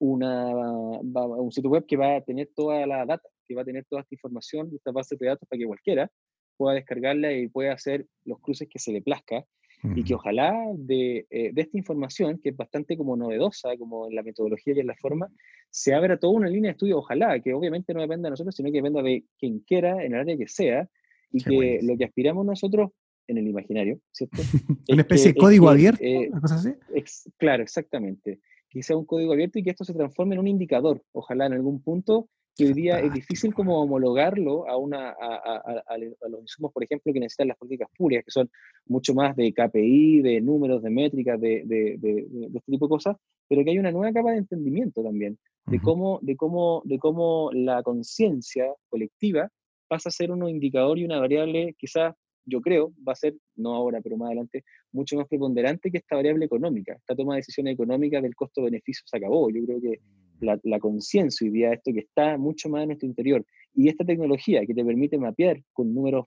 una, 0.00 0.46
un 0.48 1.52
sitio 1.52 1.70
web 1.70 1.84
que 1.86 1.96
va 1.96 2.16
a 2.16 2.20
tener 2.22 2.50
toda 2.54 2.86
la 2.86 3.04
data, 3.04 3.28
que 3.46 3.54
va 3.54 3.62
a 3.62 3.64
tener 3.64 3.84
toda 3.88 4.02
esta 4.02 4.14
información, 4.14 4.70
esta 4.74 4.92
base 4.92 5.16
de 5.18 5.26
datos 5.26 5.48
para 5.48 5.58
que 5.58 5.66
cualquiera 5.66 6.10
pueda 6.56 6.74
descargarla 6.74 7.32
y 7.32 7.48
pueda 7.48 7.72
hacer 7.72 8.06
los 8.24 8.38
cruces 8.40 8.68
que 8.68 8.78
se 8.78 8.92
le 8.92 9.02
plazca 9.02 9.44
y 9.82 10.04
que 10.04 10.14
ojalá 10.14 10.54
de, 10.74 11.26
eh, 11.30 11.50
de, 11.52 11.62
esta 11.62 11.78
información, 11.78 12.38
que 12.42 12.50
es 12.50 12.56
bastante 12.56 12.96
como 12.96 13.16
novedosa, 13.16 13.76
como 13.78 14.08
en 14.08 14.14
la 14.14 14.22
metodología 14.22 14.74
y 14.74 14.80
en 14.80 14.86
la 14.86 14.96
forma, 14.96 15.28
se 15.70 15.94
abra 15.94 16.18
toda 16.18 16.34
una 16.34 16.48
línea 16.48 16.68
de 16.68 16.72
estudio, 16.72 16.98
ojalá, 16.98 17.40
que 17.40 17.54
obviamente 17.54 17.94
no 17.94 18.00
dependa 18.00 18.26
de 18.26 18.30
nosotros, 18.30 18.54
sino 18.54 18.70
que 18.70 18.78
dependa 18.78 19.02
de 19.02 19.24
quien 19.38 19.60
quiera, 19.60 20.04
en 20.04 20.14
el 20.14 20.20
área 20.20 20.36
que 20.36 20.48
sea, 20.48 20.88
y 21.32 21.42
que 21.42 21.80
lo 21.82 21.96
que 21.96 22.04
aspiramos 22.04 22.44
nosotros 22.44 22.90
en 23.28 23.38
el 23.38 23.46
imaginario, 23.46 24.00
¿cierto? 24.10 24.42
una 24.88 25.02
especie 25.02 25.32
de 25.32 25.38
código 25.38 25.68
abierto, 25.68 26.02
eh, 26.02 26.28
una 26.30 26.40
cosa 26.40 26.56
así. 26.56 27.30
claro, 27.38 27.62
exactamente 27.62 28.40
que 28.70 28.82
sea 28.82 28.96
un 28.96 29.04
código 29.04 29.32
abierto 29.32 29.58
y 29.58 29.62
que 29.62 29.70
esto 29.70 29.84
se 29.84 29.92
transforme 29.92 30.34
en 30.34 30.40
un 30.40 30.48
indicador, 30.48 31.02
ojalá 31.12 31.46
en 31.46 31.52
algún 31.52 31.82
punto, 31.82 32.28
que 32.60 32.66
hoy 32.66 32.74
día 32.74 33.00
es 33.00 33.10
difícil 33.14 33.54
como 33.54 33.80
homologarlo 33.80 34.68
a, 34.68 34.76
una, 34.76 35.12
a, 35.12 35.96
los 36.28 36.40
insumos, 36.42 36.70
por 36.72 36.84
ejemplo, 36.84 37.10
que 37.10 37.20
necesitan 37.20 37.48
las 37.48 37.56
políticas 37.56 37.88
públicas, 37.96 38.22
que 38.22 38.30
son 38.30 38.50
mucho 38.86 39.14
más 39.14 39.34
de 39.34 39.50
KPI, 39.50 40.20
de 40.20 40.42
números, 40.42 40.82
de 40.82 40.90
métricas, 40.90 41.40
de, 41.40 41.62
de, 41.64 41.96
de, 41.96 42.26
este 42.54 42.72
tipo 42.72 42.84
de 42.84 42.90
cosas, 42.90 43.16
pero 43.48 43.64
que 43.64 43.70
hay 43.70 43.78
una 43.78 43.90
nueva 43.90 44.12
capa 44.12 44.32
de 44.32 44.38
entendimiento 44.38 45.02
también, 45.02 45.38
de, 45.64 45.80
cómo, 45.80 46.18
de, 46.20 46.36
cómo, 46.36 46.82
de 46.84 46.98
cómo 46.98 47.50
la 47.54 47.82
conciencia 47.82 48.66
colectiva 48.90 49.48
pasa 49.88 50.10
a 50.10 50.12
ser 50.12 50.30
un 50.30 50.46
indicador 50.46 50.98
y 50.98 51.06
una 51.06 51.18
variable 51.18 51.74
quizás 51.78 52.14
yo 52.44 52.60
creo, 52.60 52.92
va 53.06 53.12
a 53.12 53.16
ser, 53.16 53.36
no 53.56 53.74
ahora, 53.74 54.00
pero 54.00 54.16
más 54.16 54.28
adelante, 54.28 54.64
mucho 54.92 55.16
más 55.16 55.28
preponderante 55.28 55.90
que 55.90 55.98
esta 55.98 56.16
variable 56.16 56.44
económica. 56.44 56.94
Esta 56.94 57.14
toma 57.14 57.34
de 57.34 57.40
decisiones 57.40 57.74
económicas 57.74 58.22
del 58.22 58.34
costo-beneficio 58.34 59.02
se 59.06 59.16
acabó. 59.16 59.50
Yo 59.50 59.64
creo 59.64 59.80
que 59.80 60.00
mm. 60.00 60.44
la, 60.44 60.60
la 60.62 60.78
conciencia 60.78 61.44
hoy 61.44 61.52
día, 61.52 61.72
esto 61.72 61.92
que 61.92 62.00
está 62.00 62.38
mucho 62.38 62.68
más 62.68 62.82
en 62.82 62.88
nuestro 62.88 63.08
interior, 63.08 63.44
y 63.74 63.88
esta 63.88 64.04
tecnología 64.04 64.66
que 64.66 64.74
te 64.74 64.84
permite 64.84 65.18
mapear 65.18 65.62
con 65.72 65.94
números 65.94 66.26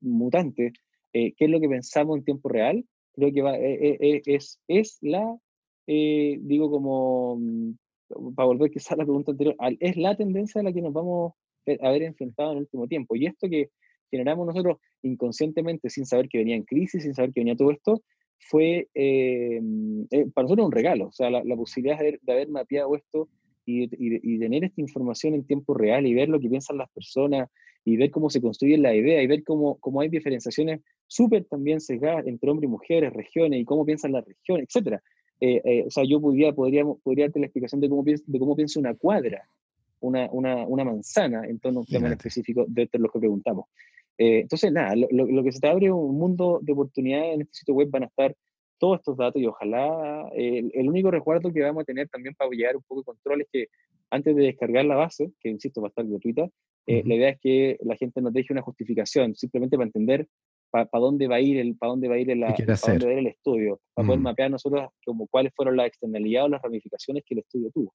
mutantes 0.00 0.72
eh, 1.14 1.32
qué 1.36 1.44
es 1.44 1.50
lo 1.50 1.60
que 1.60 1.68
pensamos 1.68 2.18
en 2.18 2.24
tiempo 2.24 2.48
real, 2.48 2.84
creo 3.12 3.32
que 3.32 3.40
va, 3.40 3.56
eh, 3.56 3.96
eh, 4.00 4.22
es, 4.26 4.60
es 4.66 4.98
la, 5.00 5.38
digo 5.86 6.70
como, 6.70 7.36
mm, 7.38 8.34
para 8.34 8.46
volver 8.46 8.70
quizás 8.70 8.92
a 8.92 8.96
la 8.96 9.04
pregunta 9.04 9.30
anterior, 9.30 9.56
es 9.78 9.96
la 9.96 10.16
tendencia 10.16 10.60
a 10.60 10.64
la 10.64 10.72
que 10.72 10.82
nos 10.82 10.92
vamos 10.92 11.34
a 11.80 11.90
ver 11.90 12.02
enfrentado 12.02 12.50
en 12.50 12.58
el 12.58 12.62
último 12.64 12.88
tiempo. 12.88 13.14
Y 13.14 13.26
esto 13.26 13.48
que 13.48 13.70
generamos 14.14 14.46
nosotros 14.46 14.78
inconscientemente, 15.02 15.90
sin 15.90 16.06
saber 16.06 16.28
que 16.28 16.38
venía 16.38 16.54
en 16.54 16.62
crisis, 16.62 17.02
sin 17.02 17.14
saber 17.14 17.32
que 17.32 17.40
venía 17.40 17.56
todo 17.56 17.72
esto, 17.72 18.02
fue 18.38 18.88
eh, 18.94 19.60
eh, 20.10 20.26
para 20.32 20.44
nosotros 20.44 20.66
un 20.66 20.72
regalo. 20.72 21.08
O 21.08 21.12
sea, 21.12 21.30
la, 21.30 21.56
posibilidad 21.56 21.98
de 21.98 22.32
haber, 22.32 22.48
mapeado 22.48 22.94
esto 22.94 23.28
y, 23.66 23.88
y, 23.98 24.38
tener 24.38 24.64
esta 24.64 24.80
información 24.80 25.34
en 25.34 25.44
tiempo 25.44 25.74
real 25.74 26.06
y 26.06 26.14
ver 26.14 26.28
lo 26.28 26.38
que 26.38 26.48
piensan 26.48 26.78
las 26.78 26.90
personas 26.90 27.48
y 27.84 27.96
ver 27.96 28.10
cómo 28.10 28.30
se 28.30 28.40
construye 28.40 28.78
la 28.78 28.94
idea 28.94 29.22
y 29.22 29.26
ver 29.26 29.42
cómo, 29.42 29.76
cómo 29.78 30.00
hay 30.00 30.08
diferenciaciones 30.08 30.80
súper 31.06 31.44
también 31.44 31.80
sesgadas 31.80 32.26
entre 32.26 32.50
hombres 32.50 32.68
y 32.68 32.70
mujeres, 32.70 33.12
regiones 33.12 33.60
y 33.60 33.64
cómo 33.64 33.84
piensan 33.84 34.12
las 34.12 34.24
regiones, 34.24 34.68
etc. 34.74 35.00
Eh, 35.40 35.84
o 35.86 35.90
sea, 35.90 36.04
yo 36.04 36.20
podría, 36.20 36.52
podría, 36.52 36.84
podría 36.84 37.26
darte 37.26 37.40
la 37.40 37.46
explicación 37.46 37.80
de 37.80 37.88
cómo, 37.88 38.04
piensa, 38.04 38.24
de 38.26 38.38
cómo 38.38 38.56
piensa 38.56 38.80
una 38.80 38.94
cuadra, 38.94 39.48
una, 40.00 40.28
una, 40.30 40.66
una 40.66 40.84
manzana 40.84 41.46
en 41.46 41.58
torno 41.58 41.80
a 41.80 41.82
un 41.82 41.86
tema 41.86 42.08
específico 42.08 42.64
de, 42.68 42.88
de 42.90 42.98
lo 42.98 43.08
que 43.08 43.18
preguntamos. 43.18 43.66
Eh, 44.18 44.40
entonces, 44.40 44.72
nada, 44.72 44.94
lo, 44.96 45.42
que 45.42 45.52
se 45.52 45.60
te 45.60 45.68
abre 45.68 45.90
un 45.90 46.16
mundo 46.16 46.60
de 46.62 46.72
oportunidades 46.72 47.34
en 47.34 47.40
este 47.42 47.54
sitio 47.54 47.74
web 47.74 47.88
van 47.90 48.04
a 48.04 48.06
estar 48.06 48.34
todos 48.78 48.98
estos 48.98 49.16
datos 49.16 49.40
y 49.40 49.46
ojalá 49.46 50.28
el, 50.34 50.88
único 50.88 51.10
recuerdo 51.10 51.52
que 51.52 51.62
vamos 51.62 51.82
a 51.82 51.84
tener 51.84 52.08
también 52.08 52.34
para 52.34 52.50
llevar 52.50 52.76
un 52.76 52.82
poco 52.82 53.00
de 53.00 53.04
control 53.04 53.40
es 53.42 53.48
que 53.52 53.66
antes 54.10 54.36
de 54.36 54.42
descargar 54.42 54.84
la 54.84 54.96
base, 54.96 55.32
que 55.40 55.48
insisto 55.48 55.80
va 55.80 55.88
a 55.88 55.90
estar 55.90 56.06
gratuita, 56.06 56.48
eh, 56.86 57.02
la 57.06 57.14
idea 57.14 57.28
es 57.30 57.40
que 57.40 57.78
la 57.82 57.96
gente 57.96 58.20
nos 58.20 58.32
deje 58.32 58.52
una 58.52 58.62
justificación, 58.62 59.34
simplemente 59.34 59.76
para 59.76 59.86
entender 59.86 60.28
para 60.70 60.88
dónde 60.92 61.28
va 61.28 61.36
a 61.36 61.40
ir 61.40 61.56
el, 61.58 61.76
para 61.76 61.90
dónde 61.90 62.08
va 62.08 62.16
a 62.16 62.18
ir 62.18 62.30
el, 62.30 62.40
para 62.40 62.56
dónde 62.56 63.06
va 63.06 63.10
a 63.10 63.12
ir 63.12 63.18
el 63.20 63.26
estudio, 63.28 63.80
para 63.94 64.06
poder 64.06 64.20
mapear 64.20 64.50
nosotros 64.50 64.88
como 65.04 65.28
cuáles 65.28 65.52
fueron 65.54 65.76
las 65.76 65.86
externalidades 65.86 66.46
o 66.46 66.50
las 66.50 66.62
ramificaciones 66.62 67.22
que 67.24 67.34
el 67.34 67.40
estudio 67.40 67.70
tuvo. 67.72 67.94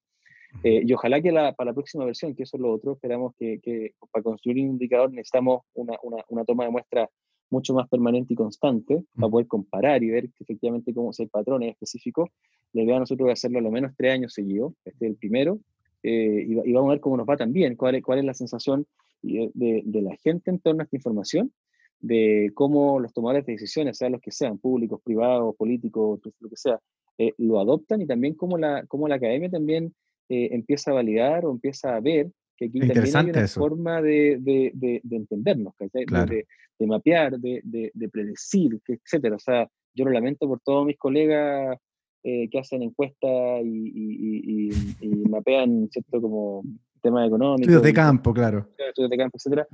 Eh, 0.63 0.81
y 0.85 0.93
ojalá 0.93 1.21
que 1.21 1.31
la, 1.31 1.53
para 1.53 1.71
la 1.71 1.73
próxima 1.73 2.05
versión, 2.05 2.35
que 2.35 2.43
eso 2.43 2.57
es 2.57 2.61
lo 2.61 2.73
otro, 2.73 2.93
esperamos 2.93 3.33
que, 3.37 3.59
que 3.59 3.93
para 4.11 4.23
construir 4.23 4.63
un 4.63 4.71
indicador 4.71 5.11
necesitamos 5.11 5.61
una, 5.73 5.97
una, 6.03 6.23
una, 6.29 6.43
toma 6.43 6.65
de 6.65 6.71
muestra 6.71 7.09
mucho 7.49 7.73
más 7.73 7.87
permanente 7.87 8.33
y 8.33 8.35
constante 8.35 9.03
para 9.15 9.29
poder 9.29 9.47
comparar 9.47 10.03
y 10.03 10.09
ver 10.09 10.29
efectivamente 10.39 10.93
cómo 10.93 11.13
si 11.13 11.23
hay 11.23 11.29
patrones 11.29 11.71
específicos. 11.71 12.29
La 12.73 12.83
idea 12.83 12.97
a 12.97 12.99
nosotros 12.99 13.29
es 13.29 13.33
hacerlo 13.33 13.59
a 13.59 13.61
lo 13.61 13.71
menos 13.71 13.93
tres 13.97 14.13
años 14.13 14.33
seguidos, 14.33 14.73
este 14.85 15.05
es 15.05 15.11
el 15.11 15.17
primero, 15.17 15.59
eh, 16.03 16.45
y, 16.47 16.73
vamos 16.73 16.89
a 16.89 16.93
ver 16.93 16.99
cómo 16.99 17.17
nos 17.17 17.27
va 17.27 17.37
también, 17.37 17.75
cuál 17.75 17.95
es, 17.95 18.03
cuál 18.03 18.19
es 18.19 18.25
la 18.25 18.33
sensación 18.33 18.85
de, 19.21 19.51
de, 19.53 20.01
la 20.01 20.15
gente 20.17 20.49
en 20.49 20.59
torno 20.59 20.81
a 20.81 20.83
esta 20.85 20.95
información, 20.95 21.51
de 21.99 22.51
cómo 22.53 22.99
los 22.99 23.13
tomadores 23.13 23.45
de 23.45 23.53
decisiones, 23.53 23.97
sean 23.97 24.13
los 24.13 24.21
que 24.21 24.31
sean, 24.31 24.57
públicos, 24.57 25.01
privados, 25.03 25.55
políticos, 25.55 26.21
lo 26.39 26.49
que 26.49 26.55
sea, 26.55 26.79
eh, 27.17 27.33
lo 27.37 27.59
adoptan 27.59 28.01
y 28.01 28.07
también 28.07 28.33
cómo 28.33 28.57
la, 28.57 28.85
cómo 28.87 29.07
la 29.09 29.15
academia 29.15 29.49
también 29.49 29.93
eh, 30.29 30.49
empieza 30.51 30.91
a 30.91 30.95
validar 30.95 31.45
o 31.45 31.51
empieza 31.51 31.95
a 31.95 31.99
ver 31.99 32.31
que 32.55 32.65
aquí 32.65 32.79
también 32.79 33.15
hay 33.15 33.29
una 33.29 33.47
forma 33.47 34.01
de, 34.01 34.37
de, 34.39 34.71
de, 34.73 35.15
entendernos, 35.15 35.73
de, 35.79 36.45
mapear, 36.85 37.39
de, 37.39 38.09
predecir, 38.11 38.79
etcétera. 38.85 39.37
O 39.37 39.39
sea, 39.39 39.67
yo 39.93 40.05
lo 40.05 40.11
lamento 40.11 40.47
por 40.47 40.59
todos 40.59 40.85
mis 40.85 40.97
colegas 40.97 41.77
eh, 42.23 42.49
que 42.49 42.59
hacen 42.59 42.83
encuestas 42.83 43.61
y, 43.63 44.69
y, 44.99 45.07
mapean, 45.29 45.87
¿cierto? 45.89 46.21
Como 46.21 46.63
temas 47.01 47.27
económicos. 47.27 47.61
Estudios 47.61 47.83
de 47.83 47.93
campo, 47.93 48.33
claro. 48.33 48.67
Estudios 48.77 49.09
de 49.09 49.17
campo, 49.17 49.37
etcétera. 49.37 49.67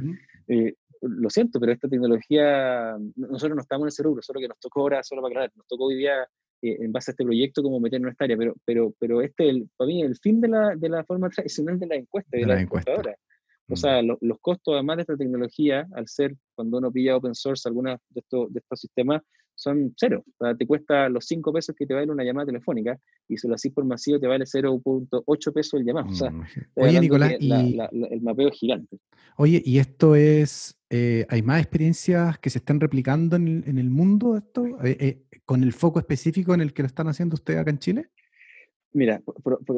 Eh, 0.48 0.76
lo 1.02 1.30
siento, 1.30 1.60
pero 1.60 1.72
esta 1.72 1.88
tecnología, 1.88 2.96
nosotros 3.16 3.56
no 3.56 3.62
estamos 3.62 3.86
en 3.86 3.88
ese 3.90 4.04
rubro, 4.04 4.22
solo 4.22 4.40
que 4.40 4.48
nos 4.48 4.60
tocó 4.60 4.82
ahora, 4.82 5.04
solo 5.04 5.22
para 5.22 5.32
aclarar, 5.32 5.52
nos 5.56 5.68
tocó 5.68 5.86
hoy 5.86 5.96
día 5.96 6.28
en 6.72 6.92
base 6.92 7.12
a 7.12 7.14
este 7.14 7.24
proyecto 7.24 7.62
como 7.64 7.80
meternos 7.80 8.08
en 8.08 8.12
esta 8.12 8.26
área, 8.26 8.38
pero, 8.38 8.56
pero, 8.66 8.94
pero 9.00 9.22
este, 9.22 9.50
el, 9.50 9.70
para 9.78 9.88
mí, 9.88 10.02
el 10.02 10.16
fin 10.18 10.42
de 10.42 10.48
la, 10.48 10.76
de 10.76 10.90
la 10.90 11.04
forma 11.04 11.30
tradicional 11.30 11.80
de 11.80 11.88
la 11.88 11.96
encuesta, 11.96 12.30
de, 12.32 12.46
de 12.46 12.48
la. 12.48 13.16
O 13.68 13.74
mm. 13.74 13.78
sea, 13.78 14.02
los 14.02 14.40
costos, 14.42 14.76
además 14.76 14.98
de 14.98 15.02
esta 15.02 15.18
tecnología, 15.18 15.88
al 15.94 16.08
ser 16.08 16.36
cuando 16.54 16.78
uno 16.78 16.92
pilla 16.92 17.18
open 17.18 17.34
source 17.34 17.68
algunos 17.68 18.00
de 18.10 18.20
estos, 18.20 18.54
de 18.54 18.60
estos 18.60 18.80
sistemas, 18.80 19.24
son 19.56 19.94
cero. 19.98 20.24
O 20.38 20.46
sea, 20.46 20.56
te 20.56 20.68
cuesta 20.68 21.10
los 21.10 21.26
5 21.26 21.52
pesos 21.54 21.76
que 21.76 21.86
te 21.86 21.94
vale 21.94 22.12
una 22.12 22.24
llamada 22.24 22.46
telefónica 22.46 22.98
y 23.28 23.38
si 23.38 23.48
lo 23.48 23.56
haces 23.56 23.72
por 23.72 23.86
masivo 23.86 24.20
te 24.20 24.28
vale 24.28 24.46
0.8 24.46 25.54
pesos 25.54 25.80
el 25.80 25.86
llamado. 25.86 26.10
O 26.10 26.14
sea, 26.14 26.30
mm, 26.30 26.46
Oye, 26.76 27.00
Nicolás, 27.00 27.36
y... 27.40 27.52
el 27.52 28.22
mapeo 28.22 28.50
es 28.50 28.60
gigante. 28.60 29.00
Oye, 29.38 29.62
¿y 29.66 29.80
esto 29.80 30.16
es, 30.16 30.75
eh, 30.90 31.26
hay 31.30 31.42
más 31.42 31.62
experiencias 31.62 32.38
que 32.40 32.50
se 32.50 32.60
están 32.60 32.80
replicando 32.80 33.36
en 33.36 33.48
el, 33.48 33.64
en 33.68 33.78
el 33.78 33.90
mundo 33.90 34.38
esto? 34.38 34.66
Eh, 34.84 34.98
eh, 35.00 35.24
¿Con 35.46 35.64
el 35.64 35.74
foco 35.74 36.00
específico 36.00 36.54
en 36.54 36.62
el 36.62 36.74
que 36.74 36.84
lo 36.84 36.88
están 36.88 37.08
haciendo 37.08 37.36
ustedes 37.36 37.60
acá 37.60 37.72
en 37.72 37.80
Chile? 37.80 38.10
Mira, 38.96 39.22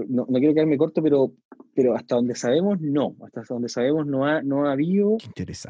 no, 0.10 0.28
quiero 0.28 0.54
quedarme 0.54 0.78
corto, 0.78 1.02
pero, 1.02 1.34
pero 1.74 1.96
hasta 1.96 2.16
donde 2.16 2.36
sabemos, 2.36 2.80
no. 2.80 3.16
Hasta 3.22 3.42
donde 3.50 3.68
sabemos, 3.68 4.06
no 4.06 4.28
ha, 4.28 4.44
no 4.44 4.68
ha 4.68 4.74
habido, 4.74 5.18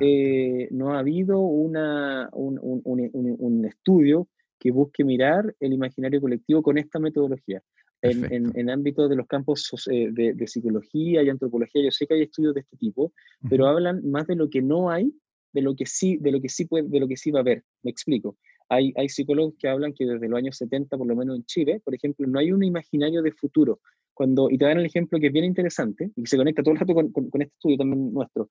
eh, 0.02 0.68
no 0.72 0.94
ha 0.94 1.00
habido 1.00 1.40
una, 1.40 2.30
un, 2.34 2.60
un, 2.62 2.82
un, 2.84 3.36
un, 3.40 3.66
estudio 3.66 4.28
que 4.60 4.72
busque 4.72 5.06
mirar 5.06 5.56
el 5.62 5.72
imaginario 5.72 6.20
colectivo 6.20 6.62
con 6.62 6.78
esta 6.78 7.00
metodología. 7.00 7.62
En, 8.02 8.32
en, 8.32 8.52
en 8.54 8.70
ámbitos 8.70 9.10
de 9.10 9.16
los 9.16 9.26
campos 9.28 9.72
eh, 9.90 10.10
de, 10.12 10.34
de, 10.34 10.48
psicología 10.48 11.24
y 11.24 11.30
antropología, 11.30 11.84
yo 11.84 11.92
sé 11.92 12.06
que 12.06 12.16
hay 12.16 12.24
estudios 12.24 12.54
de 12.54 12.62
este 12.62 12.78
tipo, 12.78 13.14
pero 13.50 13.66
hablan 13.66 14.08
más 14.08 14.28
de 14.28 14.36
lo 14.36 14.50
que 14.50 14.62
no 14.62 14.92
hay 14.92 15.12
de 15.58 15.64
lo 15.64 15.76
que 15.76 15.88
sí, 15.88 16.18
de 16.18 16.32
lo 16.32 16.40
que 16.40 16.50
sí 16.50 16.66
puede, 16.66 16.88
de 16.88 17.00
lo 17.00 17.08
que 17.08 17.18
sí 17.18 17.32
va 17.32 17.40
a 17.40 17.42
haber. 17.42 17.64
Me 17.82 17.90
explico. 17.90 18.38
Hay, 18.70 18.94
hay 18.96 19.10
psicólogos 19.10 19.56
que 19.58 19.68
hablan 19.68 19.92
que 19.92 20.06
desde 20.06 20.28
los 20.28 20.38
años 20.38 20.56
70, 20.58 20.96
por 20.96 21.08
lo 21.08 21.16
menos 21.16 21.36
en 21.36 21.46
Chile, 21.46 21.82
por 21.84 21.96
ejemplo, 21.96 22.28
no 22.28 22.38
hay 22.38 22.52
un 22.52 22.64
imaginario 22.64 23.24
de 23.24 23.32
futuro. 23.32 23.80
Cuando, 24.14 24.52
y 24.52 24.58
te 24.60 24.66
dan 24.66 24.78
el 24.78 24.86
ejemplo 24.86 25.20
que 25.20 25.28
es 25.28 25.34
bien 25.34 25.46
interesante 25.46 26.12
y 26.16 26.22
que 26.22 26.30
se 26.30 26.38
conecta 26.38 26.62
todo 26.62 26.74
el 26.74 26.80
rato 26.80 26.94
con, 26.94 27.12
con, 27.12 27.42
este 27.42 27.54
estudio 27.56 27.78
también 27.78 28.14
nuestro. 28.14 28.50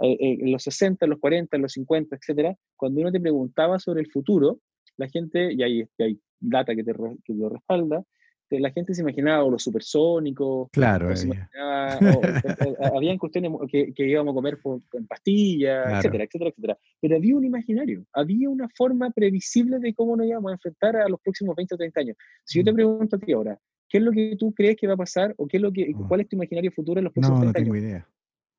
Eh, 0.00 0.16
eh, 0.18 0.38
en 0.40 0.50
los 0.50 0.64
60, 0.64 1.06
en 1.06 1.10
los 1.10 1.20
40, 1.20 1.56
en 1.56 1.62
los 1.62 1.72
50, 1.72 2.16
etcétera, 2.16 2.56
cuando 2.76 3.02
uno 3.02 3.12
te 3.12 3.20
preguntaba 3.20 3.78
sobre 3.78 4.00
el 4.00 4.10
futuro, 4.10 4.58
la 4.96 5.08
gente, 5.08 5.52
y 5.52 5.62
hay, 5.62 5.84
hay 5.98 6.20
data 6.40 6.74
que, 6.74 6.82
te, 6.82 6.92
que 7.24 7.34
lo 7.34 7.48
respalda, 7.48 8.04
la 8.50 8.70
gente 8.70 8.94
se 8.94 9.02
imaginaba 9.02 9.44
o 9.44 9.50
los 9.50 9.62
supersónicos, 9.62 10.68
claro, 10.72 11.10
habían 12.94 13.18
cuestiones 13.18 13.52
que, 13.70 13.92
que, 13.92 14.08
íbamos 14.08 14.32
a 14.32 14.34
comer 14.34 14.58
con 14.60 14.82
pastillas, 15.06 15.86
etcétera, 15.98 16.24
etcétera, 16.24 16.50
etcétera. 16.50 16.78
Pero 17.00 17.16
había 17.16 17.36
un 17.36 17.44
imaginario, 17.44 18.04
había 18.12 18.48
una 18.48 18.68
forma 18.74 19.10
previsible 19.10 19.78
de 19.78 19.94
cómo 19.94 20.16
nos 20.16 20.26
íbamos 20.26 20.50
a 20.50 20.54
enfrentar 20.54 20.96
a 20.96 21.08
los 21.08 21.20
próximos 21.20 21.54
20 21.56 21.74
o 21.74 21.78
30 21.78 22.00
años. 22.00 22.16
Si 22.44 22.58
yo 22.58 22.64
te 22.64 22.72
mm. 22.72 22.76
pregunto 22.76 23.16
a 23.16 23.18
ti 23.18 23.32
ahora, 23.32 23.58
¿qué 23.88 23.98
es 23.98 24.04
lo 24.04 24.12
que 24.12 24.36
tú 24.38 24.52
crees 24.54 24.76
que 24.76 24.86
va 24.86 24.94
a 24.94 24.98
pasar 24.98 25.34
o 25.36 25.46
qué 25.46 25.58
es 25.58 25.62
lo 25.62 25.72
que, 25.72 25.92
mm. 25.94 26.08
cuál 26.08 26.20
es 26.20 26.28
tu 26.28 26.36
imaginario 26.36 26.72
futuro 26.72 27.00
en 27.00 27.04
los 27.04 27.12
próximos 27.12 27.40
no, 27.40 27.52
30 27.52 27.58
años? 27.58 27.68
No, 27.68 27.74
tengo 27.74 27.86
idea. 27.86 28.08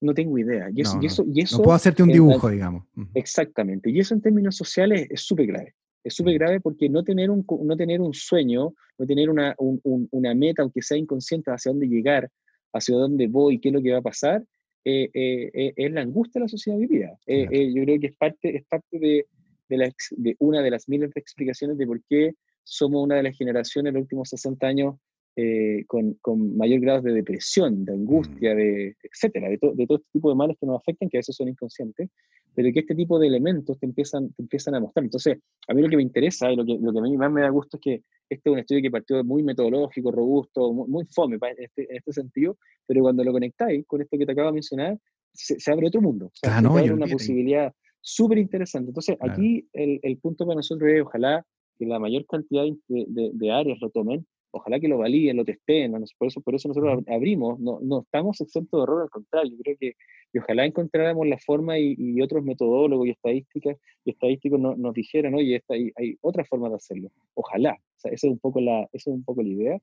No 0.01 0.13
tengo 0.13 0.37
idea. 0.37 0.69
Y 0.73 0.81
eso, 0.81 0.97
y 1.01 1.07
eso, 1.07 1.25
y 1.27 1.41
eso, 1.41 1.57
no 1.57 1.63
puedo 1.63 1.75
hacerte 1.75 2.03
un 2.03 2.09
dibujo, 2.09 2.49
digamos. 2.49 2.85
Exactamente. 3.13 3.89
Y 3.89 3.99
eso 3.99 4.13
en 4.13 4.21
términos 4.21 4.55
sociales 4.55 5.07
es 5.09 5.21
súper 5.21 5.47
grave. 5.47 5.75
Es 6.09 6.15
súper 6.15 6.33
grave 6.33 6.59
porque 6.59 6.89
no 6.89 7.03
tener, 7.03 7.29
un, 7.29 7.45
no 7.63 7.77
tener 7.77 8.01
un 8.01 8.13
sueño, 8.13 8.73
no 8.97 9.05
tener 9.05 9.29
una, 9.29 9.55
una 9.57 10.33
meta, 10.33 10.63
aunque 10.63 10.81
sea 10.81 10.97
inconsciente, 10.97 11.51
hacia 11.51 11.71
dónde 11.71 11.87
llegar, 11.87 12.29
hacia 12.73 12.95
dónde 12.95 13.27
voy, 13.27 13.59
qué 13.59 13.69
es 13.69 13.73
lo 13.73 13.81
que 13.81 13.91
va 13.91 13.99
a 13.99 14.01
pasar, 14.01 14.43
eh, 14.83 15.09
eh, 15.13 15.51
eh, 15.53 15.73
es 15.75 15.91
la 15.91 16.01
angustia 16.01 16.39
de 16.39 16.45
la 16.45 16.47
sociedad 16.47 16.79
vivida. 16.79 17.17
yo 17.27 17.83
creo 17.83 17.99
que 17.99 18.07
es 18.07 18.15
parte, 18.15 18.57
es 18.57 18.65
parte 18.65 18.97
de, 18.97 19.25
de, 19.69 19.77
la, 19.77 19.91
de, 20.11 20.35
una 20.39 20.63
de 20.63 20.71
las 20.71 20.89
miles 20.89 21.11
de 21.13 21.21
explicaciones 21.21 21.77
de 21.77 21.85
por 21.85 22.01
qué 22.09 22.33
somos 22.63 23.03
una 23.03 23.17
de 23.17 23.23
las 23.23 23.37
generaciones 23.37 23.89
en 23.89 23.95
los 23.95 24.01
últimos 24.01 24.29
60 24.29 24.65
años 24.65 24.95
eh, 25.35 25.85
con, 25.87 26.15
con, 26.15 26.57
mayor 26.57 26.81
grado 26.81 27.01
de 27.01 27.13
depresión, 27.13 27.85
de 27.85 27.93
angustia, 27.93 28.53
mm. 28.53 28.57
de, 28.57 28.95
etcétera, 29.03 29.47
de, 29.47 29.59
de, 29.73 29.87
todo 29.87 29.99
este 29.99 30.09
tipo 30.11 30.29
de 30.29 30.35
males 30.35 30.57
que 30.59 30.65
nos 30.65 30.81
afectan, 30.81 31.07
que 31.07 31.17
a 31.17 31.19
veces 31.19 31.35
son 31.35 31.47
inconscientes, 31.47 32.09
pero 32.55 32.69
que 32.73 32.79
este 32.79 32.95
tipo 32.95 33.19
de 33.19 33.27
elementos 33.27 33.79
te 33.79 33.85
empiezan, 33.85 34.33
te 34.33 34.41
empiezan 34.41 34.75
a 34.75 34.79
mostrar. 34.79 35.03
Entonces, 35.03 35.37
a 35.67 35.73
mí 35.73 35.81
lo 35.81 35.89
que 35.89 35.97
me 35.97 36.03
interesa 36.03 36.51
y 36.51 36.55
lo 36.55 36.65
que, 36.65 36.77
lo 36.79 36.91
que 36.91 36.99
a 36.99 37.01
mí 37.01 37.17
más 37.17 37.31
me 37.31 37.41
da 37.41 37.49
gusto 37.49 37.77
es 37.77 37.81
que 37.81 38.03
este 38.29 38.49
es 38.49 38.53
un 38.53 38.59
estudio 38.59 38.81
que 38.81 38.91
partió 38.91 39.23
muy 39.23 39.43
metodológico, 39.43 40.11
robusto, 40.11 40.71
muy, 40.71 41.05
fome 41.05 41.37
en 41.41 41.63
este, 41.63 41.83
en 41.89 41.97
este, 41.97 42.13
sentido, 42.13 42.57
pero 42.85 43.01
cuando 43.01 43.23
lo 43.23 43.31
conectáis 43.31 43.85
con 43.87 44.01
esto 44.01 44.17
que 44.17 44.25
te 44.25 44.31
acabo 44.31 44.49
de 44.49 44.53
mencionar, 44.53 44.97
se, 45.33 45.71
abre 45.71 45.87
otro 45.87 46.01
mundo. 46.01 46.27
O 46.27 46.31
sea, 46.33 46.59
claro, 46.59 46.93
una 46.93 47.07
posibilidad 47.07 47.73
súper 48.01 48.37
interesante. 48.37 48.89
Entonces, 48.89 49.17
aquí 49.19 49.67
el, 49.73 49.99
el, 50.03 50.17
punto 50.17 50.45
para 50.45 50.57
nosotros 50.57 50.89
es, 50.91 51.01
ojalá 51.01 51.45
que 51.77 51.85
la 51.85 51.99
mayor 51.99 52.25
cantidad 52.27 52.63
de, 52.63 53.05
de, 53.07 53.31
de 53.33 53.51
áreas 53.51 53.79
lo 53.81 53.89
tomen, 53.89 54.25
ojalá 54.51 54.79
que 54.79 54.87
lo 54.87 54.97
validen, 54.97 55.37
lo 55.37 55.45
testeen, 55.45 55.91
por 56.17 56.27
eso, 56.27 56.41
por 56.41 56.55
eso 56.55 56.67
nosotros 56.67 57.03
abrimos, 57.07 57.59
no, 57.59 57.79
no 57.81 58.01
estamos 58.01 58.41
exentos 58.41 58.79
de 58.79 58.83
error, 58.83 59.03
al 59.03 59.09
contrario, 59.09 59.51
yo 59.51 59.63
creo 59.63 59.77
que 59.79 59.93
y 60.31 60.37
ojalá 60.37 60.65
encontráramos 60.65 61.27
la 61.27 61.37
forma 61.39 61.79
y, 61.79 62.21
otros 62.21 62.43
metodólogos 62.43 63.07
y 63.07 63.11
estadísticas 63.11 63.77
y 64.05 64.11
estadísticos 64.11 64.59
nos 64.59 64.93
dijeran, 64.93 65.33
oye, 65.33 65.55
esta, 65.55 65.73
hay, 65.73 65.91
hay 65.95 66.17
otra 66.21 66.43
forma 66.45 66.69
de 66.69 66.75
hacerlo, 66.75 67.09
ojalá, 67.33 67.73
o 67.73 67.99
sea, 67.99 68.11
esa 68.11 68.27
es 68.27 68.33
un 68.33 68.39
poco 68.39 68.61
la, 68.61 68.87
es 68.93 69.07
un 69.07 69.23
poco 69.23 69.41
la 69.41 69.49
idea, 69.49 69.79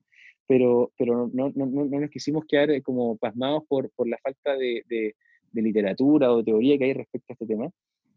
pero, 0.47 0.91
pero 0.97 1.29
no, 1.33 1.51
no, 1.55 1.65
no, 1.65 1.85
nos 1.85 2.09
quisimos 2.09 2.45
quedar 2.45 2.71
eh, 2.71 2.81
como 2.81 3.17
pasmados 3.17 3.63
por, 3.67 3.89
por 3.91 4.07
la 4.07 4.17
falta 4.19 4.55
de, 4.55 4.83
de, 4.87 5.15
literatura 5.53 6.31
o 6.31 6.37
de 6.37 6.43
teoría 6.43 6.77
que 6.77 6.83
hay 6.83 6.93
respecto 6.93 7.25
a 7.29 7.33
este 7.33 7.47
tema, 7.47 7.71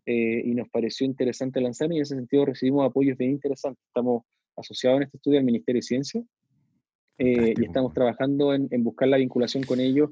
eh, 0.04 0.42
y 0.44 0.54
nos 0.54 0.68
pareció 0.68 1.06
interesante 1.06 1.58
lanzar 1.58 1.90
y 1.90 1.96
en 1.96 2.02
ese 2.02 2.14
sentido 2.14 2.44
recibimos 2.44 2.86
apoyos 2.86 3.16
bien 3.16 3.30
interesantes, 3.30 3.82
estamos 3.86 4.24
asociados 4.56 4.98
en 4.98 5.02
este 5.04 5.16
estudio 5.16 5.38
al 5.38 5.46
Ministerio 5.46 5.78
de 5.78 5.82
Ciencia, 5.82 6.22
eh, 7.22 7.52
y 7.54 7.64
estamos 7.66 7.92
trabajando 7.92 8.54
en, 8.54 8.68
buscar 8.82 9.06
la 9.06 9.18
vinculación 9.18 9.62
con 9.62 9.78
ellos 9.78 10.08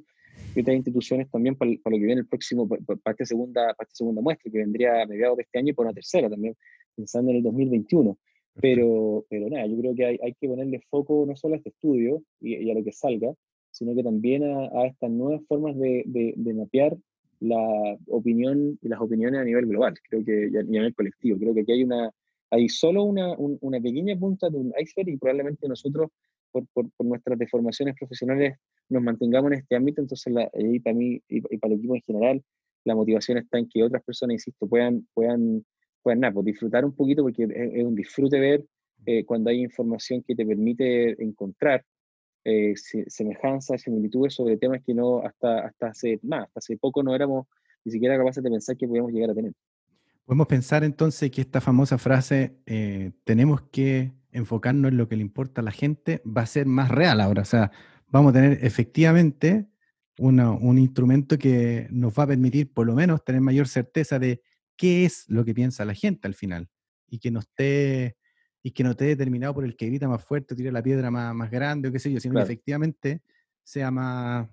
y 0.55 0.61
otras 0.61 0.77
instituciones 0.77 1.31
también 1.31 1.57
para, 1.57 1.71
lo 1.71 1.81
que 1.83 2.05
viene 2.05 2.21
el 2.21 2.27
próximo, 2.27 2.69
para, 2.69 3.13
esta 3.13 3.25
segunda, 3.25 3.73
para 3.73 3.89
segunda 3.91 4.21
muestra, 4.21 4.53
que 4.53 4.59
vendría 4.59 5.03
a 5.03 5.07
mediados 5.07 5.39
de 5.39 5.45
este 5.45 5.59
año 5.59 5.71
y 5.71 5.73
por 5.73 5.87
una 5.87 5.95
tercera 5.95 6.29
también, 6.29 6.55
pensando 6.95 7.31
en 7.31 7.39
el 7.39 7.43
2021. 7.45 8.19
Pero, 8.61 9.25
pero 9.31 9.49
nada, 9.49 9.65
yo 9.67 9.79
creo 9.79 9.95
que 9.95 10.05
hay, 10.05 10.19
hay 10.23 10.35
que 10.35 10.49
ponerle 10.49 10.83
foco 10.91 11.25
no 11.27 11.35
solo 11.35 11.55
a 11.55 11.57
este 11.57 11.71
estudio 11.71 12.23
y, 12.43 12.71
a 12.71 12.75
lo 12.75 12.85
que 12.85 12.93
salga, 12.93 13.33
sino 13.71 13.95
que 13.95 14.03
también 14.03 14.43
a, 14.45 14.87
estas 14.87 15.11
nuevas 15.11 15.41
formas 15.49 15.79
de, 15.79 16.03
de, 16.05 16.55
mapear 16.55 16.95
la 17.41 17.97
opinión 18.09 18.79
y 18.83 18.89
las 18.89 19.01
opiniones 19.01 19.41
a 19.41 19.45
nivel 19.45 19.65
global, 19.65 19.95
creo 20.11 20.23
que 20.23 20.51
a 20.59 20.63
nivel 20.63 20.95
colectivo. 20.95 21.39
Creo 21.39 21.55
que 21.55 21.63
aquí 21.63 21.73
hay 21.73 21.85
una, 21.85 22.11
hay 22.51 22.69
solo 22.69 23.05
una, 23.05 23.35
una 23.39 23.81
pequeña 23.81 24.15
punta 24.19 24.51
de 24.51 24.59
un 24.59 24.75
iceberg 24.79 25.09
y 25.09 25.17
probablemente 25.17 25.67
nosotros 25.69 26.11
por, 26.51 26.67
por, 26.73 26.87
nuestras 27.07 27.39
deformaciones 27.39 27.95
profesionales 27.99 28.57
nos 28.89 29.03
mantengamos 29.03 29.53
en 29.53 29.59
este 29.59 29.77
ámbito, 29.77 30.01
entonces 30.01 30.33
la, 30.33 30.51
y 30.55 30.81
para 30.81 30.95
mí 30.95 31.23
y, 31.29 31.41
para 31.59 31.75
el 31.75 31.79
equipo 31.79 31.95
en 31.95 32.03
general, 32.03 32.45
la 32.85 32.95
motivación 32.95 33.39
está 33.39 33.59
en 33.59 33.69
que 33.69 33.83
otras 33.83 34.03
personas, 34.03 34.35
insisto, 34.35 34.67
puedan, 34.67 35.07
puedan, 35.15 35.65
puedan 36.03 36.21
nada, 36.21 36.33
pues 36.35 36.47
disfrutar 36.47 36.85
un 36.85 36.95
poquito, 36.95 37.23
porque 37.23 37.45
es, 37.45 37.85
un 37.85 37.95
disfrute 37.95 38.39
ver 38.41 38.65
eh, 39.07 39.25
cuando 39.25 39.51
hay 39.51 39.61
información 39.61 40.23
que 40.27 40.35
te 40.35 40.47
permite 40.47 41.23
encontrar 41.23 41.85
eh, 42.45 42.75
semejanzas, 42.77 43.83
similitudes 43.83 44.35
sobre 44.35 44.57
temas 44.57 44.83
que 44.85 44.95
no 44.95 45.21
hasta, 45.21 45.67
hasta 45.67 45.89
hace 45.89 46.19
más, 46.23 46.45
hasta 46.45 46.59
hace 46.59 46.77
poco 46.79 47.03
no 47.03 47.15
éramos 47.15 47.47
ni 47.85 47.93
siquiera 47.93 48.17
capaces 48.17 48.43
de 48.43 48.51
pensar 48.51 48.77
que 48.77 48.89
podíamos 48.89 49.13
llegar 49.13 49.31
a 49.31 49.35
tener. 49.35 49.53
Podemos 50.25 50.47
pensar 50.47 50.85
entonces 50.85 51.31
que 51.31 51.41
esta 51.41 51.61
famosa 51.61 51.97
frase, 51.97 52.59
eh, 52.67 53.13
tenemos 53.25 53.63
que 53.63 54.13
enfocarnos 54.33 54.91
en 54.91 54.99
lo 54.99 55.09
que 55.09 55.16
le 55.16 55.22
importa 55.22 55.61
a 55.61 55.64
la 55.64 55.70
gente 55.70 56.22
va 56.24 56.43
a 56.43 56.47
ser 56.47 56.66
más 56.66 56.91
real 56.91 57.20
ahora. 57.20 57.43
O 57.43 57.47
sea, 57.47 57.70
vamos 58.09 58.31
a 58.31 58.35
tener 58.35 58.59
efectivamente 58.62 59.68
un 60.18 60.79
instrumento 60.79 61.39
que 61.39 61.87
nos 61.91 62.12
va 62.18 62.24
a 62.24 62.26
permitir 62.26 62.72
por 62.72 62.87
lo 62.87 62.95
menos 62.95 63.24
tener 63.24 63.41
mayor 63.41 63.68
certeza 63.68 64.18
de 64.18 64.43
qué 64.76 65.05
es 65.05 65.24
lo 65.29 65.45
que 65.45 65.55
piensa 65.55 65.85
la 65.85 65.95
gente 65.95 66.26
al 66.26 66.35
final 66.35 66.68
y 67.09 67.18
que 67.18 67.31
no 67.31 67.41
esté 67.41 68.16
y 68.62 68.72
que 68.72 68.83
no 68.83 68.91
esté 68.91 69.05
determinado 69.05 69.55
por 69.55 69.64
el 69.64 69.76
que 69.76 69.87
grita 69.87 70.09
más 70.09 70.24
fuerte, 70.24 70.57
tira 70.57 70.72
la 70.72 70.83
piedra 70.83 71.11
más, 71.11 71.35
más 71.35 71.51
grande 71.51 71.89
o 71.89 71.93
qué 71.93 71.99
sé 72.01 72.12
yo, 72.12 72.20
sino 72.20 72.35
que 72.35 72.43
efectivamente 72.43 73.22
sea 73.62 73.91
más, 73.91 74.49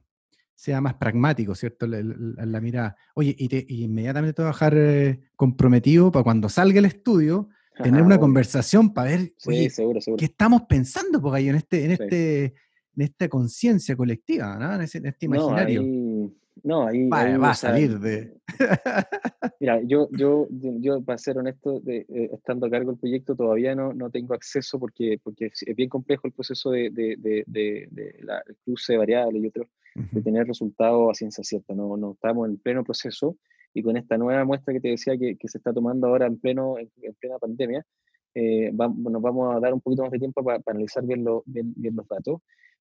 sea 0.54 0.80
más 0.80 0.94
pragmático, 0.94 1.56
¿cierto? 1.56 1.88
La, 1.88 2.02
la, 2.02 2.62
mirada. 2.62 2.96
Oye, 3.16 3.36
y, 3.38 3.48
te, 3.50 3.66
inmediatamente 3.68 4.34
te 4.34 4.42
voy 4.44 4.50
a 4.50 4.54
dejar 4.54 4.74
eh, 4.78 5.22
comprometido 5.36 6.12
para 6.12 6.24
cuando 6.24 6.50
salga 6.50 6.80
el 6.80 6.86
estudio, 6.86 7.50
tener 7.82 8.02
una 8.02 8.20
conversación 8.20 8.94
para 8.94 9.12
ver 9.12 9.34
qué 9.44 10.26
estamos 10.26 10.64
pensando, 10.64 11.22
porque 11.22 11.38
hay 11.38 11.50
en 11.50 11.56
este, 11.56 11.86
en 11.86 11.92
este, 11.92 12.44
en 12.46 13.02
esta 13.02 13.28
conciencia 13.30 13.96
colectiva, 13.96 14.58
¿no? 14.58 14.76
En, 14.76 14.82
este 14.82 15.26
imaginario. 15.26 16.32
No, 16.64 16.88
ahí, 16.88 17.08
va, 17.10 17.52
a 17.52 17.54
salir 17.54 18.00
de. 18.00 18.34
mira, 19.60 19.82
yo, 19.82 20.08
yo, 20.12 20.48
yo, 20.50 21.02
para 21.02 21.18
ser 21.18 21.38
honesto, 21.38 21.82
de, 21.82 22.06
eh, 22.08 22.30
estando 22.34 22.66
a 22.66 22.70
cargo 22.70 22.92
del 22.92 23.00
proyecto, 23.00 23.36
todavía 23.36 23.76
no, 23.76 23.94
no 23.94 24.10
tengo 24.10 24.34
acceso 24.34 24.80
porque, 24.80 25.20
porque 25.22 25.48
es 25.48 25.76
bien 25.76 25.90
complejo 25.90 26.28
el 26.28 26.34
proceso 26.34 26.72
de, 26.72 26.90
de, 26.92 27.44
de 27.46 28.20
la, 28.22 28.42
el 28.48 28.56
cruce 28.64 28.94
de 28.94 29.00
variables 29.00 29.44
y 29.44 29.48
otros, 29.48 29.68
de 29.96 30.22
tener 30.22 30.48
resultados 30.48 31.12
a 31.12 31.14
ciencia 31.14 31.44
cierta. 31.44 31.74
No, 31.74 31.98
no 31.98 32.14
estamos 32.14 32.48
en 32.48 32.58
pleno 32.58 32.84
proceso 32.86 33.36
y 33.76 33.84
con 33.84 33.98
esta 33.98 34.18
nueva 34.18 34.46
muestra 34.46 34.74
que 34.74 34.80
te 34.80 34.88
decía 34.88 35.18
que, 35.18 35.36
que 35.36 35.48
se 35.50 35.58
está 35.58 35.74
tomando 35.74 36.08
ahora 36.08 36.26
en, 36.26 36.40
pleno, 36.40 36.80
en, 36.80 36.90
plena 37.20 37.38
pandemia, 37.38 37.86
eh, 38.34 38.72
nos 38.72 39.22
vamos 39.22 39.54
a 39.54 39.60
dar 39.60 39.74
un 39.74 39.82
poquito 39.82 40.04
más 40.04 40.12
de 40.12 40.20
tiempo 40.20 40.44
para, 40.44 40.62
analizar 40.66 41.04
bien, 41.06 41.26
bien, 41.46 41.96
los 41.96 42.08
datos, 42.08 42.40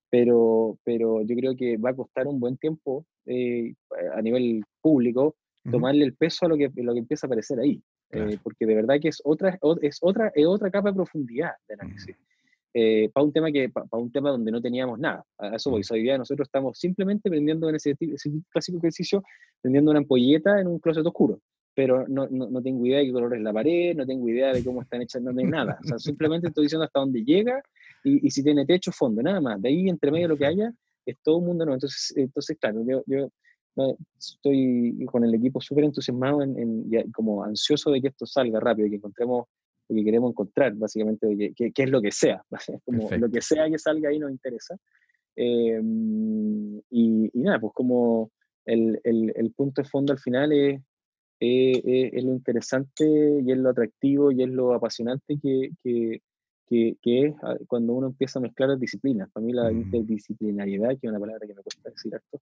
pero, 0.08 0.78
pero 0.84 1.22
yo 1.22 1.34
creo 1.34 1.56
que 1.56 1.76
va 1.78 1.90
a 1.90 1.96
costar 1.96 2.28
un 2.28 2.38
buen 2.38 2.56
tiempo 2.56 3.04
eh, 3.26 3.74
a 4.14 4.22
nivel 4.22 4.64
público 4.80 5.34
tomarle 5.68 6.04
el 6.04 6.14
peso 6.14 6.46
a 6.46 6.48
lo 6.48 6.56
que, 6.56 6.70
lo 6.76 6.92
que 6.92 7.00
empieza 7.00 7.26
a 7.26 7.28
aparecer 7.28 7.58
ahí, 7.58 7.82
eh, 8.12 8.38
porque 8.42 8.64
de 8.64 8.76
verdad 8.76 8.96
que 9.00 9.08
es 9.08 9.20
otra, 9.24 9.58
es 9.82 9.98
otra, 10.00 10.30
es 10.34 10.46
otra 10.46 10.70
capa 10.70 10.90
de 10.90 10.94
profundidad 10.94 11.52
de 11.66 11.74
análisis. 11.74 12.16
Eh, 12.76 13.08
para 13.14 13.24
un 13.24 13.32
tema 13.32 13.52
que 13.52 13.68
para 13.68 13.86
un 13.92 14.10
tema 14.10 14.30
donde 14.30 14.50
no 14.50 14.60
teníamos 14.60 14.98
nada. 14.98 15.24
A 15.38 15.54
eso 15.54 15.70
voy. 15.70 15.82
Mm. 15.82 15.92
Hoy 15.94 16.02
día 16.02 16.18
nosotros 16.18 16.48
estamos 16.48 16.76
simplemente 16.76 17.30
prendiendo 17.30 17.68
en 17.68 17.76
ese, 17.76 17.96
clásico 18.50 18.78
ejercicio, 18.78 19.22
prendiendo 19.60 19.92
una 19.92 20.00
ampolleta 20.00 20.60
en 20.60 20.66
un 20.66 20.80
closet 20.80 21.06
oscuro. 21.06 21.40
Pero 21.76 22.06
no, 22.08 22.26
no, 22.28 22.48
no, 22.50 22.62
tengo 22.62 22.84
idea 22.86 22.98
de 22.98 23.06
qué 23.06 23.12
color 23.12 23.34
es 23.34 23.42
la 23.42 23.52
pared, 23.52 23.96
no 23.96 24.06
tengo 24.06 24.28
idea 24.28 24.52
de 24.52 24.64
cómo 24.64 24.82
están 24.82 25.02
hechas, 25.02 25.22
no 25.22 25.30
hay 25.36 25.46
nada. 25.46 25.78
O 25.84 25.86
sea, 25.86 25.98
simplemente 25.98 26.48
estoy 26.48 26.64
diciendo 26.64 26.84
hasta 26.84 27.00
dónde 27.00 27.24
llega 27.24 27.62
y, 28.04 28.26
y, 28.26 28.30
si 28.30 28.42
tiene 28.42 28.66
techo, 28.66 28.92
fondo, 28.92 29.22
nada 29.22 29.40
más. 29.40 29.60
De 29.62 29.68
ahí, 29.68 29.88
entre 29.88 30.10
medio, 30.10 30.28
lo 30.28 30.36
que 30.36 30.46
haya, 30.46 30.72
es 31.06 31.16
todo 31.22 31.38
un 31.38 31.46
mundo 31.46 31.64
nuevo. 31.64 31.76
Entonces, 31.76 32.12
entonces 32.16 32.56
claro, 32.60 32.84
yo, 32.86 33.02
yo 33.06 33.28
estoy 34.18 35.04
con 35.06 35.24
el 35.24 35.34
equipo 35.34 35.60
súper 35.60 35.84
entusiasmado 35.84 36.42
en, 36.42 36.86
y 36.90 37.10
como 37.12 37.42
ansioso 37.42 37.90
de 37.90 38.00
que 38.00 38.08
esto 38.08 38.26
salga 38.26 38.60
rápido 38.60 38.86
y 38.86 38.90
que 38.90 38.96
encontremos 38.96 39.46
lo 39.94 40.00
que 40.00 40.04
queremos 40.04 40.30
encontrar, 40.30 40.74
básicamente, 40.74 41.52
qué 41.54 41.72
es 41.74 41.90
lo 41.90 42.02
que 42.02 42.10
sea. 42.10 42.42
Como 42.84 43.10
lo 43.10 43.30
que 43.30 43.40
sea 43.40 43.68
que 43.70 43.78
salga 43.78 44.08
ahí 44.08 44.18
nos 44.18 44.30
interesa. 44.30 44.76
Em, 45.36 46.78
y, 46.90 47.30
y, 47.32 47.40
nada, 47.40 47.58
pues 47.58 47.72
como 47.74 48.30
el, 48.64 49.00
el, 49.02 49.32
el, 49.34 49.50
punto 49.50 49.82
de 49.82 49.88
fondo 49.88 50.12
al 50.12 50.20
final 50.20 50.52
es, 50.52 50.80
es 51.40 52.24
lo 52.24 52.32
interesante 52.32 53.04
y 53.44 53.50
es 53.50 53.58
lo 53.58 53.70
atractivo 53.70 54.30
y 54.30 54.44
es 54.44 54.48
lo 54.48 54.74
apasionante 54.74 55.36
que, 55.42 55.70
que, 55.82 56.20
que, 56.68 57.26
es 57.26 57.34
ah, 57.42 57.56
cuando 57.66 57.92
uno 57.92 58.08
empieza 58.08 58.38
a 58.38 58.42
mezclar 58.42 58.70
las 58.70 58.80
disciplinas. 58.80 59.30
Para 59.30 59.44
mí 59.44 59.52
la 59.52 59.70
interdisciplinariedad, 59.70 60.90
que 60.90 61.06
es 61.06 61.10
una 61.10 61.20
palabra 61.20 61.46
que 61.46 61.54
me 61.54 61.62
cuesta 61.62 61.90
decir 61.90 62.14
harto, 62.14 62.40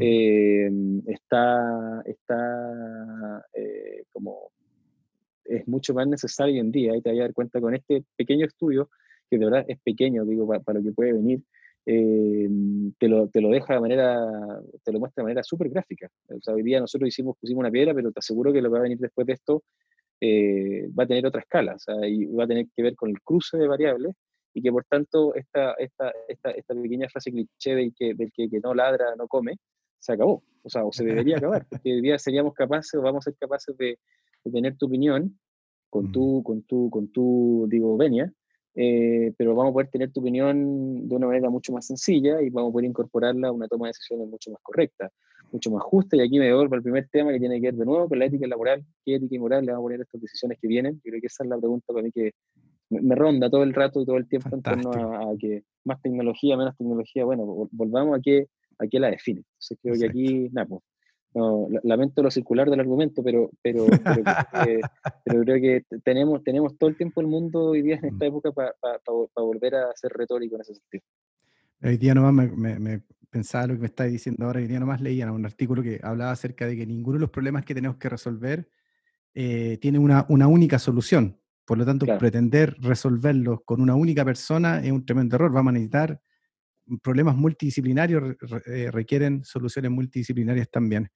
eh, 0.00 0.70
está, 1.06 2.02
está 2.04 3.44
eh, 3.52 4.04
como 4.12 4.52
es 5.48 5.66
mucho 5.66 5.94
más 5.94 6.06
necesario 6.06 6.54
hoy 6.54 6.60
en 6.60 6.70
día 6.70 6.96
y 6.96 7.02
te 7.02 7.10
vas 7.10 7.18
a 7.18 7.22
dar 7.22 7.32
cuenta 7.32 7.60
con 7.60 7.74
este 7.74 8.04
pequeño 8.16 8.46
estudio, 8.46 8.90
que 9.30 9.38
de 9.38 9.44
verdad 9.44 9.64
es 9.66 9.78
pequeño, 9.80 10.24
digo, 10.24 10.46
para, 10.46 10.78
lo 10.78 10.84
que 10.84 10.92
puede 10.92 11.12
venir, 11.12 11.42
eh, 11.86 12.48
te, 12.98 13.08
lo, 13.08 13.28
te, 13.28 13.40
lo, 13.40 13.48
deja 13.48 13.74
de 13.74 13.80
manera, 13.80 14.20
te 14.84 14.92
lo 14.92 15.00
muestra 15.00 15.22
de 15.22 15.24
manera 15.24 15.42
súper 15.42 15.70
gráfica. 15.70 16.08
O 16.28 16.40
sea, 16.40 16.54
hoy 16.54 16.62
día 16.62 16.80
nosotros 16.80 17.08
hicimos, 17.08 17.36
pusimos 17.40 17.60
una 17.60 17.70
piedra, 17.70 17.94
pero 17.94 18.12
te 18.12 18.18
aseguro 18.18 18.52
que 18.52 18.60
lo 18.60 18.68
que 18.68 18.72
va 18.72 18.78
a 18.78 18.82
venir 18.82 18.98
después 18.98 19.26
de 19.26 19.32
esto 19.32 19.62
eh, 20.20 20.88
va 20.98 21.04
a 21.04 21.06
tener 21.06 21.26
otra 21.26 21.40
escala, 21.40 21.74
o 21.74 21.78
sea, 21.78 21.94
y 22.06 22.26
va 22.26 22.44
a 22.44 22.48
tener 22.48 22.66
que 22.74 22.82
ver 22.82 22.94
con 22.94 23.10
el 23.10 23.20
cruce 23.22 23.56
de 23.56 23.68
variables 23.68 24.14
y 24.52 24.62
que 24.62 24.72
por 24.72 24.84
tanto 24.84 25.34
esta, 25.34 25.74
esta, 25.74 26.12
esta, 26.26 26.50
esta 26.50 26.74
pequeña 26.74 27.08
frase 27.08 27.30
cliché 27.30 27.74
del, 27.74 27.94
que, 27.94 28.14
del 28.14 28.32
que, 28.32 28.48
que, 28.48 28.60
no 28.60 28.74
ladra, 28.74 29.14
no 29.16 29.28
come, 29.28 29.58
se 29.98 30.12
acabó, 30.12 30.42
o 30.62 30.68
sea, 30.68 30.84
o 30.84 30.92
se 30.92 31.04
debería 31.04 31.36
acabar, 31.36 31.66
porque 31.70 31.92
hoy 31.92 32.00
día 32.00 32.18
seríamos 32.18 32.54
capaces 32.54 32.94
o 32.94 33.02
vamos 33.02 33.26
a 33.26 33.30
ser 33.30 33.38
capaces 33.38 33.76
de, 33.76 33.98
de 34.50 34.58
tener 34.58 34.76
tu 34.76 34.86
opinión 34.86 35.38
con 35.90 36.12
tu, 36.12 36.42
con 36.42 36.62
tu, 36.62 36.90
con 36.90 37.08
tu 37.08 37.66
digo, 37.68 37.96
venia, 37.96 38.32
eh, 38.80 39.32
pero 39.36 39.56
vamos 39.56 39.70
a 39.70 39.72
poder 39.72 39.88
tener 39.88 40.12
tu 40.12 40.20
opinión 40.20 41.08
de 41.08 41.16
una 41.16 41.26
manera 41.26 41.50
mucho 41.50 41.72
más 41.72 41.86
sencilla 41.86 42.40
y 42.40 42.48
vamos 42.50 42.70
a 42.70 42.72
poder 42.74 42.88
incorporarla 42.88 43.48
a 43.48 43.52
una 43.52 43.66
toma 43.66 43.86
de 43.86 43.90
decisiones 43.90 44.28
mucho 44.28 44.52
más 44.52 44.60
correcta, 44.62 45.10
mucho 45.50 45.70
más 45.72 45.82
justa. 45.82 46.16
Y 46.16 46.20
aquí 46.20 46.38
me 46.38 46.46
devuelvo 46.46 46.76
al 46.76 46.82
primer 46.82 47.08
tema 47.10 47.32
que 47.32 47.40
tiene 47.40 47.60
que 47.60 47.68
ver 47.68 47.74
de 47.74 47.84
nuevo 47.84 48.08
con 48.08 48.20
la 48.20 48.26
ética 48.26 48.46
laboral. 48.46 48.84
¿Qué 49.04 49.16
ética 49.16 49.34
y 49.34 49.38
moral 49.40 49.64
le 49.64 49.72
vamos 49.72 49.82
a 49.82 49.86
poner 49.86 50.00
a 50.00 50.02
estas 50.04 50.20
decisiones 50.20 50.58
que 50.60 50.68
vienen? 50.68 50.94
Yo 51.04 51.10
creo 51.10 51.20
que 51.20 51.26
esa 51.26 51.42
es 51.42 51.50
la 51.50 51.58
pregunta 51.58 51.92
para 51.92 52.02
mí 52.04 52.12
que 52.12 52.30
me, 52.90 53.16
ronda 53.16 53.50
todo 53.50 53.64
el 53.64 53.74
rato 53.74 54.00
y 54.00 54.06
todo 54.06 54.16
el 54.16 54.28
tiempo 54.28 54.50
en 54.52 54.62
torno 54.62 54.92
a, 54.92 55.36
que 55.38 55.64
más 55.84 56.00
tecnología, 56.00 56.56
menos 56.56 56.76
tecnología. 56.76 57.24
Bueno, 57.24 57.68
volvamos 57.72 58.16
a 58.16 58.20
qué, 58.22 58.46
a 58.78 58.86
qué 58.86 59.00
la 59.00 59.10
define. 59.10 59.40
Entonces 59.40 59.78
creo 59.82 59.94
que 59.98 60.06
aquí, 60.06 60.48
nada, 60.52 60.68
pues, 60.68 60.82
no, 61.34 61.68
lamento 61.82 62.22
lo 62.22 62.30
circular 62.30 62.70
del 62.70 62.80
argumento, 62.80 63.22
pero, 63.22 63.50
pero, 63.62 63.86
pero, 65.24 65.42
creo 65.42 65.60
que 65.60 65.84
tenemos, 66.04 66.42
tenemos 66.42 66.76
todo 66.78 66.90
el 66.90 66.96
tiempo 66.96 67.20
el 67.20 67.26
mundo 67.26 67.66
hoy 67.66 67.82
día 67.82 67.96
en 67.96 68.06
esta 68.06 68.24
mm. 68.24 68.28
época 68.28 68.52
para 68.52 68.72
volver 69.36 69.74
a 69.76 69.94
ser 69.94 70.12
retórico 70.12 70.56
en 70.56 70.60
ese 70.62 70.74
sentido. 70.74 71.04
Hoy 71.82 71.96
día 71.96 72.14
nomás 72.14 72.50
me, 72.50 73.02
pensaba 73.30 73.68
lo 73.68 73.74
que 73.74 73.80
me 73.80 73.86
estáis 73.86 74.12
diciendo 74.12 74.46
ahora, 74.46 74.60
hoy 74.60 74.66
día 74.66 74.80
nomás 74.80 75.00
leía 75.00 75.30
un 75.30 75.44
artículo 75.44 75.82
que 75.82 76.00
hablaba 76.02 76.32
acerca 76.32 76.66
de 76.66 76.76
que 76.76 76.86
ninguno 76.86 77.18
de 77.18 77.20
los 77.20 77.30
problemas 77.30 77.64
que 77.64 77.74
tenemos 77.74 77.98
que 77.98 78.08
resolver 78.08 78.68
eh, 79.34 79.78
tiene 79.80 79.98
una, 79.98 80.26
una, 80.28 80.48
única 80.48 80.78
solución. 80.78 81.38
Por 81.64 81.76
lo 81.76 81.84
tanto, 81.84 82.06
pretender 82.18 82.74
resolverlos 82.80 83.60
con 83.64 83.82
una 83.82 83.94
única 83.94 84.24
persona 84.24 84.80
es 84.82 84.90
un 84.90 85.04
tremendo 85.04 85.36
error. 85.36 85.52
Vamos 85.52 85.70
a 85.70 85.72
necesitar 85.74 86.20
problemas 87.02 87.36
multidisciplinarios 87.36 88.36
eh, 88.66 88.90
requieren 88.90 89.44
soluciones 89.44 89.90
multidisciplinarias 89.90 90.70
también. 90.70 91.10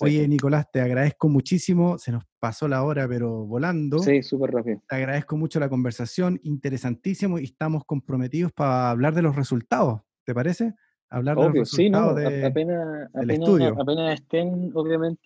Oye, 0.00 0.26
Nicolás, 0.26 0.70
te 0.72 0.80
agradezco 0.80 1.28
muchísimo. 1.28 1.98
Se 1.98 2.12
nos 2.12 2.24
pasó 2.38 2.66
la 2.66 2.82
hora, 2.82 3.06
pero 3.06 3.44
volando. 3.44 3.98
Sí, 3.98 4.22
súper 4.22 4.50
rápido. 4.50 4.82
Te 4.88 4.96
agradezco 4.96 5.36
mucho 5.36 5.60
la 5.60 5.68
conversación, 5.68 6.40
interesantísimo, 6.44 7.38
y 7.38 7.44
estamos 7.44 7.84
comprometidos 7.84 8.52
para 8.52 8.90
hablar 8.90 9.14
de 9.14 9.22
los 9.22 9.36
resultados. 9.36 10.00
¿Te 10.24 10.34
parece? 10.34 10.74
Hablar 11.10 11.36
de 11.36 11.42
los 11.42 11.52
resultados 11.52 11.76
sí, 11.76 11.90
no, 11.90 11.98
apenas, 12.46 13.10
apenas, 13.14 13.78
apenas, 13.78 14.14
estén, 14.14 14.70
obviamente, 14.74 15.22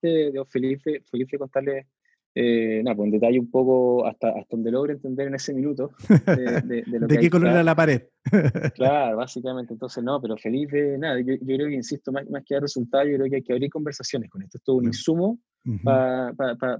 feliz, 0.00 0.82
feliz 0.82 1.28
de 1.30 1.38
contarles 1.38 1.86
eh, 2.34 2.82
nada, 2.84 2.96
pues 2.96 3.06
en 3.06 3.12
detalle 3.12 3.40
un 3.40 3.50
poco 3.50 4.06
hasta, 4.06 4.28
hasta 4.28 4.56
donde 4.56 4.70
logre 4.70 4.92
entender 4.92 5.28
en 5.28 5.34
ese 5.34 5.54
minuto. 5.54 5.90
¿De, 6.08 6.82
de, 6.82 7.18
qué 7.20 7.30
color 7.30 7.48
era 7.48 7.62
la 7.62 7.74
pared? 7.74 8.02
claro, 8.74 9.16
básicamente, 9.16 9.72
entonces 9.72 10.04
no, 10.04 10.20
pero 10.20 10.36
feliz 10.36 10.70
de 10.70 10.98
nada. 10.98 11.20
Yo, 11.20 11.34
yo 11.34 11.56
creo 11.56 11.68
que, 11.68 11.74
insisto, 11.74 12.12
más, 12.12 12.28
más, 12.30 12.44
que 12.44 12.54
dar 12.54 12.62
resultados, 12.62 13.08
yo 13.08 13.16
creo 13.16 13.30
que 13.30 13.36
hay 13.36 13.42
que 13.42 13.52
abrir 13.52 13.70
conversaciones 13.70 14.30
con 14.30 14.42
esto. 14.42 14.58
Esto 14.58 14.72
es 14.72 14.78
un 14.78 14.84
insumo 14.84 15.38
para 15.82 16.32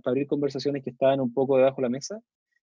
abrir 0.05 0.27
conversaciones 0.27 0.83
que 0.83 0.91
estaban 0.91 1.21
un 1.21 1.33
poco 1.33 1.57
debajo 1.57 1.77
de 1.77 1.83
la 1.83 1.91
mesa 1.91 2.21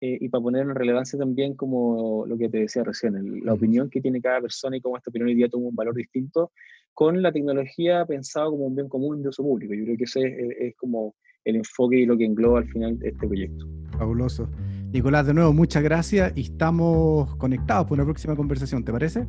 eh, 0.01 0.17
y 0.19 0.29
para 0.29 0.41
poner 0.41 0.63
en 0.63 0.73
relevancia 0.73 1.17
también 1.17 1.55
como 1.55 2.25
lo 2.25 2.37
que 2.37 2.49
te 2.49 2.57
decía 2.57 2.83
recién, 2.83 3.45
la 3.45 3.53
opinión 3.53 3.89
que 3.89 4.01
tiene 4.01 4.19
cada 4.19 4.41
persona 4.41 4.75
y 4.75 4.81
cómo 4.81 4.97
esta 4.97 5.11
opinión 5.11 5.29
hoy 5.29 5.35
día 5.35 5.47
toma 5.47 5.67
un 5.67 5.75
valor 5.75 5.95
distinto 5.95 6.51
con 6.93 7.21
la 7.21 7.31
tecnología 7.31 8.05
pensado 8.05 8.49
como 8.51 8.65
un 8.65 8.75
bien 8.75 8.89
común 8.89 9.21
de 9.21 9.29
uso 9.29 9.43
público. 9.43 9.73
Yo 9.75 9.83
creo 9.83 9.97
que 9.97 10.03
ese 10.05 10.23
es, 10.23 10.55
es 10.59 10.75
como 10.75 11.15
el 11.45 11.57
enfoque 11.57 11.99
y 11.99 12.05
lo 12.05 12.17
que 12.17 12.25
engloba 12.25 12.59
al 12.59 12.67
final 12.69 12.97
este 13.01 13.27
proyecto. 13.27 13.65
Fabuloso. 13.97 14.49
Nicolás, 14.91 15.25
de 15.25 15.33
nuevo, 15.33 15.53
muchas 15.53 15.83
gracias 15.83 16.33
y 16.35 16.41
estamos 16.41 17.35
conectados 17.37 17.87
por 17.87 17.97
una 17.97 18.05
próxima 18.05 18.35
conversación, 18.35 18.83
¿te 18.83 18.91
parece? 18.91 19.27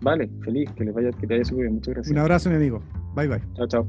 Vale, 0.00 0.28
feliz, 0.44 0.70
que 0.72 0.84
les 0.84 0.94
vaya, 0.94 1.10
que 1.10 1.26
te 1.26 1.34
vaya 1.34 1.44
súper 1.44 1.64
bien, 1.64 1.74
muchas 1.74 1.94
gracias. 1.94 2.12
Un 2.12 2.18
abrazo, 2.18 2.50
mi 2.50 2.56
amigo. 2.56 2.82
Bye, 3.14 3.28
bye. 3.28 3.42
Chao, 3.54 3.66
chao. 3.66 3.88